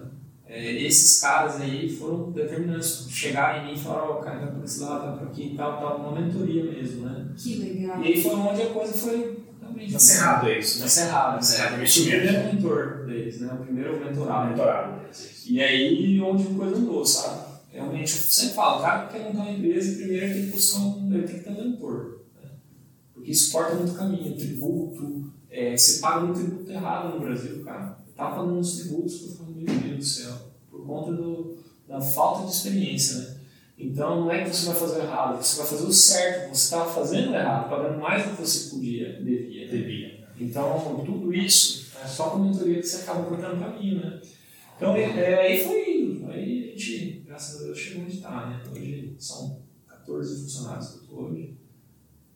é, 0.48 0.72
esses 0.82 1.20
caras 1.20 1.60
aí 1.60 1.88
foram 1.88 2.30
determinantes, 2.30 3.06
chegaram 3.10 3.64
em 3.64 3.66
mim 3.66 3.72
e 3.74 3.78
falaram, 3.78 4.10
ó, 4.12 4.14
cara, 4.14 4.38
vai 4.38 4.52
por 4.52 4.64
esse 4.64 4.80
lado, 4.80 5.06
vai 5.06 5.18
por 5.18 5.28
aqui 5.28 5.52
e 5.52 5.56
tal, 5.56 5.76
tal, 5.78 5.98
uma 5.98 6.20
mentoria 6.20 6.62
mesmo, 6.64 7.04
né? 7.04 7.26
Que 7.36 7.56
legal. 7.56 8.00
E 8.00 8.06
aí 8.06 8.22
foi 8.22 8.34
onde 8.34 8.62
a 8.62 8.66
coisa 8.66 8.92
foi 8.92 9.44
realmente... 9.60 9.92
Tá 9.92 9.98
cerrado 9.98 10.48
é 10.48 10.58
isso, 10.60 10.78
né? 10.78 10.84
Tá 10.84 10.88
cerrado, 10.88 11.44
Cerrado, 11.44 11.70
né? 11.70 11.76
O 11.76 11.80
investimento. 11.80 12.22
primeiro 12.22 12.54
mentor 12.54 13.06
deles, 13.06 13.40
né? 13.40 13.52
O 13.52 13.64
primeiro 13.64 14.04
mentorado. 14.04 14.50
Mentorado. 14.50 15.00
E 15.48 15.60
aí 15.60 16.20
onde 16.20 16.44
a 16.44 16.56
coisa 16.56 16.76
andou, 16.76 17.04
sabe? 17.04 17.45
Realmente, 17.76 18.12
eu 18.12 18.18
sempre 18.18 18.54
falo, 18.54 18.78
o 18.78 18.82
cara 18.82 19.06
que 19.06 19.12
quer 19.12 19.24
montar 19.24 19.42
uma 19.42 19.50
empresa, 19.50 19.96
primeiro 19.96 20.32
tem 20.32 20.46
que 20.46 20.50
buscar 20.52 20.78
um, 20.78 21.14
ele 21.14 21.28
tem 21.28 21.36
que 21.36 21.44
ter 21.44 21.50
um 21.50 21.62
mentor. 21.62 22.20
Né? 22.42 22.48
Porque 23.12 23.30
isso 23.30 23.52
corta 23.52 23.74
muito 23.74 23.92
caminho, 23.92 24.34
tributo, 24.34 25.30
é, 25.50 25.76
você 25.76 26.00
paga 26.00 26.24
um 26.24 26.32
tributo 26.32 26.72
errado 26.72 27.14
no 27.14 27.20
Brasil, 27.20 27.62
cara. 27.62 27.98
Eu 28.06 28.14
tava 28.14 28.36
pagando 28.36 28.58
uns 28.58 28.78
tributos 28.78 29.18
que 29.18 29.24
eu 29.24 29.30
falei, 29.32 29.54
meu 29.56 29.74
Deus 29.74 29.98
do 29.98 30.04
céu, 30.04 30.32
por 30.70 30.86
conta 30.86 31.12
do, 31.12 31.58
da 31.86 32.00
falta 32.00 32.46
de 32.46 32.52
experiência, 32.52 33.18
né? 33.18 33.36
Então 33.78 34.22
não 34.22 34.30
é 34.32 34.42
que 34.42 34.48
você 34.48 34.66
vai 34.66 34.74
fazer 34.74 35.00
errado, 35.00 35.36
você 35.36 35.58
vai 35.58 35.66
fazer 35.66 35.84
o 35.84 35.92
certo, 35.92 36.48
você 36.48 36.64
estava 36.64 36.90
fazendo 36.90 37.34
errado, 37.34 37.68
pagando 37.68 38.00
mais 38.00 38.24
do 38.24 38.30
que 38.30 38.40
você 38.40 38.70
podia, 38.70 39.20
devia. 39.22 39.68
Devia. 39.68 40.26
Então, 40.40 41.02
tudo 41.04 41.32
isso 41.32 41.90
é 42.02 42.06
só 42.06 42.30
com 42.30 42.36
a 42.36 42.44
mentoria 42.46 42.80
que 42.80 42.86
você 42.86 43.02
acaba 43.02 43.24
cortando 43.24 43.60
caminho, 43.60 44.00
né? 44.00 44.20
Então, 44.76 44.94
é, 44.96 45.02
é, 45.02 45.40
aí 45.40 45.64
foi 45.64 45.90
indo. 45.90 46.30
Aí 46.30 46.72
a 46.74 46.78
gente, 46.78 47.15
graças 47.36 47.60
a 47.60 47.64
Deus, 47.64 47.78
chegou 47.78 48.02
onde 48.04 48.14
está, 48.14 48.46
né? 48.46 48.62
Hoje 48.70 49.14
são 49.18 49.58
14 49.86 50.42
funcionários 50.42 50.88
que 50.88 50.96
eu 50.96 51.02
estou 51.02 51.22
hoje. 51.24 51.54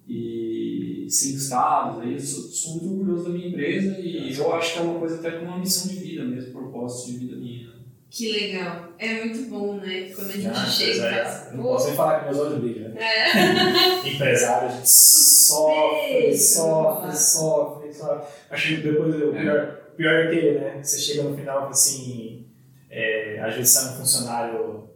E 0.07 1.07
cinco 1.09 1.39
estados. 1.39 2.03
Aí 2.03 2.13
eu 2.13 2.21
sou, 2.21 2.43
sou 2.43 2.73
muito 2.73 2.91
orgulhoso 2.91 3.25
da 3.25 3.31
minha 3.31 3.49
empresa 3.49 3.99
e 3.99 4.37
eu 4.37 4.55
acho 4.55 4.75
que 4.75 4.79
é 4.81 4.83
uma 4.83 4.99
coisa 4.99 5.15
até 5.17 5.31
com 5.39 5.47
uma 5.47 5.59
missão 5.59 5.91
de 5.91 6.01
vida 6.01 6.25
mesmo, 6.25 6.53
propósito 6.53 7.13
de 7.13 7.19
vida 7.19 7.37
minha. 7.37 7.69
né? 7.69 7.75
Que 8.11 8.33
legal. 8.33 8.93
É 8.99 9.25
muito 9.25 9.49
bom, 9.49 9.77
né? 9.77 10.11
Quando 10.15 10.31
a 10.31 10.33
gente 10.33 10.47
Ah, 10.49 10.67
chega 10.67 11.07
é. 11.07 11.53
Não 11.55 11.63
posso 11.63 11.87
nem 11.87 11.97
falar 11.97 12.19
que 12.21 12.25
meus 12.27 12.39
olhos 12.39 12.59
brilham, 12.61 12.89
né? 12.91 13.01
é. 13.01 14.05
Empresário, 14.07 14.69
a 14.69 14.73
gente 14.73 14.91
sofre, 14.91 16.37
sofre, 16.37 17.17
sofre, 17.17 17.93
sofre. 17.95 18.27
Acho 18.51 18.69
que 18.69 18.77
depois 18.83 19.15
o 19.15 19.33
pior, 19.33 19.81
o 19.93 19.97
pior 19.97 20.15
é 20.15 20.31
que, 20.31 20.59
né? 20.59 20.83
Você 20.83 20.99
chega 20.99 21.23
no 21.23 21.37
final 21.37 21.69
assim, 21.69 22.45
é, 22.91 23.41
às 23.41 23.55
vezes 23.55 23.71
sai 23.73 23.95
um 23.95 23.99
funcionário, 23.99 24.90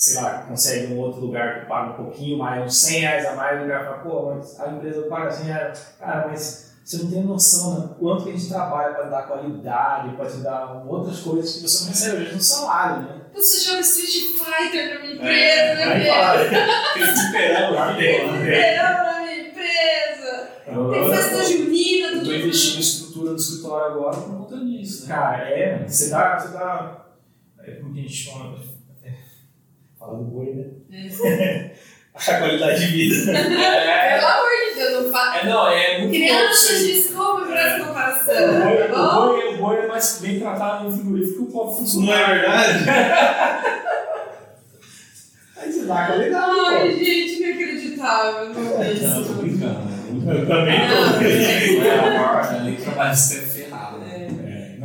sei 0.00 0.14
lá, 0.14 0.44
consegue 0.48 0.94
um 0.94 0.98
outro 0.98 1.20
lugar 1.20 1.60
que 1.60 1.66
paga 1.66 1.90
um 1.92 2.04
pouquinho 2.04 2.38
mais, 2.38 2.64
uns 2.64 2.74
100 2.80 3.00
reais 3.00 3.26
a 3.26 3.34
mais, 3.34 3.58
o 3.58 3.62
lugar 3.64 3.84
fala, 3.84 3.98
pô, 3.98 4.34
mas 4.34 4.58
a 4.58 4.68
empresa 4.68 5.02
paga 5.02 5.30
100 5.30 5.44
reais. 5.46 5.94
Cara, 5.98 6.26
mas 6.26 6.72
você 6.82 6.96
não 7.02 7.10
tem 7.10 7.22
noção, 7.22 7.78
né? 7.78 7.90
Quanto 8.00 8.24
que 8.24 8.30
a 8.30 8.32
gente 8.32 8.48
trabalha 8.48 8.94
para 8.94 9.10
dar 9.10 9.22
qualidade, 9.28 10.16
para 10.16 10.24
te 10.30 10.38
dar 10.38 10.84
outras 10.88 11.20
coisas 11.20 11.54
que 11.54 11.62
você 11.68 11.84
não 11.84 11.90
recebe, 11.90 12.16
vezes, 12.16 12.32
no 12.32 12.40
salário, 12.40 13.02
né? 13.02 13.20
Você 13.34 13.60
joga 13.60 13.80
Street 13.80 14.38
Fighter 14.38 14.94
na 14.94 15.00
minha 15.00 15.14
empresa, 15.16 15.32
É, 15.32 15.74
né, 15.76 15.84
aí 15.84 16.06
fala, 16.08 16.38
Tem 16.94 17.04
que 17.04 17.12
esperar 17.12 17.70
lá 17.72 17.94
tem. 17.94 18.42
Verão 18.42 19.04
na 19.04 19.20
minha 19.20 19.48
empresa. 19.48 20.48
Tem 20.64 21.10
festa 21.10 21.44
junina, 21.44 22.06
Eu 22.06 22.12
tudo. 22.12 22.22
estou 22.22 22.34
investindo 22.34 22.76
em 22.76 22.80
estrutura 22.80 23.30
do 23.34 23.36
escritório 23.36 23.86
agora 23.94 24.16
por 24.16 24.36
conta 24.38 24.56
disso, 24.64 25.06
né? 25.06 25.14
Cara, 25.14 25.36
é, 25.50 25.86
você 25.86 26.08
dá, 26.08 26.38
você 26.38 26.48
dá, 26.54 27.04
é, 27.62 27.70
como 27.72 27.92
que 27.92 28.00
a 28.00 28.02
gente 28.02 28.14
chama, 28.14 28.56
é, 28.56 28.79
fala 30.00 30.18
do 30.18 30.24
boi, 30.24 30.46
né? 30.54 30.64
A 32.12 32.34
qualidade 32.38 32.80
de 32.80 32.92
vida. 32.92 33.32
É, 33.38 34.18
Pelo 34.18 34.26
amor 34.28 34.48
de 34.68 34.74
Deus, 34.80 35.04
não 35.04 35.12
fala. 35.12 35.36
é, 35.38 35.46
não, 35.46 35.68
é 35.68 35.98
muito 36.00 36.12
Crianças, 36.12 36.86
desculpa 36.86 37.46
por 37.46 37.56
essa 37.56 37.82
O 37.82 37.86
comparação, 37.86 38.60
boi, 38.64 38.88
tá 38.88 39.18
o 39.18 39.26
boi, 39.28 39.54
o 39.54 39.56
boi 39.58 39.76
é 39.76 39.86
mais 39.86 40.18
bem 40.20 40.40
tratado 40.40 40.84
no 40.84 40.96
frigorífico 40.96 41.36
que 41.36 41.42
o 41.42 41.46
próprio 41.46 41.70
Não 41.70 41.76
funcionário. 41.78 42.24
é 42.24 42.38
verdade? 42.40 42.84
Aí 45.56 45.72
você 45.72 45.84
dá 45.84 46.06
qualidade, 46.06 46.50
Ai, 46.66 46.88
pô. 46.90 47.04
gente, 47.04 47.42
inacreditável. 47.42 48.48
Não 48.54 48.82
é 48.82 48.94
Não, 48.94 49.24
tô 49.24 49.32
brincando, 49.34 49.78
né? 49.84 49.96
Eu 50.26 50.46
também 50.46 50.78
Não, 50.88 51.12
tô. 51.12 51.24
É 51.86 51.98
a 51.98 52.02
maior, 52.02 52.44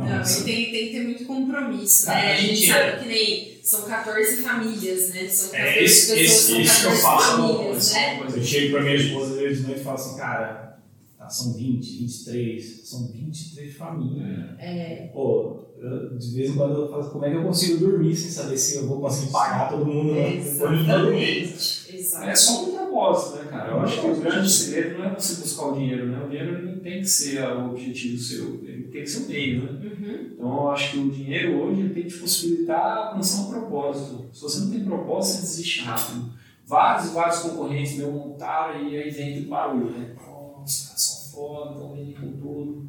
não, 0.06 0.12
Não, 0.12 0.18
mas- 0.18 0.40
e 0.40 0.44
tem, 0.44 0.70
tem 0.70 0.86
que 0.86 0.92
ter 0.92 1.02
muito 1.04 1.24
compromisso, 1.24 2.06
Cara, 2.06 2.18
né? 2.20 2.30
a 2.32 2.34
A 2.34 2.36
gente 2.40 2.56
gente- 2.56 2.68
sabe 2.72 3.02
que 3.02 3.08
nem 3.08 3.58
são 3.62 3.82
14 3.82 4.42
famílias, 4.42 5.08
né? 5.10 5.28
São 5.28 5.48
14 5.50 5.78
É, 5.78 5.84
esse- 5.84 6.14
pessoas, 6.14 6.20
isso 6.60 6.80
que 6.80 6.86
eu 6.86 6.90
14 6.90 7.02
faço, 7.02 7.36
famílias, 7.36 7.92
né? 7.92 8.20
Eu 8.36 8.42
chego 8.44 8.70
pra 8.72 8.82
minha 8.82 8.94
esposa 8.96 9.32
às 9.34 9.40
vezes 9.40 9.58
de 9.58 9.64
noite 9.66 9.80
e 9.80 9.84
falo 9.84 9.96
assim, 9.96 10.16
cara, 10.16 10.78
tá, 11.18 11.28
são 11.28 11.52
20, 11.54 11.98
23, 11.98 12.80
são 12.84 13.06
23 13.08 13.74
famílias. 13.76 14.26
É, 14.58 15.10
Pô, 15.12 15.64
eu, 15.80 16.16
de 16.18 16.34
vez 16.34 16.50
em 16.50 16.54
quando 16.54 16.74
eu 16.82 16.88
falo, 16.90 17.10
como 17.10 17.24
é 17.24 17.30
que 17.30 17.36
eu 17.36 17.42
consigo 17.42 17.78
dormir 17.78 18.16
sem 18.16 18.30
saber 18.30 18.56
se 18.56 18.76
eu 18.76 18.86
vou 18.86 19.00
conseguir 19.00 19.30
pagar 19.32 19.68
todo 19.70 19.84
mundo 19.84 20.14
né? 20.14 20.30
depois 20.42 20.78
de 20.78 20.84
dormir? 20.86 21.42
exatamente. 21.42 21.75
Exatamente. 21.98 22.32
É 22.32 22.36
só 22.36 22.64
um 22.64 22.72
propósito, 22.72 23.36
né, 23.36 23.50
cara? 23.50 23.70
Eu 23.70 23.80
acho 23.80 24.00
que 24.00 24.06
o 24.06 24.16
grande 24.16 24.50
segredo 24.50 24.98
não 24.98 25.04
é 25.06 25.14
você 25.14 25.40
buscar 25.40 25.66
o 25.66 25.72
dinheiro, 25.74 26.06
né? 26.06 26.22
O 26.24 26.28
dinheiro 26.28 26.66
não 26.66 26.78
tem 26.80 27.00
que 27.00 27.06
ser 27.06 27.42
o 27.42 27.70
objetivo 27.70 28.18
seu, 28.18 28.60
ele 28.64 28.84
tem 28.84 29.02
que 29.02 29.06
ser 29.06 29.24
o 29.24 29.28
meio, 29.28 29.62
né? 29.64 29.80
Uhum. 29.82 30.30
Então 30.32 30.46
eu 30.48 30.70
acho 30.70 30.92
que 30.92 30.98
o 30.98 31.10
dinheiro 31.10 31.60
hoje 31.62 31.88
tem 31.88 32.02
que 32.02 32.10
te 32.10 32.18
possibilitar 32.18 33.08
alcançar 33.08 33.42
um 33.42 33.50
propósito. 33.50 34.26
Se 34.32 34.42
você 34.42 34.60
não 34.60 34.70
tem 34.70 34.84
propósito, 34.84 35.36
você 35.36 35.40
desiste 35.42 35.80
rápido. 35.82 36.32
Vários 36.66 37.12
vários 37.12 37.38
concorrentes 37.38 37.96
meu 37.96 38.10
montaram 38.10 38.88
e 38.88 38.96
aí 38.96 39.10
vem 39.10 39.40
do 39.40 39.48
barulho, 39.48 39.90
né? 39.90 40.14
Nossa, 40.16 40.64
os 40.64 40.86
caras 40.86 41.02
são 41.02 41.32
foda, 41.32 41.72
estão 41.72 41.94
vindo 41.94 42.20
com 42.20 42.32
tudo. 42.32 42.86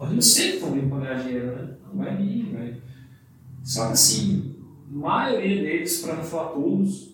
Eu 0.00 0.22
sei 0.22 0.50
que 0.50 0.56
estão 0.56 0.72
vindo 0.72 0.88
para 0.88 1.00
ganhar 1.00 1.22
dinheiro, 1.22 1.56
né? 1.56 1.76
Não 1.86 2.04
vai 2.04 2.16
vir, 2.16 2.52
vai. 2.52 2.76
Só 3.62 3.86
que 3.86 3.92
assim, 3.94 4.54
a 4.92 4.96
maioria 4.96 5.62
deles, 5.62 6.02
para 6.02 6.16
não 6.16 6.22
falar 6.22 6.50
todos, 6.50 7.13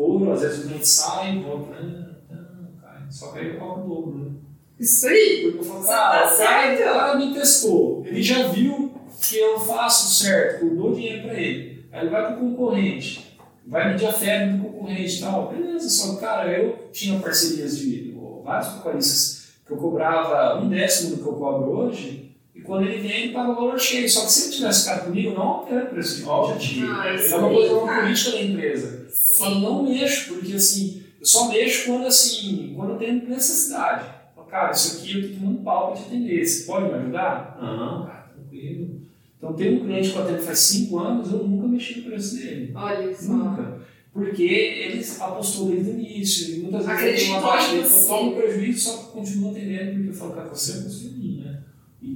foram, 0.00 0.32
às 0.32 0.40
vezes 0.40 0.64
o 0.64 0.68
cliente 0.68 0.88
sai 0.88 1.36
e 1.36 1.42
volta, 1.42 1.80
né? 1.80 2.06
Não, 2.30 2.80
cara, 2.80 3.06
só 3.10 3.32
que 3.32 3.38
aí 3.38 3.48
eu 3.48 3.58
cobro 3.58 3.84
o 3.84 3.88
dobro, 3.88 4.18
né? 4.18 4.30
Isso 4.78 5.06
aí. 5.06 5.42
Porque 5.42 5.58
eu 5.58 5.64
falo, 5.64 5.86
cara, 5.86 6.10
tá 6.10 6.34
o 6.34 6.38
cara, 6.38 6.76
certo. 6.76 6.80
o 6.80 6.94
cara 6.94 7.14
me 7.16 7.34
testou, 7.34 8.02
ele 8.06 8.22
já 8.22 8.48
viu 8.48 8.92
que 9.20 9.36
eu 9.36 9.60
faço 9.60 10.22
certo, 10.22 10.64
eu 10.64 10.76
dou 10.76 10.94
dinheiro 10.94 11.28
para 11.28 11.38
ele. 11.38 11.84
Aí 11.92 12.00
ele 12.00 12.10
vai 12.10 12.32
pro 12.32 12.40
concorrente, 12.40 13.36
vai 13.66 13.92
medir 13.92 14.06
a 14.06 14.12
febre 14.12 14.56
do 14.56 14.64
concorrente 14.64 15.18
e 15.18 15.20
tal. 15.20 15.48
Beleza, 15.50 15.90
só 15.90 16.14
que, 16.14 16.20
cara, 16.20 16.50
eu 16.50 16.88
tinha 16.90 17.20
parcerias 17.20 17.78
de 17.78 18.16
vários 18.42 18.68
pecuaristas 18.68 19.50
que 19.66 19.72
eu 19.72 19.76
cobrava 19.76 20.60
um 20.62 20.68
décimo 20.68 21.16
do 21.16 21.22
que 21.22 21.28
eu 21.28 21.34
cobro 21.34 21.70
hoje, 21.72 22.29
e 22.60 22.62
quando 22.62 22.86
ele 22.86 23.00
vem, 23.00 23.24
ele 23.24 23.32
paga 23.32 23.52
o 23.52 23.54
valor 23.54 23.80
cheio. 23.80 24.08
Só 24.08 24.26
que 24.26 24.32
se 24.32 24.44
ele 24.44 24.56
tivesse 24.56 24.80
ficado 24.82 25.04
comigo, 25.06 25.34
não 25.34 25.42
altera 25.42 25.84
o 25.84 25.88
preço 25.88 26.16
de 26.16 26.28
objetivo. 26.28 26.92
Ah, 26.92 27.14
isso 27.14 27.34
É 27.34 27.38
uma 27.38 27.48
coisa, 27.48 27.72
uma 27.72 27.86
cara. 27.86 28.02
política 28.02 28.30
da 28.32 28.42
empresa. 28.42 29.06
Eu 29.06 29.10
Sim. 29.10 29.38
falo, 29.38 29.60
não 29.60 29.82
mexo, 29.84 30.34
porque 30.34 30.52
assim, 30.52 31.02
eu 31.18 31.26
só 31.26 31.48
mexo 31.48 31.86
quando 31.86 32.06
assim, 32.06 32.74
quando 32.76 32.90
eu 32.90 32.98
tenho 32.98 33.28
necessidade. 33.28 34.04
Eu 34.04 34.34
falo, 34.34 34.46
cara, 34.46 34.72
isso 34.72 34.98
aqui 34.98 35.16
eu 35.16 35.28
tô 35.28 35.34
tomando 35.36 35.62
pau 35.62 35.92
pra 35.92 35.96
te 36.02 36.06
atender. 36.08 36.44
Você 36.46 36.64
pode 36.64 36.84
me 36.84 36.94
ajudar? 36.98 37.58
Não, 37.60 38.06
cara, 38.06 38.30
tranquilo. 38.34 39.00
Então 39.38 39.52
tem 39.54 39.74
um 39.74 39.80
cliente 39.80 40.10
que 40.10 40.16
eu 40.16 40.22
atendo 40.22 40.42
faz 40.42 40.58
5 40.58 40.98
anos, 40.98 41.32
eu 41.32 41.38
nunca 41.38 41.66
mexi 41.66 42.00
no 42.00 42.10
preço 42.10 42.36
dele. 42.36 42.72
Olha 42.74 43.16
só. 43.16 43.32
Nunca. 43.32 43.80
Porque 44.12 44.42
ele 44.42 45.06
apostou 45.20 45.70
desde 45.70 45.90
o 45.90 45.94
início. 45.94 46.56
E 46.56 46.58
muitas 46.60 46.84
vezes 46.84 47.20
tem 47.20 47.30
uma 47.30 47.38
Acreditou 47.38 47.48
parte 47.48 47.70
dele 47.70 47.84
eu 47.84 48.06
tomo 48.06 48.36
prejuízo, 48.36 48.80
só 48.80 48.96
que 48.96 49.02
eu 49.04 49.08
continuo 49.12 49.50
atendendo, 49.52 49.92
porque 49.94 50.08
eu 50.08 50.14
falo, 50.14 50.32
cara, 50.32 50.48
você 50.48 50.72
né? 50.78 50.90
E 51.22 51.29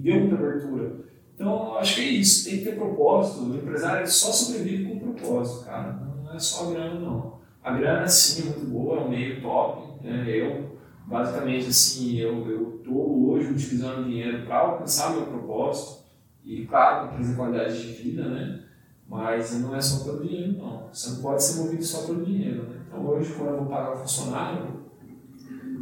deu 0.05 0.21
muita 0.21 0.35
abertura. 0.35 1.05
Então, 1.35 1.77
acho 1.79 1.97
que 1.97 2.01
é 2.03 2.05
isso, 2.05 2.49
tem 2.49 2.59
que 2.59 2.65
ter 2.65 2.77
propósito. 2.77 3.45
O 3.45 3.57
empresário 3.57 4.07
só 4.07 4.31
sobrevive 4.31 4.85
com 4.85 4.99
propósito, 4.99 5.65
cara. 5.65 5.93
Não 6.23 6.33
é 6.33 6.39
só 6.39 6.69
a 6.69 6.73
grana, 6.73 7.01
não. 7.01 7.39
A 7.63 7.73
grana, 7.73 8.07
sim, 8.07 8.43
é 8.43 8.45
muito 8.45 8.71
boa, 8.71 8.99
é 8.99 9.05
um 9.05 9.09
meio 9.09 9.41
top. 9.41 10.05
Né? 10.05 10.25
Eu, 10.29 10.79
basicamente, 11.07 11.67
assim, 11.67 12.19
eu 12.19 12.77
estou 12.77 13.31
hoje 13.31 13.51
utilizando 13.51 14.05
dinheiro 14.05 14.45
para 14.45 14.59
alcançar 14.59 15.13
meu 15.13 15.27
propósito. 15.27 16.05
E, 16.45 16.67
claro, 16.67 17.09
para 17.09 17.17
trazer 17.17 17.37
qualidade 17.37 17.81
de 17.81 18.03
vida, 18.03 18.29
né? 18.29 18.61
Mas 19.09 19.59
não 19.61 19.75
é 19.75 19.81
só 19.81 20.05
pelo 20.05 20.23
dinheiro, 20.23 20.59
não. 20.59 20.89
Você 20.93 21.11
não 21.11 21.23
pode 21.23 21.43
ser 21.43 21.63
movido 21.63 21.83
só 21.83 22.07
pelo 22.07 22.25
dinheiro, 22.25 22.65
né? 22.65 22.83
Então, 22.87 23.07
hoje, 23.07 23.33
quando 23.33 23.51
eu 23.51 23.59
vou 23.59 23.67
pagar 23.67 23.95
um 23.95 23.97
funcionário, 23.97 24.74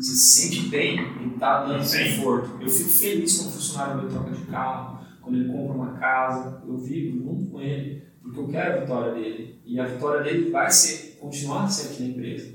se 0.01 0.17
sente 0.17 0.69
bem 0.69 0.99
e 1.21 1.35
está 1.35 1.65
dando 1.65 1.85
Sim. 1.85 2.17
conforto. 2.17 2.63
Eu 2.63 2.69
fico 2.69 2.91
feliz 2.91 3.39
quando 3.39 3.49
o 3.49 3.53
funcionário 3.53 4.03
meu 4.03 4.11
troca 4.11 4.31
de 4.31 4.45
carro, 4.47 4.99
quando 5.21 5.37
ele 5.37 5.53
compra 5.53 5.75
uma 5.75 5.93
casa, 5.99 6.63
eu 6.67 6.77
vivo 6.77 7.19
junto 7.25 7.51
com 7.51 7.61
ele, 7.61 8.03
porque 8.23 8.39
eu 8.39 8.49
quero 8.49 8.77
a 8.77 8.81
vitória 8.81 9.15
dele. 9.15 9.61
E 9.65 9.79
a 9.79 9.87
vitória 9.87 10.23
dele 10.23 10.51
vai 10.51 10.71
ser, 10.71 11.17
continuar 11.21 11.65
a 11.65 11.69
ser 11.69 11.93
aqui 11.93 12.03
na 12.03 12.09
empresa. 12.09 12.51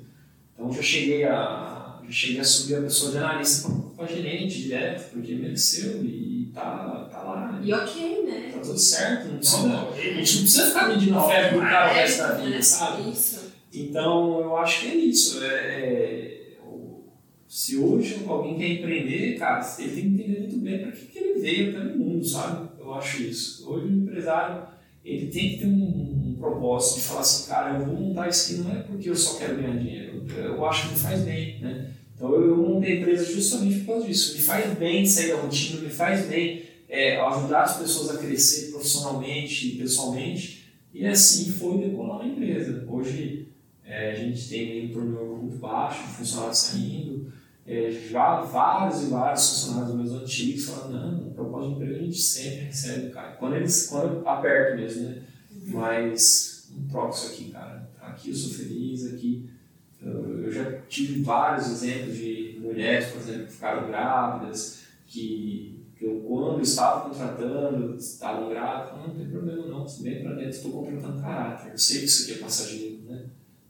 Então, 0.54 0.72
já 0.72 0.82
cheguei 0.82 1.24
a, 1.26 2.00
já 2.04 2.12
cheguei 2.12 2.40
a 2.40 2.44
subir 2.44 2.76
a 2.76 2.82
pessoa 2.82 3.12
de 3.12 3.18
analista 3.18 3.72
para 3.96 4.08
gerente 4.08 4.64
direto, 4.64 5.12
porque 5.12 5.36
mereceu 5.36 6.04
e 6.04 6.52
tá, 6.54 7.08
tá 7.12 7.24
lá. 7.24 7.60
E 7.64 7.74
ok, 7.74 8.24
né? 8.24 8.52
Tá 8.54 8.60
tudo 8.60 8.78
certo, 8.78 9.28
não 9.28 9.38
precisa, 9.38 9.68
Não, 9.68 9.90
a 9.90 9.96
gente 9.96 10.36
não 10.36 10.42
precisa 10.42 10.68
ficar 10.68 10.88
medindo 10.90 11.20
a 11.20 11.28
febre 11.28 11.56
do 11.56 11.62
cara 11.62 11.92
o 11.92 11.94
resto 11.94 12.18
da 12.20 12.32
vida, 12.34 12.62
sabe? 12.62 13.12
Isso. 13.12 13.48
Então, 13.74 14.40
eu 14.40 14.58
acho 14.58 14.82
que 14.82 14.88
é 14.88 14.96
isso. 14.96 15.44
É, 15.44 15.48
é, 15.48 16.37
se 17.58 17.76
hoje 17.76 18.24
alguém 18.28 18.56
quer 18.56 18.68
empreender, 18.68 19.40
cara, 19.40 19.68
ele 19.80 19.90
tem 19.90 20.02
que 20.02 20.10
entender 20.10 20.40
muito 20.42 20.58
bem 20.58 20.78
para 20.78 20.92
que, 20.92 21.06
que 21.08 21.18
ele 21.18 21.40
veio 21.40 21.70
até 21.72 21.86
no 21.86 21.98
mundo, 21.98 22.24
sabe? 22.24 22.70
Eu 22.80 22.94
acho 22.94 23.24
isso. 23.24 23.68
Hoje 23.68 23.88
o 23.88 23.98
empresário, 23.98 24.68
ele 25.04 25.26
tem 25.26 25.50
que 25.50 25.58
ter 25.58 25.66
um, 25.66 25.74
um 25.74 26.36
propósito 26.40 27.00
de 27.00 27.08
falar 27.08 27.22
assim, 27.22 27.50
cara, 27.50 27.80
eu 27.80 27.86
vou 27.88 27.96
montar 27.96 28.30
isso 28.30 28.54
aqui 28.54 28.62
não 28.62 28.72
é 28.78 28.84
porque 28.84 29.10
eu 29.10 29.16
só 29.16 29.40
quero 29.40 29.56
ganhar 29.56 29.76
dinheiro. 29.76 30.24
Eu 30.38 30.64
acho 30.68 30.88
que 30.88 30.94
me 30.94 31.00
faz 31.00 31.22
bem, 31.22 31.60
né? 31.60 31.90
Então, 32.16 32.32
eu, 32.32 32.48
eu 32.48 32.58
montei 32.58 33.00
empresa 33.00 33.26
justamente 33.26 33.80
por 33.80 33.94
causa 33.94 34.08
disso. 34.08 34.38
Me 34.38 34.44
faz 34.44 34.78
bem 34.78 35.04
sair 35.04 35.30
da 35.30 35.38
rotina, 35.38 35.82
me 35.82 35.90
faz 35.90 36.28
bem 36.28 36.62
é, 36.88 37.20
ajudar 37.20 37.64
as 37.64 37.78
pessoas 37.78 38.16
a 38.16 38.20
crescer 38.20 38.70
profissionalmente 38.70 39.70
e 39.70 39.78
pessoalmente. 39.78 40.64
E 40.94 41.08
assim 41.08 41.52
foi 41.54 41.80
decolar 41.80 42.22
a 42.22 42.28
empresa. 42.28 42.86
Hoje 42.88 43.48
é, 43.84 44.12
a 44.12 44.16
gente 44.16 44.48
tem 44.48 44.86
um 44.86 44.94
turnover 44.94 45.38
muito 45.38 45.58
baixo, 45.58 46.04
funcionários 46.10 46.60
saindo. 46.60 47.17
É, 47.68 47.92
já 47.92 48.40
vários 48.42 49.04
e 49.04 49.06
vários 49.08 49.50
funcionários 49.50 49.96
meus 49.96 50.12
antigos 50.14 50.66
falando, 50.66 50.94
não, 50.94 51.34
proposta 51.34 51.68
de 51.68 51.76
emprego 51.76 51.96
a 51.96 52.04
gente 52.04 52.22
sempre 52.22 52.66
recebe, 52.66 53.10
cara. 53.10 53.34
Quando 53.34 53.56
eles, 53.58 53.88
quando 53.88 54.14
eu 54.14 54.30
aperto 54.30 54.78
mesmo, 54.78 55.10
né? 55.10 55.24
Mas 55.66 56.70
não 56.72 56.88
troco 56.88 57.14
isso 57.14 57.28
aqui, 57.28 57.52
cara. 57.52 57.90
Aqui 58.02 58.30
eu 58.30 58.36
sou 58.36 58.54
feliz, 58.54 59.14
aqui 59.14 59.50
eu, 60.02 60.44
eu 60.44 60.52
já 60.52 60.80
tive 60.88 61.22
vários 61.22 61.70
exemplos 61.70 62.16
de 62.16 62.58
mulheres, 62.62 63.08
por 63.10 63.20
exemplo, 63.20 63.48
que 63.48 63.54
ficaram 63.54 63.88
grávidas, 63.88 64.84
que, 65.06 65.84
que 65.98 66.06
eu, 66.06 66.22
quando 66.22 66.62
estava 66.62 67.10
contratando, 67.10 67.96
estavam 67.96 68.50
grávidas, 68.50 68.98
não, 68.98 69.08
não 69.08 69.16
tem 69.16 69.30
problema 69.30 69.68
não, 69.68 69.86
bem 70.02 70.24
para 70.24 70.36
dentro, 70.36 70.50
estou 70.50 70.72
contratando 70.72 71.22
caráter, 71.22 71.72
eu 71.72 71.78
sei 71.78 72.00
que 72.00 72.06
isso 72.06 72.24
aqui 72.24 72.40
é 72.40 72.44
passageiro, 72.44 73.02
né? 73.10 73.26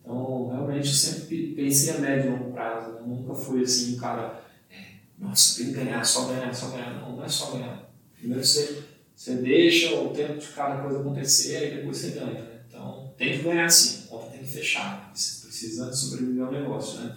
Então, 0.08 0.48
realmente, 0.48 0.88
eu 0.88 0.94
sempre 0.94 1.48
pensei 1.54 1.96
a 1.96 1.98
médio 2.00 2.28
e 2.28 2.30
longo 2.30 2.54
prazo, 2.54 2.94
né? 2.94 3.02
nunca 3.06 3.34
fui 3.34 3.62
assim, 3.62 3.96
um 3.96 4.00
cara, 4.00 4.42
é, 4.72 4.76
nossa, 5.20 5.58
tem 5.58 5.74
que 5.74 5.80
ganhar, 5.84 6.02
só 6.06 6.28
ganhar, 6.28 6.54
só 6.56 6.70
ganhar. 6.70 6.94
Não, 7.02 7.18
não 7.18 7.26
é 7.26 7.28
só 7.28 7.52
ganhar. 7.52 7.92
Primeiro 8.18 8.42
você, 8.42 8.84
você 9.14 9.36
deixa 9.36 10.00
o 10.00 10.14
tempo 10.14 10.38
de 10.40 10.48
cada 10.48 10.82
coisa 10.82 11.02
acontecer 11.02 11.74
e 11.74 11.76
depois 11.76 11.98
você 11.98 12.12
ganha, 12.12 12.42
né? 12.42 12.60
Então, 12.70 13.14
tem 13.18 13.38
que 13.38 13.44
ganhar 13.44 13.70
sim, 13.70 14.06
a 14.06 14.08
conta 14.08 14.28
tem 14.32 14.40
que 14.40 14.46
fechar, 14.50 15.02
porque 15.04 15.20
você 15.20 15.46
precisa 15.46 15.92
sobreviver 15.92 16.46
ao 16.46 16.52
negócio, 16.54 17.02
né? 17.02 17.14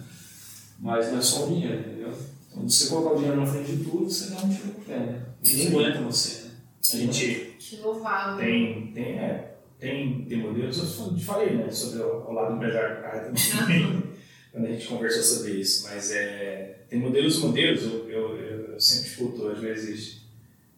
Mas 0.77 1.11
não 1.13 1.19
é 1.19 1.21
só 1.21 1.45
o 1.45 1.47
dinheiro, 1.47 1.79
entendeu? 1.79 2.13
Então, 2.51 2.67
se 2.67 2.83
você 2.83 2.89
colocar 2.89 3.13
o 3.13 3.15
dinheiro 3.19 3.39
na 3.39 3.45
frente 3.45 3.71
de 3.71 3.83
tudo, 3.85 4.09
você 4.09 4.31
dá 4.31 4.41
um 4.41 4.49
tiro 4.53 4.67
no 4.67 4.73
pé, 4.83 4.99
né? 4.99 5.25
Ninguém 5.41 5.67
aguenta 5.69 6.01
você, 6.01 6.43
né? 6.43 6.51
A 6.93 6.97
gente 6.97 7.55
Que 7.57 7.77
louvável. 7.77 8.37
tem, 8.45 8.91
tem, 8.91 9.17
é, 9.17 9.50
tem, 9.81 10.25
tem 10.25 10.37
modelos, 10.37 10.99
eu 10.99 11.15
te 11.15 11.25
falei, 11.25 11.55
né, 11.55 11.71
sobre 11.71 12.03
o, 12.03 12.23
o 12.27 12.31
lado 12.31 12.55
empresário 12.55 12.97
do 12.97 13.01
cara 13.01 13.19
também, 13.21 14.03
quando 14.53 14.65
a 14.67 14.69
gente 14.69 14.87
conversou 14.87 15.23
sobre 15.23 15.53
isso, 15.53 15.89
mas 15.89 16.11
é, 16.11 16.83
tem 16.87 16.99
modelos 16.99 17.37
e 17.37 17.39
modelos, 17.39 17.83
eu, 17.83 18.07
eu, 18.07 18.37
eu 18.73 18.79
sempre 18.79 19.09
escuto, 19.09 19.47
às 19.47 19.59
vezes, 19.59 20.21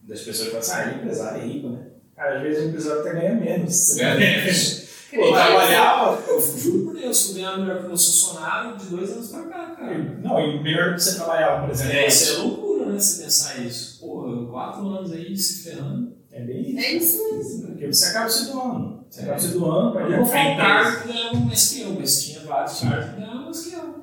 das 0.02 0.22
pessoas 0.22 0.48
que 0.48 0.56
falam 0.56 0.60
assim, 0.60 0.72
ah, 0.72 0.90
é 0.90 1.02
empresário 1.02 1.42
é 1.42 1.44
rico, 1.44 1.68
né? 1.68 1.86
Cara, 2.16 2.36
às 2.36 2.42
vezes 2.42 2.64
o 2.64 2.68
empresário 2.68 3.00
até 3.02 3.12
ganha 3.12 3.34
menos. 3.34 3.94
Ganha 3.94 4.14
menos. 4.14 4.84
Pô, 5.14 5.20
Acredito. 5.20 5.34
trabalhava, 5.34 6.24
eu 6.26 6.40
juro 6.40 6.84
por 6.86 6.94
Deus, 6.94 7.28
eu 7.28 7.34
ganhava 7.34 7.58
melhor 7.58 7.76
que 7.76 7.86
meu 7.88 7.90
funcionário 7.90 8.76
de 8.76 8.86
dois 8.86 9.12
anos 9.12 9.28
pra 9.28 9.42
cá, 9.42 9.66
cara. 9.76 9.98
Não, 10.22 10.40
e 10.40 10.62
melhor 10.62 10.90
do 10.90 10.94
que 10.94 11.02
você 11.02 11.14
trabalhava, 11.16 11.66
por 11.66 11.72
exemplo. 11.72 11.92
É, 11.92 12.06
isso 12.06 12.32
é 12.32 12.38
loucura, 12.38 12.86
né? 12.86 12.98
Você 12.98 13.22
pensar 13.22 13.64
isso. 13.64 14.00
Porra, 14.00 14.46
quatro 14.46 14.88
anos 14.88 15.12
aí 15.12 15.36
se 15.36 15.62
ferrando. 15.62 16.16
É 16.34 16.44
bem 16.44 16.62
isso. 16.70 16.78
É 16.78 16.92
isso 16.94 17.32
mesmo. 17.36 17.66
Porque 17.68 17.86
você 17.92 18.04
acaba 18.06 18.28
se 18.28 18.50
doando. 18.52 19.04
Você 19.08 19.20
acaba 19.20 19.36
É. 19.36 19.38
se 19.38 19.48
doando 19.52 19.92
para 19.92 20.10
Eu 20.10 20.16
vou 20.16 20.26
falar 20.26 20.52
um 20.52 20.56
cargo 20.56 21.00
que 21.02 21.08
ganhava 21.12 21.36
mais 21.40 21.68
que 21.72 21.80
eu, 21.80 21.94
mas 21.94 22.24
tinha 22.24 22.40
vários 22.40 22.80
cargos 22.80 23.10
que 23.10 23.20
ganhavam 23.20 23.44
mais 23.44 23.66
que 23.66 23.74
eu. 23.74 23.94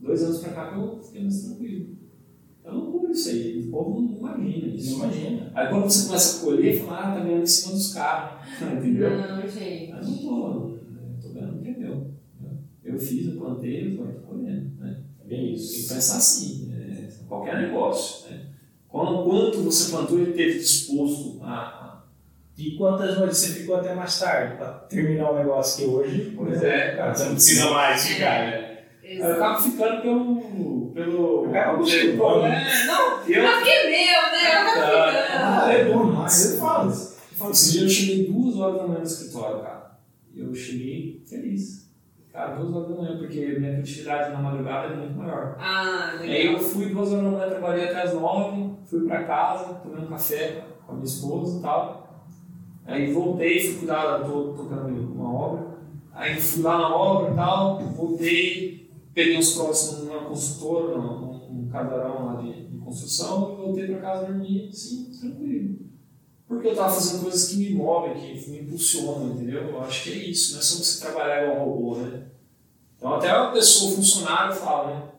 Dois 0.00 0.22
anos 0.22 0.38
pra 0.38 0.52
cá 0.52 0.70
que 0.72 0.78
eu 0.78 1.00
fiquei 1.02 1.22
mais 1.22 1.42
tranquilo. 1.42 1.94
É 2.64 2.70
loucura 2.70 3.12
isso 3.12 3.28
aí. 3.28 3.58
O 3.68 3.70
povo 3.70 4.00
não 4.00 4.16
imagina 4.18 4.74
isso. 4.74 4.98
Não 4.98 5.04
imagina. 5.04 5.52
Aí 5.54 5.68
quando 5.68 5.84
você 5.84 6.06
começa 6.06 6.36
a 6.36 6.44
colher, 6.44 6.80
fala, 6.84 6.98
ah, 6.98 7.14
tá 7.14 7.20
ganhando 7.20 7.42
em 7.42 7.46
cima 7.46 7.74
dos 7.74 7.94
caras. 7.94 8.48
Entendeu? 8.60 9.10
Não, 9.16 9.48
gente. 9.48 9.92
Mas 9.92 10.08
não 10.08 10.16
tô, 10.18 10.58
né? 10.58 10.78
tô 11.22 11.28
ganhando 11.28 11.66
é 11.66 11.70
meu. 11.78 12.10
Eu 12.82 12.98
fiz, 12.98 13.26
eu 13.28 13.36
plantei, 13.40 13.92
eu 13.92 13.96
tô 13.96 14.04
colhendo. 14.26 14.70
Né? 14.80 15.02
É 15.24 15.28
bem 15.28 15.38
Tem 15.46 15.54
que 15.54 15.60
isso. 15.60 15.94
pensar 15.94 16.16
assim, 16.18 16.72
é, 16.72 17.08
qualquer 17.28 17.60
negócio. 17.62 18.23
Né? 18.94 19.00
Quanto, 19.00 19.24
quanto 19.24 19.62
você 19.62 19.90
plantou 19.90 20.20
e 20.20 20.26
teve 20.32 20.58
disposto 20.58 21.40
a. 21.42 22.02
E 22.56 22.76
quantas 22.76 23.18
noites 23.18 23.38
você 23.38 23.52
ficou 23.60 23.76
até 23.76 23.92
mais 23.94 24.16
tarde 24.20 24.56
pra 24.56 24.68
terminar 24.88 25.32
o 25.32 25.38
negócio 25.38 25.84
que 25.84 25.90
hoje? 25.90 26.32
Pois 26.36 26.62
é, 26.62 26.94
cara. 26.94 27.12
Você 27.14 27.24
não 27.24 27.32
precisa 27.32 27.70
mais 27.70 28.06
ficar, 28.06 28.46
né? 28.46 28.78
Aí 29.02 29.18
Eu 29.18 29.32
acabo 29.34 29.60
ficando 29.62 30.00
pelo. 30.02 30.90
pelo. 30.94 31.46
Acaba 31.50 31.72
pelo- 31.84 32.16
gostando. 32.16 32.46
É, 32.46 32.86
não, 32.86 33.20
eu. 33.28 33.42
Mas 33.42 33.54
porque 33.56 33.70
é 33.70 33.84
meu, 33.90 34.32
né? 34.32 34.54
Eu 34.54 34.64
vou 34.64 34.82
Ah, 34.84 35.60
ficando. 35.66 35.70
é 35.72 35.84
bom 35.92 36.06
demais. 36.06 36.52
Eu 36.52 36.58
falo, 36.60 36.90
eu 36.90 36.96
falo, 37.36 37.50
esse 37.50 37.72
dia 37.72 37.82
eu 37.82 37.88
cheguei 37.88 38.26
duas 38.32 38.56
horas 38.56 38.76
da 38.76 38.86
manhã 38.86 39.00
no 39.00 39.04
escritório, 39.06 39.58
cara. 39.60 39.90
E 40.32 40.40
eu 40.40 40.54
cheguei 40.54 41.22
feliz. 41.28 41.84
Cara, 42.32 42.54
duas 42.54 42.72
horas 42.74 42.88
da 42.88 43.02
manhã, 43.02 43.18
porque 43.18 43.40
minha 43.58 43.78
atividade 43.78 44.32
na 44.32 44.40
madrugada 44.40 44.92
é 44.94 44.96
muito 44.96 45.16
maior. 45.18 45.56
Ah, 45.58 46.14
E 46.20 46.30
aí 46.30 46.46
eu 46.46 46.52
legal. 46.52 46.64
fui 46.68 46.86
duas 46.86 47.12
horas 47.12 47.24
da 47.24 47.30
manhã, 47.30 47.48
trabalhei 47.50 47.84
até 47.84 48.02
as 48.02 48.14
nove, 48.14 48.73
fui 48.86 49.06
pra 49.06 49.24
casa, 49.24 49.74
tomei 49.74 50.04
um 50.04 50.08
café 50.08 50.64
com 50.86 50.92
a 50.92 50.94
minha 50.94 51.06
esposa 51.06 51.58
e 51.58 51.62
tal. 51.62 52.04
Aí 52.86 53.12
voltei, 53.12 53.60
fui 53.60 53.78
cuidar, 53.78 54.24
tô 54.24 54.52
tocando 54.52 54.88
uma 54.88 55.32
obra. 55.32 55.74
Aí 56.12 56.40
fui 56.40 56.62
lá 56.62 56.78
na 56.78 56.94
obra 56.94 57.32
e 57.32 57.34
tal, 57.34 57.80
voltei, 57.90 58.90
peguei 59.12 59.38
uns 59.38 59.54
próximos 59.54 60.04
numa 60.04 60.24
construtora, 60.24 60.98
num, 60.98 61.48
num 61.50 61.68
casarão 61.68 62.26
lá 62.26 62.42
de, 62.42 62.68
de 62.68 62.78
construção, 62.78 63.52
e 63.52 63.56
voltei 63.56 63.86
pra 63.86 64.00
casa 64.00 64.26
dormir, 64.26 64.68
assim, 64.68 65.10
tranquilo. 65.18 65.78
Porque 66.46 66.68
eu 66.68 66.76
tava 66.76 66.92
fazendo 66.92 67.22
coisas 67.22 67.48
que 67.48 67.56
me 67.56 67.70
movem, 67.74 68.14
que 68.14 68.50
me 68.50 68.60
impulsionam, 68.60 69.30
entendeu? 69.30 69.62
Eu 69.62 69.80
acho 69.80 70.04
que 70.04 70.12
é 70.12 70.16
isso, 70.16 70.52
não 70.52 70.60
é 70.60 70.62
só 70.62 70.82
você 70.82 71.00
trabalhar 71.00 71.44
igual 71.44 71.66
um 71.66 71.72
robô, 71.72 71.96
né? 71.96 72.26
Então 72.96 73.14
até 73.14 73.30
a 73.30 73.50
pessoa, 73.50 73.96
funcionário 73.96 74.54
fala, 74.54 74.94
né? 74.94 75.13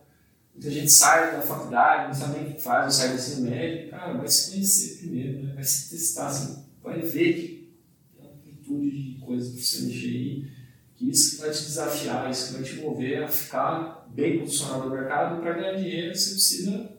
Muita 0.55 0.71
gente 0.71 0.89
sai 0.89 1.35
da 1.35 1.41
faculdade, 1.41 2.07
não 2.07 2.13
sabe 2.13 2.39
nem 2.39 2.49
o 2.49 2.55
que 2.55 2.61
faz, 2.61 2.85
ou 2.85 2.91
sai 2.91 3.09
do 3.09 3.15
ensino 3.15 3.49
médio, 3.49 3.89
cara, 3.89 4.13
vai 4.13 4.27
se 4.27 4.51
conhecer 4.51 4.97
primeiro, 4.99 5.43
né? 5.43 5.53
vai 5.53 5.63
se 5.63 5.89
testar, 5.89 6.27
assim, 6.27 6.63
vai 6.81 7.01
ver 7.01 7.33
que 7.33 7.69
tem 8.15 8.25
uma 8.25 8.31
amplitude 8.31 9.13
de 9.15 9.19
coisas 9.19 9.51
para 9.51 9.61
você 9.61 9.81
mexer 9.81 10.07
aí, 10.07 10.47
que 10.95 11.09
isso 11.09 11.35
que 11.35 11.41
vai 11.41 11.51
te 11.51 11.61
desafiar, 11.61 12.31
isso 12.31 12.47
que 12.47 12.53
vai 12.53 12.63
te 12.63 12.75
mover 12.75 13.23
a 13.23 13.27
ficar 13.27 14.07
bem 14.15 14.39
posicionado 14.39 14.85
no 14.85 14.95
mercado, 14.95 15.41
para 15.41 15.53
ganhar 15.53 15.73
dinheiro 15.73 16.15
você 16.15 16.31
precisa 16.31 16.89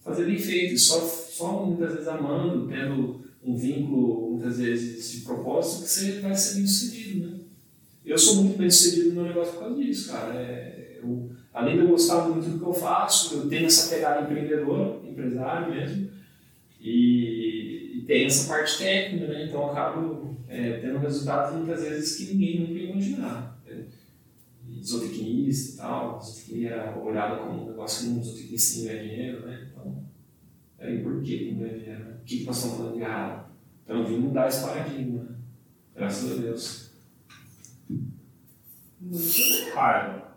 fazer 0.00 0.24
bem 0.24 0.38
feito, 0.38 0.78
só, 0.78 0.98
só 1.00 1.66
muitas 1.66 1.92
vezes 1.92 2.08
amando, 2.08 2.66
tendo 2.66 3.22
um 3.44 3.56
vínculo, 3.56 4.30
muitas 4.30 4.58
vezes, 4.58 5.10
de 5.10 5.20
propósito, 5.20 5.82
que 5.82 5.90
você 5.90 6.20
vai 6.20 6.34
ser 6.34 6.54
bem 6.54 6.66
sucedido, 6.66 7.26
né? 7.26 7.38
Eu 8.04 8.18
sou 8.18 8.36
muito 8.36 8.56
bem 8.56 8.70
sucedido 8.70 9.10
no 9.10 9.14
meu 9.16 9.24
negócio 9.24 9.52
por 9.52 9.60
causa 9.60 9.76
disso, 9.76 10.10
cara. 10.10 10.34
É, 10.34 10.91
eu, 11.02 11.30
além 11.52 11.76
de 11.76 11.82
eu 11.82 11.88
gostar 11.88 12.28
muito 12.28 12.48
do 12.48 12.58
que 12.58 12.64
eu 12.64 12.72
faço, 12.72 13.36
eu 13.36 13.48
tenho 13.48 13.66
essa 13.66 13.94
pegada 13.94 14.22
empreendedora, 14.22 15.00
empresário 15.06 15.74
mesmo, 15.74 16.10
e, 16.80 17.98
e 17.98 18.04
tenho 18.06 18.26
essa 18.26 18.52
parte 18.52 18.78
técnica, 18.78 19.28
né? 19.28 19.46
Então 19.46 19.62
eu 19.62 19.70
acabo 19.70 20.36
é, 20.48 20.78
tendo 20.78 20.98
resultados 20.98 21.56
muitas 21.56 21.82
vezes 21.82 22.16
que 22.16 22.34
ninguém 22.34 22.60
nunca 22.60 22.72
ia 22.72 22.90
imaginar. 22.90 23.62
Né? 23.66 23.84
E 24.68 24.84
Zootecnista 24.84 25.82
tal, 25.82 26.20
zootecnia 26.20 26.96
olhada 26.96 27.36
como 27.36 27.64
um 27.64 27.68
negócio 27.68 28.06
que 28.06 28.18
um 28.18 28.22
zootecnista 28.22 28.80
não 28.80 28.86
ganha 28.86 29.02
dinheiro, 29.02 29.46
né? 29.46 29.68
Então, 29.70 30.04
peraí, 30.76 31.02
por 31.02 31.22
que 31.22 31.52
não 31.52 31.60
ganha 31.60 31.78
dinheiro? 31.78 32.04
O 32.20 32.24
que, 32.24 32.38
que 32.38 32.44
nós 32.44 32.56
estamos 32.56 32.76
falando 32.78 32.94
de 32.94 33.00
errado? 33.00 33.52
Então 33.84 33.98
eu 33.98 34.06
vim 34.06 34.18
mudar 34.18 34.48
esse 34.48 34.64
paradigma? 34.64 35.38
Graças 35.94 36.32
a 36.32 36.40
Deus. 36.40 36.90
Muito 39.00 39.38
legal. 39.38 40.31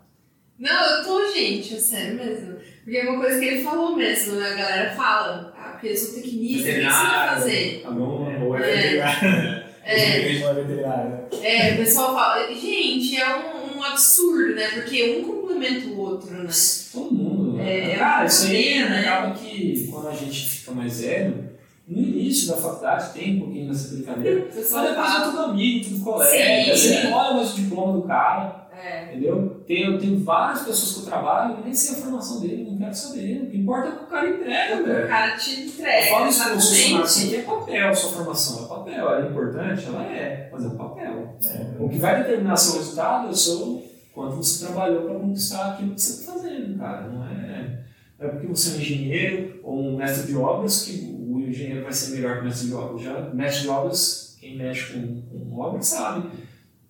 Não, 0.58 0.96
eu 0.96 1.04
tô, 1.04 1.32
gente, 1.32 1.74
é 1.74 1.78
sério 1.78 2.16
mesmo. 2.16 2.56
Porque 2.84 2.96
é 2.98 3.08
uma 3.10 3.20
coisa 3.20 3.38
que 3.40 3.44
ele 3.46 3.62
falou 3.64 3.96
mesmo, 3.96 4.36
né? 4.36 4.48
A 4.52 4.54
galera 4.54 4.90
fala, 4.94 5.54
ah, 5.58 5.70
porque 5.72 5.94
zootecnista, 5.94 6.70
o 6.70 6.72
que 6.74 6.80
você 6.80 6.84
vai 6.84 7.28
fazer? 7.28 7.82
Agrônomo, 7.84 8.46
Ou 8.46 8.56
é 8.58 8.70
É. 8.70 8.74
veterinário. 8.76 9.66
É. 9.84 11.46
É? 11.46 11.68
É, 11.70 11.74
o 11.74 11.76
pessoal 11.78 12.14
fala, 12.14 12.48
gente, 12.52 13.16
é 13.16 13.36
um, 13.36 13.78
um 13.78 13.82
absurdo, 13.84 14.54
né? 14.54 14.68
Porque 14.74 15.18
um 15.20 15.24
complementa 15.24 15.86
o 15.88 15.98
outro, 15.98 16.30
né? 16.32 16.48
Todo 16.92 17.12
mundo. 17.12 17.56
né? 17.56 17.92
É, 17.92 17.96
Cara, 17.96 18.24
isso 18.26 18.46
aí 18.46 18.84
né? 18.84 19.00
acaba 19.00 19.34
que 19.34 19.88
quando 19.90 20.08
a 20.08 20.14
gente 20.14 20.48
fica 20.48 20.72
mais 20.72 21.00
velho, 21.00 21.50
no 21.86 21.98
início 22.02 22.48
da 22.48 22.56
faculdade 22.56 23.12
tem 23.12 23.36
um 23.36 23.40
pouquinho 23.40 23.68
dessa 23.68 23.94
brincadeira. 23.94 24.46
Mas 24.52 24.64
depois 24.68 25.14
é 25.14 25.24
tudo 25.24 25.40
amigo, 25.40 25.84
tudo 25.88 26.00
colega. 26.04 26.30
Sim. 26.32 26.70
Você 26.72 27.04
nem 27.04 27.12
olha 27.12 27.34
mais 27.34 27.52
o 27.52 27.56
diploma 27.62 27.92
do 27.92 28.02
cara, 28.02 28.65
É, 28.78 29.04
entendeu? 29.04 29.62
Tem, 29.66 29.84
eu 29.84 29.98
tenho 29.98 30.18
várias 30.22 30.60
pessoas 30.64 30.92
que 30.94 31.00
eu 31.00 31.04
trabalho, 31.06 31.56
eu 31.58 31.64
nem 31.64 31.72
sei 31.72 31.96
a 31.96 32.02
formação 32.02 32.40
dele, 32.40 32.68
não 32.70 32.76
quero 32.78 32.94
saber. 32.94 33.42
O 33.42 33.50
que 33.50 33.56
importa 33.58 33.88
é 33.88 33.92
que 33.92 34.04
o 34.04 34.06
cara 34.06 34.28
entrega, 34.28 34.82
o 34.82 34.84
velho. 34.84 35.08
cara 35.08 35.36
te 35.36 35.60
Eu 35.60 35.66
entrega. 35.66 36.10
falo 36.10 36.28
isso 36.28 36.42
isso 36.56 36.74
Exatamente. 36.74 37.26
aqui 37.26 37.36
é 37.36 37.42
papel, 37.42 37.94
sua 37.94 38.10
formação 38.10 38.64
é 38.64 38.68
papel. 38.68 38.94
Ela 38.94 39.24
é 39.26 39.30
importante, 39.30 39.86
ela 39.86 40.02
é, 40.04 40.48
mas 40.52 40.64
é 40.64 40.68
um 40.68 40.76
papel. 40.76 41.36
É. 41.44 41.82
O 41.82 41.88
que 41.88 41.98
vai 41.98 42.22
determinar 42.22 42.56
seu 42.56 42.78
resultado 42.78 43.26
é 43.28 43.30
o 43.30 43.34
seu 43.34 43.82
quanto 44.12 44.36
você 44.36 44.64
trabalhou 44.66 45.02
para 45.02 45.14
conquistar 45.20 45.72
aquilo 45.72 45.94
que 45.94 46.00
você 46.00 46.20
está 46.20 46.32
fazendo, 46.32 46.78
cara. 46.78 47.06
Não 47.08 47.24
é, 47.26 47.84
não 48.18 48.26
é 48.28 48.30
porque 48.32 48.46
você 48.46 48.70
é 48.70 48.72
um 48.72 48.80
engenheiro 48.80 49.60
ou 49.62 49.78
um 49.88 49.96
mestre 49.96 50.26
de 50.26 50.36
obras 50.36 50.84
que 50.84 51.16
o 51.28 51.40
engenheiro 51.40 51.82
vai 51.82 51.92
ser 51.92 52.14
melhor 52.14 52.36
que 52.36 52.40
o 52.42 52.44
mestre 52.44 52.68
de 52.68 52.74
obras. 52.74 53.02
Já, 53.02 53.20
mestre 53.34 53.62
de 53.62 53.68
obras, 53.68 54.36
quem 54.40 54.56
mexe 54.56 54.92
com, 54.92 55.22
com 55.22 55.58
obra 55.58 55.80
sabe. 55.82 56.28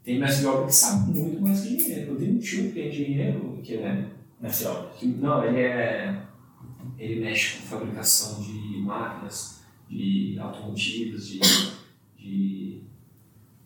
Tem 0.06 0.20
mestre 0.20 0.42
de 0.42 0.46
obra 0.46 0.66
que 0.66 0.72
sabe 0.74 1.10
muito 1.10 1.40
mais 1.42 1.60
que 1.62 1.74
engenheiro. 1.74 2.12
Eu 2.12 2.16
tenho 2.16 2.34
um 2.36 2.38
tio 2.38 2.70
que 2.72 2.80
é 2.80 2.88
engenheiro, 2.88 3.58
que 3.60 3.74
é. 3.74 4.06
Nessa 4.40 4.70
hora. 4.70 4.90
que- 4.96 5.06
não, 5.06 5.44
ele 5.44 5.58
é. 5.60 6.22
Ele 6.96 7.20
mexe 7.24 7.58
com 7.58 7.66
fabricação 7.66 8.40
de 8.40 8.78
máquinas, 8.82 9.62
de 9.90 10.38
automotivas, 10.38 11.26
de. 11.26 11.40
de 12.16 12.82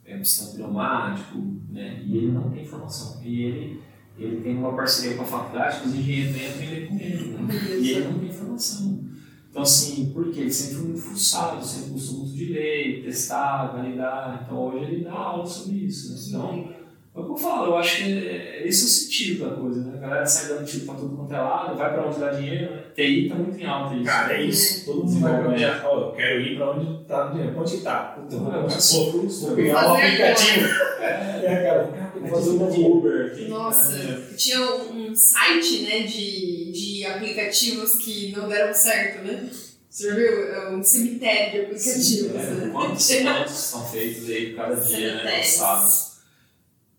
é, 0.06 0.16
pistão 0.16 0.52
pneumático, 0.52 1.38
né? 1.68 2.02
E 2.06 2.16
ele 2.16 2.32
não 2.32 2.50
tem 2.50 2.64
formação. 2.64 3.22
E 3.22 3.42
ele, 3.42 3.80
ele 4.18 4.40
tem 4.40 4.56
uma 4.56 4.74
parceria 4.74 5.16
com 5.16 5.22
a 5.22 5.26
faculdade, 5.26 5.82
que 5.82 5.88
os 5.88 5.94
engenheiros 5.94 6.36
entram 6.36 6.62
e 6.62 6.64
ele 6.66 6.84
é 6.84 6.86
com 6.88 6.96
ele, 6.98 7.30
né? 7.36 7.78
E 7.78 7.90
ele 7.90 8.04
não 8.08 8.18
tem 8.18 8.32
formação. 8.32 9.04
Então, 9.50 9.62
assim, 9.62 10.10
por 10.14 10.30
quê? 10.30 10.40
Ele 10.40 10.50
sempre 10.52 10.76
foi 10.76 10.84
muito 10.86 11.00
fuçado, 11.02 11.64
sempre 11.64 11.90
gostou 11.90 12.18
muito 12.18 12.32
de 12.34 12.52
ler, 12.52 13.02
testar, 13.04 13.72
validar. 13.76 14.42
Então, 14.46 14.58
hoje 14.68 14.84
ele 14.84 15.04
dá 15.04 15.12
aula 15.12 15.44
sobre 15.44 15.76
isso, 15.78 16.12
né? 16.12 16.18
Então, 16.28 16.80
é 17.12 17.18
o 17.18 17.24
que 17.24 17.30
eu 17.32 17.36
falo, 17.36 17.66
eu 17.72 17.76
acho 17.76 17.96
que 17.96 18.28
é, 18.28 18.62
esse 18.68 18.82
é 18.82 18.86
o 18.86 18.88
sentido 18.88 19.50
da 19.50 19.56
coisa, 19.56 19.82
né? 19.82 19.98
A 19.98 20.00
galera 20.00 20.24
sai 20.24 20.48
dando 20.54 20.64
tiro 20.64 20.86
pra 20.86 20.94
tudo 20.94 21.16
quanto 21.16 21.34
é 21.34 21.40
lado, 21.40 21.76
vai 21.76 21.92
pra 21.92 22.06
onde 22.06 22.20
dá 22.20 22.30
dinheiro, 22.30 22.70
né? 22.70 22.82
TI 22.94 23.28
tá 23.28 23.34
muito 23.34 23.60
em 23.60 23.66
alta 23.66 23.94
isso. 23.96 24.04
Cara, 24.04 24.32
é 24.32 24.42
isso. 24.44 24.84
Todo 24.84 25.04
mundo 25.04 25.20
vai 25.20 25.40
pra 25.40 25.50
onde 25.50 25.64
é. 25.64 25.80
Ó, 25.84 26.00
eu 26.00 26.12
quero 26.12 26.40
ir 26.40 26.56
pra 26.56 26.70
onde 26.70 27.04
tá 27.04 27.26
o 27.26 27.30
dinheiro. 27.32 27.60
Onde 27.60 27.76
tá? 27.78 27.98
Puta, 28.14 28.26
Então, 28.36 28.44
vou, 28.44 28.54
eu 28.54 28.60
vou, 28.62 28.70
sou 28.70 29.12
vou 29.48 29.56
pegar 29.56 29.90
um 29.90 29.94
aplicativo. 29.96 30.68
É, 31.00 31.40
É, 31.46 31.64
cara, 31.64 32.10
vou 32.20 32.28
fazer 32.28 32.50
um 32.50 32.58
novo 32.58 32.98
Uber 32.98 33.32
aqui. 33.32 33.48
Nossa, 33.48 33.96
É. 33.96 34.34
tinha 34.36 34.60
um 34.60 35.14
site, 35.14 35.82
né, 35.82 36.00
de, 36.02 36.59
de 36.70 37.04
aplicativos 37.06 37.94
que 37.94 38.32
não 38.32 38.48
deram 38.48 38.72
certo, 38.72 39.24
né? 39.24 39.50
Você 39.88 40.08
já 40.08 40.14
viu? 40.14 40.54
É 40.54 40.70
um 40.70 40.82
cemitério 40.82 41.52
de 41.52 41.66
aplicativos, 41.66 42.34
é, 42.34 42.54
né? 42.54 42.70
Quantos 42.72 43.04
são 43.52 43.84
feitos 43.88 44.28
aí 44.28 44.54
cada 44.54 44.76
dia, 44.76 45.16
né? 45.16 45.38
Lançados. 45.38 46.10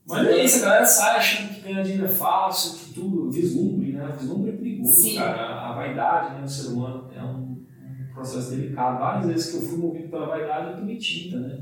Mas 0.06 0.28
é 0.28 0.44
isso, 0.44 0.58
a 0.58 0.62
galera 0.62 0.86
sai 0.86 1.18
achando 1.18 1.54
que 1.54 1.62
ganhar 1.62 1.84
dinheiro 1.84 2.06
é 2.06 2.10
fácil, 2.10 2.80
que 2.80 2.94
tudo, 2.94 3.32
vislumbre, 3.32 3.94
né? 3.94 4.14
Vislumbre 4.20 4.52
é 4.52 4.54
perigoso, 4.54 5.02
Sim. 5.04 5.16
cara. 5.16 5.70
A 5.70 5.74
vaidade 5.74 6.36
né, 6.36 6.42
do 6.42 6.50
ser 6.50 6.68
humano 6.68 7.10
é 7.16 7.24
um, 7.24 7.52
um 7.52 8.14
processo 8.14 8.50
delicado. 8.50 9.00
Várias 9.00 9.28
vezes 9.28 9.52
que 9.52 9.58
eu 9.58 9.62
fui 9.62 9.78
movido 9.78 10.10
pela 10.10 10.26
vaidade, 10.26 10.72
eu 10.72 10.78
tomei 10.78 10.98
tinta, 10.98 11.40
né? 11.40 11.60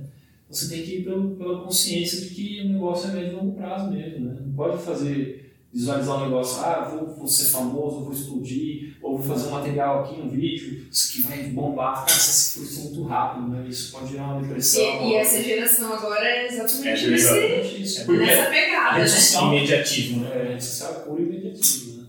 Você 0.49 0.67
tem 0.67 0.83
que 0.83 0.95
ir 0.95 1.03
pelo, 1.03 1.35
pela 1.35 1.61
consciência 1.61 2.21
de 2.21 2.33
que 2.33 2.61
o 2.61 2.69
negócio 2.69 3.11
é 3.11 3.13
médio 3.13 3.33
e 3.33 3.35
longo 3.35 3.55
prazo 3.55 3.91
mesmo, 3.91 4.25
né? 4.25 4.37
Não 4.43 4.53
pode 4.53 4.81
fazer, 4.83 5.38
visualizar 5.73 6.17
um 6.17 6.25
negócio, 6.25 6.63
ah, 6.63 6.89
vou, 6.91 7.15
vou 7.15 7.27
ser 7.27 7.45
famoso, 7.51 8.03
vou 8.03 8.11
explodir, 8.11 8.97
ou 9.03 9.17
vou 9.17 9.27
fazer 9.35 9.49
um 9.49 9.51
material 9.51 10.03
aqui, 10.03 10.19
um 10.19 10.27
vídeo, 10.29 10.87
isso 10.91 11.11
que 11.13 11.21
vai 11.21 11.43
bombar. 11.43 12.05
Cara, 12.05 12.09
se 12.09 12.59
frustra 12.59 12.83
muito 12.85 13.03
rápido, 13.03 13.47
né? 13.49 13.65
Isso 13.69 13.91
pode 13.91 14.11
gerar 14.11 14.23
uma 14.33 14.41
depressão. 14.41 14.81
E, 14.81 15.09
e 15.11 15.15
essa 15.15 15.43
geração 15.43 15.93
agora 15.93 16.25
é 16.27 16.47
exatamente 16.47 16.87
É 16.87 17.09
nesse, 17.11 17.25
exatamente 17.27 17.81
isso. 17.83 18.01
É 18.01 18.05
porque 18.05 18.25
nessa 18.25 18.49
pegada, 18.49 18.89
rede 18.97 18.99
né? 19.01 19.07
social 19.17 19.47
Imediatismo, 19.53 20.23
né? 20.23 20.31
é, 20.33 20.47
rede 20.49 20.63
social 20.63 20.91
é 20.91 20.99
puro 21.05 21.21
e 21.21 21.25
imediatismo, 21.25 21.93
né? 21.97 22.05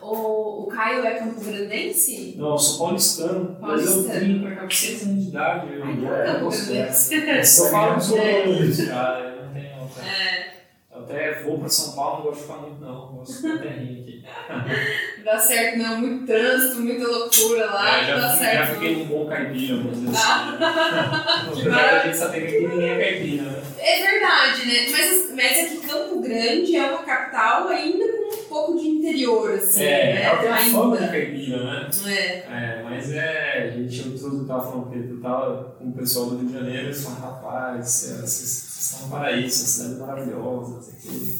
O, 0.00 0.64
o 0.64 0.66
Caio 0.66 1.04
é 1.04 1.14
campo-grandense? 1.18 2.34
Não, 2.36 2.50
eu 2.52 2.58
sou 2.58 2.78
paulistano, 2.86 3.56
mas 3.60 3.84
eu 3.86 3.92
Paulistano. 4.04 4.20
vim 4.26 4.40
pra 4.40 4.54
cá 4.56 4.62
com 4.62 4.70
6 4.70 5.02
anos 5.02 5.22
de 5.22 5.28
idade. 5.30 5.72
Eu, 5.74 5.84
Ai, 5.84 5.92
eu, 5.92 6.40
campo-grandense. 6.40 7.14
Eu 7.14 7.22
que 7.40 7.44
sou 7.46 7.66
É. 7.68 7.70
paulista, 7.70 8.86
cara, 8.86 9.20
eu 9.20 9.44
não 9.46 9.52
tenho 9.54 9.80
outra, 9.80 10.02
É, 10.02 10.52
outra 10.90 11.00
até 11.12 11.42
vou 11.42 11.58
para 11.58 11.68
São 11.68 11.94
Paulo, 11.94 12.16
não 12.18 12.22
gosto 12.24 12.36
de 12.40 12.42
ficar 12.46 12.58
muito 12.60 12.80
não, 12.80 13.06
gosto 13.12 13.42
da 13.42 13.58
terrinha 13.58 14.00
aqui. 14.00 14.22
Dá 15.24 15.38
certo, 15.38 15.78
não, 15.78 15.98
muito 16.00 16.26
trânsito, 16.26 16.80
muita 16.80 17.06
loucura 17.06 17.66
lá, 17.66 17.98
É, 17.98 18.04
já, 18.06 18.16
dá 18.18 18.30
fiquei, 18.32 18.46
certo. 18.46 18.58
já 18.58 18.74
fiquei 18.74 18.96
num 18.96 19.04
bom 19.06 19.26
caipira, 19.26 19.76
vamos 19.76 20.00
dizer 20.00 20.16
Ah. 20.16 21.48
assim. 21.50 21.60
Apesar 21.62 21.92
da 21.92 21.98
gente 22.06 22.16
saber 22.16 22.40
que 22.46 22.56
aqui 22.56 22.66
ninguém 22.68 22.90
é 22.90 22.98
caipira, 22.98 23.42
né? 23.42 23.62
É 23.78 24.10
verdade, 24.10 24.66
né? 24.66 24.86
Mas, 24.90 25.32
mas 25.34 25.58
aqui 25.66 25.86
Campo 25.88 26.20
Grande 26.20 26.76
é 26.76 26.90
uma 26.90 27.02
capital 27.02 27.68
ainda 27.68 28.04
com 28.04 28.34
um 28.34 28.44
pouco 28.48 28.78
de 28.78 28.88
interior, 28.88 29.52
assim, 29.54 29.82
É, 29.84 30.14
né? 30.14 30.22
ela 30.24 30.38
tem 30.38 30.48
a 30.50 30.54
Ainda. 30.56 30.78
fama 30.78 30.96
de 30.96 31.08
caipira, 31.08 31.64
né? 31.64 31.90
É. 32.06 32.12
É, 32.48 32.82
mas 32.84 33.12
é, 33.12 33.62
a 33.64 33.70
gente, 33.76 34.08
eu 34.22 34.32
eu 34.40 34.46
tava 34.46 34.70
falando 34.70 34.90
que 34.90 34.98
eu 34.98 35.74
com 35.78 35.88
o 35.88 35.92
pessoal 35.92 36.26
do 36.26 36.38
Rio 36.38 36.46
de 36.48 36.52
Janeiro, 36.54 36.84
eles 36.86 37.02
falaram, 37.04 37.22
rapaz, 37.22 38.10
é, 38.10 38.20
vocês 38.20 38.71
no 39.00 39.08
paraíso, 39.08 39.46
essa 39.46 39.66
cidade 39.66 39.94
é 39.94 39.98
maravilhosa, 39.98 40.74
não 40.74 40.82
sei 40.82 40.92
o 40.92 40.96
quê. 40.96 41.36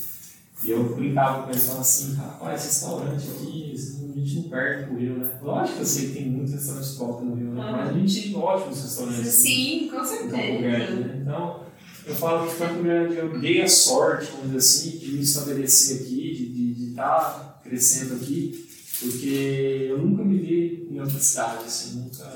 E 0.64 0.70
eu 0.70 0.94
brincava 0.94 1.42
com 1.42 1.50
eles, 1.50 1.64
falando 1.64 1.80
assim, 1.80 2.14
rapaz, 2.14 2.60
esse 2.60 2.68
restaurante 2.84 3.28
aqui, 3.28 3.74
a 3.74 4.18
gente 4.18 4.36
não 4.36 4.42
perde 4.44 4.86
pro 4.86 4.96
Rio, 4.96 5.18
né? 5.18 5.38
Lógico 5.42 5.76
que 5.76 5.82
eu 5.82 5.86
sei 5.86 6.06
que 6.08 6.14
tem 6.14 6.30
muitos 6.30 6.54
restaurantes 6.54 6.94
top 6.94 7.24
no 7.24 7.34
Rio, 7.34 7.48
né? 7.48 7.72
Mas 7.72 7.88
a 7.88 7.92
gente 7.92 8.22
tem 8.22 8.36
ótimos 8.36 8.82
restaurantes. 8.82 9.28
Sim, 9.34 9.88
com 9.90 9.96
em 9.96 10.08
Campo 10.08 10.30
Grande, 10.30 10.86
certeza. 10.86 11.00
né? 11.00 11.18
Então, 11.20 11.66
eu 12.06 12.14
falo 12.14 12.48
que 12.48 12.56
Campo 12.56 12.82
Grande, 12.82 13.16
eu 13.16 13.40
dei 13.40 13.62
a 13.62 13.68
sorte, 13.68 14.30
vamos 14.30 14.46
dizer 14.52 14.58
assim, 14.58 14.98
de 14.98 15.12
me 15.12 15.22
estabelecer 15.22 16.02
aqui, 16.02 16.74
de 16.76 16.90
estar 16.90 17.60
crescendo 17.64 18.14
aqui, 18.14 18.68
porque 19.00 19.86
eu 19.90 19.98
nunca 19.98 20.22
me 20.22 20.38
vi 20.38 20.88
em 20.90 21.00
outra 21.00 21.18
cidade, 21.18 21.64
assim, 21.64 21.98
nunca... 21.98 22.32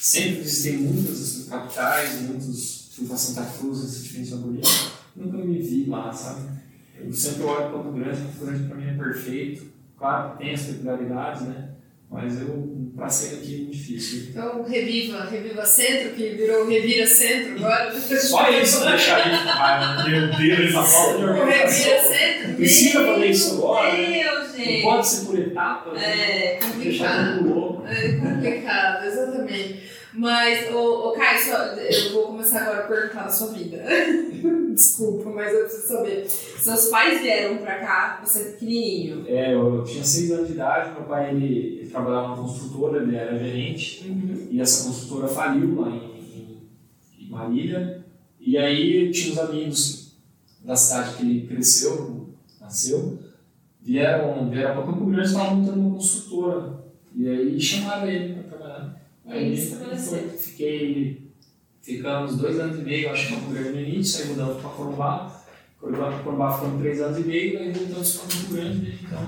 Sempre 0.00 0.42
visitei 0.42 0.76
muitas 0.76 1.46
capitais, 1.48 2.20
muitos... 2.22 2.83
Fui 2.96 3.06
para 3.06 3.16
Santa 3.16 3.42
Cruz, 3.58 3.82
recentemente 3.82 4.30
na 4.30 4.36
Bolívia, 4.36 4.70
nunca 5.16 5.38
me 5.38 5.58
vi 5.58 5.86
lá, 5.88 6.12
sabe? 6.12 6.48
Eu 7.00 7.12
sempre 7.12 7.42
olho 7.42 7.72
Campo 7.72 7.92
Grande, 7.92 8.20
Campo 8.20 8.46
Grande 8.46 8.68
para 8.68 8.76
mim 8.76 8.88
é 8.88 8.92
perfeito. 8.94 9.66
Claro 9.98 10.32
que 10.32 10.44
tem 10.44 10.54
as 10.54 10.62
peculiaridades, 10.62 11.42
né? 11.42 11.68
Mas 12.10 12.40
eu, 12.40 12.88
para 12.94 13.08
sair 13.08 13.36
daqui 13.36 13.54
é 13.54 13.58
muito 13.58 13.72
difícil. 13.76 14.28
Então, 14.30 14.62
Reviva, 14.62 15.24
Reviva 15.24 15.64
Centro, 15.66 16.10
que 16.14 16.28
virou 16.34 16.68
Revira 16.68 17.04
Centro 17.06 17.56
agora. 17.56 18.00
Só 18.00 18.48
isso 18.50 18.84
deixar 18.84 19.16
aí 19.16 19.30
com 19.42 19.48
raiva. 19.50 20.08
Meu 20.08 20.36
Deus, 20.36 20.68
Essa 20.68 20.82
falta 20.82 21.18
de 21.18 21.24
O 21.24 21.26
Revira 21.26 21.42
organização. 21.44 22.12
Centro. 22.12 22.54
Precisa 22.54 23.00
meu 23.00 23.14
fazer 23.14 23.26
isso 23.26 23.54
agora, 23.54 23.92
né? 23.92 24.22
Deus, 24.22 24.48
Não 24.48 24.64
gente. 24.64 24.82
pode 24.82 25.08
ser 25.08 25.26
por 25.26 25.38
etapas, 25.40 25.94
né? 25.94 26.04
É 26.04 26.58
Deixar 26.78 27.38
complicado. 27.40 27.84
É 27.88 28.12
complicado, 28.12 29.04
exatamente. 29.06 29.83
Mas, 30.16 30.72
ô, 30.72 31.08
ô 31.08 31.12
Caio, 31.12 31.44
só- 31.44 31.64
eu 31.74 32.12
vou 32.12 32.26
começar 32.28 32.62
agora 32.62 32.84
a 32.84 32.86
perguntar 32.88 33.24
da 33.24 33.28
sua 33.28 33.48
vida. 33.52 33.82
Desculpa, 34.72 35.30
mas 35.30 35.52
eu 35.52 35.60
preciso 35.62 35.86
saber. 35.88 36.26
Seus 36.28 36.86
pais 36.86 37.20
vieram 37.20 37.58
pra 37.58 37.78
cá, 37.78 38.20
você 38.24 38.40
é 38.40 38.44
pequenininho. 38.52 39.24
É, 39.26 39.54
eu 39.54 39.82
tinha 39.84 40.04
seis 40.04 40.30
anos 40.30 40.48
de 40.48 40.54
idade, 40.54 40.92
meu 40.92 41.02
pai 41.02 41.30
ele, 41.34 41.78
ele 41.80 41.88
trabalhava 41.90 42.28
numa 42.28 42.36
construtora, 42.42 43.02
ele 43.02 43.16
era 43.16 43.36
gerente, 43.38 44.04
e 44.50 44.60
essa 44.60 44.84
construtora 44.88 45.28
faliu 45.28 45.80
lá 45.80 45.88
em, 45.90 45.96
em, 45.98 46.68
em 47.26 47.30
Marília. 47.30 48.04
E 48.40 48.56
aí 48.58 49.10
tinha 49.10 49.32
os 49.32 49.38
amigos 49.38 50.12
da 50.64 50.76
cidade 50.76 51.16
que 51.16 51.22
ele 51.22 51.46
cresceu, 51.46 52.28
nasceu, 52.60 53.18
vieram, 53.82 54.48
vieram 54.50 54.74
para 54.74 54.92
Campo 54.92 55.06
Grande 55.06 55.28
e 55.28 55.30
estavam 55.32 55.56
montando 55.56 55.80
uma 55.80 55.94
construtora. 55.94 56.84
E 57.16 57.28
aí 57.28 57.60
chamaram 57.60 58.08
ele. 58.08 58.43
Aí 59.26 59.46
Eles 59.46 59.64
estabeleceram. 59.72 60.28
foi- 60.28 60.38
fiquei, 60.38 61.30
ficamos 61.82 62.36
dois 62.36 62.58
anos 62.60 62.78
e 62.78 62.82
meio, 62.82 63.10
acho 63.10 63.28
que 63.28 63.34
no 63.50 63.80
início, 63.80 64.22
aí 64.24 64.30
mudamos 64.30 64.60
para 64.60 64.70
Corumbá. 64.70 65.42
Corumbá, 65.80 66.20
Corumbá 66.22 66.52
ficamos 66.58 66.80
três 66.80 67.00
anos 67.00 67.18
e 67.18 67.22
meio, 67.22 67.58
aí 67.58 67.72
voltamos 67.72 68.16
para 68.16 68.28
Campo 68.36 68.52
Grande 68.54 68.78
desde 68.80 69.04
então, 69.06 69.26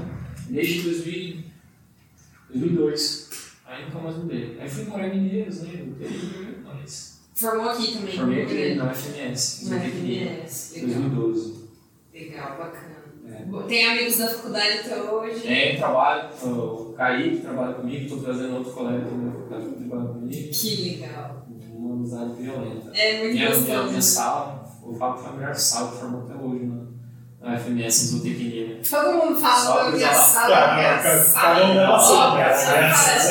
desde 0.51 0.83
2000, 0.83 1.37
2002. 2.51 3.27
Aí 3.67 3.85
nunca 3.85 3.99
mais 3.99 4.17
mudei. 4.17 4.57
Aí 4.61 4.69
fui 4.69 4.85
morar 4.85 5.09
em 5.09 5.21
Mineiros, 5.23 5.63
né? 5.63 5.85
Voltei, 5.85 6.57
mas 6.65 7.21
Formou 7.35 7.69
aqui 7.71 7.93
também. 7.95 8.17
formei 8.17 8.39
Campo 8.41 8.53
aqui 8.53 8.63
Grande. 8.63 8.79
na 8.79 8.91
FMS, 8.95 9.69
Na 9.71 9.81
FMS. 9.81 10.75
Legal, 10.81 11.01
2012. 11.01 11.55
legal, 12.15 12.59
bacana. 12.59 12.97
É. 13.29 13.63
Tem 13.69 13.87
amigos 13.87 14.19
da 14.19 14.29
faculdade 14.29 14.79
até 14.79 15.03
hoje? 15.03 15.47
É, 15.49 15.77
trabalho, 15.77 16.29
o 16.45 16.86
Kaique 16.97 17.37
trabalha 17.39 17.75
comigo, 17.75 18.05
estou 18.05 18.19
trazendo 18.23 18.57
outro 18.57 18.73
colega 18.73 19.05
também 19.05 19.27
da 19.27 19.33
faculdade 19.33 19.65
que 19.67 19.75
trabalha 19.85 20.09
comigo. 20.09 20.49
Que 20.51 20.91
legal. 21.01 21.47
Uma 21.75 21.95
amizade 21.95 22.33
violenta. 22.43 22.91
É 22.95 23.19
muito 23.21 23.35
Minha, 23.35 23.51
minha, 23.51 23.61
minha 23.61 23.79
gostoso. 23.85 24.03
sala, 24.03 24.69
o 24.83 24.95
Fábio 24.95 25.23
foi 25.23 25.31
a 25.31 25.37
melhor 25.37 25.55
sala 25.55 25.91
que 25.93 25.97
formou 25.99 26.23
até 26.23 26.35
hoje 26.35 26.65
na, 26.67 27.51
na 27.51 27.59
FMS 27.59 28.03
em 28.03 28.07
zootecnia. 28.19 28.81
Todo 28.89 29.13
mundo 29.19 29.41
fala 29.41 29.55
Só 29.61 29.85
da 29.85 29.91
minha 29.97 30.13
sala, 30.15 30.75
minha 30.77 30.99
sala. 31.03 31.55
cada 31.55 31.65
um 31.67 31.73
minha 31.73 31.87
né? 31.87 31.99
sala 31.99 32.41
Essa 32.41 32.71
é 32.71 32.81
parece 32.81 33.29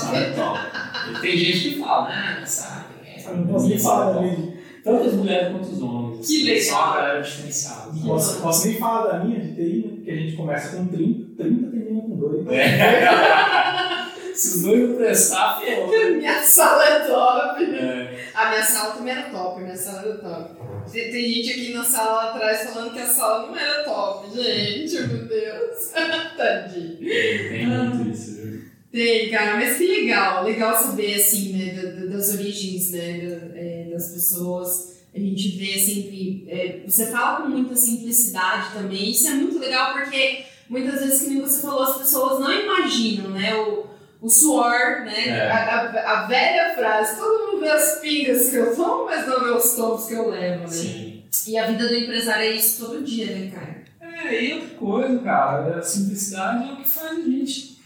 Sala 0.00 0.58
é. 0.66 1.10
E 1.10 1.20
tem 1.20 1.36
gente 1.36 1.70
que 1.70 1.80
fala, 1.80 2.08
ah, 2.08 2.46
sabe? 2.46 2.84
é, 3.04 3.28
Eu 3.28 3.36
não 3.38 3.46
posso 3.48 3.66
nem 3.68 3.78
falar 3.78 4.12
da 4.12 4.20
minha. 4.22 4.60
Tanto 4.84 5.04
as 5.08 5.14
mulheres 5.14 5.52
quanto 5.52 5.68
os 5.72 5.82
homens. 5.82 6.26
Que 6.26 6.44
legal. 6.44 6.62
Só 6.64 6.84
uma 6.86 6.96
galera 6.96 7.20
diferenciada. 7.22 7.92
Não 7.92 8.02
posso, 8.06 8.40
posso 8.40 8.66
nem 8.68 8.78
falar 8.78 9.06
da 9.08 9.24
minha 9.24 9.40
de 9.40 9.54
TI, 9.54 9.86
né? 9.86 9.94
Porque 9.96 10.10
a 10.10 10.16
gente 10.16 10.36
começa 10.36 10.76
com 10.76 10.86
30, 10.86 11.42
30 11.42 11.70
termina 11.70 11.99
2. 12.32 12.46
É. 12.50 14.10
Se 14.34 14.56
os 14.56 14.62
dois 14.62 14.88
não 14.88 14.96
prestar, 14.96 15.60
ferrou. 15.60 15.88
Minha 16.16 16.42
sala 16.42 16.84
é 16.86 17.00
top. 17.00 17.64
É. 17.64 18.28
A 18.32 18.48
minha 18.50 18.62
sala 18.62 18.94
também 18.94 19.12
era 19.12 19.28
top, 19.30 19.60
minha 19.60 19.76
sala 19.76 20.02
era 20.02 20.14
top. 20.18 20.54
Tem, 20.90 21.10
tem 21.10 21.32
gente 21.32 21.50
aqui 21.50 21.74
na 21.74 21.84
sala 21.84 22.12
lá 22.12 22.30
atrás 22.30 22.70
falando 22.70 22.92
que 22.92 23.00
a 23.00 23.06
sala 23.06 23.48
não 23.48 23.56
era 23.56 23.82
top. 23.84 24.28
Gente, 24.34 24.94
meu 25.02 25.26
Deus. 25.26 25.90
Tadinho. 26.36 26.96
Tem 26.98 27.66
muito 27.66 28.10
isso, 28.10 28.36
viu? 28.36 28.60
Tem, 28.92 29.30
cara, 29.30 29.56
mas 29.56 29.76
que 29.76 29.86
legal. 29.86 30.44
Legal 30.44 30.74
saber, 30.76 31.14
assim, 31.16 31.52
né, 31.52 31.72
da- 31.74 31.90
da- 31.90 32.06
das 32.06 32.32
origens, 32.34 32.90
né, 32.92 33.18
da- 33.18 33.58
é, 33.58 33.88
das 33.92 34.10
pessoas. 34.12 34.90
A 35.14 35.18
gente 35.18 35.48
vê 35.58 35.78
sempre. 35.78 36.46
é, 36.48 36.80
você 36.86 37.06
fala 37.10 37.42
com 37.42 37.48
muita 37.48 37.74
simplicidade 37.76 38.72
também. 38.72 39.10
Isso 39.10 39.26
é 39.28 39.32
muito 39.32 39.58
legal 39.58 39.92
porque 39.92 40.44
muitas 40.70 41.00
vezes, 41.00 41.22
que 41.22 41.30
nem 41.30 41.40
você 41.42 41.60
falou, 41.60 41.82
as 41.82 41.98
pessoas 41.98 42.40
não 42.40 42.50
imaginam, 42.52 43.30
né, 43.30 43.54
o, 43.54 43.86
o 44.22 44.28
suor, 44.28 45.02
né, 45.04 45.28
É. 45.28 45.50
a, 45.50 45.80
a- 45.80 46.20
a 46.22 46.26
velha 46.26 46.74
frase: 46.74 47.18
todo 47.18 47.46
mundo 47.52 47.60
vê 47.60 47.68
as 47.70 47.98
pingas 48.00 48.48
que 48.48 48.56
eu 48.56 48.74
tomo, 48.76 49.04
mas 49.06 49.26
não 49.26 49.40
vê 49.44 49.50
os 49.50 49.74
tombos 49.74 50.06
que 50.06 50.14
eu 50.14 50.30
levo, 50.30 50.62
né? 50.62 50.68
Sim. 50.68 51.22
E 51.48 51.56
a 51.58 51.66
vida 51.66 51.86
do 51.88 51.94
empresário 51.94 52.42
é 52.44 52.52
isso 52.56 52.84
todo 52.86 53.02
dia, 53.04 53.26
né, 53.26 53.50
cara? 53.50 53.80
É, 54.00 54.44
e 54.44 54.52
outra 54.54 54.68
coisa, 54.76 55.18
cara, 55.20 55.78
a 55.78 55.82
simplicidade 55.82 56.68
é 56.68 56.72
o 56.72 56.76
que 56.76 56.88
faz 56.88 57.18
a 57.18 57.22
gente 57.22 57.78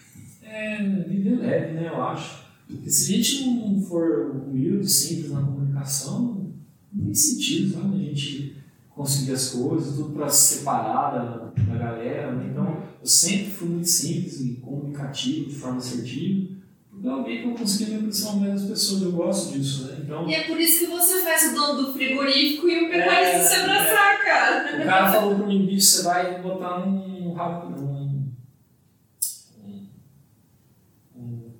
é, 0.43 0.77
viver 1.06 1.39
leve, 1.40 1.73
né, 1.74 1.89
eu 1.93 2.02
acho. 2.02 2.44
Porque 2.66 2.90
se 2.90 3.12
a 3.12 3.16
gente 3.16 3.47
não 3.51 3.81
for 3.82 4.31
humilde, 4.47 4.90
simples 4.90 5.31
na 5.31 5.43
comunicação, 5.43 6.51
não 6.93 7.05
tem 7.05 7.15
sentido, 7.15 7.74
sabe? 7.74 7.94
A 7.97 7.98
gente 8.09 8.56
conseguir 8.95 9.33
as 9.33 9.51
coisas, 9.51 9.97
tudo 9.97 10.11
para 10.15 10.29
se 10.29 10.59
separar 10.59 11.11
da, 11.12 11.47
da 11.62 11.77
galera, 11.79 12.33
né? 12.33 12.49
Então, 12.51 12.83
eu 13.01 13.07
sempre 13.07 13.51
fui 13.51 13.69
muito 13.69 13.89
simples 13.89 14.41
e 14.41 14.55
comunicativo, 14.62 15.49
de 15.51 15.57
forma 15.57 15.79
assertiva, 15.79 16.55
porque 16.91 17.09
eu 17.09 17.25
vi 17.25 17.43
que 17.43 17.49
eu 17.49 17.55
conseguia 17.55 17.89
me 17.89 17.97
aproximar 18.01 18.37
mais 18.37 18.61
das 18.62 18.71
pessoas, 18.71 19.03
eu 19.03 19.12
gosto 19.12 19.53
disso, 19.53 19.87
né? 19.89 19.99
Então, 20.05 20.29
E 20.29 20.35
é 20.35 20.45
por 20.47 20.61
isso 20.61 20.79
que 20.81 20.87
você 20.87 21.23
faz 21.23 21.51
o 21.51 21.55
dono 21.55 21.83
do 21.87 21.93
frigorífico 21.93 22.69
e 22.69 22.85
o 22.87 22.91
pecuarista 22.91 23.37
É, 23.37 23.43
se 23.49 23.55
abraçar, 23.57 24.25
cara. 24.25 24.81
O 24.83 24.85
cara 24.85 25.12
falou 25.12 25.35
pra 25.37 25.47
mim, 25.49 25.66
bicho, 25.66 25.87
você 25.87 26.03
vai 26.03 26.41
botar 26.41 26.87
num 26.87 27.33
rabo. 27.33 27.71
num. 27.71 28.05
um- 29.65 29.87
um- 31.16 31.51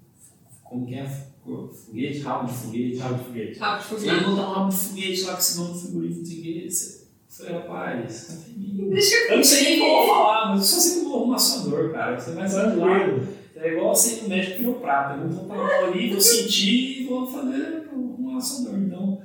como 0.63 0.87
que 0.87 0.95
é? 0.95 1.09
Foguete? 1.45 2.21
Rabo 2.21 2.47
de 2.47 2.53
foguete. 2.57 2.97
Rabo 2.99 3.15
de 3.19 3.25
foguete. 3.25 3.59
Rabo 3.59 3.83
de 3.83 3.89
Você 3.89 4.07
vai 4.07 4.15
foguete. 4.17 4.31
botar 4.31 4.49
um 4.49 4.53
rabo 4.55 4.69
de 4.71 4.77
foguete 4.77 5.23
lá 5.25 5.37
que 5.37 5.45
você 5.45 5.59
não 5.61 5.69
no 5.69 5.75
frigorífico 5.81 6.21
não 6.21 6.27
sei 6.27 6.39
o 6.39 7.04
rapaz, 7.43 8.27
confia 8.29 8.55
em 8.55 8.59
mim. 8.59 8.91
Deixa 8.91 9.17
Eu 9.31 9.37
não 9.37 9.45
sei 9.45 9.65
nem 9.65 9.81
como 9.81 10.07
falar, 10.09 10.49
mas 10.51 10.61
eu 10.61 10.67
só 10.67 10.81
sei 10.81 10.93
que 10.93 10.99
eu 10.99 11.05
vou 11.11 11.19
arrumar 11.21 11.39
sua 11.39 11.69
dor, 11.71 11.93
cara. 11.93 12.19
Você 12.21 12.31
vai 12.33 12.49
sair 12.49 12.71
de 12.73 12.77
lá. 12.77 12.99
Tranquilo. 12.99 13.29
É 13.57 13.73
igual 13.73 13.95
você 13.95 14.15
ir 14.17 14.23
no 14.23 14.29
médico 14.29 14.57
quiroprata. 14.59 15.21
Eu 15.21 15.29
vou 15.31 15.45
parar 15.47 15.85
ali, 15.85 16.11
vou 16.11 16.21
sentir 16.21 17.03
e 17.03 17.07
vou 17.07 17.27
fazer 17.27 17.89
uma 17.93 18.41
sua 18.41 18.71
dor. 18.71 18.79
Então, 18.79 19.21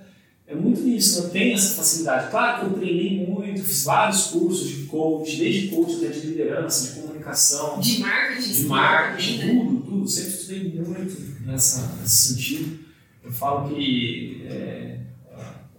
é 0.47 0.55
muito 0.55 0.81
nisso. 0.81 1.23
Eu 1.23 1.29
tenho 1.29 1.53
essa 1.53 1.75
facilidade. 1.75 2.31
Claro 2.31 2.59
que 2.59 2.65
eu 2.73 2.79
treinei 2.79 3.25
muito, 3.27 3.61
fiz 3.63 3.83
vários 3.83 4.27
cursos 4.27 4.67
de 4.69 4.83
coach, 4.85 5.37
desde 5.37 5.67
coach 5.67 5.95
até 5.97 6.07
de 6.07 6.27
liderança, 6.27 6.87
de 6.87 7.01
comunicação, 7.01 7.79
De 7.79 7.99
marketing. 7.99 8.53
de 8.53 8.63
marketing, 8.65 9.37
também, 9.39 9.55
né? 9.55 9.63
tudo, 9.63 9.81
tudo. 9.81 10.07
Sempre 10.07 10.31
estudei 10.31 10.63
muito 10.81 11.45
nessa, 11.45 11.95
nesse 12.01 12.33
sentido. 12.33 12.79
Eu 13.23 13.31
falo 13.31 13.69
que 13.69 14.43
é, 14.49 14.98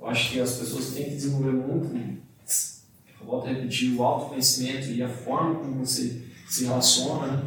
eu 0.01 0.07
acho 0.09 0.33
que 0.33 0.41
as 0.41 0.57
pessoas 0.57 0.91
têm 0.91 1.05
que 1.05 1.11
desenvolver 1.11 1.53
muito, 1.53 1.95
eu 3.21 3.27
volto 3.27 3.47
a 3.49 3.53
repetir, 3.53 3.95
o 3.95 4.03
autoconhecimento 4.03 4.89
e 4.89 5.03
a 5.03 5.09
forma 5.09 5.57
como 5.61 5.85
você 5.85 6.23
se 6.49 6.65
relaciona, 6.65 7.27
né? 7.37 7.43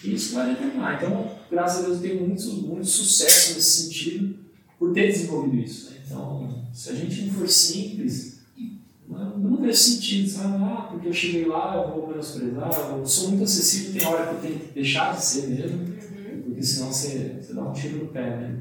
que 0.00 0.12
isso 0.14 0.34
vai 0.34 0.50
determinar. 0.50 0.96
Então, 0.96 1.30
graças 1.50 1.78
a 1.84 1.86
Deus, 1.88 1.96
eu 1.96 2.02
tenho 2.10 2.26
muito, 2.28 2.44
muito 2.52 2.86
sucesso 2.86 3.54
nesse 3.54 3.84
sentido 3.84 4.38
por 4.78 4.92
ter 4.92 5.06
desenvolvido 5.06 5.56
isso. 5.64 5.90
né? 5.90 5.96
Então, 6.06 6.64
se 6.72 6.90
a 6.90 6.94
gente 6.94 7.22
não 7.22 7.32
for 7.34 7.48
simples, 7.48 8.36
Não, 9.08 9.38
não 9.38 9.62
vejo 9.62 9.78
sentido, 9.78 10.28
sabe? 10.28 10.56
Ah, 10.62 10.88
porque 10.90 11.08
eu 11.08 11.12
cheguei 11.12 11.46
lá, 11.46 11.76
eu 11.76 11.94
vou 11.94 12.08
menosprezar, 12.08 12.70
eu 12.90 13.06
sou 13.06 13.28
muito 13.30 13.44
acessível, 13.44 13.92
tem 14.00 14.06
hora 14.08 14.26
que 14.26 14.34
eu 14.34 14.40
tenho 14.42 14.58
que 14.60 14.72
deixar 14.74 15.14
de 15.16 15.24
ser 15.24 15.46
mesmo, 15.48 15.78
Uhum. 15.78 16.42
porque 16.44 16.62
senão 16.62 16.92
você, 16.92 17.36
você 17.40 17.54
dá 17.54 17.62
um 17.62 17.72
tiro 17.72 17.98
no 17.98 18.06
pé, 18.08 18.36
né? 18.36 18.58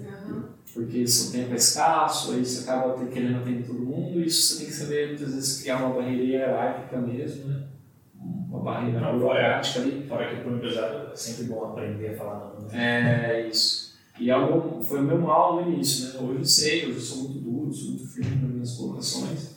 Porque 0.75 1.07
seu 1.07 1.31
tempo 1.31 1.53
é 1.53 1.55
escasso, 1.55 2.33
aí 2.33 2.45
você 2.45 2.69
acaba 2.69 2.93
querendo 3.07 3.37
atender 3.37 3.65
todo 3.65 3.79
mundo, 3.79 4.19
e 4.19 4.25
isso 4.27 4.53
você 4.55 4.57
tem 4.59 4.65
que 4.67 4.73
saber, 4.73 5.07
muitas 5.07 5.33
vezes, 5.33 5.61
criar 5.61 5.77
uma 5.77 5.95
barreira 5.95 6.21
hierárquica 6.21 6.97
mesmo, 6.99 7.45
né? 7.47 7.63
Uma 8.49 8.59
barreira 8.59 8.99
Não, 8.99 9.17
burocrática 9.17 9.79
ali. 9.79 10.05
Fora 10.05 10.29
que 10.29 10.41
para 10.41 10.51
o 10.51 10.55
empresário 10.57 11.09
é 11.13 11.15
sempre 11.15 11.45
bom 11.45 11.63
aprender 11.63 12.09
a 12.09 12.17
falar 12.17 12.53
não. 12.59 12.67
né? 12.67 13.31
É 13.31 13.47
isso. 13.47 13.95
E 14.19 14.29
é 14.29 14.35
o 14.35 14.45
meu- 14.45 14.83
foi 14.83 14.99
o 14.99 15.03
meu 15.03 15.17
mal 15.21 15.55
no 15.63 15.71
início, 15.71 16.07
né? 16.13 16.19
Hoje 16.19 16.39
eu 16.39 16.45
sei, 16.45 16.85
hoje 16.87 16.95
eu 16.95 17.01
sou 17.01 17.17
muito 17.23 17.39
duro, 17.39 17.73
sou 17.73 17.91
muito 17.91 18.07
firme 18.07 18.35
nas 18.41 18.51
minhas 18.51 18.71
colocações, 18.73 19.55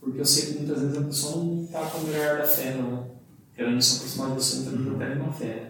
porque 0.00 0.20
eu 0.20 0.24
sei 0.24 0.46
que 0.52 0.58
muitas 0.58 0.80
vezes 0.82 0.98
a 0.98 1.02
pessoa 1.02 1.44
não 1.44 1.62
está 1.64 1.80
com 1.86 1.98
o 1.98 2.04
melhor 2.08 2.38
da 2.38 2.44
fé, 2.44 2.74
não. 2.74 3.06
Querendo 3.54 3.80
se 3.80 3.96
aproximar 3.96 4.30
de 4.30 4.34
você, 4.34 4.70
não 4.70 4.98
tem 4.98 5.18
uma 5.20 5.32
fé. 5.32 5.67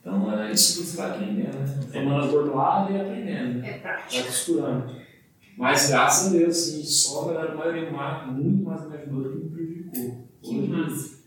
Então 0.00 0.32
é 0.40 0.50
isso 0.50 0.80
que 0.80 0.86
você 0.86 0.96
vai 0.96 1.10
aprendendo, 1.10 1.58
né? 1.58 1.80
Tomando 1.92 2.24
as 2.24 2.30
bordoadas 2.30 2.96
e 2.96 3.00
aprendendo, 3.00 3.58
né? 3.58 3.68
É 3.68 3.70
Vai 3.72 3.80
prático. 3.80 4.26
costurando. 4.26 5.00
Mas 5.58 5.88
graças 5.90 6.28
a 6.28 6.38
Deus, 6.38 6.56
assim, 6.56 6.82
só 6.82 7.22
a 7.22 7.34
galera, 7.34 7.52
a 7.52 7.54
maioria 7.54 7.90
muito 8.32 8.64
mais 8.64 8.88
me 8.88 8.96
ajudou 8.96 9.22
do 9.24 9.30
que 9.30 9.44
me 9.44 9.50
prejudicou. 9.50 10.28
Que 10.40 10.68
massa. 10.68 11.20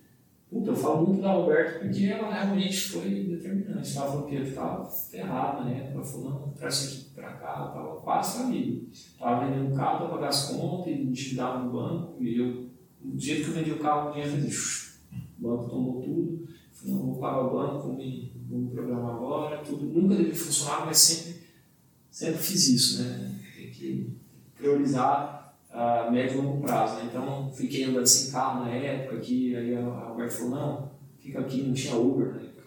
Puta, 0.49 0.69
eu 0.69 0.75
falo 0.75 1.07
muito 1.07 1.21
da 1.21 1.33
Roberta 1.33 1.79
porque 1.79 2.05
ela 2.05 2.31
realmente 2.31 2.79
foi 2.89 3.09
determinante. 3.09 3.97
Ela 3.97 4.07
falou 4.07 4.27
que 4.27 4.35
eu 4.35 4.53
tava 4.55 4.85
ferrado, 4.85 5.65
né? 5.65 5.91
Ela 5.93 6.03
falou, 6.03 6.29
não, 6.29 6.49
traz 6.49 6.75
isso 6.75 7.01
aqui 7.01 7.15
pra 7.15 7.33
cá, 7.33 7.65
eu 7.67 7.73
tava 7.73 7.95
quase 8.01 8.37
família. 8.39 8.81
Tava 9.19 9.45
vendendo 9.45 9.71
um 9.71 9.75
carro 9.75 9.99
pra 9.99 10.15
pagar 10.15 10.27
as 10.29 10.49
contas 10.49 10.87
e 10.87 10.91
endividava 10.93 11.59
no 11.59 11.71
banco. 11.71 12.23
E 12.23 12.39
eu, 12.39 12.69
no 13.03 13.19
jeito 13.19 13.43
que 13.43 13.49
eu 13.49 13.53
vendi 13.55 13.71
o 13.71 13.79
carro, 13.79 14.09
o 14.09 14.13
dinheiro 14.13 14.31
fez. 14.41 14.99
O 15.39 15.47
banco 15.47 15.69
tomou 15.69 16.01
tudo. 16.01 16.32
Não, 16.83 16.97
vou 16.97 17.15
pagar 17.15 17.45
o 17.45 17.49
banco, 17.51 17.87
vou 17.87 17.95
me, 17.95 18.33
vou 18.49 18.59
me 18.59 18.69
programar 18.69 19.15
agora, 19.15 19.57
tudo. 19.59 19.85
Nunca 19.85 20.15
teve 20.15 20.33
funcionado, 20.33 20.85
mas 20.87 20.97
sempre, 20.97 21.41
sempre 22.11 22.39
fiz 22.39 22.67
isso, 22.67 23.01
né? 23.01 23.39
Tem 23.55 23.69
que 23.71 24.17
priorizar 24.57 25.55
a 25.73 26.11
médio 26.11 26.39
e 26.39 26.41
longo 26.41 26.61
prazo. 26.61 26.97
Né? 26.97 27.09
Então, 27.09 27.51
fiquei 27.51 27.85
andando 27.85 28.05
sem 28.05 28.31
carro 28.31 28.65
na 28.65 28.71
época, 28.71 29.19
que 29.19 29.55
aí 29.55 29.75
a 29.75 29.81
Roberta 29.81 30.35
falou, 30.35 30.51
não, 30.51 30.91
fica 31.19 31.39
aqui, 31.39 31.63
não 31.63 31.73
tinha 31.73 31.95
Uber 31.95 32.27
época. 32.27 32.63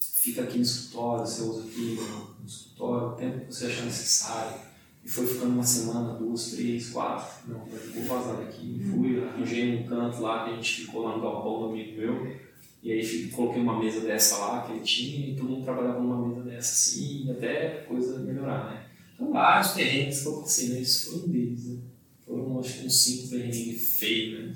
Fica 0.00 0.42
aqui 0.42 0.58
no 0.58 0.62
escritório, 0.62 1.26
você 1.26 1.42
usa 1.42 1.64
aqui 1.64 1.98
no, 1.98 2.46
escritório, 2.46 3.08
o 3.08 3.12
tempo 3.12 3.46
que 3.46 3.54
você 3.54 3.66
achar 3.66 3.84
necessário. 3.84 4.60
E 5.04 5.08
foi 5.08 5.26
ficando 5.26 5.54
uma 5.54 5.64
semana, 5.64 6.14
duas, 6.14 6.52
três, 6.52 6.90
quatro. 6.90 7.48
Não, 7.48 7.58
vou 7.58 8.04
vazar 8.04 8.36
daqui. 8.36 8.80
Fui, 8.88 9.20
arranjei 9.24 9.78
um 9.78 9.88
canto 9.88 10.20
lá 10.20 10.44
que 10.44 10.50
a 10.50 10.54
gente 10.54 10.82
ficou 10.82 11.02
lá 11.02 11.16
no 11.16 11.22
galpão 11.22 11.58
do 11.58 11.64
amigo 11.70 11.98
meu. 11.98 12.36
E 12.82 12.90
aí 12.90 13.28
coloquei 13.28 13.62
uma 13.62 13.78
mesa 13.78 14.00
dessa 14.00 14.38
lá 14.38 14.62
que 14.62 14.72
ele 14.72 14.80
tinha 14.80 15.28
e 15.28 15.36
todo 15.36 15.48
mundo 15.48 15.64
trabalhava 15.64 16.00
numa 16.00 16.26
mesa 16.26 16.42
dessa 16.42 16.72
assim, 16.72 17.30
até 17.30 17.84
coisa 17.86 18.18
melhorar, 18.18 18.72
né? 18.72 18.86
Então, 19.14 19.32
vários 19.32 19.72
terrenos 19.72 20.20
que 20.20 20.26
eu 20.26 20.40
passei, 20.40 20.68
né? 20.70 20.80
Isso 20.80 21.10
foi 21.10 21.20
um 21.20 21.32
deles, 21.32 21.64
né? 21.68 21.78
Foram, 22.26 22.58
acho 22.58 22.80
que 22.80 22.86
uns 22.86 23.04
cinco 23.04 23.28
perrengues 23.28 23.98
feios, 23.98 24.48
né? 24.48 24.54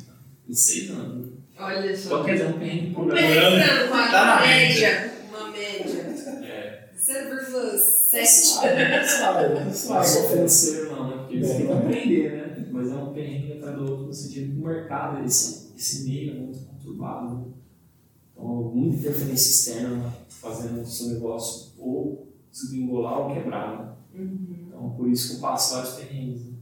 Em 0.48 0.52
seis 0.52 0.90
anos. 0.90 1.34
Olha 1.56 1.96
só. 1.96 2.06
Então, 2.06 2.24
quer 2.24 2.32
dizer, 2.32 2.46
um 2.46 2.58
perrengue 2.58 2.94
por 2.94 3.02
ano. 3.02 3.14
Pensando, 3.14 3.92
uma 3.92 4.10
Tá 4.10 4.40
média. 4.44 5.12
Uma 5.28 5.50
média. 5.52 6.00
É. 6.44 6.90
0,7. 6.98 8.62
Não 9.86 9.98
é 9.98 10.02
só 10.04 10.28
financeiro, 10.28 10.90
não, 10.90 11.08
né? 11.10 11.16
Porque 11.18 11.38
você 11.38 11.54
tem 11.54 11.66
que 11.66 11.72
aprender, 11.72 12.32
né? 12.32 12.66
Mas 12.72 12.90
é 12.90 12.94
um 12.94 13.12
perrengue 13.12 13.52
atrás 13.52 13.76
do 13.76 13.82
outro 13.88 14.06
no 14.06 14.12
sentido 14.12 14.52
que 14.52 14.60
o 14.60 14.66
mercado, 14.66 15.24
esse, 15.24 15.72
esse 15.76 16.04
meio 16.08 16.32
é 16.32 16.34
muito 16.34 16.58
conturbado, 16.58 17.34
né? 17.36 17.44
Então, 18.36 18.70
muita 18.74 18.98
interferência 18.98 19.50
externa 19.50 20.12
fazendo 20.28 20.82
o 20.82 20.86
seu 20.86 21.14
negócio 21.14 21.72
ou 21.78 22.32
desgringolar 22.52 23.20
ou 23.20 23.34
quebrar, 23.34 23.78
né? 23.78 23.92
Uhum. 24.14 24.66
Então, 24.68 24.90
por 24.90 25.08
isso 25.08 25.30
que 25.30 25.36
eu 25.36 25.40
passo 25.40 25.74
vários 25.74 25.94
perrengues. 25.94 26.46
Né? 26.46 26.52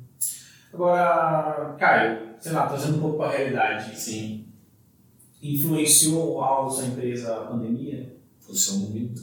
Agora, 0.73 1.77
Caio, 1.79 2.35
sei 2.39 2.53
lá, 2.53 2.67
trazendo 2.67 2.99
um 2.99 3.01
pouco 3.01 3.19
para 3.19 3.33
a 3.33 3.37
realidade, 3.37 3.99
Sim, 3.99 4.47
influenciou 5.43 6.41
algo 6.41 6.71
sua 6.71 6.87
empresa 6.87 7.37
a 7.37 7.45
pandemia? 7.47 8.15
funcionou 8.41 8.91
muito. 8.91 9.23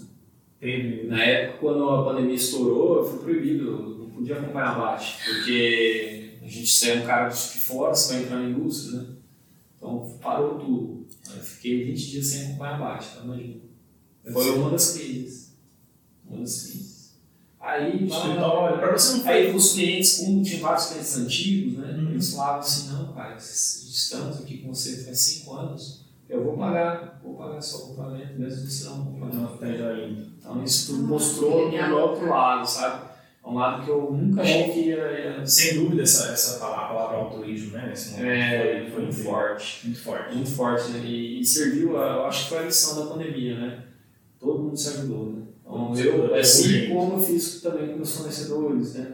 Teve. 0.60 1.08
Na 1.08 1.24
época, 1.24 1.60
quando 1.60 1.90
a 1.90 2.04
pandemia 2.04 2.36
estourou, 2.36 2.98
eu 2.98 3.04
fui 3.04 3.20
proibido, 3.20 3.66
eu 3.66 3.98
não 4.00 4.10
podia 4.10 4.38
acompanhar 4.38 4.76
abate, 4.76 5.18
porque 5.24 6.40
a 6.42 6.48
gente 6.48 6.68
saiu 6.68 7.04
um 7.04 7.06
cara 7.06 7.30
de 7.30 7.36
fora, 7.36 7.94
você 7.94 8.14
vai 8.14 8.24
entrar 8.24 8.40
na 8.40 8.50
indústria, 8.50 9.00
né? 9.00 9.08
Então 9.82 10.18
parou 10.22 10.60
tudo. 10.60 11.08
Eu 11.36 11.42
fiquei 11.42 11.86
20 11.86 12.12
dias 12.12 12.28
sem 12.28 12.46
acompanhar 12.46 12.76
abate, 12.76 13.16
tá? 13.16 13.24
Imagina. 13.24 13.56
Foi 14.32 14.52
uma 14.52 14.70
das 14.70 14.94
crises. 14.94 15.56
Uma 16.30 16.42
das 16.42 16.62
crises. 16.62 16.92
Aí, 17.60 18.08
Escritório, 18.08 18.80
para 18.80 18.92
você 18.92 19.18
não 19.18 19.28
aí 19.28 19.56
os 19.56 19.74
clientes, 19.74 20.18
como 20.18 20.44
tinha 20.44 20.62
vários 20.62 20.88
clientes 20.88 21.18
antigos, 21.18 21.78
né? 21.80 21.92
Uhum. 21.94 22.10
Eles 22.12 22.34
falavam 22.34 22.60
assim, 22.60 22.92
não, 22.92 23.14
cara, 23.14 23.36
estamos 23.38 24.38
aqui 24.38 24.60
com 24.60 24.74
você 24.74 25.04
faz 25.04 25.20
5 25.20 25.54
anos, 25.54 26.06
eu 26.28 26.44
vou 26.44 26.58
pagar, 26.58 27.20
vou 27.24 27.36
pagar 27.36 27.62
seu 27.62 27.80
acompanhamento, 27.80 28.40
mesmo 28.40 28.66
que 28.66 28.74
você 28.74 28.86
não 28.86 29.02
acompanhe. 29.02 29.36
Não, 29.36 29.58
tá 29.58 29.68
indo. 29.68 30.32
Então 30.40 30.64
isso 30.64 30.94
tudo 30.94 31.04
Ah, 31.06 31.08
mostrou 31.08 31.70
que 31.70 31.76
legal, 31.76 31.90
do 31.90 31.98
outro 31.98 32.30
lado, 32.30 32.68
sabe? 32.68 33.11
É 33.44 33.50
um 33.50 33.56
lado 33.56 33.84
que 33.84 33.90
eu 33.90 34.12
nunca 34.12 34.42
achei 34.42 34.70
que 34.72 34.80
ia, 34.90 35.46
Sem 35.46 35.76
dúvida, 35.76 36.04
essa, 36.04 36.32
essa 36.32 36.60
palavra, 36.60 36.86
a 36.86 36.88
palavra 36.90 37.18
altruísmo, 37.18 37.72
né? 37.72 37.88
Nesse 37.88 38.12
momento 38.12 38.28
é, 38.30 38.82
foi, 38.82 38.92
foi 38.92 39.02
muito 39.04 39.16
forte. 39.24 39.82
Muito 39.86 40.00
forte. 40.02 40.36
Muito 40.36 40.52
forte, 40.52 40.92
né? 40.92 41.00
E, 41.06 41.44
serviu, 41.46 41.98
a- 42.00 42.18
eu 42.18 42.26
acho 42.26 42.44
que 42.44 42.50
foi 42.50 42.60
a 42.60 42.64
lição 42.64 43.00
da 43.04 43.12
pandemia, 43.14 43.60
né? 43.60 43.84
Todo 44.40 44.64
mundo 44.64 44.78
se 44.78 44.90
ajudou, 44.90 45.26
né? 45.34 45.42
Então, 45.66 45.94
eu, 45.98 46.36
assim 46.36 46.64
Sim. 46.88 46.90
como 46.94 47.14
eu 47.14 47.20
fiz 47.20 47.62
também 47.62 47.88
com 47.90 47.96
meus 47.96 48.16
fornecedores, 48.16 48.94
né? 48.96 49.14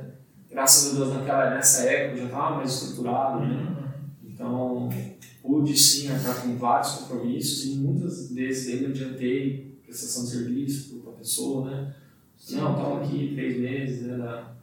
Graças 0.50 0.92
a 0.92 0.98
Deus, 0.98 1.14
naquela, 1.14 1.56
nessa 1.56 1.84
época 1.84 2.14
eu 2.16 2.18
já 2.20 2.26
estava 2.26 2.56
mais 2.58 2.74
estruturado, 2.74 3.46
né? 3.46 3.56
Uhum. 3.56 4.30
Então, 4.30 4.90
pude 5.42 5.78
sim 5.78 6.10
arcar 6.12 6.42
com 6.42 6.58
vários 6.58 6.92
compromissos 6.96 7.66
e 7.66 7.76
muitas 7.78 8.32
vezes 8.32 8.74
ainda 8.74 8.90
adiantei 8.90 9.78
prestação 9.84 10.26
de 10.26 10.32
serviço 10.32 11.00
para 11.00 11.12
a 11.14 11.16
pessoa, 11.16 11.70
né? 11.72 11.96
Não, 12.52 12.72
estava 12.72 13.04
aqui 13.04 13.34
três 13.36 13.58
meses 13.58 14.04
né, 14.04 14.18
da, 14.18 14.54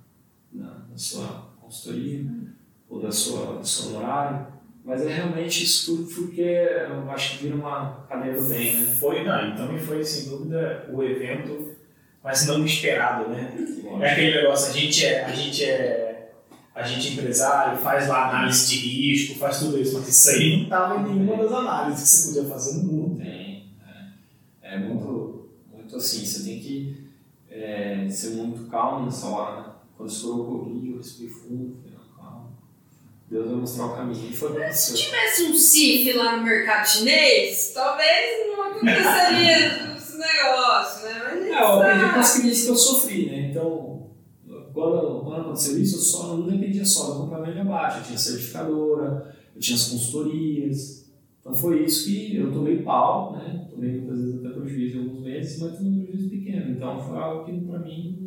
da, 0.53 0.71
da 0.91 0.97
sua 0.97 1.53
consultoria 1.61 2.25
ou 2.89 3.01
da 3.01 3.11
sua, 3.11 3.57
do 3.57 3.67
seu 3.67 3.91
honorário, 3.91 4.47
mas 4.85 5.05
é 5.05 5.13
realmente 5.13 5.65
isso 5.65 5.97
tudo 5.97 6.15
porque 6.15 6.43
eu 6.43 7.11
acho 7.11 7.39
que 7.39 7.45
vira 7.45 7.57
uma 7.57 8.05
cadeia 8.09 8.35
do 8.35 8.45
bem, 8.45 8.75
né? 8.75 8.95
Foi, 9.01 9.25
não, 9.25 9.49
e 9.49 9.57
também 9.57 9.79
foi, 9.79 10.05
sem 10.05 10.31
dúvida, 10.31 10.89
o 10.93 11.03
evento, 11.03 11.75
mas 12.23 12.47
não 12.47 12.65
esperado, 12.65 13.31
né? 13.31 13.53
É 14.01 14.13
aquele 14.13 14.43
negócio, 14.43 14.71
a 14.71 14.73
gente 14.73 15.05
é, 15.05 15.25
a 15.25 15.33
gente 15.33 15.65
é, 15.65 16.33
a 16.75 16.83
gente 16.83 17.09
é 17.09 17.13
empresário, 17.13 17.79
faz 17.79 18.09
lá 18.09 18.29
análise 18.29 18.69
de 18.69 18.77
risco, 18.77 19.39
faz 19.39 19.59
tudo 19.59 19.79
isso, 19.81 19.95
mas 19.95 20.09
isso 20.09 20.31
aí 20.31 20.57
não 20.57 20.65
estava 20.65 21.01
em 21.01 21.15
nenhuma 21.15 21.43
das 21.43 21.53
análises 21.53 22.03
que 22.03 22.09
você 22.09 22.35
podia 22.35 22.51
fazer 22.51 22.79
no 22.79 22.85
mundo. 22.85 23.19
Tem. 23.23 23.69
É, 24.63 24.75
é 24.75 24.79
muito, 24.79 25.49
muito 25.73 25.97
assim, 25.97 26.25
você 26.25 26.45
tem 26.45 26.61
que 26.61 27.04
é, 27.65 28.09
ser 28.09 28.31
muito 28.31 28.69
calmo 28.71 29.07
nessa 29.07 29.27
hora, 29.27 29.61
né? 29.61 29.67
Quando 29.97 30.11
estourou 30.11 30.43
o 30.43 30.59
Covid, 30.59 30.91
eu 30.91 30.97
respirei 30.99 31.31
fundo, 31.31 31.77
falei, 31.77 31.97
não, 31.97 32.17
calma. 32.17 32.53
Deus 33.31 33.47
vai 33.47 33.57
mostrar 33.57 33.87
o 33.87 33.97
caminho. 33.97 34.31
E 34.31 34.37
foi 34.37 34.73
Se 34.73 34.95
tivesse 34.95 35.45
um 35.45 35.55
CIF 35.57 36.13
lá 36.13 36.37
no 36.37 36.45
mercado 36.45 36.87
chinês, 36.87 37.73
talvez 37.75 38.47
não 38.49 38.63
aconteceria 38.67 39.95
esse 39.97 40.19
negócio, 40.19 41.05
né? 41.09 41.21
Mas 41.25 41.47
É, 41.47 41.63
eu 41.63 41.67
aprendi 41.81 42.13
com 42.13 42.21
as 42.21 42.39
crises 42.39 42.65
que 42.65 42.71
eu 42.71 42.77
sofri, 42.77 43.27
né? 43.27 43.51
Então, 43.51 44.11
quando, 44.75 45.21
quando 45.25 45.41
aconteceu 45.41 45.81
isso, 45.81 45.97
eu 45.97 46.01
só 46.01 46.27
não 46.29 46.47
dependia 46.47 46.85
só 46.85 47.13
acompanhamento 47.13 47.55
de 47.55 47.61
abate. 47.61 47.99
Eu 47.99 48.05
tinha 48.05 48.19
certificadora, 48.19 49.35
eu 49.55 49.61
tinha 49.61 49.77
as 49.77 49.89
consultorias. 49.89 51.04
Então 51.45 51.55
foi 51.55 51.85
isso 51.85 52.07
que 52.07 52.37
eu 52.37 52.51
tomei 52.51 52.79
pau, 52.79 53.37
né? 53.37 53.67
Tomei 53.71 53.93
muitas 54.01 54.19
vezes 54.19 54.45
até 54.45 54.49
prejuízo 54.59 54.97
em 54.97 55.01
alguns 55.03 55.21
meses, 55.23 55.61
mas 55.61 55.77
tomei 55.77 55.93
um 55.93 56.05
prejuízo 56.07 56.31
pequeno. 56.31 56.71
Então 56.73 56.99
foi 57.07 57.19
algo 57.19 57.45
que 57.45 57.61
pra 57.67 57.79
mim 57.81 58.21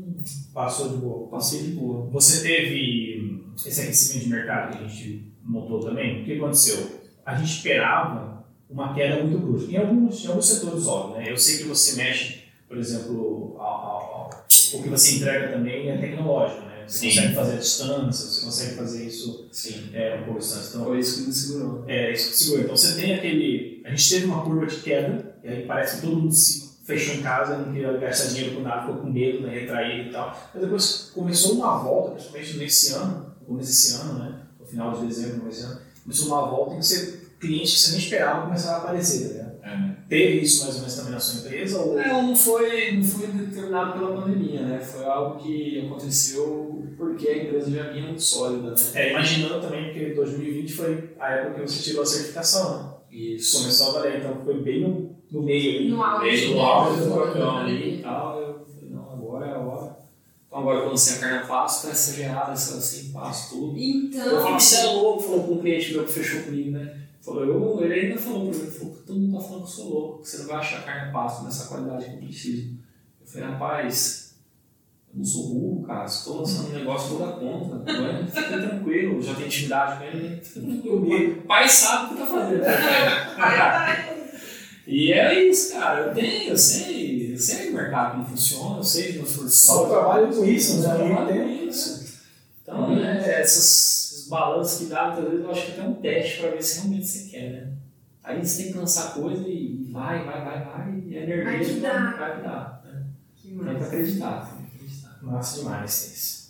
Passou 0.54 0.90
de 0.90 0.98
boa. 0.98 1.28
passei 1.30 1.64
de 1.64 1.70
boa. 1.72 2.06
Você 2.12 2.44
teve 2.46 3.44
esse 3.56 3.82
aquecimento 3.82 4.24
de 4.26 4.30
mercado 4.30 4.78
que 4.78 4.84
a 4.84 4.88
gente 4.88 5.32
notou 5.48 5.80
também? 5.80 6.22
O 6.22 6.26
que 6.26 6.34
aconteceu? 6.34 6.86
A 7.26 7.36
gente 7.36 7.50
esperava 7.50 8.46
uma 8.70 8.94
queda 8.94 9.24
muito 9.24 9.38
brusca. 9.40 9.72
Em 9.72 9.78
alguns, 9.78 10.24
em 10.24 10.28
alguns 10.28 10.46
setores, 10.46 10.86
óbvio, 10.88 11.18
né? 11.22 11.32
Eu 11.32 11.38
sei 11.38 11.58
que 11.60 11.64
você 11.64 11.96
mexe, 12.02 12.40
por 12.68 12.78
exemplo, 12.78 13.56
ao, 13.58 13.66
ao, 13.66 14.02
ao- 14.14 14.30
o 14.74 14.84
que 14.84 14.90
você 14.90 15.16
entrega 15.18 15.48
também 15.50 15.90
é 15.90 15.98
tecnológico, 15.98 16.62
né? 16.66 16.67
Você 16.88 17.00
Sim. 17.00 17.08
consegue 17.10 17.36
fazer 17.36 17.54
a 17.54 17.58
distância, 17.58 18.26
você 18.26 18.46
consegue 18.46 18.76
fazer 18.76 19.06
isso 19.06 19.48
Sim. 19.52 19.90
é, 19.94 20.20
um 20.22 20.24
pouco 20.26 20.40
distância. 20.40 20.70
Então, 20.70 20.86
Foi 20.86 21.00
isso 21.00 21.22
que 21.22 21.28
me 21.28 21.34
segurou. 21.34 21.84
é 21.88 22.14
isso 22.14 22.30
que 22.32 22.38
segura. 22.38 22.62
Então 22.64 22.78
você 22.78 23.02
tem 23.02 23.14
aquele. 23.14 23.82
A 23.86 23.90
gente 23.90 24.10
teve 24.10 24.26
uma 24.26 24.44
curva 24.44 24.66
de 24.66 24.78
queda, 24.78 25.36
e 25.44 25.48
aí 25.48 25.66
parece 25.66 25.98
que 25.98 26.02
todo 26.08 26.18
mundo 26.18 26.32
se 26.34 26.68
fechou 26.86 27.16
em 27.16 27.22
casa, 27.22 27.58
não 27.58 27.74
queria 27.74 27.92
gastar 27.98 28.30
dinheiro 28.30 28.56
com 28.56 28.62
nada, 28.62 28.88
ficou 28.88 29.02
com 29.02 29.10
medo, 29.10 29.42
né, 29.42 29.60
retraído 29.60 30.10
e 30.10 30.12
tal. 30.12 30.52
Mas 30.54 30.64
depois 30.64 31.12
começou 31.14 31.56
uma 31.56 31.78
volta, 31.80 32.12
principalmente 32.12 32.58
nesse 32.58 32.94
ano, 32.94 33.36
no 33.42 33.46
começo 33.46 33.68
desse 33.70 33.94
ano, 33.96 34.20
né? 34.20 34.40
No 34.58 34.66
final 34.66 34.98
de 34.98 35.06
dezembro, 35.08 35.42
começo 35.42 35.60
desse 35.62 35.72
ano. 35.72 35.82
começou 36.04 36.28
uma 36.28 36.50
volta 36.50 36.76
em 36.76 36.80
que 36.80 36.86
você, 36.86 37.20
clientes 37.40 37.74
que 37.74 37.80
você 37.80 37.92
nem 37.92 38.00
esperava 38.00 38.46
começaram 38.46 38.78
a 38.78 38.80
aparecer, 38.80 39.28
ligado? 39.28 39.48
É. 39.64 39.98
Teve 40.08 40.40
isso 40.40 40.64
mais 40.64 40.76
ou 40.76 40.80
menos 40.82 40.96
também 40.96 41.12
na 41.12 41.20
sua 41.20 41.40
empresa? 41.42 41.80
Ou... 41.82 41.96
Não, 41.98 42.28
não 42.28 42.36
foi, 42.36 42.94
não 42.94 43.04
foi 43.04 43.28
determinado 43.28 44.00
pela 44.00 44.22
pandemia, 44.22 44.62
né? 44.62 44.80
Foi 44.80 45.04
algo 45.04 45.44
que 45.44 45.86
aconteceu 45.86 46.77
porque 46.98 47.28
a 47.28 47.44
empresa 47.44 47.72
já 47.72 47.90
vinha 47.92 48.06
muito 48.06 48.22
sólida, 48.22 48.72
né? 48.72 48.76
É, 48.96 49.12
imaginando 49.12 49.62
também 49.62 49.94
que 49.94 50.14
2020 50.16 50.74
foi 50.74 51.10
a 51.20 51.32
época 51.32 51.62
que 51.62 51.72
você 51.72 51.84
tirou 51.84 52.02
a 52.02 52.06
certificação, 52.06 52.84
né? 52.84 52.94
Isso. 53.12 53.60
Começou 53.60 53.90
a 53.90 53.92
valer, 53.94 54.20
então 54.20 54.44
foi 54.44 54.62
bem 54.62 54.82
no, 54.82 55.16
no 55.32 55.44
meio 55.44 55.80
ali. 55.80 55.90
No 55.90 56.04
auge, 56.04 56.26
Meio 56.26 56.50
né? 56.50 56.54
do 56.56 56.60
auge 56.62 57.02
do 57.02 57.12
furacão 57.12 57.58
ali 57.58 57.74
pandemia. 57.74 58.00
e 58.00 58.02
tal. 58.02 58.42
Eu 58.42 58.66
falei, 58.66 58.90
não, 58.90 59.12
agora 59.12 59.46
é 59.46 59.52
a 59.52 59.60
hora. 59.60 59.98
Então 60.48 60.60
agora 60.60 60.80
que 60.80 60.86
eu 60.86 60.90
lancei 60.90 61.16
a 61.16 61.20
carne 61.20 61.38
a 61.38 61.48
passo, 61.48 61.86
tá 61.86 61.92
essa 61.92 62.14
gerada, 62.14 62.52
essa 62.54 62.78
assim, 62.78 63.12
passo 63.12 63.56
tudo. 63.56 63.78
Então. 63.78 64.26
Eu 64.26 64.42
falei, 64.42 64.60
você 64.60 64.78
é 64.78 64.86
louco, 64.94 65.24
falou 65.24 65.44
com 65.44 65.54
um 65.54 65.60
cliente 65.62 65.94
meu 65.94 66.04
que 66.04 66.12
fechou 66.12 66.44
comigo, 66.44 66.72
né? 66.72 67.02
Falou, 67.22 67.44
eu, 67.44 67.84
ele 67.84 67.94
ainda 67.94 68.18
falou 68.20 68.50
pra 68.50 68.58
mim, 68.58 68.72
falou, 68.72 68.96
todo 69.06 69.20
mundo 69.20 69.38
tá 69.38 69.44
falando 69.44 69.64
que 69.64 69.68
eu 69.70 69.74
sou 69.74 69.90
louco, 69.90 70.22
que 70.22 70.30
você 70.30 70.38
não 70.38 70.48
vai 70.48 70.58
achar 70.58 70.86
carne 70.86 71.12
passo 71.12 71.44
nessa 71.44 71.68
qualidade 71.68 72.06
que 72.06 72.12
eu 72.12 72.18
preciso. 72.20 72.70
Eu 73.22 73.28
falei, 73.28 73.48
rapaz, 73.50 74.27
não 75.18 75.26
sou 75.26 75.50
burro, 75.50 75.84
cara, 75.88 76.06
estou 76.06 76.38
lançando 76.42 76.70
um 76.70 76.74
negócio, 76.80 77.18
vou 77.18 77.28
dar 77.28 77.34
conta, 77.34 77.92
não 77.92 78.08
é? 78.08 78.24
fica 78.26 78.60
tranquilo, 78.62 79.22
já 79.22 79.34
tenho 79.34 79.48
intimidade 79.48 79.98
com 80.00 80.04
ele, 80.06 80.30
né? 80.30 80.40
fica 80.44 80.60
tranquilo. 80.62 81.38
O 81.40 81.42
pai 81.48 81.68
sabe 81.68 82.06
o 82.06 82.10
que 82.10 82.22
tá 82.22 82.26
fazendo. 82.28 82.64
E 84.86 85.12
é 85.12 85.44
isso, 85.50 85.74
cara, 85.74 86.00
eu 86.08 86.14
tenho, 86.14 86.50
eu 86.52 86.58
sei, 86.58 87.34
eu 87.34 87.38
sei 87.38 87.72
o 87.72 87.74
mercado 87.74 88.12
como 88.14 88.26
funciona, 88.26 88.78
eu 88.78 88.84
sei 88.84 89.12
de 89.12 89.18
meus 89.18 89.36
fornecedores. 89.36 89.66
Só 89.66 89.90
trabalho 89.90 90.34
com 90.34 90.46
isso, 90.46 90.78
né? 90.82 90.96
trabalho 90.96 91.28
Tem- 91.28 91.58
com 91.58 91.64
isso. 91.68 92.08
Então, 92.64 92.96
né, 92.96 93.42
essas, 93.42 94.12
esses 94.14 94.28
balanços 94.30 94.80
que 94.80 94.86
dá, 94.86 95.08
muitas 95.08 95.30
vezes 95.30 95.44
eu 95.46 95.52
acho 95.52 95.66
que 95.66 95.72
é 95.72 95.74
até 95.74 95.84
um 95.90 95.94
teste 95.96 96.40
para 96.40 96.52
ver 96.52 96.62
se 96.64 96.76
realmente 96.80 97.06
você 97.08 97.30
quer, 97.30 97.52
né? 97.52 97.68
Aí 98.24 98.46
você 98.46 98.64
tem 98.64 98.72
que 98.74 98.78
lançar 98.78 99.14
coisa 99.14 99.44
e 99.48 99.90
vai, 99.92 100.24
vai, 100.26 100.44
vai, 100.46 100.64
vai, 100.66 101.04
e 101.06 101.18
a 101.18 101.26
Vai 101.26 101.56
energia 101.56 101.74
que 101.76 101.80
vai, 101.82 101.92
dá. 101.92 102.12
vai 102.18 102.42
dar. 102.44 102.84
Né? 102.86 103.04
Que 103.36 103.48
Tem 103.50 103.58
que 103.58 103.64
massa. 103.66 103.86
acreditar, 103.86 104.32
tem 104.46 104.46
que 104.48 104.57
acreditar. 104.57 104.57
Massa 105.22 105.60
demais, 105.60 106.06
Cris. 106.06 106.48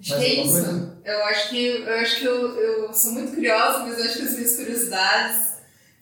Acho 0.00 0.18
que 0.18 0.24
é 0.24 0.44
isso. 0.44 0.92
Eu 1.04 1.24
acho 1.26 1.50
que, 1.50 1.66
eu, 1.66 1.94
acho 1.94 2.18
que 2.18 2.24
eu, 2.24 2.58
eu 2.58 2.92
sou 2.92 3.12
muito 3.12 3.34
curiosa, 3.34 3.80
mas 3.80 3.98
eu 3.98 4.04
acho 4.04 4.16
que 4.18 4.22
as 4.22 4.32
minhas 4.32 4.56
curiosidades 4.56 5.52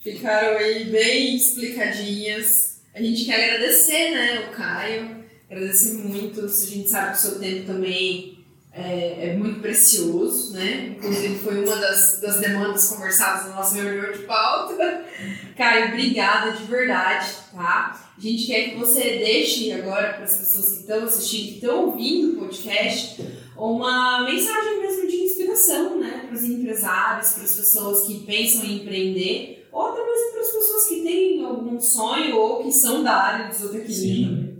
ficaram 0.02 0.56
aí 0.56 0.84
bem 0.90 1.36
explicadinhas. 1.36 2.80
A 2.94 3.00
gente 3.00 3.24
quer 3.26 3.44
agradecer, 3.44 4.10
né, 4.10 4.48
o 4.48 4.56
Caio. 4.56 5.24
Agradecer 5.50 5.94
muito. 5.94 6.44
A 6.44 6.48
gente 6.48 6.88
sabe 6.88 7.12
que 7.12 7.18
o 7.18 7.20
seu 7.20 7.38
tempo 7.38 7.66
também 7.66 8.39
é, 8.72 9.30
é 9.30 9.36
muito 9.36 9.60
precioso, 9.60 10.52
né? 10.52 10.94
Inclusive 10.96 11.38
foi 11.38 11.64
uma 11.64 11.76
das, 11.76 12.20
das 12.20 12.40
demandas 12.40 12.88
conversadas 12.88 13.48
na 13.48 13.56
nossa 13.56 13.74
reunião 13.74 14.12
de 14.12 14.20
pauta. 14.20 15.04
Caio, 15.56 15.88
obrigada 15.88 16.52
de 16.52 16.64
verdade, 16.64 17.26
tá? 17.52 18.12
A 18.16 18.20
gente 18.20 18.46
quer 18.46 18.70
que 18.70 18.76
você 18.76 19.00
deixe 19.00 19.72
agora 19.72 20.12
para 20.14 20.24
as 20.24 20.36
pessoas 20.36 20.70
que 20.70 20.80
estão 20.80 21.04
assistindo, 21.04 21.48
que 21.48 21.54
estão 21.54 21.86
ouvindo 21.86 22.32
o 22.32 22.40
podcast, 22.44 23.20
uma 23.56 24.24
mensagem 24.24 24.80
mesmo 24.80 25.08
de 25.08 25.16
inspiração, 25.16 25.98
né? 25.98 26.24
Para 26.26 26.36
os 26.36 26.44
empresários, 26.44 27.32
para 27.32 27.44
as 27.44 27.54
pessoas 27.54 28.06
que 28.06 28.20
pensam 28.20 28.64
em 28.64 28.82
empreender, 28.82 29.68
ou 29.72 29.88
até 29.88 30.04
mesmo 30.04 30.32
para 30.32 30.40
as 30.42 30.50
pessoas 30.50 30.88
que 30.88 31.02
têm 31.02 31.44
algum 31.44 31.80
sonho 31.80 32.36
ou 32.36 32.62
que 32.62 32.72
são 32.72 33.02
da 33.02 33.16
área 33.16 33.48
de 33.48 33.56
zootecnia. 33.56 34.50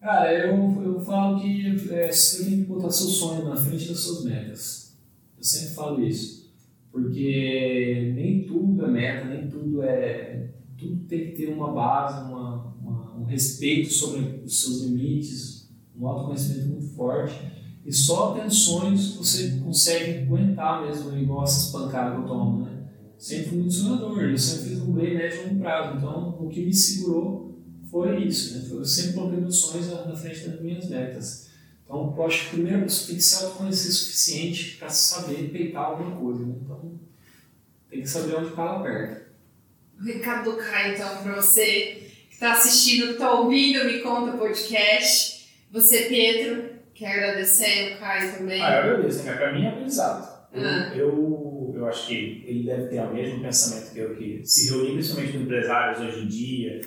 Cara, 0.00 0.32
eu, 0.32 0.54
eu 0.96 1.04
falo 1.04 1.40
que 1.40 1.66
é, 1.92 2.10
você 2.10 2.44
tem 2.44 2.56
que 2.58 2.64
botar 2.64 2.90
seu 2.90 3.06
sonho 3.06 3.44
na 3.48 3.56
frente 3.56 3.88
das 3.88 3.98
suas 4.00 4.24
metas. 4.24 4.96
Eu 5.36 5.44
sempre 5.44 5.74
falo 5.74 6.02
isso. 6.02 6.46
Porque 6.90 8.12
nem 8.14 8.44
tudo 8.44 8.84
é 8.86 8.88
meta, 8.90 9.28
nem 9.28 9.48
tudo 9.48 9.82
é. 9.82 10.50
Tudo 10.78 11.04
tem 11.06 11.26
que 11.26 11.32
ter 11.32 11.48
uma 11.52 11.72
base, 11.72 12.24
uma, 12.30 12.74
uma- 12.80 13.16
um 13.18 13.24
respeito 13.24 13.92
sobre 13.92 14.42
os 14.44 14.60
seus 14.60 14.82
limites, 14.82 15.70
um 15.98 16.06
autoconhecimento 16.06 16.68
muito 16.70 16.94
forte. 16.94 17.34
E 17.84 17.92
só 17.92 18.32
tendo 18.32 18.52
sonhos 18.52 19.16
você 19.16 19.60
consegue 19.62 20.20
aguentar 20.22 20.84
mesmo, 20.86 21.16
igual 21.16 21.44
essas 21.44 21.70
pancadas 21.70 22.14
que 22.14 22.22
eu 22.22 22.26
tomo, 22.26 22.64
né? 22.64 22.72
Sempre 23.18 23.48
fui 23.50 23.58
muito 23.58 23.72
sonhador, 23.72 24.22
eu 24.22 24.36
sempre 24.38 24.70
fiz 24.70 24.80
um 24.82 24.92
bem 24.92 25.14
médio 25.14 25.44
longo 25.48 25.60
prazo. 25.60 25.96
Então, 25.98 26.36
o 26.40 26.48
que 26.48 26.64
me 26.64 26.72
segurou 26.74 27.45
foi 27.90 28.22
isso, 28.24 28.54
né? 28.58 28.66
Eu 28.78 28.84
sempre 28.84 29.12
coloquei 29.14 29.40
meus 29.40 29.56
sonhos 29.58 29.88
na 29.88 30.16
frente 30.16 30.48
das 30.48 30.60
minhas 30.60 30.88
metas. 30.88 31.46
Então, 31.84 32.12
eu 32.16 32.26
acho 32.26 32.44
que 32.44 32.56
primeiro 32.56 32.88
você 32.88 33.06
tem 33.08 33.16
que 33.16 33.22
se 33.22 33.44
autoconhecer 33.44 33.90
o 33.90 33.94
suficiente 33.94 34.76
para 34.76 34.88
saber 34.88 35.50
peitar 35.50 35.84
alguma 35.84 36.16
coisa, 36.16 36.44
né? 36.44 36.54
Então, 36.64 36.92
tem 37.90 38.00
que 38.02 38.08
saber 38.08 38.34
onde 38.34 38.48
o 38.48 38.56
calo 38.56 38.80
aperta. 38.80 39.26
O 40.00 40.04
recado 40.04 40.50
do 40.50 40.56
Caio, 40.58 40.94
então, 40.94 41.22
para 41.22 41.36
você 41.36 42.02
que 42.28 42.34
está 42.34 42.52
assistindo, 42.52 43.06
que 43.06 43.12
está 43.12 43.32
ouvindo, 43.32 43.84
me 43.84 44.00
conta 44.00 44.36
podcast. 44.36 45.48
Você, 45.70 46.02
Pedro, 46.02 46.70
quer 46.92 47.12
agradecer 47.12 47.94
o 47.94 47.98
Caio 48.00 48.36
também? 48.36 48.60
Ah, 48.62 48.72
eu 48.84 48.94
agradeço, 48.94 49.22
né? 49.22 49.32
Pra 49.34 49.52
mim 49.54 49.64
é 49.64 49.68
aprendizado. 49.68 50.36
Eu, 50.52 50.62
Ah. 50.62 50.92
eu, 50.96 51.74
eu 51.76 51.86
acho 51.86 52.08
que 52.08 52.44
ele 52.46 52.64
deve 52.64 52.88
ter 52.88 53.00
o 53.00 53.14
mesmo 53.14 53.40
pensamento 53.40 53.92
que 53.92 53.98
eu, 53.98 54.16
que 54.16 54.40
se 54.44 54.70
reunir 54.70 54.92
principalmente 54.94 55.32
com 55.32 55.38
empresários 55.44 56.00
hoje 56.00 56.24
em 56.24 56.28
dia, 56.28 56.80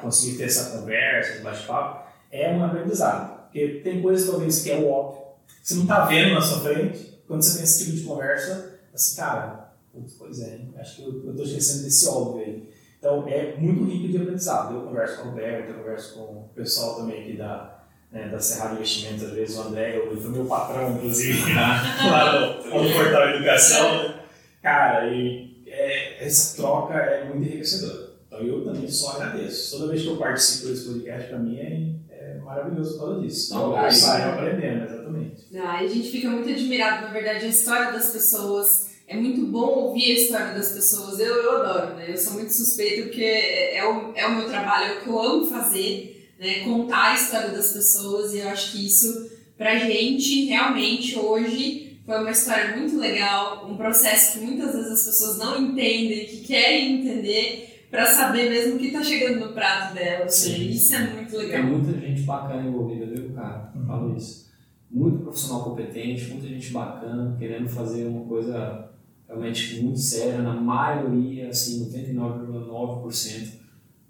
conseguir 0.00 0.38
ter 0.38 0.44
essa 0.44 0.78
conversa, 0.78 1.32
esse 1.32 1.42
bate-papo, 1.42 2.06
é 2.30 2.50
um 2.50 2.64
aprendizado. 2.64 3.44
Porque 3.44 3.80
tem 3.82 4.02
coisas 4.02 4.28
talvez 4.28 4.62
que 4.62 4.70
é 4.70 4.76
o 4.76 4.88
óbvio, 4.88 5.22
você 5.62 5.74
não 5.74 5.86
tá 5.86 6.04
vendo 6.04 6.34
na 6.34 6.40
sua 6.40 6.60
frente, 6.60 7.20
quando 7.26 7.42
você 7.42 7.56
tem 7.56 7.64
esse 7.64 7.84
tipo 7.84 7.96
de 7.96 8.02
conversa, 8.04 8.78
assim, 8.94 9.16
cara, 9.16 9.72
pois 10.18 10.40
é, 10.40 10.60
acho 10.78 10.96
que 10.96 11.02
eu, 11.02 11.26
eu 11.26 11.34
tô 11.34 11.42
esquecendo 11.42 11.84
desse 11.84 12.08
óbvio 12.08 12.44
aí. 12.44 12.70
Então 12.98 13.26
é 13.28 13.56
muito 13.56 13.84
rico 13.84 14.08
de 14.08 14.16
aprendizado. 14.16 14.74
Eu 14.74 14.82
converso 14.82 15.16
com 15.18 15.28
o 15.28 15.30
Roberto, 15.30 15.70
eu 15.70 15.74
converso 15.74 16.14
com 16.14 16.20
o 16.20 16.50
pessoal 16.54 16.96
também 16.96 17.22
aqui 17.22 17.36
da, 17.36 17.84
né, 18.10 18.28
da 18.28 18.38
Cerrado 18.40 18.76
Investimentos, 18.76 19.24
às 19.24 19.32
vezes 19.32 19.56
o 19.56 19.62
André, 19.62 19.96
ele 19.96 20.20
foi 20.20 20.30
meu 20.30 20.46
patrão, 20.46 20.92
inclusive, 20.92 21.52
lá 21.54 22.40
no, 22.40 22.82
no 22.82 22.92
Portal 22.92 23.28
Educação. 23.30 24.08
né? 24.08 24.14
Cara, 24.62 25.06
e 25.06 25.62
é, 25.66 26.24
essa 26.24 26.56
troca 26.56 26.94
é 26.94 27.24
muito 27.24 27.42
enriquecedora. 27.42 28.05
Então 28.36 28.46
eu 28.46 28.64
também 28.64 28.88
só 28.88 29.12
agradeço. 29.12 29.78
Toda 29.78 29.90
vez 29.90 30.02
que 30.02 30.08
eu 30.08 30.16
participo 30.16 30.68
desse 30.68 30.86
podcast, 30.86 31.28
para 31.28 31.38
mim 31.38 31.58
é, 31.58 31.90
é 32.10 32.38
maravilhoso 32.38 32.98
por 32.98 33.06
causa 33.06 33.20
disso. 33.20 33.54
Então, 33.54 33.70
eu 33.72 33.78
é 33.78 33.88
isso. 33.88 34.00
saio 34.00 34.32
aprendendo, 34.32 34.84
exatamente. 34.84 35.46
Ah, 35.56 35.78
a 35.78 35.86
gente 35.86 36.10
fica 36.10 36.28
muito 36.28 36.48
admirado, 36.50 37.06
na 37.06 37.12
verdade, 37.12 37.46
a 37.46 37.48
história 37.48 37.92
das 37.92 38.10
pessoas. 38.10 38.86
É 39.08 39.16
muito 39.16 39.46
bom 39.46 39.66
ouvir 39.66 40.10
a 40.10 40.14
história 40.14 40.54
das 40.54 40.72
pessoas. 40.72 41.20
Eu, 41.20 41.34
eu 41.36 41.56
adoro, 41.58 41.94
né? 41.94 42.06
Eu 42.08 42.16
sou 42.16 42.34
muito 42.34 42.52
suspeita 42.52 43.02
porque 43.02 43.22
é 43.22 43.80
o, 43.84 44.12
é 44.16 44.26
o 44.26 44.34
meu 44.34 44.48
trabalho, 44.48 44.94
é 44.94 44.98
o 44.98 45.00
que 45.00 45.08
eu 45.08 45.18
amo 45.18 45.46
fazer, 45.46 46.32
né? 46.38 46.64
Contar 46.64 47.12
a 47.12 47.14
história 47.14 47.50
das 47.50 47.70
pessoas. 47.72 48.34
E 48.34 48.38
eu 48.38 48.48
acho 48.48 48.72
que 48.72 48.84
isso, 48.84 49.30
pra 49.56 49.78
gente, 49.78 50.46
realmente, 50.46 51.16
hoje, 51.16 52.00
foi 52.04 52.18
uma 52.18 52.32
história 52.32 52.76
muito 52.76 52.98
legal. 52.98 53.68
Um 53.70 53.76
processo 53.76 54.38
que 54.38 54.44
muitas 54.44 54.74
vezes 54.74 54.90
as 54.90 55.04
pessoas 55.04 55.38
não 55.38 55.62
entendem, 55.62 56.26
que 56.26 56.40
querem 56.40 57.00
entender, 57.00 57.75
pra 57.90 58.06
saber 58.06 58.50
mesmo 58.50 58.76
o 58.76 58.78
que 58.78 58.90
tá 58.90 59.02
chegando 59.02 59.46
no 59.46 59.52
prato 59.52 59.94
delas. 59.94 60.20
né? 60.24 60.28
Sim. 60.28 60.68
Isso 60.70 60.94
é 60.94 61.14
muito 61.14 61.30
Tem 61.30 61.38
legal. 61.40 61.64
muita 61.64 61.92
gente 62.00 62.22
bacana 62.22 62.66
envolvida, 62.68 63.06
viu, 63.06 63.30
cara? 63.34 63.72
Uhum. 63.74 63.86
Falo 63.86 64.16
isso. 64.16 64.46
Muito 64.90 65.18
profissional 65.18 65.64
competente, 65.64 66.28
muita 66.30 66.46
gente 66.48 66.70
bacana, 66.72 67.36
querendo 67.38 67.68
fazer 67.68 68.06
uma 68.06 68.24
coisa 68.24 68.90
realmente 69.26 69.82
muito 69.82 69.98
séria. 69.98 70.38
Na 70.42 70.54
maioria, 70.54 71.48
assim, 71.48 71.84
99,9% 71.90 73.52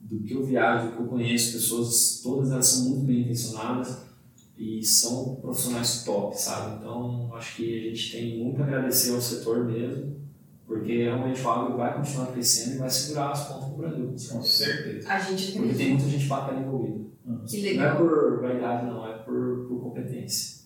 do 0.00 0.20
que 0.20 0.34
eu 0.34 0.44
viajo, 0.44 0.90
do 0.90 0.96
que 0.96 1.02
eu 1.02 1.06
conheço, 1.06 1.52
pessoas, 1.54 2.20
todas 2.22 2.52
elas 2.52 2.66
são 2.66 2.90
muito 2.90 3.04
bem 3.06 3.20
intencionadas 3.22 3.98
e 4.56 4.82
são 4.84 5.34
profissionais 5.36 6.04
top, 6.04 6.40
sabe? 6.40 6.76
Então, 6.78 7.30
acho 7.34 7.56
que 7.56 7.78
a 7.78 7.88
gente 7.90 8.12
tem 8.12 8.38
muito 8.44 8.62
a 8.62 8.64
agradecer 8.66 9.12
ao 9.14 9.20
setor 9.20 9.64
mesmo, 9.66 10.14
porque 10.66 11.04
realmente 11.04 11.40
o 11.42 11.50
agro 11.50 11.76
vai 11.76 11.94
continuar 11.94 12.26
crescendo 12.32 12.74
e 12.76 12.78
vai 12.78 12.90
segurar 12.90 13.30
as 13.30 13.48
pontas 13.48 13.68
do 13.70 13.76
Brasil. 13.76 14.06
Com 14.32 14.42
certeza. 14.42 15.08
A 15.12 15.18
gente 15.20 15.52
Porque 15.52 15.74
tem 15.74 15.88
muita 15.94 16.08
gente 16.08 16.26
bacana 16.26 16.60
envolvida. 16.60 17.06
Que 17.48 17.60
Não 17.62 17.68
é 17.68 17.72
legal. 17.72 17.96
por 17.96 18.40
vaidade, 18.40 18.86
não, 18.86 19.06
é 19.08 19.18
por, 19.18 19.66
por 19.68 19.80
competência. 19.82 20.56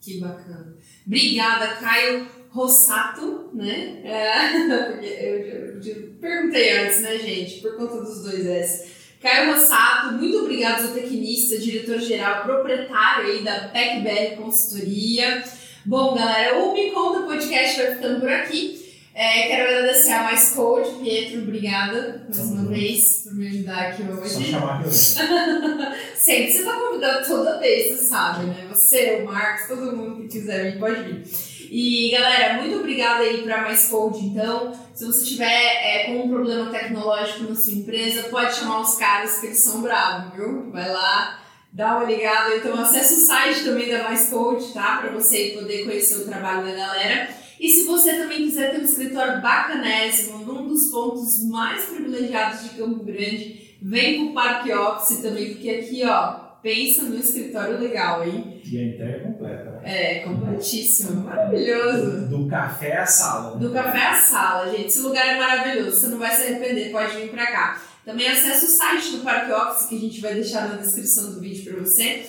Que 0.00 0.20
bacana. 0.20 0.74
Obrigada, 1.06 1.66
Caio 1.76 2.26
Rossato, 2.50 3.50
né? 3.54 4.00
É, 4.04 4.56
eu, 5.32 5.38
eu- 5.40 5.80
eu 5.82 6.08
perguntei 6.20 6.78
antes, 6.78 7.02
né, 7.02 7.18
gente? 7.18 7.60
Por 7.60 7.76
conta 7.76 8.00
dos 8.02 8.22
dois 8.22 8.46
S. 8.46 8.88
Caio 9.20 9.52
Rossato, 9.52 10.14
muito 10.14 10.38
obrigado, 10.38 10.86
zootecnista, 10.86 11.58
diretor-geral, 11.58 12.44
proprietário 12.44 13.26
aí 13.32 13.42
da 13.44 13.68
PecBR 13.68 14.36
Consultoria. 14.36 15.42
Bom, 15.84 16.14
galera, 16.14 16.58
o 16.58 16.72
Me 16.72 16.90
Conta 16.92 17.22
Podcast 17.26 17.82
vai 17.82 17.94
ficando 17.96 18.20
por 18.20 18.30
aqui. 18.30 18.87
É, 19.20 19.48
quero 19.48 19.64
agradecer 19.64 20.12
a 20.12 20.22
Mais 20.22 20.50
Code, 20.50 20.90
Pietro, 21.02 21.42
obrigada 21.42 22.24
mais 22.32 22.38
uma 22.38 22.60
junto. 22.60 22.68
vez 22.68 23.22
por 23.24 23.34
me 23.34 23.48
ajudar 23.48 23.88
aqui 23.88 24.04
Só 24.04 24.12
hoje. 24.12 24.50
chamar 24.52 24.80
que 24.80 24.86
eu. 24.86 24.92
Sempre 26.14 26.52
você 26.52 26.62
tá 26.62 26.72
convidado 26.74 27.26
toda 27.26 27.58
vez, 27.58 27.98
você 27.98 28.04
sabe, 28.04 28.46
né? 28.46 28.68
Você, 28.68 29.20
o 29.20 29.24
Marcos, 29.24 29.66
todo 29.66 29.96
mundo 29.96 30.22
que 30.22 30.28
quiser 30.28 30.70
vir 30.70 30.78
pode 30.78 31.02
vir. 31.02 31.24
E 31.68 32.12
galera, 32.12 32.62
muito 32.62 32.76
obrigada 32.78 33.24
aí 33.24 33.42
para 33.42 33.62
Mais 33.62 33.86
Code. 33.88 34.24
Então, 34.24 34.72
se 34.94 35.04
você 35.04 35.24
tiver 35.24 35.52
é, 35.52 36.04
com 36.06 36.24
um 36.24 36.28
problema 36.28 36.70
tecnológico 36.70 37.42
na 37.42 37.56
sua 37.56 37.72
empresa, 37.72 38.28
pode 38.28 38.54
chamar 38.54 38.82
os 38.82 38.94
caras 38.94 39.40
que 39.40 39.46
eles 39.46 39.58
são 39.58 39.82
bravos, 39.82 40.32
viu? 40.36 40.70
Vai 40.70 40.88
lá, 40.92 41.42
dá 41.72 41.96
uma 41.96 42.04
ligada. 42.04 42.54
Então, 42.54 42.80
acesse 42.80 43.14
o 43.14 43.26
site 43.26 43.64
também 43.64 43.90
da 43.90 44.04
Mais 44.04 44.28
Code, 44.28 44.72
tá? 44.72 44.98
Para 44.98 45.10
você 45.10 45.56
poder 45.58 45.86
conhecer 45.86 46.18
o 46.18 46.24
trabalho 46.24 46.64
da 46.64 46.72
galera. 46.72 47.47
E 47.60 47.68
se 47.68 47.84
você 47.84 48.14
também 48.14 48.44
quiser 48.44 48.70
ter 48.70 48.80
um 48.80 48.84
escritório 48.84 49.42
bacanésimo, 49.42 50.44
num 50.44 50.68
dos 50.68 50.90
pontos 50.90 51.48
mais 51.48 51.84
privilegiados 51.86 52.62
de 52.62 52.70
Campo 52.70 53.04
Grande, 53.04 53.76
vem 53.82 54.26
pro 54.26 54.34
Parque 54.34 54.72
Office 54.72 55.20
também, 55.20 55.54
porque 55.54 55.70
aqui, 55.70 56.04
ó, 56.04 56.48
pensa 56.62 57.02
no 57.02 57.16
escritório 57.16 57.78
legal, 57.78 58.24
hein? 58.26 58.60
E 58.64 58.78
a 58.78 58.84
entrega 58.84 59.20
completa, 59.20 59.70
né? 59.70 59.80
É, 59.84 60.18
completíssimo, 60.20 61.24
maravilhoso. 61.24 62.28
Do, 62.28 62.38
do 62.44 62.48
café 62.48 62.98
à 62.98 63.06
sala. 63.06 63.54
Né? 63.54 63.66
Do 63.66 63.72
café 63.72 64.06
à 64.06 64.14
sala, 64.14 64.70
gente. 64.70 64.86
Esse 64.86 65.00
lugar 65.00 65.26
é 65.26 65.38
maravilhoso, 65.38 65.98
você 65.98 66.06
não 66.08 66.18
vai 66.18 66.34
se 66.34 66.42
arrepender, 66.42 66.90
pode 66.90 67.16
vir 67.16 67.30
pra 67.30 67.46
cá. 67.46 67.82
Também 68.04 68.28
acesse 68.28 68.64
o 68.64 68.68
site 68.68 69.16
do 69.16 69.24
Parque 69.24 69.52
Office, 69.52 69.88
que 69.88 69.96
a 69.96 70.00
gente 70.00 70.20
vai 70.20 70.34
deixar 70.34 70.68
na 70.68 70.76
descrição 70.76 71.32
do 71.32 71.40
vídeo 71.40 71.64
pra 71.64 71.82
você. 71.82 72.24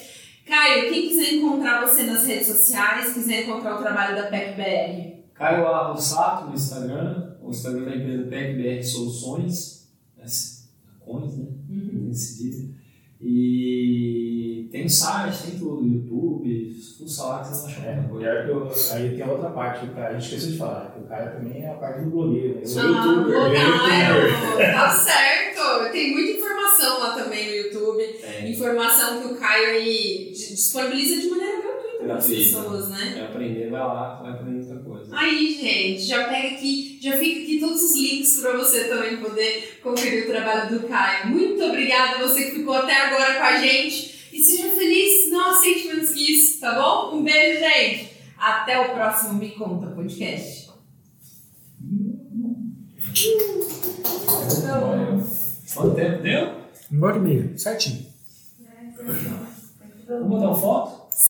Caio, 0.46 0.90
quem 0.90 1.08
quiser 1.08 1.36
encontrar 1.36 1.86
você 1.86 2.04
nas 2.04 2.26
redes 2.26 2.48
sociais, 2.48 3.14
quiser 3.14 3.44
encontrar 3.44 3.76
o 3.76 3.82
trabalho 3.82 4.16
da 4.16 4.24
PECBR? 4.24 5.09
Caio 5.40 5.66
Arrossato 5.68 6.48
no 6.48 6.54
Instagram, 6.54 7.38
o 7.42 7.50
Instagram 7.50 7.86
da 7.86 7.96
empresa 7.96 8.24
PECBR 8.28 8.84
Soluções, 8.84 9.90
Coins, 11.00 11.38
né? 11.38 11.48
Uhum. 11.70 12.08
Nesse 12.10 12.78
e 13.22 14.70
tem 14.72 14.88
site, 14.88 15.44
tem 15.44 15.60
tudo, 15.60 15.86
YouTube, 15.86 16.74
full 16.98 17.28
lá 17.28 17.42
que 17.42 17.48
você 17.50 17.62
não 17.62 17.68
acha 17.68 17.82
é. 17.82 18.46
Que 18.46 18.50
eu, 18.50 18.72
aí 18.94 19.10
tem 19.16 19.22
a 19.22 19.32
outra 19.32 19.50
parte, 19.50 19.86
o 19.86 19.94
cara, 19.94 20.10
a 20.10 20.20
gente 20.20 20.24
esqueceu 20.24 20.52
de 20.52 20.58
falar, 20.58 20.92
que 20.92 21.00
o 21.00 21.08
cara 21.08 21.32
também 21.32 21.64
é 21.64 21.70
a 21.70 21.76
parte 21.76 22.04
do 22.04 22.12
blogueiro, 22.12 22.56
né? 22.56 22.62
O 22.66 22.80
ah, 22.80 22.84
youtuber. 22.84 23.54
youtuber. 23.54 24.74
tá 24.74 24.90
certo! 24.92 25.92
Tem 25.92 26.14
muita 26.14 26.38
informação 26.38 27.00
lá 27.00 27.16
também 27.16 27.48
no 27.48 27.56
YouTube. 27.56 28.04
É. 28.24 28.50
Informação 28.50 29.22
que 29.22 29.34
o 29.34 29.38
Caio 29.38 29.70
aí 29.70 30.32
disponibiliza 30.32 31.22
de 31.22 31.30
maneira 31.30 31.54
gratuita 31.54 31.69
para 32.10 32.18
as 32.18 32.28
pessoas, 32.28 32.90
né? 32.90 33.12
Quer 33.14 33.26
aprender, 33.26 33.70
vai 33.70 33.80
lá, 33.80 34.16
vai 34.22 34.32
aprender 34.32 34.66
muita 34.66 34.84
coisa. 34.84 35.16
Aí, 35.16 35.54
gente, 35.54 36.02
já 36.02 36.28
pega 36.28 36.56
aqui, 36.56 37.00
já 37.02 37.18
fica 37.18 37.42
aqui 37.42 37.60
todos 37.60 37.84
os 37.84 37.96
links 37.96 38.40
para 38.42 38.58
você 38.58 38.86
também 38.86 39.18
poder 39.18 39.80
conferir 39.84 40.24
o 40.26 40.32
trabalho 40.32 40.80
do 40.80 40.88
Caio. 40.88 41.28
Muito 41.28 41.64
obrigada 41.64 42.16
a 42.16 42.28
você 42.28 42.46
que 42.46 42.58
ficou 42.58 42.74
até 42.74 42.96
agora 42.96 43.36
com 43.36 43.44
a 43.44 43.60
gente. 43.60 44.30
E 44.34 44.40
seja 44.42 44.70
feliz, 44.70 45.30
não 45.30 45.52
aceite 45.52 45.88
menos 45.88 46.12
que 46.12 46.32
isso, 46.32 46.60
tá 46.60 46.80
bom? 46.80 47.18
Um 47.18 47.24
beijo, 47.24 47.60
gente. 47.60 48.10
Até 48.38 48.80
o 48.80 48.94
próximo 48.94 49.34
Me 49.34 49.52
Conta 49.52 49.88
Podcast. 49.88 50.70
Quanto 55.76 55.96
tempo 55.96 56.24
deu? 56.24 56.60
Uma 56.92 57.08
hora 57.08 57.18
e 57.18 57.22
meia, 57.22 57.58
certinho. 57.58 58.08
Vamos 60.08 60.28
botar 60.28 60.48
uma 60.48 60.56
foto? 60.56 60.99